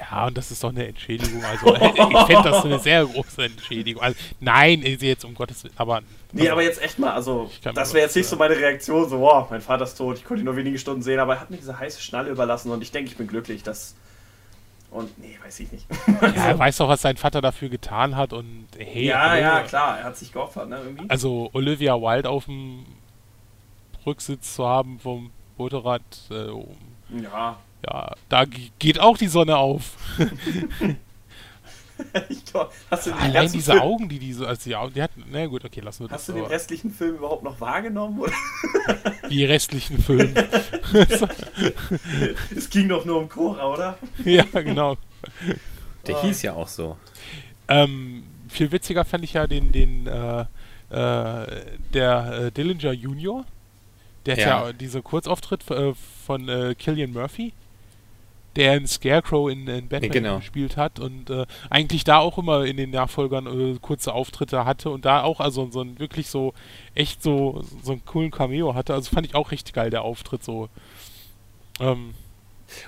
Ja, 0.00 0.26
und 0.26 0.36
das 0.36 0.50
ist 0.50 0.64
doch 0.64 0.70
eine 0.70 0.86
Entschädigung. 0.86 1.44
Also, 1.44 1.74
ich 1.74 2.26
fände 2.26 2.42
das 2.42 2.64
eine 2.64 2.78
sehr 2.78 3.04
große 3.04 3.44
Entschädigung. 3.44 4.02
Also, 4.02 4.16
nein, 4.40 4.82
jetzt 4.82 5.24
um 5.24 5.34
Gottes 5.34 5.62
Willen, 5.62 5.74
aber. 5.76 6.00
Nee, 6.32 6.48
aber 6.48 6.62
jetzt 6.62 6.80
echt 6.80 6.98
mal, 6.98 7.12
also, 7.12 7.50
das 7.74 7.92
wäre 7.92 8.04
jetzt 8.04 8.16
nicht 8.16 8.26
so 8.26 8.36
meine 8.36 8.56
Reaktion, 8.56 9.08
so, 9.08 9.18
boah, 9.18 9.46
mein 9.50 9.60
Vater 9.60 9.84
ist 9.84 9.96
tot, 9.96 10.16
ich 10.16 10.24
konnte 10.24 10.42
ihn 10.42 10.46
nur 10.46 10.56
wenige 10.56 10.78
Stunden 10.78 11.02
sehen, 11.02 11.18
aber 11.18 11.34
er 11.34 11.40
hat 11.40 11.50
mir 11.50 11.56
diese 11.56 11.78
heiße 11.78 12.00
Schnalle 12.00 12.30
überlassen 12.30 12.70
und 12.70 12.82
ich 12.82 12.92
denke, 12.92 13.10
ich 13.10 13.16
bin 13.16 13.26
glücklich, 13.26 13.62
dass. 13.62 13.94
Und 14.90 15.16
nee, 15.18 15.38
weiß 15.44 15.60
ich 15.60 15.70
nicht. 15.70 15.86
ja, 16.20 16.46
er 16.48 16.58
weiß 16.58 16.78
doch, 16.78 16.88
was 16.88 17.02
sein 17.02 17.16
Vater 17.16 17.40
dafür 17.40 17.68
getan 17.68 18.16
hat 18.16 18.32
und 18.32 18.66
hey. 18.76 19.06
Ja, 19.06 19.36
ja, 19.36 19.62
klar, 19.62 19.98
er 19.98 20.04
hat 20.04 20.16
sich 20.16 20.32
geopfert, 20.32 20.68
ne, 20.68 20.80
irgendwie. 20.82 21.08
Also, 21.08 21.50
Olivia 21.52 21.94
Wilde 22.00 22.28
auf 22.28 22.46
dem 22.46 22.86
Rücksitz 24.06 24.54
zu 24.54 24.66
haben 24.66 24.98
vom 24.98 25.30
Motorrad, 25.58 26.02
äh, 26.30 26.48
um, 26.48 26.76
ja 27.22 27.58
ja, 27.86 28.14
da 28.28 28.44
geht 28.78 29.00
auch 29.00 29.16
die 29.16 29.28
Sonne 29.28 29.56
auf. 29.56 29.96
glaub, 32.50 32.72
hast 32.90 33.06
du 33.06 33.12
Allein 33.12 33.50
diese 33.50 33.72
Film 33.72 33.82
Augen, 33.82 34.08
die 34.08 34.18
diese, 34.18 34.46
also 34.46 34.62
die 34.64 34.76
Augen, 34.76 34.94
die 34.94 35.02
hatten, 35.02 35.24
na 35.30 35.46
gut, 35.46 35.64
okay, 35.64 35.80
lassen 35.80 36.04
wir 36.04 36.08
das. 36.08 36.20
Hast 36.20 36.28
du 36.28 36.32
den 36.34 36.44
restlichen 36.44 36.90
Film 36.90 37.16
überhaupt 37.16 37.42
noch 37.42 37.60
wahrgenommen? 37.60 38.20
Oder? 38.20 38.32
Die 39.30 39.44
restlichen 39.44 40.02
Filme. 40.02 40.34
es 42.56 42.68
ging 42.70 42.88
doch 42.88 43.04
nur 43.04 43.18
um 43.18 43.28
Cora, 43.28 43.72
oder? 43.72 43.98
Ja, 44.24 44.44
genau. 44.44 44.96
Der 46.06 46.16
oh. 46.16 46.22
hieß 46.22 46.42
ja 46.42 46.54
auch 46.54 46.66
so. 46.66 46.96
Ähm, 47.68 48.24
viel 48.48 48.72
witziger 48.72 49.04
fand 49.04 49.22
ich 49.22 49.34
ja 49.34 49.46
den, 49.46 49.70
den, 49.70 50.06
äh, 50.08 50.40
äh, 50.40 50.46
der 51.94 52.32
äh, 52.32 52.50
Dillinger 52.50 52.92
Junior. 52.92 53.44
Der 54.26 54.36
ja. 54.36 54.44
hat 54.44 54.66
ja 54.66 54.72
diese 54.72 55.02
Kurzauftritt 55.02 55.70
äh, 55.70 55.94
von 56.26 56.48
äh, 56.48 56.74
Killian 56.74 57.12
Murphy 57.12 57.52
der 58.56 58.72
einen 58.72 58.86
Scarecrow 58.86 59.50
in, 59.50 59.66
in 59.68 59.88
Batman 59.88 60.10
genau. 60.10 60.38
gespielt 60.38 60.76
hat 60.76 60.98
und 60.98 61.30
äh, 61.30 61.46
eigentlich 61.68 62.04
da 62.04 62.18
auch 62.18 62.38
immer 62.38 62.64
in 62.64 62.76
den 62.76 62.90
Nachfolgern 62.90 63.46
äh, 63.46 63.78
kurze 63.80 64.12
Auftritte 64.12 64.64
hatte 64.64 64.90
und 64.90 65.04
da 65.04 65.22
auch 65.22 65.40
also 65.40 65.70
so 65.70 65.82
ein 65.82 65.98
wirklich 65.98 66.28
so 66.28 66.52
echt 66.94 67.22
so 67.22 67.62
so 67.82 67.92
einen 67.92 68.04
coolen 68.04 68.30
Cameo 68.30 68.74
hatte. 68.74 68.94
Also 68.94 69.10
fand 69.10 69.26
ich 69.26 69.34
auch 69.34 69.52
richtig 69.52 69.74
geil 69.74 69.90
der 69.90 70.02
Auftritt 70.02 70.42
so. 70.42 70.68
Ähm, 71.78 72.14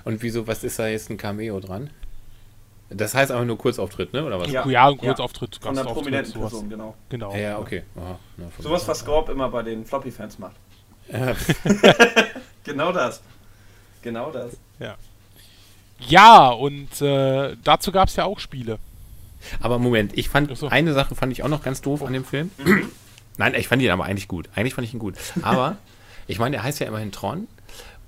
und 0.03 0.21
wieso, 0.21 0.47
was 0.47 0.63
ist 0.63 0.79
da 0.79 0.87
jetzt 0.87 1.09
ein 1.09 1.17
Cameo 1.17 1.59
dran? 1.59 1.89
Das 2.89 3.15
heißt 3.15 3.31
aber 3.31 3.43
nur 3.45 3.57
Kurzauftritt, 3.57 4.13
ne? 4.13 4.23
Oder 4.23 4.39
was? 4.39 4.51
Ja, 4.51 4.67
ja 4.67 4.87
ein 4.87 4.97
Kurzauftritt. 4.97 5.55
Ja. 5.55 5.61
Von 5.61 5.77
einer 5.77 5.89
prominenten 5.89 6.33
sowas. 6.33 6.51
Person, 6.51 6.69
genau. 6.69 6.95
Genau. 7.09 7.35
Ja, 7.35 7.57
okay. 7.57 7.83
Aha, 7.95 8.19
na, 8.37 8.45
sowas, 8.59 8.87
was 8.87 8.99
Scorp 8.99 9.29
immer 9.29 9.49
bei 9.49 9.63
den 9.63 9.85
Floppy-Fans 9.85 10.37
macht. 10.39 10.55
genau 12.63 12.91
das. 12.91 13.21
Genau 14.01 14.31
das. 14.31 14.57
Ja. 14.79 14.95
Ja, 16.07 16.49
und 16.49 17.01
äh, 17.01 17.55
dazu 17.63 17.91
gab 17.91 18.09
es 18.09 18.15
ja 18.15 18.25
auch 18.25 18.39
Spiele. 18.39 18.79
Aber 19.59 19.79
Moment, 19.79 20.17
ich 20.17 20.29
fand, 20.29 20.55
so. 20.57 20.67
eine 20.67 20.93
Sache 20.93 21.15
fand 21.15 21.31
ich 21.31 21.43
auch 21.43 21.49
noch 21.49 21.63
ganz 21.63 21.81
doof 21.81 22.01
oh. 22.01 22.05
an 22.05 22.13
dem 22.13 22.25
Film. 22.25 22.51
Nein, 23.37 23.55
ich 23.55 23.67
fand 23.67 23.81
ihn 23.81 23.89
aber 23.89 24.05
eigentlich 24.05 24.27
gut. 24.27 24.49
Eigentlich 24.55 24.73
fand 24.73 24.87
ich 24.87 24.93
ihn 24.93 24.99
gut. 24.99 25.15
Aber, 25.41 25.77
ich 26.27 26.39
meine, 26.39 26.57
der 26.57 26.63
heißt 26.63 26.79
ja 26.79 26.87
immerhin 26.87 27.11
Tron. 27.11 27.47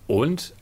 Und, 0.08 0.54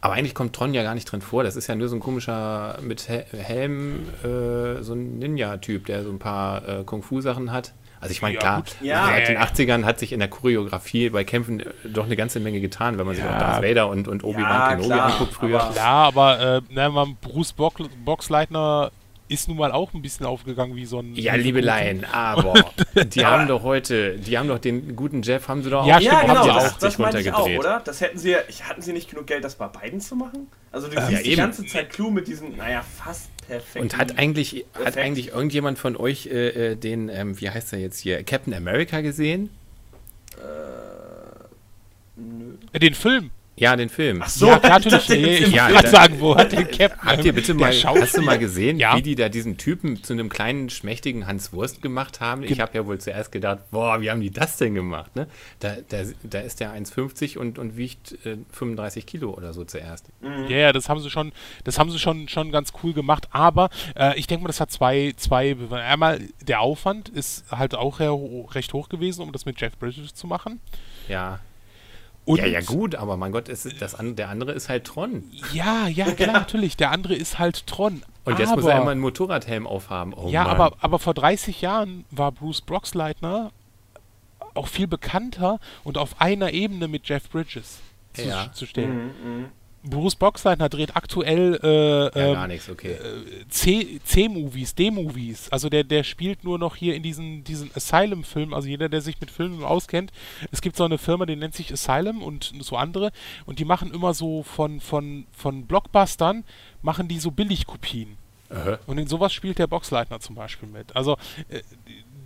aber 0.00 0.14
eigentlich 0.14 0.34
kommt 0.34 0.54
Tron 0.54 0.74
ja 0.74 0.82
gar 0.82 0.94
nicht 0.94 1.10
drin 1.10 1.22
vor. 1.22 1.42
Das 1.42 1.56
ist 1.56 1.66
ja 1.66 1.74
nur 1.74 1.88
so 1.88 1.96
ein 1.96 2.00
komischer, 2.00 2.78
mit 2.82 3.08
Helm, 3.08 4.08
äh, 4.22 4.82
so 4.82 4.94
ein 4.94 5.18
Ninja-Typ, 5.18 5.86
der 5.86 6.04
so 6.04 6.10
ein 6.10 6.18
paar 6.18 6.68
äh, 6.68 6.84
Kung-Fu-Sachen 6.84 7.52
hat. 7.52 7.72
Also 8.04 8.12
ich 8.12 8.20
meine, 8.20 8.34
ja, 8.34 8.40
klar, 8.40 8.64
ja, 8.82 9.06
seit 9.06 9.28
den 9.28 9.38
80ern 9.38 9.84
hat 9.84 9.98
sich 9.98 10.12
in 10.12 10.18
der 10.18 10.28
Choreografie 10.28 11.08
bei 11.08 11.24
Kämpfen 11.24 11.60
äh, 11.60 11.64
doch 11.84 12.04
eine 12.04 12.16
ganze 12.16 12.38
Menge 12.38 12.60
getan, 12.60 12.98
wenn 12.98 13.06
man 13.06 13.16
sich 13.16 13.24
auch 13.24 13.38
Darth 13.38 13.62
Vader 13.62 13.88
und, 13.88 14.08
und 14.08 14.22
Obi-Wan 14.22 14.42
ja, 14.42 14.76
Kenobi 14.76 14.92
anguckt 14.92 15.32
früher. 15.32 15.62
Aber 15.62 15.72
klar, 15.72 16.06
aber 16.06 16.62
äh, 16.68 16.74
ne, 16.74 16.90
man 16.90 17.16
Bruce 17.16 17.54
Boxleitner 17.54 18.90
ist 19.26 19.48
nun 19.48 19.56
mal 19.56 19.72
auch 19.72 19.94
ein 19.94 20.02
bisschen 20.02 20.26
aufgegangen 20.26 20.76
wie 20.76 20.84
so 20.84 20.98
ein. 20.98 21.14
Ja, 21.14 21.34
Liebeleien, 21.34 22.04
aber 22.12 22.52
die 22.94 23.24
haben 23.24 23.48
doch 23.48 23.62
heute, 23.62 24.18
die 24.18 24.36
haben 24.36 24.48
doch 24.48 24.58
den 24.58 24.96
guten 24.96 25.22
Jeff, 25.22 25.48
haben 25.48 25.62
sie 25.62 25.70
doch 25.70 25.86
ja, 25.86 25.96
auch, 25.96 26.00
ja, 26.00 26.20
genau, 26.20 26.40
auch 26.40 26.62
das, 26.62 26.78
das 26.78 26.98
runtergedreht. 26.98 27.26
Ich 27.26 27.56
auch, 27.56 27.58
oder? 27.58 27.80
Das 27.82 28.02
hätten 28.02 28.18
sie, 28.18 28.36
hatten 28.36 28.82
sie 28.82 28.92
nicht 28.92 29.08
genug 29.08 29.26
Geld, 29.26 29.42
das 29.44 29.54
bei 29.54 29.68
beiden 29.68 30.00
zu 30.00 30.14
machen? 30.14 30.48
Also 30.72 30.88
du 30.88 30.96
ähm, 30.96 31.04
siehst 31.08 31.24
ja, 31.24 31.30
die 31.30 31.36
ganze 31.36 31.64
Zeit 31.64 31.88
Clou 31.88 32.10
mit 32.10 32.28
diesen, 32.28 32.56
naja, 32.58 32.82
fast 32.82 33.30
perfekt. 33.46 33.82
Und 33.82 33.96
hat 33.96 34.18
eigentlich, 34.18 34.64
hat 34.74 34.96
eigentlich 34.96 35.28
irgendjemand 35.28 35.78
von 35.78 35.96
euch 35.96 36.26
äh, 36.26 36.72
äh, 36.72 36.76
den, 36.76 37.08
ähm, 37.08 37.40
wie 37.40 37.50
heißt 37.50 37.72
er 37.72 37.78
jetzt 37.78 37.98
hier, 37.98 38.22
Captain 38.24 38.54
America 38.54 39.00
gesehen? 39.00 39.50
Äh, 40.36 40.40
nö. 42.16 42.56
Den 42.78 42.94
Film. 42.94 43.30
Ja, 43.56 43.76
den 43.76 43.88
Film. 43.88 44.20
Ach 44.22 44.28
so, 44.28 44.48
ja, 44.48 44.58
natürlich. 44.68 45.42
Ich 45.42 45.52
ja, 45.52 45.68
gerade 45.68 45.88
sagen, 45.88 46.16
wo 46.18 46.34
hat 46.36 46.50
der 46.52 46.64
Captain? 46.64 46.98
Habt 47.02 47.24
ihr 47.24 47.32
bitte 47.32 47.54
mal, 47.54 47.72
hast 47.72 48.16
du 48.16 48.22
mal 48.22 48.38
gesehen, 48.38 48.78
ja. 48.78 48.96
wie 48.96 49.02
die 49.02 49.14
da 49.14 49.28
diesen 49.28 49.56
Typen 49.56 50.02
zu 50.02 50.12
einem 50.12 50.28
kleinen, 50.28 50.70
schmächtigen 50.70 51.26
Hans 51.26 51.52
Wurst 51.52 51.80
gemacht 51.80 52.20
haben? 52.20 52.42
Ich 52.42 52.60
habe 52.60 52.72
ja 52.74 52.84
wohl 52.86 52.98
zuerst 52.98 53.30
gedacht, 53.30 53.70
boah, 53.70 54.00
wie 54.00 54.10
haben 54.10 54.20
die 54.20 54.30
das 54.30 54.56
denn 54.56 54.74
gemacht? 54.74 55.14
Ne? 55.14 55.28
Da, 55.60 55.76
da, 55.88 56.02
da 56.24 56.40
ist 56.40 56.58
der 56.58 56.74
1,50 56.74 57.38
und, 57.38 57.58
und 57.58 57.76
wiegt 57.76 58.12
äh, 58.26 58.38
35 58.50 59.06
Kilo 59.06 59.30
oder 59.30 59.52
so 59.52 59.64
zuerst. 59.64 60.08
Mhm. 60.20 60.48
Ja, 60.48 60.56
ja, 60.56 60.72
das 60.72 60.88
haben 60.88 61.00
sie 61.00 61.10
schon, 61.10 61.32
das 61.62 61.78
haben 61.78 61.90
sie 61.90 62.00
schon, 62.00 62.28
schon 62.28 62.50
ganz 62.50 62.72
cool 62.82 62.92
gemacht. 62.92 63.28
Aber 63.30 63.70
äh, 63.96 64.18
ich 64.18 64.26
denke 64.26 64.42
mal, 64.42 64.48
das 64.48 64.60
hat 64.60 64.72
zwei, 64.72 65.12
zwei. 65.16 65.56
Einmal 65.70 66.20
der 66.42 66.60
Aufwand 66.60 67.08
ist 67.08 67.44
halt 67.52 67.74
auch 67.76 68.00
recht 68.00 68.72
hoch 68.72 68.88
gewesen, 68.88 69.22
um 69.22 69.30
das 69.30 69.44
mit 69.46 69.60
Jeff 69.60 69.78
Bridges 69.78 70.14
zu 70.14 70.26
machen. 70.26 70.60
Ja. 71.08 71.38
Und 72.24 72.38
ja, 72.38 72.46
ja, 72.46 72.60
gut, 72.60 72.94
aber 72.94 73.16
mein 73.16 73.32
Gott, 73.32 73.48
es, 73.48 73.68
das, 73.78 73.96
der 74.00 74.28
andere 74.30 74.52
ist 74.52 74.68
halt 74.68 74.84
Tron. 74.84 75.24
Ja, 75.52 75.88
ja, 75.88 76.10
klar, 76.12 76.32
natürlich. 76.32 76.76
Der 76.76 76.90
andere 76.90 77.14
ist 77.14 77.38
halt 77.38 77.66
Tron. 77.66 78.02
Und 78.24 78.38
jetzt 78.38 78.50
aber, 78.50 78.62
muss 78.62 78.70
er 78.70 78.80
immer 78.80 78.92
einen 78.92 79.00
Motorradhelm 79.00 79.66
aufhaben. 79.66 80.14
Oh, 80.14 80.28
ja, 80.30 80.46
aber, 80.46 80.72
aber 80.80 80.98
vor 80.98 81.12
30 81.12 81.60
Jahren 81.60 82.06
war 82.10 82.32
Bruce 82.32 82.62
Broxleitner 82.62 83.50
auch 84.54 84.68
viel 84.68 84.86
bekannter 84.86 85.58
und 85.82 85.98
auf 85.98 86.20
einer 86.20 86.52
Ebene 86.52 86.88
mit 86.88 87.08
Jeff 87.08 87.28
Bridges 87.28 87.80
zu, 88.14 88.22
ja. 88.22 88.52
zu 88.52 88.66
stehen. 88.66 88.94
Mhm, 88.96 89.42
mh. 89.42 89.48
Bruce 89.84 90.16
Boxleitner 90.16 90.68
dreht 90.68 90.96
aktuell 90.96 91.60
äh, 91.62 92.18
ja, 92.18 92.32
gar 92.32 92.44
ähm, 92.44 92.50
nichts, 92.50 92.70
okay. 92.70 92.92
Äh, 92.92 93.48
C-Movies, 93.48 94.74
D-Movies. 94.74 95.50
Also 95.50 95.68
der, 95.68 95.84
der 95.84 96.04
spielt 96.04 96.42
nur 96.42 96.58
noch 96.58 96.76
hier 96.76 96.94
in 96.94 97.02
diesen, 97.02 97.44
diesen 97.44 97.70
Asylum-Filmen. 97.74 98.54
Also 98.54 98.68
jeder, 98.68 98.88
der 98.88 99.02
sich 99.02 99.20
mit 99.20 99.30
Filmen 99.30 99.62
auskennt. 99.62 100.10
Es 100.50 100.62
gibt 100.62 100.76
so 100.76 100.84
eine 100.84 100.98
Firma, 100.98 101.26
die 101.26 101.36
nennt 101.36 101.54
sich 101.54 101.70
Asylum 101.70 102.22
und 102.22 102.52
so 102.60 102.76
andere. 102.76 103.12
Und 103.44 103.58
die 103.58 103.64
machen 103.64 103.92
immer 103.92 104.14
so 104.14 104.42
von, 104.42 104.80
von, 104.80 105.26
von 105.32 105.66
Blockbustern, 105.66 106.44
machen 106.82 107.06
die 107.06 107.18
so 107.18 107.30
Billigkopien. 107.30 108.16
Und 108.86 108.98
in 108.98 109.06
sowas 109.06 109.32
spielt 109.32 109.58
der 109.58 109.66
Boxleitner 109.66 110.20
zum 110.20 110.34
Beispiel 110.34 110.68
mit. 110.68 110.94
Also 110.96 111.16
äh, 111.48 111.62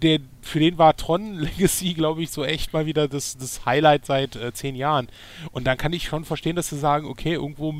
der, 0.02 0.20
für 0.42 0.60
den 0.60 0.78
war 0.78 0.96
Tron 0.96 1.34
Legacy, 1.38 1.94
glaube 1.94 2.22
ich, 2.22 2.30
so 2.30 2.44
echt 2.44 2.72
mal 2.72 2.86
wieder 2.86 3.08
das, 3.08 3.36
das 3.36 3.64
Highlight 3.66 4.06
seit 4.06 4.36
äh, 4.36 4.52
zehn 4.52 4.76
Jahren. 4.76 5.08
Und 5.52 5.66
dann 5.66 5.78
kann 5.78 5.92
ich 5.92 6.04
schon 6.04 6.24
verstehen, 6.24 6.56
dass 6.56 6.68
sie 6.68 6.78
sagen, 6.78 7.06
okay, 7.06 7.34
irgendwo 7.34 7.74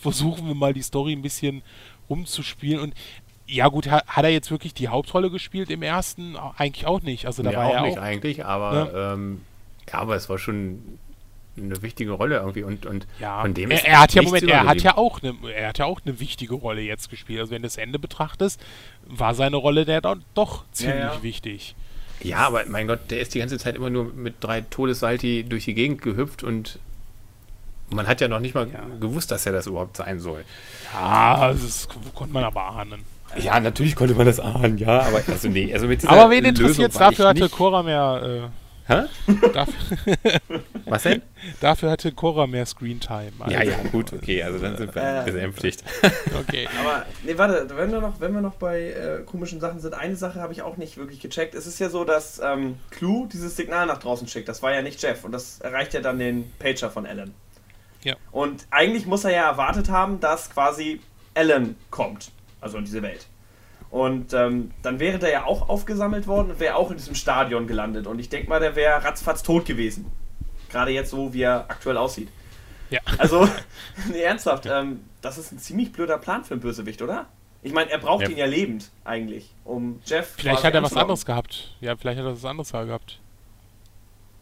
versuchen 0.00 0.46
wir 0.46 0.54
mal 0.54 0.72
die 0.72 0.82
Story 0.82 1.12
ein 1.12 1.22
bisschen 1.22 1.62
rumzuspielen. 2.08 2.80
Und 2.80 2.94
ja 3.46 3.68
gut, 3.68 3.88
hat, 3.88 4.06
hat 4.06 4.24
er 4.24 4.30
jetzt 4.30 4.50
wirklich 4.50 4.74
die 4.74 4.88
Hauptrolle 4.88 5.30
gespielt 5.30 5.70
im 5.70 5.82
ersten? 5.82 6.36
Eigentlich 6.36 6.86
auch 6.86 7.02
nicht. 7.02 7.26
Also 7.26 7.42
da 7.42 7.50
ja, 7.50 7.58
war 7.58 7.66
auch 7.66 7.74
er 7.74 7.82
nicht 7.82 7.98
auch, 7.98 8.02
eigentlich, 8.02 8.44
aber 8.44 8.72
ne? 8.72 8.90
ähm, 8.94 9.40
ja, 9.88 9.98
aber 9.98 10.16
es 10.16 10.28
war 10.28 10.38
schon 10.38 10.98
eine 11.56 11.82
wichtige 11.82 12.12
Rolle 12.12 12.36
irgendwie 12.36 12.62
und, 12.62 12.86
und 12.86 13.06
ja. 13.18 13.42
von 13.42 13.54
dem 13.54 13.70
er, 13.70 13.84
er 13.84 14.00
hat 14.00 14.14
ja 14.14 14.22
Moment, 14.22 14.48
er 14.48 14.66
hat 14.66 14.82
ja 14.82 14.96
auch 14.96 15.22
eine 15.22 15.34
er 15.52 15.68
hat 15.68 15.78
ja 15.78 15.84
auch 15.84 16.00
eine 16.04 16.20
wichtige 16.20 16.54
Rolle 16.54 16.80
jetzt 16.80 17.10
gespielt. 17.10 17.40
Also 17.40 17.52
wenn 17.52 17.62
du 17.62 17.66
das 17.66 17.76
Ende 17.76 17.98
betrachtest, 17.98 18.60
war 19.06 19.34
seine 19.34 19.56
Rolle 19.56 19.84
der 19.84 20.00
dann 20.00 20.24
doch 20.34 20.64
ziemlich 20.72 20.96
ja, 20.96 21.14
ja. 21.14 21.22
wichtig. 21.22 21.74
Ja, 22.22 22.38
aber 22.38 22.64
mein 22.66 22.86
Gott, 22.86 23.10
der 23.10 23.20
ist 23.20 23.34
die 23.34 23.38
ganze 23.38 23.58
Zeit 23.58 23.76
immer 23.76 23.90
nur 23.90 24.12
mit 24.12 24.34
drei 24.40 24.60
Todessalti 24.60 25.44
durch 25.48 25.64
die 25.64 25.74
Gegend 25.74 26.02
gehüpft 26.02 26.42
und 26.42 26.78
man 27.90 28.06
hat 28.06 28.20
ja 28.20 28.28
noch 28.28 28.40
nicht 28.40 28.54
mal 28.54 28.68
gewusst, 29.00 29.30
dass 29.30 29.46
er 29.46 29.52
das 29.52 29.66
überhaupt 29.66 29.96
sein 29.96 30.20
soll. 30.20 30.44
Ja, 30.92 31.52
das 31.52 31.88
konnte 32.14 32.32
man 32.32 32.44
aber 32.44 32.62
ahnen. 32.62 33.04
Ja, 33.38 33.58
natürlich 33.60 33.96
konnte 33.96 34.14
man 34.14 34.26
das 34.26 34.40
ahnen, 34.40 34.76
ja, 34.78 35.02
aber 35.02 35.22
also 35.26 35.48
nee, 35.48 35.72
also 35.72 35.86
mit 35.86 36.06
Aber 36.06 36.30
wen 36.30 36.44
interessiert 36.44 36.98
dafür 36.98 37.28
hatte 37.28 37.48
Cora 37.48 37.82
mehr 37.82 38.50
Hä? 38.90 39.04
Was 40.86 41.04
denn? 41.04 41.22
Dafür 41.60 41.92
hatte 41.92 42.10
Cora 42.10 42.48
mehr 42.48 42.66
Screentime. 42.66 43.30
Also. 43.38 43.54
Ja, 43.54 43.62
ja, 43.62 43.76
gut, 43.92 44.12
okay, 44.12 44.42
also 44.42 44.58
dann 44.58 44.76
sind 44.76 44.92
wir 44.92 45.20
äh, 45.20 45.24
besänftigt. 45.24 45.84
okay. 46.40 46.68
Aber, 46.80 47.06
nee, 47.22 47.38
warte, 47.38 47.68
wenn 47.76 47.92
wir 47.92 48.00
noch, 48.00 48.20
wenn 48.20 48.34
wir 48.34 48.40
noch 48.40 48.54
bei 48.54 48.90
äh, 48.90 49.22
komischen 49.24 49.60
Sachen 49.60 49.78
sind, 49.78 49.94
eine 49.94 50.16
Sache 50.16 50.40
habe 50.40 50.52
ich 50.52 50.62
auch 50.62 50.76
nicht 50.76 50.96
wirklich 50.96 51.20
gecheckt. 51.20 51.54
Es 51.54 51.68
ist 51.68 51.78
ja 51.78 51.88
so, 51.88 52.04
dass 52.04 52.40
ähm, 52.42 52.78
Clue 52.90 53.28
dieses 53.32 53.54
Signal 53.54 53.86
nach 53.86 53.98
draußen 53.98 54.26
schickt. 54.26 54.48
Das 54.48 54.60
war 54.60 54.74
ja 54.74 54.82
nicht 54.82 55.00
Jeff 55.00 55.22
und 55.22 55.30
das 55.30 55.60
erreicht 55.60 55.94
ja 55.94 56.00
dann 56.00 56.18
den 56.18 56.52
Pager 56.58 56.90
von 56.90 57.06
Alan. 57.06 57.32
Ja. 58.02 58.16
Und 58.32 58.66
eigentlich 58.70 59.06
muss 59.06 59.22
er 59.22 59.30
ja 59.30 59.48
erwartet 59.48 59.88
haben, 59.88 60.18
dass 60.18 60.50
quasi 60.50 61.00
Alan 61.34 61.76
kommt. 61.90 62.32
Also 62.60 62.78
in 62.78 62.86
diese 62.86 63.02
Welt. 63.02 63.26
Und 63.90 64.32
ähm, 64.34 64.70
dann 64.82 65.00
wäre 65.00 65.18
der 65.18 65.30
ja 65.30 65.44
auch 65.44 65.68
aufgesammelt 65.68 66.28
worden 66.28 66.52
und 66.52 66.60
wäre 66.60 66.76
auch 66.76 66.90
in 66.90 66.96
diesem 66.96 67.16
Stadion 67.16 67.66
gelandet. 67.66 68.06
Und 68.06 68.20
ich 68.20 68.28
denke 68.28 68.48
mal, 68.48 68.60
der 68.60 68.76
wäre 68.76 69.02
ratzfatz 69.02 69.42
tot 69.42 69.64
gewesen. 69.64 70.06
Gerade 70.70 70.92
jetzt 70.92 71.10
so, 71.10 71.34
wie 71.34 71.42
er 71.42 71.64
aktuell 71.68 71.96
aussieht. 71.96 72.28
Ja. 72.90 73.00
Also, 73.18 73.48
nee, 74.12 74.20
ernsthaft, 74.20 74.66
ähm, 74.66 75.00
das 75.22 75.38
ist 75.38 75.52
ein 75.52 75.58
ziemlich 75.58 75.92
blöder 75.92 76.18
Plan 76.18 76.44
für 76.44 76.54
einen 76.54 76.60
Bösewicht, 76.60 77.02
oder? 77.02 77.26
Ich 77.62 77.72
meine, 77.72 77.90
er 77.90 77.98
braucht 77.98 78.22
ja. 78.22 78.28
ihn 78.30 78.38
ja 78.38 78.46
lebend, 78.46 78.90
eigentlich, 79.04 79.50
um 79.64 80.00
Jeff. 80.06 80.34
Vielleicht 80.38 80.64
hat 80.64 80.72
er 80.72 80.82
was 80.82 80.96
anderes 80.96 81.26
gehabt. 81.26 81.74
Ja, 81.80 81.94
vielleicht 81.96 82.18
hat 82.18 82.26
er 82.26 82.32
was 82.32 82.44
anderes 82.44 82.72
gehabt. 82.72 83.18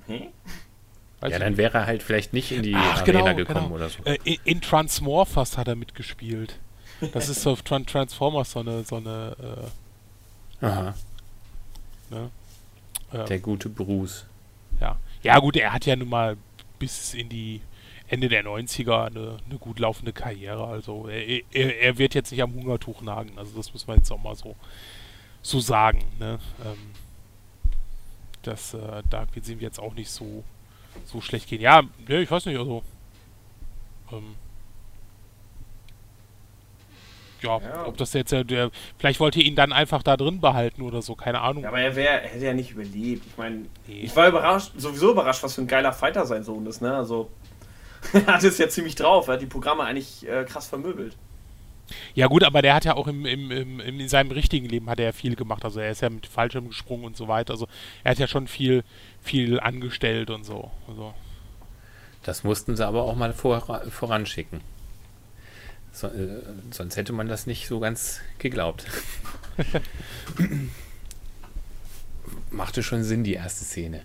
Hm? 0.06 0.28
Weiß 1.20 1.32
ja, 1.32 1.38
dann 1.40 1.56
wäre 1.56 1.78
er 1.78 1.86
halt 1.86 2.02
vielleicht 2.02 2.32
nicht 2.32 2.52
in 2.52 2.62
die 2.62 2.76
Ach, 2.76 3.02
Arena 3.02 3.32
genau, 3.32 3.34
gekommen 3.34 3.60
genau. 3.64 3.74
oder 3.74 3.88
so. 3.88 4.04
Äh, 4.04 4.18
in, 4.22 4.36
in 4.44 4.60
Transmorphers 4.60 5.58
hat 5.58 5.66
er 5.66 5.74
mitgespielt. 5.74 6.60
Das 7.12 7.28
ist 7.28 7.42
so 7.42 7.54
Transformers 7.56 8.52
so 8.52 8.60
eine, 8.60 8.84
so 8.84 8.96
eine 8.96 9.36
äh, 10.60 10.66
Aha. 10.66 10.94
Ne? 12.10 12.30
Ähm, 13.12 13.26
der 13.26 13.38
gute 13.38 13.68
Bruce. 13.68 14.26
Ja. 14.80 14.96
Ja, 15.22 15.38
gut, 15.38 15.56
er 15.56 15.72
hat 15.72 15.86
ja 15.86 15.96
nun 15.96 16.08
mal 16.08 16.36
bis 16.78 17.14
in 17.14 17.28
die 17.28 17.60
Ende 18.08 18.28
der 18.28 18.44
90er 18.44 19.06
eine, 19.06 19.36
eine 19.44 19.58
gut 19.58 19.78
laufende 19.78 20.12
Karriere. 20.12 20.66
Also 20.66 21.08
er, 21.08 21.42
er, 21.52 21.80
er, 21.80 21.98
wird 21.98 22.14
jetzt 22.14 22.30
nicht 22.30 22.42
am 22.42 22.54
Hungertuch 22.54 23.02
nagen. 23.02 23.38
Also 23.38 23.56
das 23.56 23.72
muss 23.72 23.86
man 23.86 23.98
jetzt 23.98 24.10
auch 24.10 24.22
mal 24.22 24.34
so, 24.34 24.56
so 25.42 25.60
sagen. 25.60 26.04
Ne? 26.18 26.38
Ähm, 26.64 26.92
das, 28.42 28.74
äh, 28.74 29.02
da 29.10 29.26
wird 29.34 29.44
es 29.44 29.50
ihm 29.50 29.60
jetzt 29.60 29.78
auch 29.78 29.94
nicht 29.94 30.10
so, 30.10 30.44
so 31.04 31.20
schlecht 31.20 31.48
gehen. 31.48 31.60
Ja, 31.60 31.82
ne, 32.08 32.22
ich 32.22 32.30
weiß 32.30 32.46
nicht, 32.46 32.58
also 32.58 32.82
ähm, 34.12 34.36
ja, 37.42 37.58
ja, 37.60 37.86
ob 37.86 37.96
das 37.96 38.12
jetzt 38.12 38.32
der, 38.32 38.70
vielleicht 38.98 39.20
wollte 39.20 39.40
ihr 39.40 39.46
ihn 39.46 39.56
dann 39.56 39.72
einfach 39.72 40.02
da 40.02 40.16
drin 40.16 40.40
behalten 40.40 40.82
oder 40.82 41.02
so, 41.02 41.14
keine 41.14 41.40
Ahnung. 41.40 41.62
Ja, 41.62 41.68
aber 41.68 41.80
er, 41.80 41.96
wär, 41.96 42.20
hätte 42.20 42.44
ja 42.44 42.54
nicht 42.54 42.72
überlebt. 42.72 43.24
Ich 43.26 43.36
meine, 43.36 43.66
nee. 43.86 44.00
ich 44.02 44.14
war 44.16 44.28
überrascht, 44.28 44.72
sowieso 44.76 45.12
überrascht, 45.12 45.42
was 45.42 45.54
für 45.54 45.62
ein 45.62 45.68
geiler 45.68 45.92
Fighter 45.92 46.26
sein 46.26 46.42
Sohn 46.42 46.66
ist, 46.66 46.82
ne? 46.82 46.94
Also, 46.94 47.30
er 48.12 48.26
hat 48.26 48.44
es 48.44 48.58
ja 48.58 48.68
ziemlich 48.68 48.94
drauf, 48.94 49.28
er 49.28 49.34
hat 49.34 49.42
die 49.42 49.46
Programme 49.46 49.84
eigentlich 49.84 50.28
äh, 50.28 50.44
krass 50.44 50.68
vermöbelt. 50.68 51.16
Ja 52.14 52.26
gut, 52.26 52.44
aber 52.44 52.62
der 52.62 52.74
hat 52.74 52.84
ja 52.84 52.94
auch 52.96 53.06
im, 53.06 53.24
im, 53.24 53.50
im, 53.50 53.80
in 53.80 54.08
seinem 54.08 54.30
richtigen 54.30 54.66
Leben 54.66 54.90
hat 54.90 54.98
er 54.98 55.06
ja 55.06 55.12
viel 55.12 55.36
gemacht. 55.36 55.64
Also 55.64 55.80
er 55.80 55.90
ist 55.90 56.02
ja 56.02 56.10
mit 56.10 56.26
Fallschirm 56.26 56.68
gesprungen 56.68 57.04
und 57.04 57.16
so 57.16 57.28
weiter. 57.28 57.52
Also 57.52 57.66
er 58.04 58.10
hat 58.10 58.18
ja 58.18 58.26
schon 58.26 58.46
viel, 58.46 58.84
viel 59.22 59.58
angestellt 59.60 60.30
und 60.30 60.44
so. 60.44 60.70
Also. 60.86 61.14
Das 62.22 62.44
mussten 62.44 62.76
sie 62.76 62.86
aber 62.86 63.04
auch 63.04 63.16
mal 63.16 63.32
vor, 63.32 63.60
voranschicken. 63.90 64.60
So, 65.98 66.06
äh, 66.06 66.42
sonst 66.70 66.96
hätte 66.96 67.12
man 67.12 67.26
das 67.26 67.48
nicht 67.48 67.66
so 67.66 67.80
ganz 67.80 68.20
geglaubt. 68.38 68.86
Machte 72.52 72.84
schon 72.84 73.02
Sinn, 73.02 73.24
die 73.24 73.34
erste 73.34 73.64
Szene. 73.64 74.02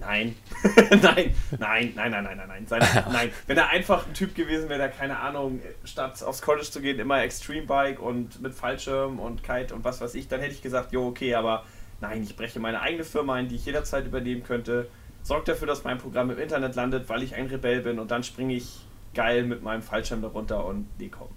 Nein. 0.00 0.34
nein, 1.00 1.32
nein, 1.60 1.92
nein, 1.94 2.10
nein, 2.10 2.10
nein, 2.10 2.24
nein, 2.24 2.48
nein. 2.48 2.66
Seine, 2.66 2.84
nein. 3.12 3.30
Wenn 3.46 3.56
er 3.56 3.68
einfach 3.68 4.08
ein 4.08 4.14
Typ 4.14 4.34
gewesen 4.34 4.68
wäre, 4.68 4.80
der, 4.80 4.88
keine 4.88 5.20
Ahnung, 5.20 5.60
statt 5.84 6.24
aufs 6.24 6.42
College 6.42 6.68
zu 6.68 6.80
gehen, 6.80 6.98
immer 6.98 7.22
Extreme 7.22 7.68
Bike 7.68 8.00
und 8.00 8.42
mit 8.42 8.52
Fallschirm 8.52 9.20
und 9.20 9.44
Kite 9.44 9.72
und 9.72 9.84
was 9.84 10.00
weiß 10.00 10.16
ich, 10.16 10.26
dann 10.26 10.40
hätte 10.40 10.54
ich 10.54 10.62
gesagt, 10.62 10.90
jo, 10.90 11.06
okay, 11.06 11.36
aber 11.36 11.66
nein, 12.00 12.24
ich 12.24 12.34
breche 12.34 12.58
meine 12.58 12.80
eigene 12.80 13.04
Firma 13.04 13.34
ein, 13.34 13.46
die 13.46 13.54
ich 13.54 13.64
jederzeit 13.64 14.06
übernehmen 14.06 14.42
könnte. 14.42 14.88
Sorgt 15.22 15.46
dafür, 15.46 15.68
dass 15.68 15.84
mein 15.84 15.98
Programm 15.98 16.30
im 16.30 16.38
Internet 16.40 16.74
landet, 16.74 17.08
weil 17.08 17.22
ich 17.22 17.36
ein 17.36 17.46
Rebell 17.46 17.80
bin 17.82 18.00
und 18.00 18.10
dann 18.10 18.24
springe 18.24 18.54
ich 18.54 18.80
geil 19.14 19.44
mit 19.44 19.62
meinem 19.62 19.82
Fallschirm 19.82 20.22
darunter 20.22 20.64
und 20.64 20.86
nee, 20.98 21.08
komm. 21.08 21.28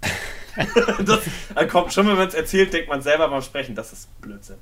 das, 1.04 1.20
also 1.54 1.68
komm, 1.68 1.90
schon 1.90 2.06
wenn 2.06 2.16
man 2.16 2.28
es 2.28 2.34
erzählt, 2.34 2.72
denkt 2.72 2.88
man 2.88 3.02
selber 3.02 3.28
beim 3.28 3.42
Sprechen, 3.42 3.74
das 3.74 3.92
ist 3.92 4.20
Blödsinn. 4.20 4.56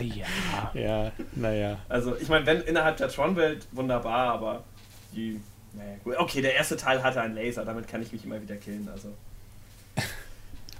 ja. 0.00 0.26
Ja, 0.74 1.12
naja. 1.34 1.78
Also, 1.88 2.16
ich 2.16 2.28
meine, 2.28 2.46
wenn 2.46 2.62
innerhalb 2.62 2.96
der 2.96 3.08
Tron-Welt 3.08 3.66
wunderbar, 3.72 4.32
aber 4.32 4.64
die. 5.12 5.40
Naja, 5.72 5.96
gut. 6.02 6.16
Okay, 6.16 6.42
der 6.42 6.54
erste 6.54 6.76
Teil 6.76 7.02
hatte 7.02 7.20
einen 7.20 7.34
Laser, 7.34 7.64
damit 7.64 7.86
kann 7.86 8.02
ich 8.02 8.12
mich 8.12 8.24
immer 8.24 8.40
wieder 8.40 8.56
killen, 8.56 8.88
also. 8.90 9.14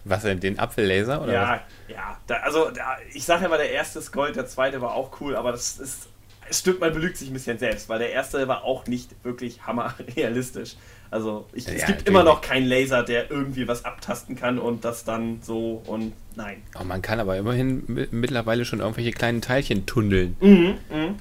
Was 0.05 0.23
denn, 0.23 0.41
den 0.41 0.59
Apfellaser? 0.59 1.23
Oder 1.23 1.33
ja, 1.33 1.53
was? 1.89 1.95
ja. 1.95 2.19
Da, 2.27 2.37
also, 2.37 2.71
da, 2.71 2.97
ich 3.13 3.25
sage 3.25 3.43
ja 3.43 3.49
mal, 3.49 3.59
der 3.59 3.71
erste 3.71 3.99
ist 3.99 4.13
Gold, 4.13 4.37
der 4.37 4.47
zweite 4.47 4.81
war 4.81 4.95
auch 4.95 5.21
cool, 5.21 5.37
aber 5.37 5.53
das 5.53 5.79
ist. 5.79 6.09
Es 6.49 6.59
stimmt, 6.59 6.81
man 6.81 6.93
belügt 6.93 7.17
sich 7.17 7.29
ein 7.31 7.35
bisschen 7.35 7.59
selbst, 7.59 7.89
weil 7.89 8.01
der 8.01 8.11
erste 8.11 8.49
war 8.49 8.65
auch 8.65 8.87
nicht 8.87 9.25
wirklich 9.25 9.65
hammerrealistisch. 9.67 10.75
Also 11.11 11.47
ich, 11.53 11.67
ja, 11.67 11.73
es 11.73 11.87
gibt 11.87 12.09
immer 12.09 12.23
noch 12.23 12.41
keinen 12.41 12.67
Laser, 12.67 13.03
der 13.03 13.31
irgendwie 13.31 13.67
was 13.67 13.85
abtasten 13.85 14.37
kann 14.37 14.59
und 14.59 14.85
das 14.85 15.05
dann 15.05 15.43
so 15.43 15.83
und 15.87 16.13
nein. 16.37 16.63
Oh, 16.81 16.85
man 16.85 17.03
kann 17.03 17.19
aber 17.19 17.37
immerhin 17.37 18.07
mittlerweile 18.13 18.65
schon 18.65 18.79
irgendwelche 18.79 19.11
kleinen 19.11 19.41
Teilchen 19.41 19.87
tunneln. 19.87 20.37
Mhm, 20.41 20.79
mh. 20.89 21.15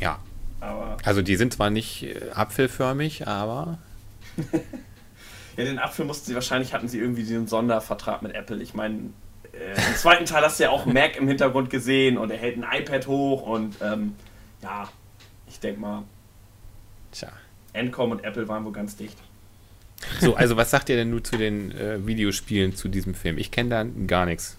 Ja. 0.00 0.18
Aber 0.60 0.96
also 1.04 1.22
die 1.22 1.36
sind 1.36 1.52
zwar 1.52 1.70
nicht 1.70 2.02
äh, 2.02 2.30
apfelförmig, 2.34 3.28
aber. 3.28 3.78
ja, 5.56 5.64
den 5.64 5.78
Apfel 5.78 6.06
mussten 6.06 6.26
sie 6.26 6.34
wahrscheinlich, 6.34 6.74
hatten 6.74 6.88
sie 6.88 6.98
irgendwie 6.98 7.22
diesen 7.22 7.46
Sondervertrag 7.46 8.20
mit 8.22 8.34
Apple. 8.34 8.60
Ich 8.62 8.74
meine, 8.74 9.10
äh, 9.52 9.76
im 9.76 9.94
zweiten 9.96 10.24
Teil 10.24 10.42
hast 10.42 10.58
du 10.58 10.64
ja 10.64 10.70
auch 10.70 10.86
Mac 10.86 11.16
im 11.16 11.28
Hintergrund 11.28 11.70
gesehen 11.70 12.18
und 12.18 12.32
er 12.32 12.38
hält 12.38 12.56
ein 12.56 12.80
iPad 12.80 13.06
hoch 13.06 13.42
und 13.42 13.76
ähm, 13.80 14.16
ja, 14.60 14.88
ich 15.46 15.60
denke 15.60 15.80
mal. 15.80 16.02
Tja. 17.12 17.28
Encom 17.74 18.12
und 18.12 18.24
Apple 18.24 18.48
waren 18.48 18.64
wohl 18.64 18.72
ganz 18.72 18.96
dicht. 18.96 19.18
So, 20.20 20.34
also 20.34 20.56
was 20.56 20.70
sagt 20.70 20.88
ihr 20.88 20.96
denn 20.96 21.10
nur 21.10 21.22
zu 21.22 21.36
den 21.36 21.72
äh, 21.72 22.06
Videospielen 22.06 22.74
zu 22.74 22.88
diesem 22.88 23.14
Film? 23.14 23.38
Ich 23.38 23.50
kenne 23.50 23.70
da 23.70 23.84
gar 24.06 24.26
nichts. 24.26 24.56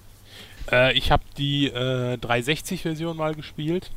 Äh, 0.72 0.98
ich 0.98 1.12
habe 1.12 1.24
die 1.38 1.68
äh, 1.68 2.18
360-Version 2.18 3.18
mal 3.18 3.36
gespielt. 3.36 3.92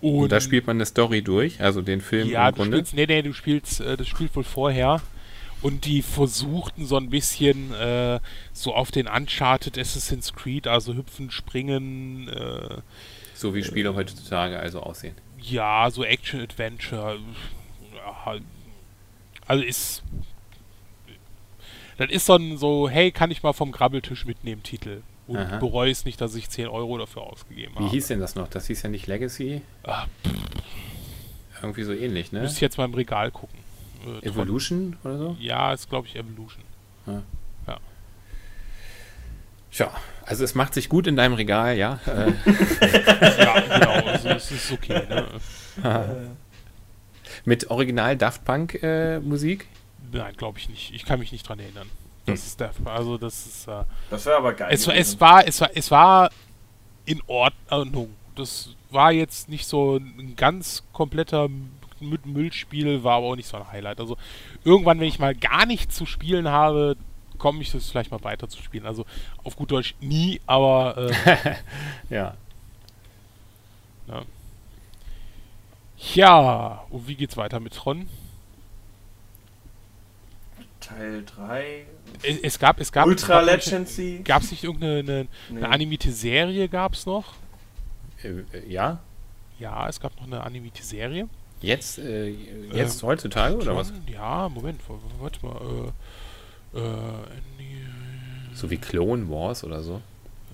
Und, 0.00 0.14
und, 0.14 0.32
da 0.32 0.40
spielt 0.40 0.66
man 0.66 0.78
eine 0.78 0.86
Story 0.86 1.22
durch, 1.22 1.60
also 1.60 1.82
den 1.82 2.00
Film 2.00 2.28
ja, 2.28 2.48
im 2.48 2.54
Grunde? 2.54 2.78
Spielst, 2.78 2.94
nee, 2.94 3.06
nee, 3.06 3.22
du 3.22 3.34
spielst, 3.34 3.80
äh, 3.80 3.96
das 3.96 4.08
spielt 4.08 4.34
wohl 4.34 4.44
vorher. 4.44 5.02
Und 5.62 5.84
die 5.84 6.00
versuchten 6.00 6.86
so 6.86 6.96
ein 6.96 7.10
bisschen 7.10 7.74
äh, 7.74 8.18
so 8.54 8.74
auf 8.74 8.90
den 8.90 9.06
Uncharted 9.06 9.78
Assassin's 9.78 10.32
Creed, 10.32 10.66
also 10.66 10.94
hüpfen, 10.94 11.30
springen. 11.30 12.28
Äh, 12.28 12.78
so 13.34 13.54
wie 13.54 13.62
Spiele 13.62 13.94
heutzutage 13.94 14.58
also 14.58 14.80
aussehen. 14.80 15.14
Ja, 15.38 15.90
so 15.90 16.02
Action-Adventure 16.02 17.18
also 19.46 19.64
ist. 19.64 20.02
Das 21.98 22.10
ist 22.10 22.26
so 22.26 22.34
ein 22.34 22.56
so, 22.56 22.88
hey, 22.88 23.10
kann 23.10 23.30
ich 23.30 23.42
mal 23.42 23.52
vom 23.52 23.72
Grabbeltisch 23.72 24.24
mitnehmen, 24.24 24.62
Titel. 24.62 25.02
Und 25.26 25.36
Aha. 25.36 25.58
bereue 25.58 25.90
es 25.90 26.04
nicht, 26.04 26.20
dass 26.20 26.34
ich 26.34 26.48
10 26.48 26.66
Euro 26.68 26.98
dafür 26.98 27.22
ausgegeben 27.22 27.74
habe. 27.74 27.84
Wie 27.84 27.90
hieß 27.90 28.08
denn 28.08 28.20
das 28.20 28.34
noch? 28.34 28.48
Das 28.48 28.66
hieß 28.66 28.82
ja 28.82 28.88
nicht 28.88 29.06
Legacy? 29.06 29.62
Ah, 29.84 30.06
Irgendwie 31.62 31.82
so 31.82 31.92
ähnlich, 31.92 32.32
ne? 32.32 32.40
Muss 32.40 32.54
ich 32.54 32.60
jetzt 32.60 32.78
mal 32.78 32.86
im 32.86 32.94
Regal 32.94 33.30
gucken. 33.30 33.58
Äh, 34.06 34.26
Evolution 34.26 34.96
oder 35.04 35.18
so? 35.18 35.36
Ja, 35.38 35.72
ist 35.72 35.88
glaube 35.88 36.08
ich 36.08 36.16
Evolution. 36.16 36.64
Ja. 37.06 37.22
ja. 37.66 37.78
Tja, 39.70 39.90
also 40.24 40.42
es 40.42 40.54
macht 40.54 40.74
sich 40.74 40.88
gut 40.88 41.06
in 41.06 41.16
deinem 41.16 41.34
Regal, 41.34 41.76
ja? 41.76 42.00
ja, 42.06 43.60
genau, 43.60 43.90
also 44.08 44.30
es 44.30 44.50
ist 44.50 44.72
okay, 44.72 45.02
ne? 45.08 45.26
Mit 47.44 47.70
Original 47.70 48.16
Daft 48.16 48.44
Punk 48.44 48.82
äh, 48.82 49.20
Musik? 49.20 49.66
Nein, 50.12 50.34
glaube 50.36 50.58
ich 50.58 50.68
nicht. 50.68 50.92
Ich 50.94 51.04
kann 51.04 51.18
mich 51.18 51.32
nicht 51.32 51.48
dran 51.48 51.58
erinnern. 51.58 51.88
Das 52.26 52.40
hm. 52.40 52.46
ist 52.46 52.60
Daft 52.60 52.84
Punk. 52.84 52.96
Also 52.96 53.18
das 53.18 53.46
ist. 53.46 53.68
Äh, 53.68 53.84
das 54.10 54.26
wäre 54.26 54.36
aber 54.36 54.52
geil. 54.54 54.68
Es, 54.72 54.86
es, 54.86 55.20
war, 55.20 55.46
es, 55.46 55.60
war, 55.60 55.70
es 55.74 55.90
war 55.90 56.30
in 57.04 57.22
Ordnung. 57.26 58.14
Das 58.34 58.70
war 58.90 59.12
jetzt 59.12 59.48
nicht 59.48 59.66
so 59.66 59.96
ein 59.96 60.34
ganz 60.36 60.84
kompletter 60.92 61.48
Müllspiel, 62.00 63.04
war 63.04 63.16
aber 63.16 63.26
auch 63.26 63.36
nicht 63.36 63.48
so 63.48 63.56
ein 63.56 63.70
Highlight. 63.70 64.00
Also 64.00 64.16
irgendwann, 64.64 65.00
wenn 65.00 65.08
ich 65.08 65.18
mal 65.18 65.34
gar 65.34 65.66
nichts 65.66 65.94
zu 65.94 66.06
spielen 66.06 66.48
habe, 66.48 66.96
komme 67.38 67.62
ich 67.62 67.72
das 67.72 67.90
vielleicht 67.90 68.10
mal 68.10 68.22
weiter 68.22 68.48
zu 68.48 68.62
spielen. 68.62 68.86
Also 68.86 69.04
auf 69.44 69.56
gut 69.56 69.70
Deutsch 69.70 69.94
nie, 70.00 70.40
aber 70.46 71.10
äh, 71.26 71.56
ja. 72.14 72.34
Ja. 74.08 74.22
Ja, 76.14 76.84
und 76.90 77.06
wie 77.08 77.14
geht's 77.14 77.36
weiter 77.36 77.60
mit 77.60 77.74
Tron? 77.74 78.08
Teil 80.80 81.24
3. 81.24 81.84
Es, 82.22 82.38
es 82.38 82.58
gab, 82.58 82.80
es 82.80 82.90
gab. 82.90 83.06
Ultra 83.06 83.42
gab 83.44 83.46
Legacy. 83.46 84.22
Gab 84.24 84.42
es 84.42 84.50
nicht 84.50 84.64
irgendeine 84.64 84.98
eine, 85.00 85.26
Nee. 85.50 85.58
eine 85.58 85.68
animierte 85.68 86.10
Serie? 86.10 86.68
Gab 86.68 86.94
es 86.94 87.04
noch? 87.06 87.34
Äh, 88.22 88.28
äh, 88.56 88.68
ja? 88.68 88.98
Ja, 89.58 89.88
es 89.88 90.00
gab 90.00 90.16
noch 90.16 90.26
eine 90.26 90.42
animierte 90.42 90.82
Serie. 90.82 91.28
Jetzt, 91.60 91.98
äh, 91.98 92.28
jetzt 92.72 93.02
Ähm, 93.02 93.08
heutzutage 93.08 93.56
oder 93.56 93.76
was? 93.76 93.92
Ja, 94.06 94.48
Moment, 94.48 94.80
warte 95.18 95.44
mal. 95.46 95.92
Äh, 96.74 96.78
äh, 96.78 96.82
nee, 97.58 97.76
So 98.54 98.70
wie 98.70 98.78
Clone 98.78 99.28
Wars 99.28 99.62
oder 99.64 99.82
so? 99.82 99.96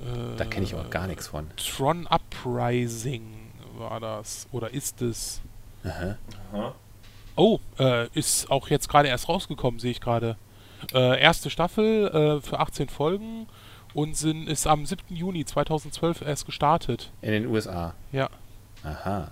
äh, 0.05 0.37
Da 0.37 0.45
kenne 0.45 0.67
ich 0.67 0.75
auch 0.75 0.91
gar 0.91 1.07
nichts 1.07 1.29
von. 1.29 1.47
Tron 1.57 2.09
Uprising 2.09 3.23
war 3.79 4.01
das. 4.01 4.47
Oder 4.53 4.73
ist 4.73 5.03
es? 5.03 5.41
Aha. 5.85 6.17
Aha. 6.53 6.75
Oh, 7.37 7.61
äh, 7.79 8.09
ist 8.15 8.51
auch 8.51 8.69
jetzt 8.69 8.89
gerade 8.89 9.09
erst 9.09 9.29
rausgekommen, 9.29 9.79
sehe 9.79 9.91
ich 9.91 10.01
gerade. 10.01 10.37
Äh, 10.93 11.21
erste 11.21 11.51
Staffel 11.51 12.09
äh, 12.09 12.41
für 12.41 12.61
18 12.61 12.89
Folgen 12.89 13.47
und 13.95 14.17
sind, 14.17 14.49
ist 14.49 14.67
am 14.67 14.87
7. 14.87 15.03
Juni 15.15 15.45
2012 15.45 16.23
erst 16.23 16.47
gestartet. 16.47 17.13
In 17.23 17.33
den 17.33 17.47
USA. 17.47 17.95
Ja. 18.13 18.31
Aha. 18.83 19.31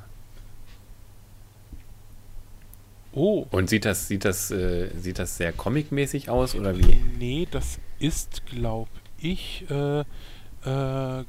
Oh, 3.12 3.46
Und 3.52 3.70
sieht 3.70 3.84
das, 3.84 4.08
sieht 4.08 4.24
das, 4.24 4.50
äh, 4.50 4.90
sieht 4.98 5.20
das 5.20 5.36
sehr 5.36 5.52
comicmäßig 5.52 6.30
aus 6.30 6.56
oder 6.56 6.76
wie? 6.76 7.00
nee, 7.16 7.46
das 7.48 7.78
ist, 8.00 8.44
glaube 8.46 8.90
ich, 9.18 9.64
äh, 9.70 10.00
äh, 10.00 11.24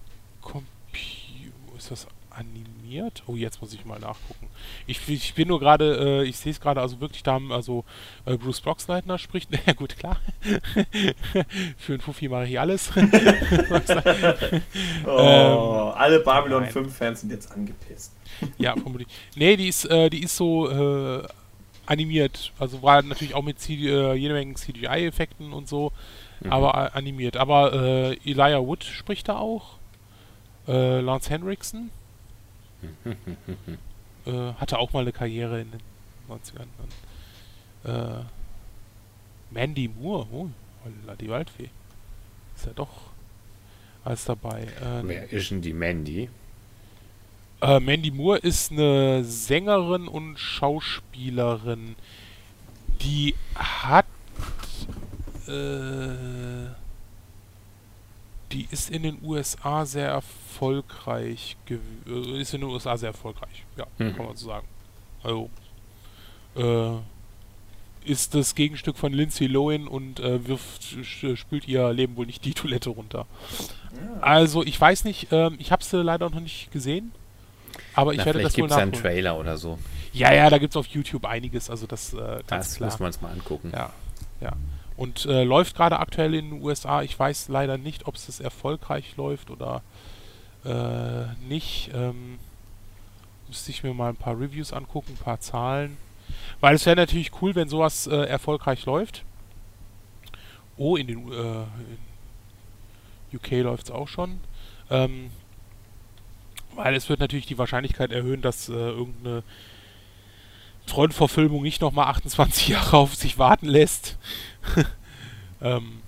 ist 1.77 1.91
das 1.91 2.07
animiert? 2.37 3.23
Oh, 3.27 3.35
jetzt 3.35 3.61
muss 3.61 3.73
ich 3.73 3.85
mal 3.85 3.99
nachgucken. 3.99 4.47
Ich, 4.87 5.07
ich 5.09 5.33
bin 5.33 5.47
nur 5.47 5.59
gerade, 5.59 6.21
äh, 6.21 6.23
ich 6.23 6.37
sehe 6.37 6.51
es 6.51 6.59
gerade, 6.59 6.81
also 6.81 6.99
wirklich, 7.01 7.23
da 7.23 7.33
haben, 7.33 7.51
also 7.51 7.83
äh, 8.25 8.37
Bruce 8.37 8.61
Boxleitner 8.61 9.17
spricht, 9.17 9.49
ja 9.65 9.73
gut, 9.73 9.97
klar. 9.97 10.17
Für 11.77 11.93
einen 11.93 12.01
Fuffi 12.01 12.29
mache 12.29 12.47
ich 12.47 12.59
alles. 12.59 12.91
Oh, 15.05 15.93
alle 15.95 16.19
Babylon 16.19 16.63
nein. 16.63 16.71
5 16.71 16.95
Fans 16.95 17.21
sind 17.21 17.31
jetzt 17.31 17.51
angepisst. 17.51 18.11
Ja, 18.57 18.73
vermutlich. 18.73 19.07
Nee, 19.35 19.55
die 19.57 19.67
ist, 19.67 19.85
äh, 19.85 20.09
die 20.09 20.23
ist 20.23 20.35
so 20.35 20.69
äh, 20.69 21.23
animiert. 21.85 22.51
Also 22.59 22.81
war 22.81 23.01
natürlich 23.01 23.35
auch 23.35 23.43
mit 23.43 23.59
CD, 23.59 23.89
äh, 23.89 24.13
jede 24.13 24.33
Menge 24.33 24.55
CGI-Effekten 24.55 25.53
und 25.53 25.67
so, 25.67 25.91
aber 26.49 26.91
äh, 26.93 26.97
animiert. 26.97 27.37
Aber 27.37 27.73
Elijah 28.25 28.65
Wood 28.65 28.83
spricht 28.83 29.29
da 29.29 29.37
auch. 29.37 29.75
Lance 30.67 31.29
Henriksen. 31.29 31.91
äh, 34.25 34.53
hatte 34.53 34.77
auch 34.79 34.93
mal 34.93 35.01
eine 35.01 35.11
Karriere 35.11 35.61
in 35.61 35.71
den 35.71 35.81
90ern. 36.29 36.67
Dann, 37.83 38.19
äh, 38.19 38.23
Mandy 39.51 39.87
Moore. 39.87 40.27
Oh, 40.31 40.49
holla, 40.83 41.15
die 41.15 41.29
Waldfee. 41.29 41.69
Ist 42.55 42.65
ja 42.65 42.71
doch 42.73 43.11
alles 44.03 44.25
dabei. 44.25 44.63
Äh, 44.63 45.01
Wer 45.03 45.31
ist 45.31 45.51
denn 45.51 45.61
die 45.61 45.73
Mandy? 45.73 46.29
äh, 47.61 47.79
Mandy 47.79 48.11
Moore 48.11 48.39
ist 48.39 48.71
eine 48.71 49.23
Sängerin 49.23 50.07
und 50.07 50.37
Schauspielerin, 50.37 51.95
die 53.01 53.35
hat. 53.55 54.05
Äh, 55.47 56.73
die 58.55 58.67
ist 58.71 58.89
in 58.89 59.03
den 59.03 59.17
USA 59.23 59.85
sehr 59.85 60.07
erfolgreich. 60.09 61.57
Äh, 61.69 62.41
ist 62.41 62.53
in 62.53 62.61
den 62.61 62.69
USA 62.69 62.97
sehr 62.97 63.09
erfolgreich, 63.09 63.63
ja, 63.77 63.85
Mhm. 63.99 64.15
kann 64.15 64.25
man 64.25 64.35
so 64.35 64.47
sagen. 64.47 64.67
Also. 65.23 65.49
Äh, 66.55 66.97
ist 68.09 68.35
das 68.35 68.53
Gegenstück 68.53 68.97
von 68.97 69.13
Lindsay 69.13 69.47
Lohan 69.47 69.87
und 69.87 70.19
äh, 70.19 70.47
wirft, 70.47 70.83
spült 71.03 71.67
ihr 71.67 71.91
Leben 71.91 72.15
wohl 72.17 72.27
nicht 72.27 72.45
die 72.45 72.53
Toilette 72.53 72.91
runter. 72.91 73.25
Also, 74.21 74.63
ich 74.63 74.79
weiß 74.79 75.05
nicht, 75.05 75.29
ähm, 75.31 75.55
ich 75.57 75.71
habe 75.71 75.83
sie 75.83 76.01
leider 76.03 76.29
noch 76.29 76.39
nicht 76.39 76.71
gesehen. 76.71 77.11
Aber 77.95 78.11
ich 78.13 78.19
Na, 78.19 78.25
werde 78.27 78.39
vielleicht 78.39 78.53
das 78.57 78.61
wohl 78.61 78.67
gibt 78.67 78.71
es 78.71 78.77
ja 78.77 78.83
einen 78.83 78.91
nachholen. 78.91 79.03
Trailer 79.15 79.39
oder 79.39 79.57
so. 79.57 79.79
Ja, 80.13 80.31
ja, 80.33 80.49
da 80.51 80.59
gibt 80.59 80.73
es 80.73 80.77
auf 80.77 80.85
YouTube 80.85 81.25
einiges, 81.25 81.69
also 81.71 81.87
das 81.87 82.13
äh, 82.13 82.17
ganz 82.47 82.67
Das 82.69 82.75
klar. 82.77 82.89
muss 82.91 82.99
man 82.99 83.07
uns 83.07 83.21
mal 83.21 83.31
angucken. 83.31 83.71
Ja, 83.73 83.91
ja. 84.39 84.51
Und 84.97 85.25
äh, 85.25 85.43
läuft 85.43 85.75
gerade 85.75 85.99
aktuell 85.99 86.33
in 86.33 86.51
den 86.51 86.63
USA. 86.63 87.01
Ich 87.01 87.17
weiß 87.17 87.49
leider 87.49 87.77
nicht, 87.77 88.07
ob 88.07 88.15
es 88.15 88.39
erfolgreich 88.39 89.17
läuft 89.17 89.49
oder 89.49 89.81
äh, 90.63 91.25
nicht. 91.47 91.91
Ähm, 91.93 92.39
müsste 93.47 93.71
ich 93.71 93.83
mir 93.83 93.93
mal 93.93 94.09
ein 94.09 94.15
paar 94.15 94.39
Reviews 94.39 94.73
angucken, 94.73 95.13
ein 95.13 95.23
paar 95.23 95.39
Zahlen. 95.39 95.97
Weil 96.59 96.75
es 96.75 96.85
wäre 96.85 96.95
natürlich 96.95 97.41
cool, 97.41 97.55
wenn 97.55 97.69
sowas 97.69 98.07
äh, 98.07 98.15
erfolgreich 98.15 98.85
läuft. 98.85 99.23
Oh, 100.77 100.95
in 100.95 101.07
den 101.07 101.31
äh, 101.31 101.63
in 103.31 103.37
UK 103.37 103.63
läuft 103.63 103.85
es 103.85 103.91
auch 103.91 104.07
schon. 104.07 104.39
Ähm, 104.89 105.29
weil 106.75 106.95
es 106.95 107.09
wird 107.09 107.19
natürlich 107.19 107.45
die 107.45 107.57
Wahrscheinlichkeit 107.57 108.11
erhöhen, 108.11 108.41
dass 108.41 108.69
äh, 108.69 108.73
irgendeine 108.73 109.43
Tron-Verfilmung 110.87 111.63
nicht 111.63 111.81
nochmal 111.81 112.07
28 112.07 112.67
Jahre 112.69 112.97
auf 112.97 113.15
sich 113.15 113.37
warten 113.37 113.67
lässt. 113.67 114.17
ähm, 115.61 115.99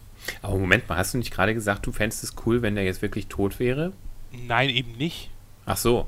Aber 0.41 0.57
Moment 0.57 0.87
mal, 0.89 0.97
hast 0.97 1.13
du 1.13 1.17
nicht 1.17 1.31
gerade 1.31 1.53
gesagt, 1.53 1.85
du 1.85 1.91
fändest 1.91 2.23
es 2.23 2.35
cool, 2.45 2.61
wenn 2.61 2.75
der 2.75 2.83
jetzt 2.83 3.01
wirklich 3.01 3.27
tot 3.27 3.59
wäre? 3.59 3.93
nein, 4.47 4.69
eben 4.69 4.91
nicht. 4.97 5.29
Ach 5.65 5.77
so. 5.77 6.07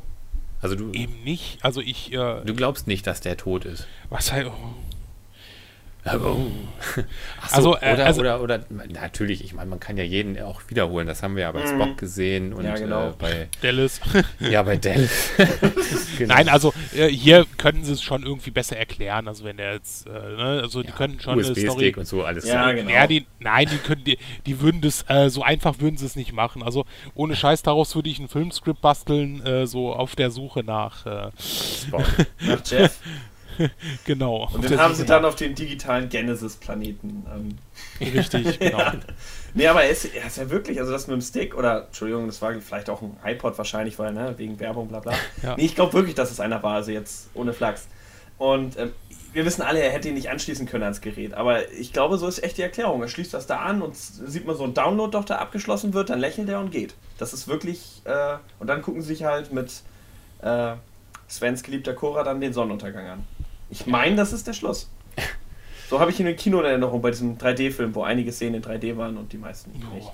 Also 0.62 0.76
du, 0.76 0.92
Eben 0.92 1.24
nicht. 1.24 1.64
Also 1.64 1.82
ich, 1.82 2.12
äh, 2.12 2.42
du 2.44 2.54
glaubst 2.54 2.88
nicht, 2.88 3.08
dass 3.08 3.22
der 3.22 3.38
tot 3.38 3.66
ist. 3.66 3.88
was 4.10 4.32
halt, 4.32 4.48
oh. 4.48 4.76
Ach 6.06 6.14
so, 7.50 7.76
Also, 7.76 7.76
äh, 7.76 7.94
oder, 7.94 8.06
also- 8.06 8.22
oder, 8.22 8.42
oder, 8.42 8.60
natürlich, 8.70 9.44
ich 9.44 9.54
meine, 9.54 9.70
man 9.70 9.80
kann 9.80 9.98
ja 9.98 10.04
jeden 10.04 10.42
auch 10.42 10.62
wiederholen. 10.68 11.08
Das 11.08 11.22
haben 11.24 11.36
wir 11.36 11.44
ja 11.44 11.52
bei 11.52 11.66
Spock 11.68 11.98
gesehen 11.98 12.54
und 12.54 12.64
Ja, 12.66 12.76
genau. 12.76 13.10
äh, 13.10 13.14
bei, 13.20 13.48
Dallas. 13.62 14.00
ja, 14.40 14.64
bei 14.64 14.78
Dell. 14.78 15.10
genau. 16.18 16.34
Nein, 16.34 16.50
also 16.50 16.74
äh, 16.96 17.08
hier 17.10 17.46
können 17.58 17.84
sie 17.84 17.94
es 17.94 18.02
schon 18.02 18.24
irgendwie 18.24 18.52
besser 18.52 18.78
erklären. 18.78 19.28
Also 19.28 19.44
wenn 19.44 19.58
der 19.58 19.74
jetzt, 19.74 20.08
äh, 20.08 20.12
ne, 20.12 20.60
also 20.64 20.84
die 20.84 20.92
können 20.92 21.20
schon 21.20 21.34
eine 21.34 21.44
Story. 21.44 21.68
USB-Stick 21.68 21.98
und 21.98 22.08
so, 22.08 22.24
alles 22.24 22.46
Ja, 22.48 22.72
genau. 22.72 22.90
Ja, 22.90 23.06
die, 23.06 23.26
nein, 23.40 23.68
die 23.70 23.78
können, 23.78 24.04
die, 24.04 24.18
die 24.46 24.62
würden 24.62 24.82
das, 24.82 25.06
äh, 25.10 25.30
so 25.30 25.44
einfach 25.44 25.80
würden 25.80 25.98
sie 25.98 26.06
es 26.06 26.16
nicht 26.16 26.32
machen. 26.32 26.64
Also 26.64 26.86
ohne 27.14 27.36
Scheiß 27.36 27.62
daraus 27.64 27.94
würde 27.96 28.10
ich 28.10 28.20
ein 28.20 28.30
Filmskript 28.30 28.82
basteln, 28.82 29.46
äh, 29.46 29.68
so 29.68 29.94
auf 29.94 30.16
der 30.16 30.32
Suche 30.32 30.64
nach, 30.64 31.06
äh, 31.06 31.30
Spock. 31.40 32.06
Nach 32.40 32.62
Jeff. 32.66 33.00
genau. 34.06 34.50
Und 34.54 34.70
den 34.70 34.80
haben 34.80 34.96
sie 34.96 35.06
dann 35.06 35.26
auf 35.26 35.36
den 35.36 35.56
digitalen 35.56 36.10
Genesis-Planeten. 36.10 37.26
Ähm, 37.34 37.58
Richtig, 38.14 38.60
genau. 38.60 38.92
nee, 39.54 39.68
aber 39.68 39.84
er 39.84 39.90
ist, 39.90 40.06
er 40.06 40.28
ist 40.28 40.38
ja 40.38 40.50
wirklich, 40.50 40.80
also 40.80 40.92
das 40.92 41.08
mit 41.08 41.16
dem 41.16 41.22
Stick, 41.22 41.56
oder 41.56 41.86
Entschuldigung, 41.86 42.28
das 42.28 42.42
war 42.42 42.54
vielleicht 42.60 42.90
auch 42.90 43.02
ein 43.02 43.18
iPod 43.24 43.58
wahrscheinlich, 43.58 43.98
weil, 44.00 44.14
ne, 44.14 44.34
wegen 44.38 44.60
Werbung, 44.60 44.88
bla 44.88 45.00
bla. 45.00 45.14
Ja. 45.44 45.56
Nee, 45.56 45.66
ich 45.66 45.76
glaube 45.76 45.94
wirklich, 45.94 46.16
dass 46.16 46.32
es 46.32 46.40
einer 46.40 46.62
war, 46.64 46.76
also 46.76 46.92
jetzt 46.92 47.30
ohne 47.34 47.54
Flachs. 47.54 47.88
Und 48.38 48.78
ähm, 48.78 48.92
wir 49.34 49.46
wissen 49.46 49.62
alle, 49.62 49.80
er 49.80 49.92
hätte 49.92 50.10
ihn 50.10 50.16
nicht 50.16 50.30
anschließen 50.30 50.66
können 50.66 50.84
ans 50.84 51.02
Gerät, 51.02 51.34
aber 51.34 51.72
ich 51.72 51.94
glaube, 51.94 52.18
so 52.18 52.28
ist 52.28 52.42
echt 52.44 52.58
die 52.58 52.62
Erklärung. 52.62 53.02
Er 53.02 53.08
schließt 53.08 53.34
das 53.34 53.48
da 53.48 53.58
an 53.58 53.82
und 53.82 53.96
sieht 53.96 54.46
man 54.46 54.56
so 54.56 54.64
ein 54.64 54.74
Download 54.74 55.12
doch 55.12 55.26
da 55.26 55.36
abgeschlossen 55.36 55.94
wird, 55.94 56.10
dann 56.10 56.20
lächelt 56.20 56.50
er 56.50 56.60
und 56.60 56.72
geht. 56.72 56.96
Das 57.18 57.34
ist 57.34 57.48
wirklich, 57.48 58.02
äh, 58.06 58.38
und 58.60 58.68
dann 58.68 58.82
gucken 58.82 59.02
sie 59.02 59.10
sich 59.10 59.24
halt 59.24 59.54
mit 59.54 59.84
äh, 60.42 60.76
Svens 61.30 61.64
geliebter 61.64 61.94
Cora 61.94 62.24
dann 62.24 62.42
den 62.42 62.54
Sonnenuntergang 62.54 63.08
an. 63.08 63.26
Ich 63.70 63.86
meine, 63.88 64.16
das 64.16 64.34
ist 64.34 64.48
der 64.48 64.54
Schluss. 64.54 64.90
So 65.90 66.00
habe 66.00 66.12
ich 66.12 66.20
ihn 66.20 66.28
im 66.28 66.36
Kino 66.36 66.60
in 66.60 66.66
Erinnerung 66.66 67.02
bei 67.02 67.10
diesem 67.12 67.38
3D-Film, 67.38 67.96
wo 67.96 68.04
einige 68.04 68.32
Szenen 68.32 68.56
in 68.56 68.64
3D 68.64 68.96
waren 68.98 69.18
und 69.18 69.34
die 69.34 69.38
meisten 69.38 69.72
nicht. 69.72 69.84
Oh. 70.06 70.12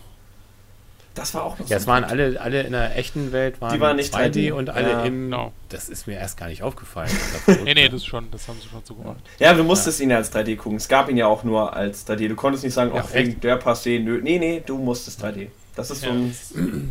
Das 1.13 1.33
war 1.33 1.43
auch 1.43 1.57
noch 1.57 1.69
Ja, 1.69 1.77
es 1.77 1.83
ein 1.83 1.87
waren 1.87 2.03
alle, 2.03 2.39
alle 2.41 2.63
in 2.63 2.73
der 2.73 2.97
echten 2.97 3.31
Welt 3.31 3.61
waren, 3.61 3.73
Die 3.73 3.79
waren 3.79 3.95
nicht 3.95 4.13
2D 4.13 4.49
3D. 4.49 4.51
und 4.53 4.69
alle 4.69 4.89
Ja. 4.91 5.03
im. 5.05 5.25
Genau. 5.25 5.53
Das 5.69 5.87
ist 5.87 6.07
mir 6.07 6.15
erst 6.17 6.37
gar 6.37 6.47
nicht 6.47 6.61
aufgefallen. 6.63 7.09
Nee, 7.63 7.73
nee, 7.73 7.87
das 7.89 8.05
schon, 8.05 8.29
das 8.31 8.47
haben 8.49 8.59
sie 8.61 8.67
schon 8.67 8.81
so 8.83 8.95
gemacht. 8.95 9.17
Ja, 9.39 9.53
du 9.53 9.63
musstest 9.63 9.99
ihn 10.01 10.09
ja 10.09 10.17
als 10.17 10.33
3D 10.33 10.57
gucken. 10.57 10.77
Es 10.77 10.87
gab 10.89 11.09
ihn 11.09 11.15
ja 11.17 11.27
auch 11.27 11.43
nur 11.45 11.73
als 11.73 12.05
3D. 12.07 12.27
Du 12.27 12.35
konntest 12.35 12.63
nicht 12.65 12.73
sagen, 12.73 12.93
Ja, 12.93 13.03
ach, 13.05 13.13
wegen 13.13 13.39
der 13.39 13.75
Szenen, 13.75 14.05
nö. 14.05 14.19
Nee, 14.21 14.39
nee, 14.39 14.61
du 14.65 14.77
musstest 14.77 15.23
3D. 15.23 15.47
Das 15.75 15.89
ist 15.91 16.01
so 16.01 16.09
eine 16.09 16.31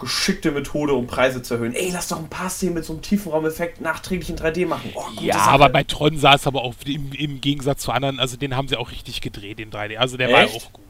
geschickte 0.00 0.50
Methode, 0.50 0.94
um 0.94 1.06
Preise 1.06 1.42
zu 1.42 1.54
erhöhen. 1.54 1.74
Ey, 1.74 1.90
lass 1.92 2.08
doch 2.08 2.18
ein 2.18 2.28
paar 2.28 2.50
Szenen 2.50 2.74
mit 2.74 2.84
so 2.84 2.92
einem 2.94 3.02
Tiefenraumeffekt 3.02 3.80
nachträglich 3.80 4.30
in 4.30 4.36
3D 4.36 4.66
machen. 4.66 4.90
Oh, 4.94 5.04
Ja, 5.20 5.34
Sache. 5.34 5.50
aber 5.50 5.68
bei 5.68 5.84
Tron 5.84 6.18
sah 6.18 6.34
es 6.34 6.46
aber 6.46 6.62
auch 6.62 6.74
im, 6.86 7.12
im 7.12 7.40
Gegensatz 7.40 7.82
zu 7.82 7.92
anderen, 7.92 8.18
also 8.18 8.36
den 8.36 8.56
haben 8.56 8.68
sie 8.68 8.76
auch 8.76 8.90
richtig 8.90 9.20
gedreht 9.20 9.60
in 9.60 9.70
3D. 9.70 9.96
Also 9.96 10.16
der 10.16 10.32
war 10.32 10.40
Echt? 10.42 10.56
auch 10.56 10.72
gut. 10.72 10.84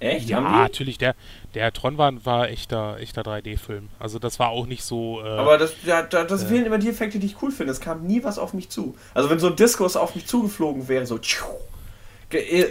Echt? 0.00 0.28
Ja, 0.28 0.40
natürlich, 0.40 0.98
der, 0.98 1.14
der 1.54 1.72
Tron 1.72 1.96
war, 1.96 2.12
war 2.26 2.48
echter, 2.48 2.96
echter 2.98 3.22
3D-Film. 3.22 3.88
Also 4.00 4.18
das 4.18 4.40
war 4.40 4.48
auch 4.48 4.66
nicht 4.66 4.82
so. 4.82 5.20
Äh, 5.22 5.28
Aber 5.28 5.58
das, 5.58 5.74
ja, 5.84 6.02
da, 6.02 6.24
das 6.24 6.42
fehlen 6.42 6.66
immer 6.66 6.78
die 6.78 6.88
Effekte, 6.88 7.20
die 7.20 7.26
ich 7.26 7.40
cool 7.40 7.52
finde. 7.52 7.70
Es 7.72 7.80
kam 7.80 8.04
nie 8.04 8.24
was 8.24 8.36
auf 8.36 8.52
mich 8.52 8.68
zu. 8.68 8.96
Also 9.14 9.30
wenn 9.30 9.38
so 9.38 9.46
ein 9.46 9.54
Diskus 9.54 9.94
auf 9.96 10.16
mich 10.16 10.26
zugeflogen 10.26 10.88
wäre, 10.88 11.06
so 11.06 11.18
tschiu, 11.18 11.44
Äh, 11.44 11.71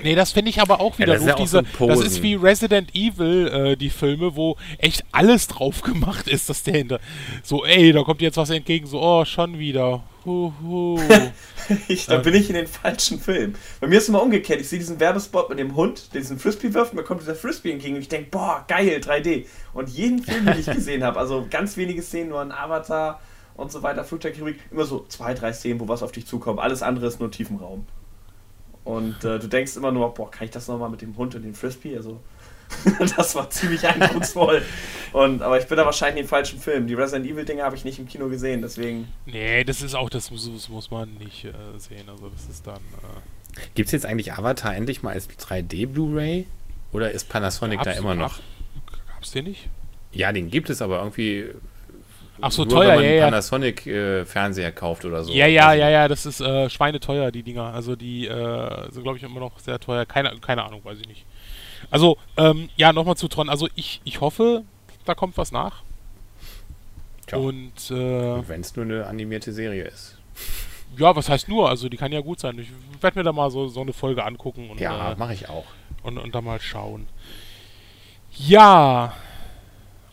nee, 0.04 0.16
das 0.16 0.32
finde 0.32 0.50
ich 0.50 0.62
aber 0.62 0.80
auch 0.82 0.98
wieder 1.00 1.14
ja, 1.14 1.20
das, 1.20 1.24
ist 1.24 1.30
ja 1.30 1.36
diese, 1.36 1.64
so 1.78 1.88
das 1.88 2.02
ist 2.02 2.22
wie 2.22 2.36
Resident 2.36 2.94
Evil, 2.96 3.48
äh, 3.48 3.76
die 3.78 3.90
Filme, 3.90 4.36
wo 4.36 4.58
echt 4.78 5.04
alles 5.12 5.48
drauf 5.48 5.82
gemacht 5.82 6.28
ist, 6.28 6.50
dass 6.50 6.64
der 6.64 6.78
hinter. 6.78 7.00
So, 7.44 7.66
ey, 7.66 7.92
da 7.92 8.04
kommt 8.04 8.22
jetzt 8.22 8.38
was 8.38 8.50
entgegen, 8.50 8.88
so, 8.88 9.02
oh, 9.02 9.26
schon 9.26 9.60
wieder. 9.60 10.04
Huhu. 10.26 11.00
ich, 11.88 12.06
da 12.06 12.18
bin 12.18 12.36
ich 12.36 12.50
in 12.50 12.56
den 12.56 12.68
falschen 12.68 13.20
Film. 13.20 13.56
Bei 13.80 13.88
mir 13.88 13.98
ist 13.98 14.04
es 14.04 14.10
immer 14.10 14.22
umgekehrt. 14.22 14.62
Ich 14.62 14.70
sehe 14.70 14.80
diesen 14.80 15.00
Werbespot 15.00 15.50
mit 15.50 15.60
dem 15.60 15.76
Hund, 15.76 16.14
der 16.14 16.22
diesen 16.22 16.38
Frisbee 16.38 16.74
wirft, 16.74 16.92
und 16.92 16.98
mir 16.98 17.04
kommt 17.04 17.22
dieser 17.22 17.36
Frisbee 17.36 17.72
entgegen 17.72 17.96
und 17.96 18.02
ich 18.02 18.10
denke, 18.10 18.30
boah, 18.30 18.64
geil, 18.68 19.02
3D. 19.04 19.46
Und 19.74 19.90
jeden 19.90 20.22
Film, 20.22 20.46
den 20.46 20.60
ich 20.60 20.66
gesehen 20.72 21.04
habe, 21.04 21.20
also 21.20 21.48
ganz 21.50 21.78
wenige 21.78 22.02
Szenen, 22.02 22.30
nur 22.30 22.42
ein 22.42 22.52
Avatar 22.52 23.20
und 23.56 23.72
so 23.72 23.84
weiter, 23.84 24.04
Flugzeugchirurgie, 24.04 24.60
immer 24.72 24.86
so 24.86 25.06
zwei, 25.08 25.34
drei 25.34 25.54
Szenen, 25.54 25.80
wo 25.80 25.88
was 25.88 26.04
auf 26.04 26.12
dich 26.12 26.28
zukommt. 26.28 26.60
Alles 26.60 26.84
andere 26.84 27.08
ist 27.08 27.20
nur 27.20 27.32
Tiefenraum. 27.32 27.86
Und 28.84 29.24
äh, 29.24 29.40
du 29.40 29.48
denkst 29.48 29.76
immer 29.76 29.92
nur, 29.92 30.14
boah, 30.14 30.30
kann 30.30 30.46
ich 30.46 30.52
das 30.52 30.68
nochmal 30.68 30.90
mit 30.90 31.02
dem 31.02 31.16
Hund 31.18 31.36
und 31.36 31.44
dem 31.44 31.54
Frisbee? 31.54 31.96
Also, 31.96 32.20
das 33.16 33.36
war 33.36 33.50
ziemlich 33.50 33.86
eindrucksvoll. 33.86 34.64
Und, 35.14 35.42
aber 35.42 35.60
ich 35.60 35.68
bin 35.68 35.78
da 35.78 35.86
wahrscheinlich 35.86 36.24
im 36.24 36.28
falschen 36.28 36.60
Film. 36.60 36.88
Die 36.88 36.94
Resident 36.94 37.30
Evil-Dinge 37.30 37.64
habe 37.64 37.76
ich 37.76 37.86
nicht 37.86 38.00
im 38.00 38.08
Kino 38.08 38.28
gesehen, 38.30 38.62
deswegen. 38.62 39.08
Nee, 39.26 39.64
das 39.64 39.82
ist 39.82 39.94
auch, 39.94 40.10
das 40.10 40.32
muss, 40.32 40.52
das 40.52 40.70
muss 40.70 40.90
man 40.90 41.14
nicht 41.16 41.46
äh, 41.46 41.52
sehen. 41.78 42.10
Also, 42.10 42.30
das 42.30 42.50
ist 42.50 42.66
dann. 42.66 42.78
Äh 42.78 43.42
Gibt 43.76 43.88
es 43.88 43.92
jetzt 43.92 44.06
eigentlich 44.06 44.34
Avatar 44.34 44.76
endlich 44.76 45.04
mal 45.04 45.14
als 45.14 45.30
3D 45.30 45.88
Blu-ray? 45.88 46.48
Oder 46.92 47.12
ist 47.12 47.30
Panasonic 47.30 47.80
gab's, 47.80 47.86
da 47.86 48.00
immer 48.00 48.16
noch? 48.16 48.40
Gab 48.86 49.24
es 49.24 49.32
den 49.32 49.46
nicht? 49.46 49.70
Ja, 50.12 50.32
den 50.32 50.50
gibt 50.50 50.70
es, 50.70 50.82
aber 50.82 51.00
irgendwie 51.00 51.50
Ach 52.42 52.52
so, 52.52 52.64
Nur, 52.64 52.74
teuer, 52.74 52.98
wenn 52.98 53.06
man 53.06 53.16
ja, 53.16 53.26
Panasonic 53.26 53.86
äh, 53.86 54.26
Fernseher 54.26 54.72
kauft 54.72 55.06
oder 55.06 55.24
so. 55.24 55.32
Ja, 55.32 55.46
ja, 55.46 55.68
also, 55.68 55.82
ja, 55.82 55.90
ja, 55.90 56.08
das 56.08 56.26
ist 56.26 56.42
äh, 56.42 56.70
schweineteuer, 56.70 57.32
die 57.32 57.44
Dinger. 57.44 57.74
Also 57.74 57.96
die 57.96 58.28
äh, 58.28 58.92
sind, 58.92 59.04
glaube 59.04 59.18
ich, 59.18 59.24
immer 59.24 59.40
noch 59.40 59.60
sehr 59.60 59.80
teuer. 59.80 60.06
Keine, 60.06 60.32
keine 60.40 60.64
Ahnung, 60.64 60.82
weiß 60.84 61.00
ich 61.00 61.08
nicht. 61.08 61.26
Also, 61.90 62.18
ähm, 62.38 62.70
ja, 62.78 62.94
nochmal 62.94 63.16
zu 63.16 63.28
Tron. 63.28 63.50
Also 63.50 63.68
ich, 63.76 64.02
ich 64.04 64.22
hoffe, 64.22 64.64
da 65.06 65.14
kommt 65.14 65.38
was 65.38 65.52
nach. 65.52 65.84
Tja. 67.28 67.38
Und, 67.38 67.92
äh, 67.92 67.94
Und 67.94 68.50
wenn 68.50 68.62
es 68.62 68.76
nur 68.76 68.86
eine 68.86 69.06
animierte 69.06 69.54
Serie 69.54 69.84
ist. 69.84 70.18
Ja, 70.98 71.16
was 71.16 71.30
heißt 71.30 71.48
nur? 71.48 71.70
Also 71.70 71.88
die 71.90 71.98
kann 71.98 72.12
ja 72.12 72.20
gut 72.22 72.40
sein. 72.40 72.60
Ich 72.60 72.70
werde 73.02 73.20
mir 73.20 73.24
da 73.24 73.32
mal 73.32 73.50
so, 73.50 73.68
so 73.68 73.82
eine 73.82 73.94
Folge 73.94 74.26
angucken. 74.26 74.70
Und, 74.70 74.80
ja, 74.80 75.14
äh, 75.14 75.16
mache 75.16 75.34
ich 75.34 75.48
auch. 75.48 75.66
Und, 76.04 76.18
und 76.18 76.36
da 76.36 76.42
mal 76.42 76.60
schauen. 76.60 77.08
Ja. 78.38 79.14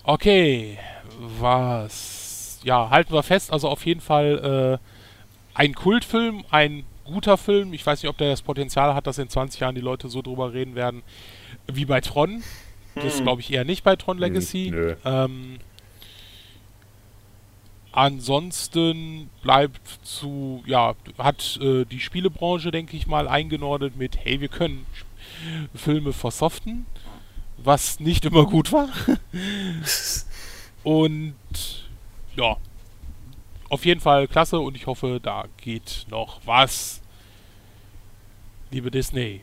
Okay. 0.04 0.78
Was 1.18 2.17
ja, 2.64 2.90
halten 2.90 3.12
wir 3.12 3.22
fest, 3.22 3.52
also 3.52 3.68
auf 3.68 3.84
jeden 3.86 4.00
Fall 4.00 4.80
äh, 4.80 5.58
ein 5.58 5.74
Kultfilm, 5.74 6.44
ein 6.50 6.84
guter 7.04 7.36
Film. 7.36 7.72
Ich 7.72 7.84
weiß 7.84 8.02
nicht, 8.02 8.10
ob 8.10 8.18
der 8.18 8.30
das 8.30 8.42
Potenzial 8.42 8.94
hat, 8.94 9.06
dass 9.06 9.18
in 9.18 9.28
20 9.28 9.60
Jahren 9.60 9.74
die 9.74 9.80
Leute 9.80 10.08
so 10.08 10.22
drüber 10.22 10.52
reden 10.52 10.74
werden 10.74 11.02
wie 11.66 11.84
bei 11.84 12.00
Tron. 12.00 12.42
Das 12.94 13.18
hm. 13.18 13.24
glaube 13.24 13.40
ich 13.40 13.52
eher 13.52 13.64
nicht 13.64 13.84
bei 13.84 13.96
Tron 13.96 14.16
hm, 14.16 14.22
Legacy. 14.22 14.70
Hm, 14.70 14.96
ähm, 15.04 15.58
ansonsten 17.92 19.30
bleibt 19.42 19.86
zu, 20.02 20.62
ja, 20.66 20.94
hat 21.18 21.58
äh, 21.62 21.84
die 21.84 22.00
Spielebranche, 22.00 22.70
denke 22.70 22.96
ich 22.96 23.06
mal, 23.06 23.28
eingenordet 23.28 23.96
mit, 23.96 24.16
hey, 24.24 24.40
wir 24.40 24.48
können 24.48 24.86
Filme 25.74 26.12
versoften, 26.12 26.86
was 27.56 28.00
nicht 28.00 28.24
immer 28.24 28.46
gut 28.46 28.72
war. 28.72 28.88
Und 30.84 31.34
ja, 32.38 32.56
auf 33.68 33.84
jeden 33.84 34.00
Fall 34.00 34.28
klasse 34.28 34.58
und 34.58 34.76
ich 34.76 34.86
hoffe, 34.86 35.20
da 35.22 35.46
geht 35.58 36.06
noch 36.08 36.40
was. 36.46 37.02
Liebe 38.70 38.90
Disney. 38.90 39.40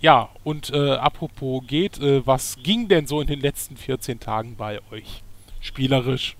Ja, 0.00 0.30
und 0.44 0.70
äh, 0.70 0.92
apropos 0.92 1.62
geht, 1.66 2.00
äh, 2.00 2.26
was 2.26 2.58
ging 2.62 2.88
denn 2.88 3.06
so 3.06 3.20
in 3.20 3.26
den 3.26 3.40
letzten 3.40 3.76
14 3.76 4.20
Tagen 4.20 4.56
bei 4.56 4.80
euch? 4.90 5.22
Spielerisch? 5.60 6.36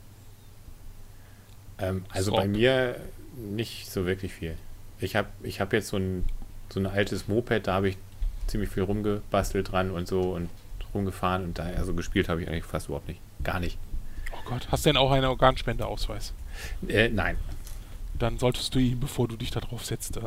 Ähm, 1.78 2.05
also 2.11 2.32
Stop. 2.32 2.40
bei 2.40 2.48
mir 2.48 3.01
nicht 3.36 3.90
so 3.90 4.07
wirklich 4.07 4.32
viel. 4.32 4.57
Ich 4.98 5.15
habe 5.16 5.28
ich 5.43 5.61
hab 5.61 5.73
jetzt 5.73 5.89
so 5.89 5.98
ein, 5.98 6.24
so 6.70 6.81
ein 6.81 6.86
altes 6.86 7.28
Moped, 7.28 7.66
da 7.66 7.74
habe 7.74 7.90
ich 7.90 7.97
ziemlich 8.47 8.70
viel 8.70 8.82
rumgebastelt 8.82 9.73
dran 9.73 9.90
und 9.90 10.07
so 10.09 10.20
und 10.20 10.48
rumgefahren 10.94 11.44
und 11.44 11.59
da 11.59 11.65
also 11.65 11.94
gespielt 11.94 12.28
habe 12.28 12.43
ich 12.43 12.48
eigentlich 12.48 12.65
fast 12.65 12.86
überhaupt 12.86 13.09
nicht. 13.09 13.20
Gar 13.43 13.61
nicht. 13.61 13.78
Gott, 14.47 14.68
hast 14.70 14.86
du 14.86 14.90
denn 14.90 14.97
auch 14.97 15.10
einen 15.10 15.27
Organspendeausweis? 15.27 16.32
Äh, 16.89 17.09
nein. 17.09 17.36
Dann 18.14 18.39
solltest 18.39 18.74
du 18.74 18.78
ihn, 18.78 18.98
bevor 18.98 19.28
du 19.28 19.36
dich 19.36 19.51
da 19.51 19.60
drauf 19.60 19.85
setzt, 19.85 20.16
äh, 20.16 20.20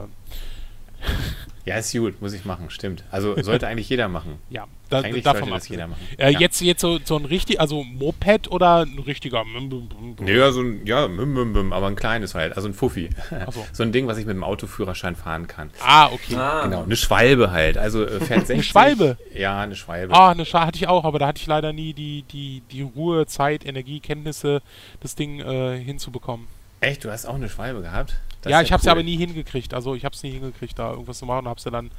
ja, 1.65 1.77
ist 1.77 1.91
gut, 1.93 2.21
muss 2.21 2.33
ich 2.33 2.45
machen, 2.45 2.69
stimmt. 2.69 3.03
Also 3.11 3.41
sollte 3.41 3.67
eigentlich 3.67 3.89
jeder 3.89 4.07
machen. 4.07 4.39
Ja, 4.49 4.65
da, 4.89 5.01
eigentlich 5.01 5.23
davon 5.23 5.41
sollte 5.41 5.55
das 5.55 5.69
jeder 5.69 5.87
machen. 5.87 6.01
Äh, 6.17 6.31
ja. 6.31 6.39
Jetzt, 6.39 6.61
jetzt 6.61 6.81
so, 6.81 6.99
so 7.03 7.15
ein 7.17 7.25
richtig, 7.25 7.61
also 7.61 7.83
Moped 7.83 8.49
oder 8.49 8.85
ein 8.85 8.97
richtiger 8.97 9.43
Nee, 9.45 10.35
ja, 10.35 10.51
so 10.51 10.61
ein, 10.61 10.85
ja, 10.85 11.05
aber 11.05 11.87
ein 11.87 11.95
kleines 11.95 12.33
halt, 12.33 12.55
also 12.55 12.67
ein 12.67 12.73
Fuffi. 12.73 13.09
So. 13.51 13.65
so. 13.73 13.83
ein 13.83 13.91
Ding, 13.91 14.07
was 14.07 14.17
ich 14.17 14.25
mit 14.25 14.35
dem 14.35 14.43
Autoführerschein 14.43 15.15
fahren 15.15 15.47
kann. 15.47 15.69
Ah, 15.85 16.07
okay. 16.07 16.35
Ah. 16.35 16.63
Genau, 16.63 16.83
eine 16.83 16.95
Schwalbe 16.95 17.51
halt, 17.51 17.77
also 17.77 18.03
äh, 18.03 18.19
fährt 18.19 18.47
60. 18.47 18.53
eine 18.53 18.63
Schwalbe? 18.63 19.17
Ja, 19.35 19.61
eine 19.61 19.75
Schwalbe. 19.75 20.13
Ah, 20.13 20.31
eine 20.31 20.45
Schwalbe 20.45 20.67
hatte 20.67 20.77
ich 20.77 20.87
auch, 20.87 21.05
aber 21.05 21.19
da 21.19 21.27
hatte 21.27 21.39
ich 21.41 21.47
leider 21.47 21.71
nie 21.71 21.93
die, 21.93 22.23
die, 22.23 22.63
die 22.71 22.81
Ruhe, 22.81 23.27
Zeit, 23.27 23.65
Energie, 23.65 23.99
Kenntnisse, 23.99 24.61
das 25.01 25.15
Ding 25.15 25.39
äh, 25.39 25.77
hinzubekommen. 25.77 26.47
Echt, 26.81 27.03
du 27.03 27.11
hast 27.11 27.25
auch 27.25 27.35
eine 27.35 27.49
Schwalbe 27.49 27.81
gehabt? 27.81 28.15
Das 28.41 28.51
ja, 28.51 28.61
ich 28.61 28.71
habe 28.71 28.81
sie 28.81 28.87
cool. 28.87 28.93
aber 28.93 29.03
nie 29.03 29.17
hingekriegt. 29.17 29.73
Also 29.73 29.95
ich 29.95 30.05
habe 30.05 30.15
es 30.15 30.23
nie 30.23 30.31
hingekriegt, 30.31 30.77
da 30.79 30.91
irgendwas 30.91 31.17
zu 31.19 31.25
machen 31.25 31.39
und 31.39 31.49
habe 31.49 31.59
sie 31.59 31.71
dann 31.71 31.91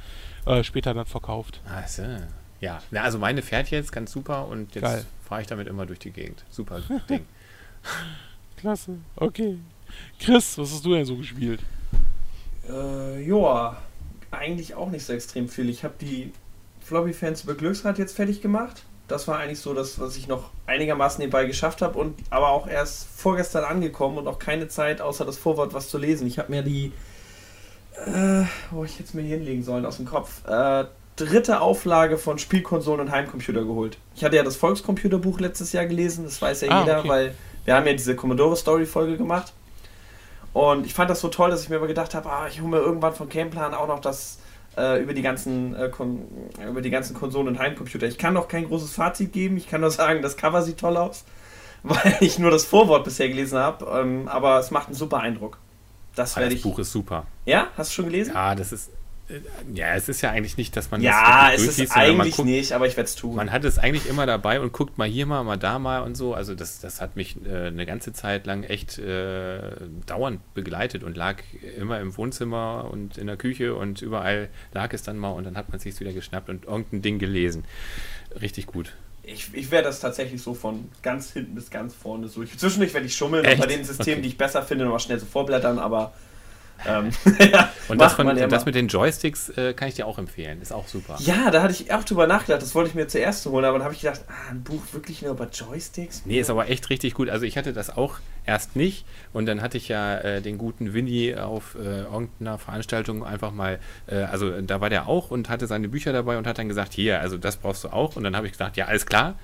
äh, 0.45 0.63
später 0.63 0.93
dann 0.93 1.05
verkauft. 1.05 1.61
Ach 1.67 1.87
so. 1.87 2.03
Ja, 2.59 2.81
Na, 2.91 3.01
also 3.01 3.17
meine 3.17 3.41
fährt 3.41 3.69
jetzt 3.71 3.91
ganz 3.91 4.11
super 4.11 4.47
und 4.47 4.75
jetzt 4.75 5.07
fahre 5.27 5.41
ich 5.41 5.47
damit 5.47 5.67
immer 5.67 5.85
durch 5.85 5.99
die 5.99 6.11
Gegend. 6.11 6.43
Super 6.49 6.81
Ding. 7.09 7.25
Klasse, 8.57 8.97
okay. 9.15 9.57
Chris, 10.19 10.57
was 10.57 10.71
hast 10.71 10.85
du 10.85 10.93
denn 10.93 11.05
so 11.05 11.15
gespielt? 11.15 11.59
Äh, 12.69 13.23
joa, 13.23 13.81
eigentlich 14.29 14.75
auch 14.75 14.89
nicht 14.91 15.03
so 15.03 15.13
extrem 15.13 15.49
viel. 15.49 15.69
Ich 15.69 15.83
habe 15.83 15.95
die 15.99 16.31
Floppy-Fans 16.81 17.43
über 17.43 17.55
Glücksrad 17.55 17.97
jetzt 17.97 18.15
fertig 18.15 18.41
gemacht 18.41 18.83
das 19.11 19.27
war 19.27 19.37
eigentlich 19.37 19.59
so 19.59 19.73
das, 19.73 19.99
was 19.99 20.17
ich 20.17 20.27
noch 20.27 20.49
einigermaßen 20.65 21.19
nebenbei 21.19 21.45
geschafft 21.45 21.81
habe 21.81 21.99
und 21.99 22.15
aber 22.29 22.49
auch 22.49 22.67
erst 22.67 23.07
vorgestern 23.15 23.63
angekommen 23.63 24.17
und 24.17 24.27
auch 24.27 24.39
keine 24.39 24.67
Zeit, 24.67 25.01
außer 25.01 25.25
das 25.25 25.37
Vorwort, 25.37 25.73
was 25.73 25.89
zu 25.89 25.97
lesen. 25.97 26.25
Ich 26.27 26.39
habe 26.39 26.51
mir 26.51 26.63
die, 26.63 26.91
äh, 28.05 28.43
wo 28.71 28.83
ich 28.83 28.97
jetzt 28.97 29.13
mir 29.13 29.21
hinlegen 29.21 29.63
sollen, 29.63 29.85
aus 29.85 29.97
dem 29.97 30.05
Kopf, 30.05 30.47
äh, 30.47 30.85
dritte 31.15 31.61
Auflage 31.61 32.17
von 32.17 32.39
Spielkonsolen 32.39 33.01
und 33.01 33.11
Heimcomputer 33.11 33.63
geholt. 33.63 33.97
Ich 34.15 34.23
hatte 34.23 34.37
ja 34.37 34.43
das 34.43 34.55
Volkscomputerbuch 34.55 35.39
letztes 35.39 35.71
Jahr 35.73 35.85
gelesen, 35.85 36.23
das 36.23 36.41
weiß 36.41 36.61
ja 36.61 36.71
ah, 36.71 36.79
jeder, 36.81 36.99
okay. 36.99 37.09
weil 37.09 37.35
wir 37.65 37.75
haben 37.75 37.85
ja 37.85 37.93
diese 37.93 38.15
Commodore-Story-Folge 38.15 39.17
gemacht. 39.17 39.53
Und 40.53 40.85
ich 40.85 40.93
fand 40.93 41.09
das 41.09 41.21
so 41.21 41.29
toll, 41.29 41.49
dass 41.49 41.63
ich 41.63 41.69
mir 41.69 41.77
aber 41.77 41.87
gedacht 41.87 42.15
habe, 42.15 42.29
ah, 42.29 42.47
ich 42.47 42.59
hole 42.59 42.69
mir 42.69 42.79
irgendwann 42.79 43.13
von 43.13 43.29
Gameplan 43.29 43.73
auch 43.73 43.87
noch 43.87 43.99
das 43.99 44.39
äh, 44.77 45.01
über, 45.01 45.13
die 45.13 45.21
ganzen, 45.21 45.75
äh, 45.75 45.89
über 46.67 46.81
die 46.81 46.89
ganzen 46.89 47.13
Konsolen 47.13 47.49
und 47.49 47.59
Heimcomputer. 47.59 48.07
Ich 48.07 48.17
kann 48.17 48.33
noch 48.33 48.47
kein 48.47 48.67
großes 48.67 48.93
Fazit 48.93 49.33
geben. 49.33 49.57
Ich 49.57 49.67
kann 49.69 49.81
nur 49.81 49.91
sagen, 49.91 50.21
das 50.21 50.37
Cover 50.37 50.61
sieht 50.61 50.79
toll 50.79 50.97
aus, 50.97 51.25
weil 51.83 52.17
ich 52.21 52.39
nur 52.39 52.51
das 52.51 52.65
Vorwort 52.65 53.03
bisher 53.03 53.27
gelesen 53.27 53.59
habe. 53.59 53.85
Ähm, 53.85 54.27
aber 54.27 54.59
es 54.59 54.71
macht 54.71 54.87
einen 54.87 54.95
super 54.95 55.19
Eindruck. 55.19 55.57
Das, 56.15 56.35
ah, 56.35 56.41
das 56.41 56.53
ich, 56.53 56.61
Buch 56.61 56.79
ist 56.79 56.91
super. 56.91 57.25
Ja, 57.45 57.67
hast 57.77 57.91
du 57.91 57.95
schon 57.95 58.05
gelesen? 58.05 58.33
Ja, 58.33 58.53
das 58.53 58.71
ist 58.71 58.91
ja, 59.73 59.95
es 59.95 60.09
ist 60.09 60.21
ja 60.21 60.31
eigentlich 60.31 60.57
nicht, 60.57 60.75
dass 60.75 60.91
man 60.91 61.01
ja, 61.01 61.51
das 61.51 61.61
es 61.61 61.79
ist 61.79 61.91
eigentlich 61.95 62.35
guckt, 62.35 62.47
nicht, 62.47 62.73
aber 62.73 62.87
ich 62.87 62.97
werde 62.97 63.07
es 63.07 63.15
tun. 63.15 63.35
Man 63.35 63.51
hat 63.51 63.63
es 63.65 63.77
eigentlich 63.77 64.07
immer 64.07 64.25
dabei 64.25 64.59
und 64.59 64.73
guckt 64.73 64.97
mal 64.97 65.07
hier 65.07 65.25
mal, 65.25 65.43
mal 65.43 65.57
da 65.57 65.79
mal 65.79 66.01
und 66.01 66.15
so. 66.15 66.33
Also 66.33 66.55
das, 66.55 66.79
das 66.79 67.01
hat 67.01 67.15
mich 67.15 67.37
äh, 67.45 67.67
eine 67.67 67.85
ganze 67.85 68.13
Zeit 68.13 68.45
lang 68.45 68.63
echt 68.63 68.97
äh, 68.99 69.59
dauernd 70.05 70.41
begleitet 70.53 71.03
und 71.03 71.15
lag 71.17 71.37
immer 71.77 71.99
im 71.99 72.15
Wohnzimmer 72.17 72.89
und 72.91 73.17
in 73.17 73.27
der 73.27 73.37
Küche 73.37 73.75
und 73.75 74.01
überall 74.01 74.49
lag 74.73 74.93
es 74.93 75.03
dann 75.03 75.17
mal 75.17 75.31
und 75.31 75.45
dann 75.45 75.57
hat 75.57 75.69
man 75.69 75.77
es 75.77 75.83
sich 75.83 75.99
wieder 75.99 76.13
geschnappt 76.13 76.49
und 76.49 76.65
irgendein 76.65 77.01
Ding 77.01 77.19
gelesen. 77.19 77.65
Richtig 78.41 78.67
gut. 78.67 78.93
Ich, 79.23 79.53
ich 79.53 79.69
werde 79.69 79.87
das 79.87 79.99
tatsächlich 79.99 80.41
so 80.41 80.53
von 80.53 80.89
ganz 81.03 81.31
hinten 81.31 81.53
bis 81.53 81.69
ganz 81.69 81.93
vorne 81.93 82.27
so. 82.27 82.43
Zwischendurch 82.43 82.93
werde 82.93 83.05
ich 83.05 83.15
schummeln 83.15 83.45
und 83.45 83.59
bei 83.59 83.67
den 83.67 83.83
Systemen, 83.83 84.13
okay. 84.13 84.21
die 84.23 84.27
ich 84.29 84.37
besser 84.37 84.63
finde, 84.63 84.85
nochmal 84.85 84.99
schnell 84.99 85.19
so 85.19 85.25
vorblättern, 85.25 85.77
aber 85.77 86.13
ähm, 86.87 87.09
ja, 87.51 87.71
und 87.87 87.99
das, 87.99 88.13
von, 88.13 88.35
das 88.35 88.65
mit 88.65 88.75
den 88.75 88.87
Joysticks 88.87 89.49
äh, 89.49 89.73
kann 89.73 89.87
ich 89.87 89.95
dir 89.95 90.07
auch 90.07 90.17
empfehlen. 90.17 90.61
Ist 90.61 90.71
auch 90.71 90.87
super. 90.87 91.17
Ja, 91.19 91.51
da 91.51 91.61
hatte 91.61 91.73
ich 91.73 91.93
auch 91.93 92.03
drüber 92.03 92.27
nachgedacht. 92.27 92.61
Das 92.61 92.75
wollte 92.75 92.89
ich 92.89 92.95
mir 92.95 93.07
zuerst 93.07 93.45
holen, 93.45 93.65
aber 93.65 93.77
dann 93.77 93.85
habe 93.85 93.93
ich 93.93 94.01
gedacht, 94.01 94.21
ah, 94.27 94.51
ein 94.51 94.63
Buch 94.63 94.81
wirklich 94.91 95.21
nur 95.21 95.31
über 95.31 95.47
Joysticks? 95.49 96.23
Nee, 96.25 96.39
ist 96.39 96.49
aber 96.49 96.69
echt 96.69 96.89
richtig 96.89 97.13
gut. 97.13 97.29
Also 97.29 97.45
ich 97.45 97.57
hatte 97.57 97.73
das 97.73 97.95
auch 97.95 98.19
erst 98.45 98.75
nicht 98.75 99.05
und 99.33 99.45
dann 99.45 99.61
hatte 99.61 99.77
ich 99.77 99.87
ja 99.87 100.17
äh, 100.17 100.41
den 100.41 100.57
guten 100.57 100.93
Winnie 100.93 101.35
auf 101.35 101.75
äh, 101.75 102.01
irgendeiner 102.01 102.57
Veranstaltung 102.57 103.23
einfach 103.23 103.51
mal, 103.51 103.79
äh, 104.07 104.15
also 104.15 104.61
da 104.61 104.81
war 104.81 104.89
der 104.89 105.07
auch 105.07 105.31
und 105.31 105.49
hatte 105.49 105.67
seine 105.67 105.87
Bücher 105.87 106.13
dabei 106.13 106.37
und 106.37 106.47
hat 106.47 106.57
dann 106.57 106.67
gesagt, 106.67 106.93
hier, 106.93 107.19
also 107.19 107.37
das 107.37 107.57
brauchst 107.57 107.83
du 107.83 107.89
auch. 107.89 108.15
Und 108.15 108.23
dann 108.23 108.35
habe 108.35 108.47
ich 108.47 108.53
gesagt, 108.53 108.77
ja, 108.77 108.85
alles 108.85 109.05
klar. 109.05 109.35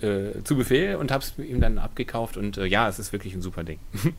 Äh, 0.00 0.42
zu 0.44 0.56
Befehl 0.56 0.96
und 0.96 1.10
habe 1.10 1.24
es 1.24 1.34
ihm 1.36 1.60
dann 1.60 1.76
abgekauft 1.76 2.36
und 2.36 2.56
äh, 2.56 2.64
ja, 2.64 2.88
es 2.88 2.98
ist 2.98 3.12
wirklich 3.12 3.34
ein 3.34 3.42
super 3.42 3.64
Ding. 3.64 3.80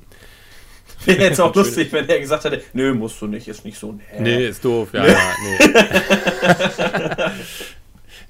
Wäre 1.05 1.23
jetzt 1.23 1.41
auch 1.41 1.53
lustig, 1.55 1.91
wenn 1.91 2.07
er 2.07 2.19
gesagt 2.19 2.43
hätte, 2.43 2.61
nö, 2.73 2.93
musst 2.93 3.19
du 3.21 3.27
nicht, 3.27 3.47
ist 3.47 3.65
nicht 3.65 3.79
so. 3.79 3.93
Nee, 3.93 4.19
nee 4.19 4.47
ist 4.47 4.63
doof, 4.63 4.89
ja, 4.93 5.07
ja, 5.07 5.17
nee. 5.43 5.57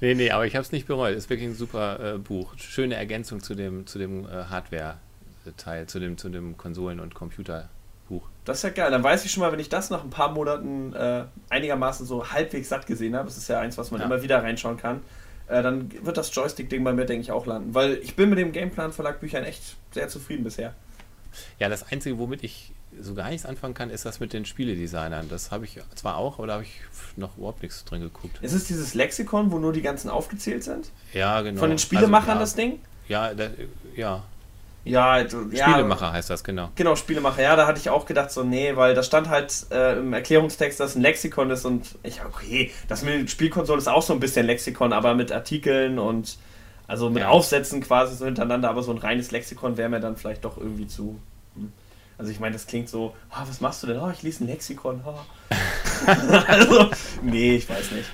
nee, 0.00 0.14
nee, 0.14 0.30
aber 0.30 0.46
ich 0.46 0.54
habe 0.54 0.62
es 0.62 0.72
nicht 0.72 0.86
bereut. 0.86 1.14
Ist 1.14 1.28
wirklich 1.28 1.50
ein 1.50 1.54
super 1.54 2.14
äh, 2.14 2.18
Buch. 2.18 2.54
Schöne 2.56 2.94
Ergänzung 2.94 3.42
zu 3.42 3.54
dem, 3.54 3.86
zu 3.86 3.98
dem 3.98 4.24
äh, 4.24 4.44
Hardware-Teil, 4.48 5.86
zu 5.86 6.00
dem, 6.00 6.16
zu 6.16 6.30
dem 6.30 6.56
Konsolen- 6.56 7.00
und 7.00 7.14
Computerbuch. 7.14 8.28
Das 8.46 8.58
ist 8.58 8.62
ja 8.62 8.70
geil. 8.70 8.90
Dann 8.90 9.04
weiß 9.04 9.24
ich 9.26 9.32
schon 9.32 9.42
mal, 9.42 9.52
wenn 9.52 9.60
ich 9.60 9.68
das 9.68 9.90
nach 9.90 10.02
ein 10.02 10.10
paar 10.10 10.32
Monaten 10.32 10.94
äh, 10.94 11.24
einigermaßen 11.50 12.06
so 12.06 12.30
halbwegs 12.30 12.70
satt 12.70 12.86
gesehen 12.86 13.14
habe, 13.14 13.26
das 13.26 13.36
ist 13.36 13.48
ja 13.48 13.60
eins, 13.60 13.76
was 13.76 13.90
man 13.90 14.00
ja. 14.00 14.06
immer 14.06 14.22
wieder 14.22 14.42
reinschauen 14.42 14.78
kann, 14.78 15.02
äh, 15.48 15.62
dann 15.62 15.90
wird 16.04 16.16
das 16.16 16.34
Joystick-Ding 16.34 16.82
bei 16.82 16.94
mir, 16.94 17.04
denke 17.04 17.22
ich, 17.22 17.32
auch 17.32 17.44
landen. 17.44 17.74
Weil 17.74 17.98
ich 18.02 18.16
bin 18.16 18.30
mit 18.30 18.38
dem 18.38 18.52
Gameplan 18.52 18.92
Verlag 18.92 19.20
Büchern 19.20 19.44
echt 19.44 19.76
sehr 19.92 20.08
zufrieden 20.08 20.44
bisher. 20.44 20.74
Ja, 21.58 21.68
das 21.68 21.90
Einzige, 21.90 22.18
womit 22.18 22.44
ich 22.44 22.72
so 23.00 23.14
gar 23.14 23.30
nichts 23.30 23.46
anfangen 23.46 23.74
kann, 23.74 23.90
ist 23.90 24.04
das 24.04 24.20
mit 24.20 24.32
den 24.32 24.44
Spieledesignern. 24.44 25.28
Das 25.28 25.50
habe 25.50 25.64
ich 25.64 25.80
zwar 25.94 26.16
auch, 26.16 26.38
aber 26.38 26.46
da 26.46 26.52
habe 26.54 26.64
ich 26.64 26.80
noch 27.16 27.36
überhaupt 27.38 27.62
nichts 27.62 27.84
drin 27.84 28.02
geguckt. 28.02 28.38
Ist 28.42 28.52
es 28.52 28.64
dieses 28.64 28.94
Lexikon, 28.94 29.50
wo 29.50 29.58
nur 29.58 29.72
die 29.72 29.82
ganzen 29.82 30.10
aufgezählt 30.10 30.64
sind? 30.64 30.90
Ja, 31.12 31.40
genau. 31.40 31.60
Von 31.60 31.70
den 31.70 31.78
Spielemachern 31.78 32.38
also, 32.38 32.38
ja, 32.38 32.40
das 32.40 32.54
Ding? 32.54 32.80
Ja, 33.08 33.34
da, 33.34 33.48
ja. 33.96 34.22
Ja, 34.84 35.12
also, 35.12 35.42
Spielemacher 35.42 36.06
ja, 36.06 36.12
heißt 36.12 36.30
das, 36.30 36.42
genau. 36.42 36.70
Genau, 36.74 36.96
Spielemacher. 36.96 37.40
Ja, 37.40 37.54
da 37.54 37.66
hatte 37.66 37.78
ich 37.78 37.88
auch 37.88 38.04
gedacht, 38.04 38.32
so, 38.32 38.42
nee, 38.42 38.74
weil 38.74 38.94
da 38.94 39.02
stand 39.04 39.28
halt 39.28 39.66
äh, 39.70 39.98
im 39.98 40.12
Erklärungstext, 40.12 40.80
dass 40.80 40.96
ein 40.96 41.02
Lexikon 41.02 41.50
ist 41.50 41.64
und 41.64 41.96
ich, 42.02 42.24
okay, 42.24 42.72
das 42.88 43.02
mit 43.02 43.30
Spielkonsole 43.30 43.78
ist 43.78 43.88
auch 43.88 44.02
so 44.02 44.12
ein 44.12 44.18
bisschen 44.20 44.44
Lexikon, 44.44 44.92
aber 44.92 45.14
mit 45.14 45.30
Artikeln 45.30 46.00
und 46.00 46.36
also 46.86 47.10
mit 47.10 47.22
ja. 47.22 47.28
Aufsätzen 47.28 47.80
quasi 47.80 48.16
so 48.16 48.24
hintereinander, 48.24 48.68
aber 48.68 48.82
so 48.82 48.90
ein 48.90 48.98
reines 48.98 49.30
Lexikon 49.30 49.76
wäre 49.76 49.88
mir 49.88 50.00
dann 50.00 50.16
vielleicht 50.16 50.44
doch 50.44 50.58
irgendwie 50.58 50.86
zu. 50.86 51.18
Hm. 51.54 51.72
Also 52.18 52.30
ich 52.30 52.40
meine, 52.40 52.52
das 52.52 52.66
klingt 52.66 52.88
so, 52.88 53.14
oh, 53.30 53.42
was 53.46 53.60
machst 53.60 53.82
du 53.82 53.86
denn? 53.86 53.98
Oh, 53.98 54.10
ich 54.10 54.22
lese 54.22 54.44
ein 54.44 54.46
Lexikon. 54.46 55.02
Oh. 55.04 55.18
also, 56.46 56.90
nee, 57.22 57.56
ich 57.56 57.68
weiß 57.68 57.92
nicht. 57.92 58.08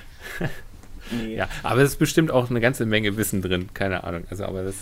Nee. 1.11 1.35
Ja, 1.35 1.49
aber 1.63 1.81
es 1.81 1.91
ist 1.91 1.99
bestimmt 1.99 2.31
auch 2.31 2.49
eine 2.49 2.61
ganze 2.61 2.85
Menge 2.85 3.17
Wissen 3.17 3.41
drin, 3.41 3.69
keine 3.73 4.03
Ahnung. 4.03 4.25
Also, 4.29 4.45
aber 4.45 4.63
das 4.63 4.75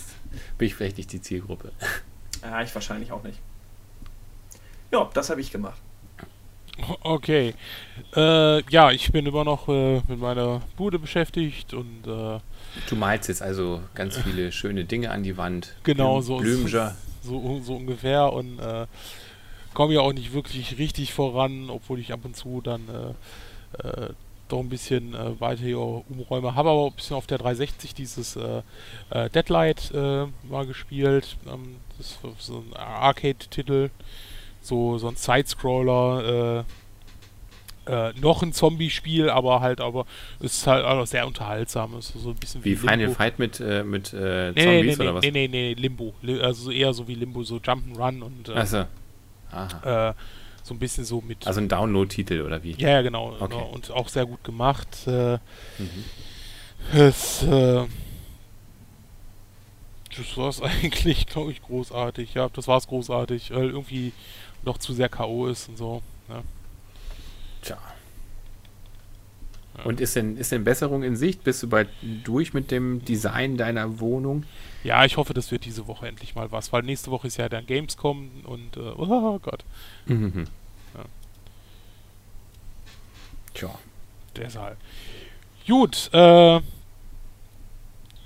bin 0.58 0.66
ich 0.66 0.74
vielleicht 0.74 0.98
nicht 0.98 1.12
die 1.12 1.22
Zielgruppe. 1.22 1.72
Ja, 2.42 2.62
ich 2.62 2.74
wahrscheinlich 2.74 3.12
auch 3.12 3.22
nicht. 3.22 3.38
Ja, 4.92 5.08
das 5.14 5.30
habe 5.30 5.40
ich 5.40 5.50
gemacht. 5.50 5.80
Okay. 7.02 7.54
Äh, 8.14 8.62
ja, 8.70 8.90
ich 8.90 9.10
bin 9.10 9.26
immer 9.26 9.44
noch 9.44 9.68
äh, 9.68 10.00
mit 10.06 10.18
meiner 10.18 10.60
Bude 10.76 10.98
beschäftigt 10.98 11.74
und. 11.74 12.06
Äh, 12.06 12.40
du 12.88 12.96
malst 12.96 13.28
jetzt 13.28 13.42
also 13.42 13.80
ganz 13.94 14.16
viele 14.18 14.52
schöne 14.52 14.84
Dinge 14.84 15.10
an 15.10 15.22
die 15.22 15.36
Wand. 15.36 15.74
Genau, 15.82 16.20
so, 16.20 16.40
so, 17.22 17.60
so 17.60 17.76
ungefähr 17.76 18.32
und 18.32 18.58
äh, 18.58 18.86
komme 19.74 19.94
ja 19.94 20.00
auch 20.00 20.12
nicht 20.12 20.32
wirklich 20.32 20.78
richtig 20.78 21.12
voran, 21.12 21.70
obwohl 21.70 22.00
ich 22.00 22.12
ab 22.12 22.20
und 22.24 22.36
zu 22.36 22.60
dann 22.60 22.82
äh, 22.88 23.86
äh, 23.86 24.10
doch 24.48 24.60
ein 24.60 24.68
bisschen 24.68 25.14
äh, 25.14 25.40
weiter 25.40 25.62
hier 25.62 25.78
umräume. 25.78 26.54
Habe 26.54 26.70
aber 26.70 26.86
ein 26.86 26.94
bisschen 26.94 27.16
auf 27.16 27.26
der 27.26 27.38
360 27.38 27.94
dieses 27.94 28.36
äh, 28.36 28.62
äh, 29.10 29.30
Deadlight 29.30 29.92
äh, 29.94 30.26
mal 30.48 30.66
gespielt. 30.66 31.36
Ähm, 31.46 31.76
das 31.98 32.12
ist 32.12 32.46
so 32.46 32.64
ein 32.66 32.76
Arcade-Titel. 32.76 33.90
So, 34.60 34.98
so 34.98 35.08
ein 35.08 35.16
Sidescroller. 35.16 36.64
Äh, 37.88 38.10
äh, 38.10 38.12
noch 38.20 38.42
ein 38.42 38.52
Zombie-Spiel, 38.52 39.30
aber 39.30 39.60
halt, 39.60 39.80
aber 39.80 40.06
es 40.40 40.58
ist 40.58 40.66
halt 40.66 40.84
auch 40.84 41.06
sehr 41.06 41.26
unterhaltsam. 41.26 41.94
Es 41.94 42.10
ist 42.10 42.22
so 42.22 42.30
ein 42.30 42.36
bisschen 42.36 42.64
wie, 42.64 42.72
wie 42.72 42.76
Final 42.76 43.10
Fight 43.10 43.38
mit, 43.38 43.60
mit 43.60 44.08
Zombies 44.08 44.54
nee, 44.54 44.82
nee, 44.82 44.94
oder 44.96 45.14
was? 45.14 45.22
Nee, 45.22 45.30
nee, 45.30 45.48
nee, 45.48 45.74
Limbo. 45.74 46.14
Also 46.42 46.70
eher 46.70 46.92
so 46.92 47.08
wie 47.08 47.14
Limbo, 47.14 47.42
so 47.42 47.56
Jump'n'Run 47.56 48.22
und. 48.22 48.50
Achso. 48.50 48.84
Aha 49.50 50.14
so 50.68 50.74
ein 50.74 50.78
bisschen 50.78 51.04
so 51.04 51.20
mit. 51.20 51.46
Also 51.46 51.60
ein 51.60 51.68
Download-Titel 51.68 52.42
oder 52.42 52.62
wie? 52.62 52.72
Ja, 52.72 52.90
ja, 52.90 53.02
genau, 53.02 53.32
okay. 53.32 53.46
genau. 53.48 53.70
Und 53.70 53.90
auch 53.90 54.08
sehr 54.08 54.26
gut 54.26 54.44
gemacht. 54.44 54.88
Äh, 55.06 55.38
mhm. 55.78 56.04
Es, 56.92 57.42
äh, 57.42 57.86
das 60.16 60.36
war 60.36 60.48
es 60.48 60.62
eigentlich, 60.62 61.26
glaube 61.26 61.50
ich, 61.50 61.62
großartig. 61.62 62.34
Ja, 62.34 62.48
das 62.50 62.68
war 62.68 62.76
es 62.76 62.86
großartig, 62.86 63.50
weil 63.50 63.70
irgendwie 63.70 64.12
noch 64.62 64.78
zu 64.78 64.92
sehr 64.92 65.08
K.O. 65.08 65.46
ist 65.46 65.68
und 65.68 65.78
so. 65.78 66.02
Ja. 66.28 66.42
Tja. 67.68 67.78
Und 69.84 70.00
ist 70.00 70.16
denn, 70.16 70.36
ist 70.36 70.50
denn 70.50 70.64
Besserung 70.64 71.04
in 71.04 71.14
Sicht? 71.14 71.44
Bist 71.44 71.62
du 71.62 71.68
bald 71.68 71.88
durch 72.24 72.52
mit 72.52 72.70
dem 72.70 73.04
Design 73.04 73.56
deiner 73.56 74.00
Wohnung? 74.00 74.44
Ja, 74.82 75.04
ich 75.04 75.16
hoffe, 75.16 75.34
das 75.34 75.52
wird 75.52 75.64
diese 75.64 75.86
Woche 75.86 76.08
endlich 76.08 76.34
mal 76.34 76.50
was, 76.50 76.72
weil 76.72 76.82
nächste 76.82 77.10
Woche 77.10 77.28
ist 77.28 77.36
ja 77.36 77.48
dann 77.48 77.66
Gamescom 77.66 78.30
und 78.44 78.76
äh, 78.76 78.80
oh 78.80 79.38
Gott. 79.38 79.64
Mhm. 80.06 80.46
Ja. 80.94 81.04
Tja. 83.54 83.70
Deshalb. 84.36 84.76
Gut, 85.66 86.10
äh, 86.12 86.60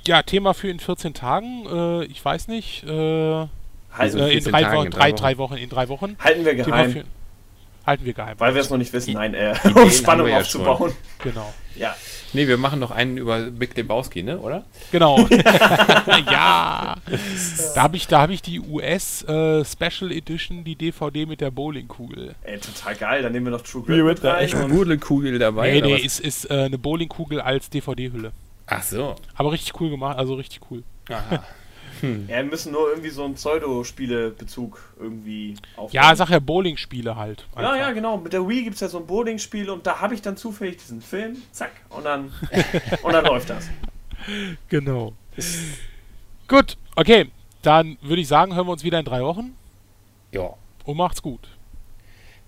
ja, 0.06 0.23
Thema 0.24 0.55
für 0.55 0.69
in 0.69 0.78
14 0.78 1.14
Tagen, 1.14 1.66
äh, 1.66 2.05
ich 2.05 2.24
weiß 2.24 2.48
nicht, 2.48 2.85
äh, 2.85 3.47
also 3.90 4.19
in, 4.24 4.44
drei, 4.44 4.62
Tagen, 4.62 4.85
in 4.86 4.90
drei, 4.90 5.12
drei, 5.12 5.39
Wochen, 5.39 5.55
in 5.55 5.69
drei 5.69 5.89
Wochen. 5.89 6.16
Halten 6.19 6.44
wir 6.44 6.55
geheim. 6.55 7.05
Halten 7.86 8.04
wir 8.04 8.12
geheim. 8.12 8.38
Weil 8.38 8.54
wir 8.54 8.60
es 8.60 8.70
noch 8.70 8.78
nicht 8.78 8.92
wissen, 8.92 9.14
nein, 9.14 9.34
äh, 9.34 9.54
um 9.74 9.90
Spannung 9.90 10.32
aufzubauen. 10.32 10.90
Ja 10.90 11.12
genau. 11.22 11.52
Ja. 11.76 11.96
Nee, 12.34 12.48
wir 12.48 12.56
machen 12.56 12.80
noch 12.80 12.90
einen 12.90 13.18
über 13.18 13.38
Big 13.50 13.76
Lebowski, 13.76 14.22
ne, 14.22 14.38
oder? 14.38 14.64
Genau. 14.90 15.18
ja. 16.30 16.96
Da 17.74 17.82
habe 17.82 17.96
ich, 17.96 18.09
hab 18.10 18.30
ich 18.30 18.42
die 18.42 18.60
US 18.60 19.22
äh, 19.24 19.64
Special 19.64 20.10
Edition, 20.12 20.64
die 20.64 20.76
DVD 20.76 21.26
mit 21.26 21.40
der 21.40 21.50
Bowlingkugel. 21.50 22.34
Ey, 22.42 22.59
total 22.59 22.94
geil. 22.96 23.22
Dann 23.22 23.32
nehmen 23.32 23.46
wir 23.46 23.52
noch 23.52 23.62
True 23.62 23.82
Grit 23.82 24.04
mit 24.04 24.24
da 24.24 24.40
echt 24.40 24.54
Bowlingkugel 24.54 25.38
dabei. 25.38 25.72
Nee, 25.72 25.80
nee, 25.82 25.96
ist, 25.96 26.20
ist 26.20 26.50
äh, 26.50 26.64
eine 26.64 26.78
Bowlingkugel 26.78 27.40
als 27.40 27.68
DVD-Hülle. 27.70 28.32
Ach 28.66 28.82
so. 28.82 29.16
Aber 29.34 29.52
richtig 29.52 29.78
cool 29.80 29.90
gemacht, 29.90 30.18
also 30.18 30.34
richtig 30.34 30.60
cool. 30.70 30.82
Aha. 31.10 31.44
Hm. 32.02 32.28
Ja, 32.28 32.36
wir 32.36 32.44
müssen 32.44 32.72
nur 32.72 32.90
irgendwie 32.90 33.10
so 33.10 33.24
einen 33.24 33.34
Pseudo-Spiele-Bezug 33.34 34.78
irgendwie 35.00 35.54
aufbauen. 35.76 35.90
Ja, 35.92 36.14
sag 36.16 36.30
ja 36.30 36.40
Bowling-Spiele 36.40 37.16
halt. 37.16 37.46
Einfach. 37.54 37.76
Ja, 37.76 37.76
ja, 37.76 37.92
genau. 37.92 38.18
Mit 38.18 38.32
der 38.32 38.46
Wii 38.46 38.64
gibt 38.64 38.74
es 38.74 38.80
ja 38.80 38.88
so 38.88 38.98
ein 38.98 39.06
Bowling-Spiel 39.06 39.70
und 39.70 39.86
da 39.86 40.00
habe 40.00 40.14
ich 40.14 40.20
dann 40.20 40.36
zufällig 40.36 40.78
diesen 40.78 41.00
Film, 41.00 41.40
zack, 41.52 41.70
und 41.90 42.04
dann, 42.04 42.32
und 43.02 43.12
dann 43.12 43.24
läuft 43.24 43.50
das. 43.50 43.68
Genau. 44.68 45.12
gut, 46.48 46.76
okay. 46.96 47.30
Dann 47.62 47.96
würde 48.02 48.20
ich 48.20 48.28
sagen, 48.28 48.56
hören 48.56 48.66
wir 48.66 48.72
uns 48.72 48.82
wieder 48.82 48.98
in 48.98 49.04
drei 49.04 49.22
Wochen. 49.22 49.56
Ja. 50.32 50.54
Und 50.84 50.96
macht's 50.96 51.22
gut. 51.22 51.48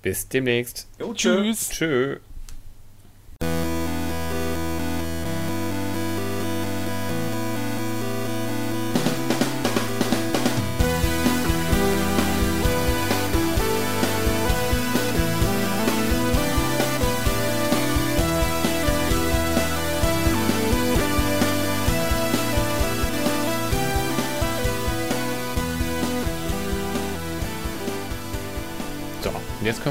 Bis 0.02 0.28
demnächst. 0.28 0.88
Jo, 0.98 1.14
tschüss. 1.14 1.70
Tschö. 1.70 2.18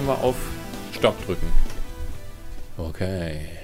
Können 0.04 0.20
wir 0.20 0.24
auf 0.24 0.36
Stopp 0.92 1.26
drücken. 1.26 1.48
Okay. 2.78 3.62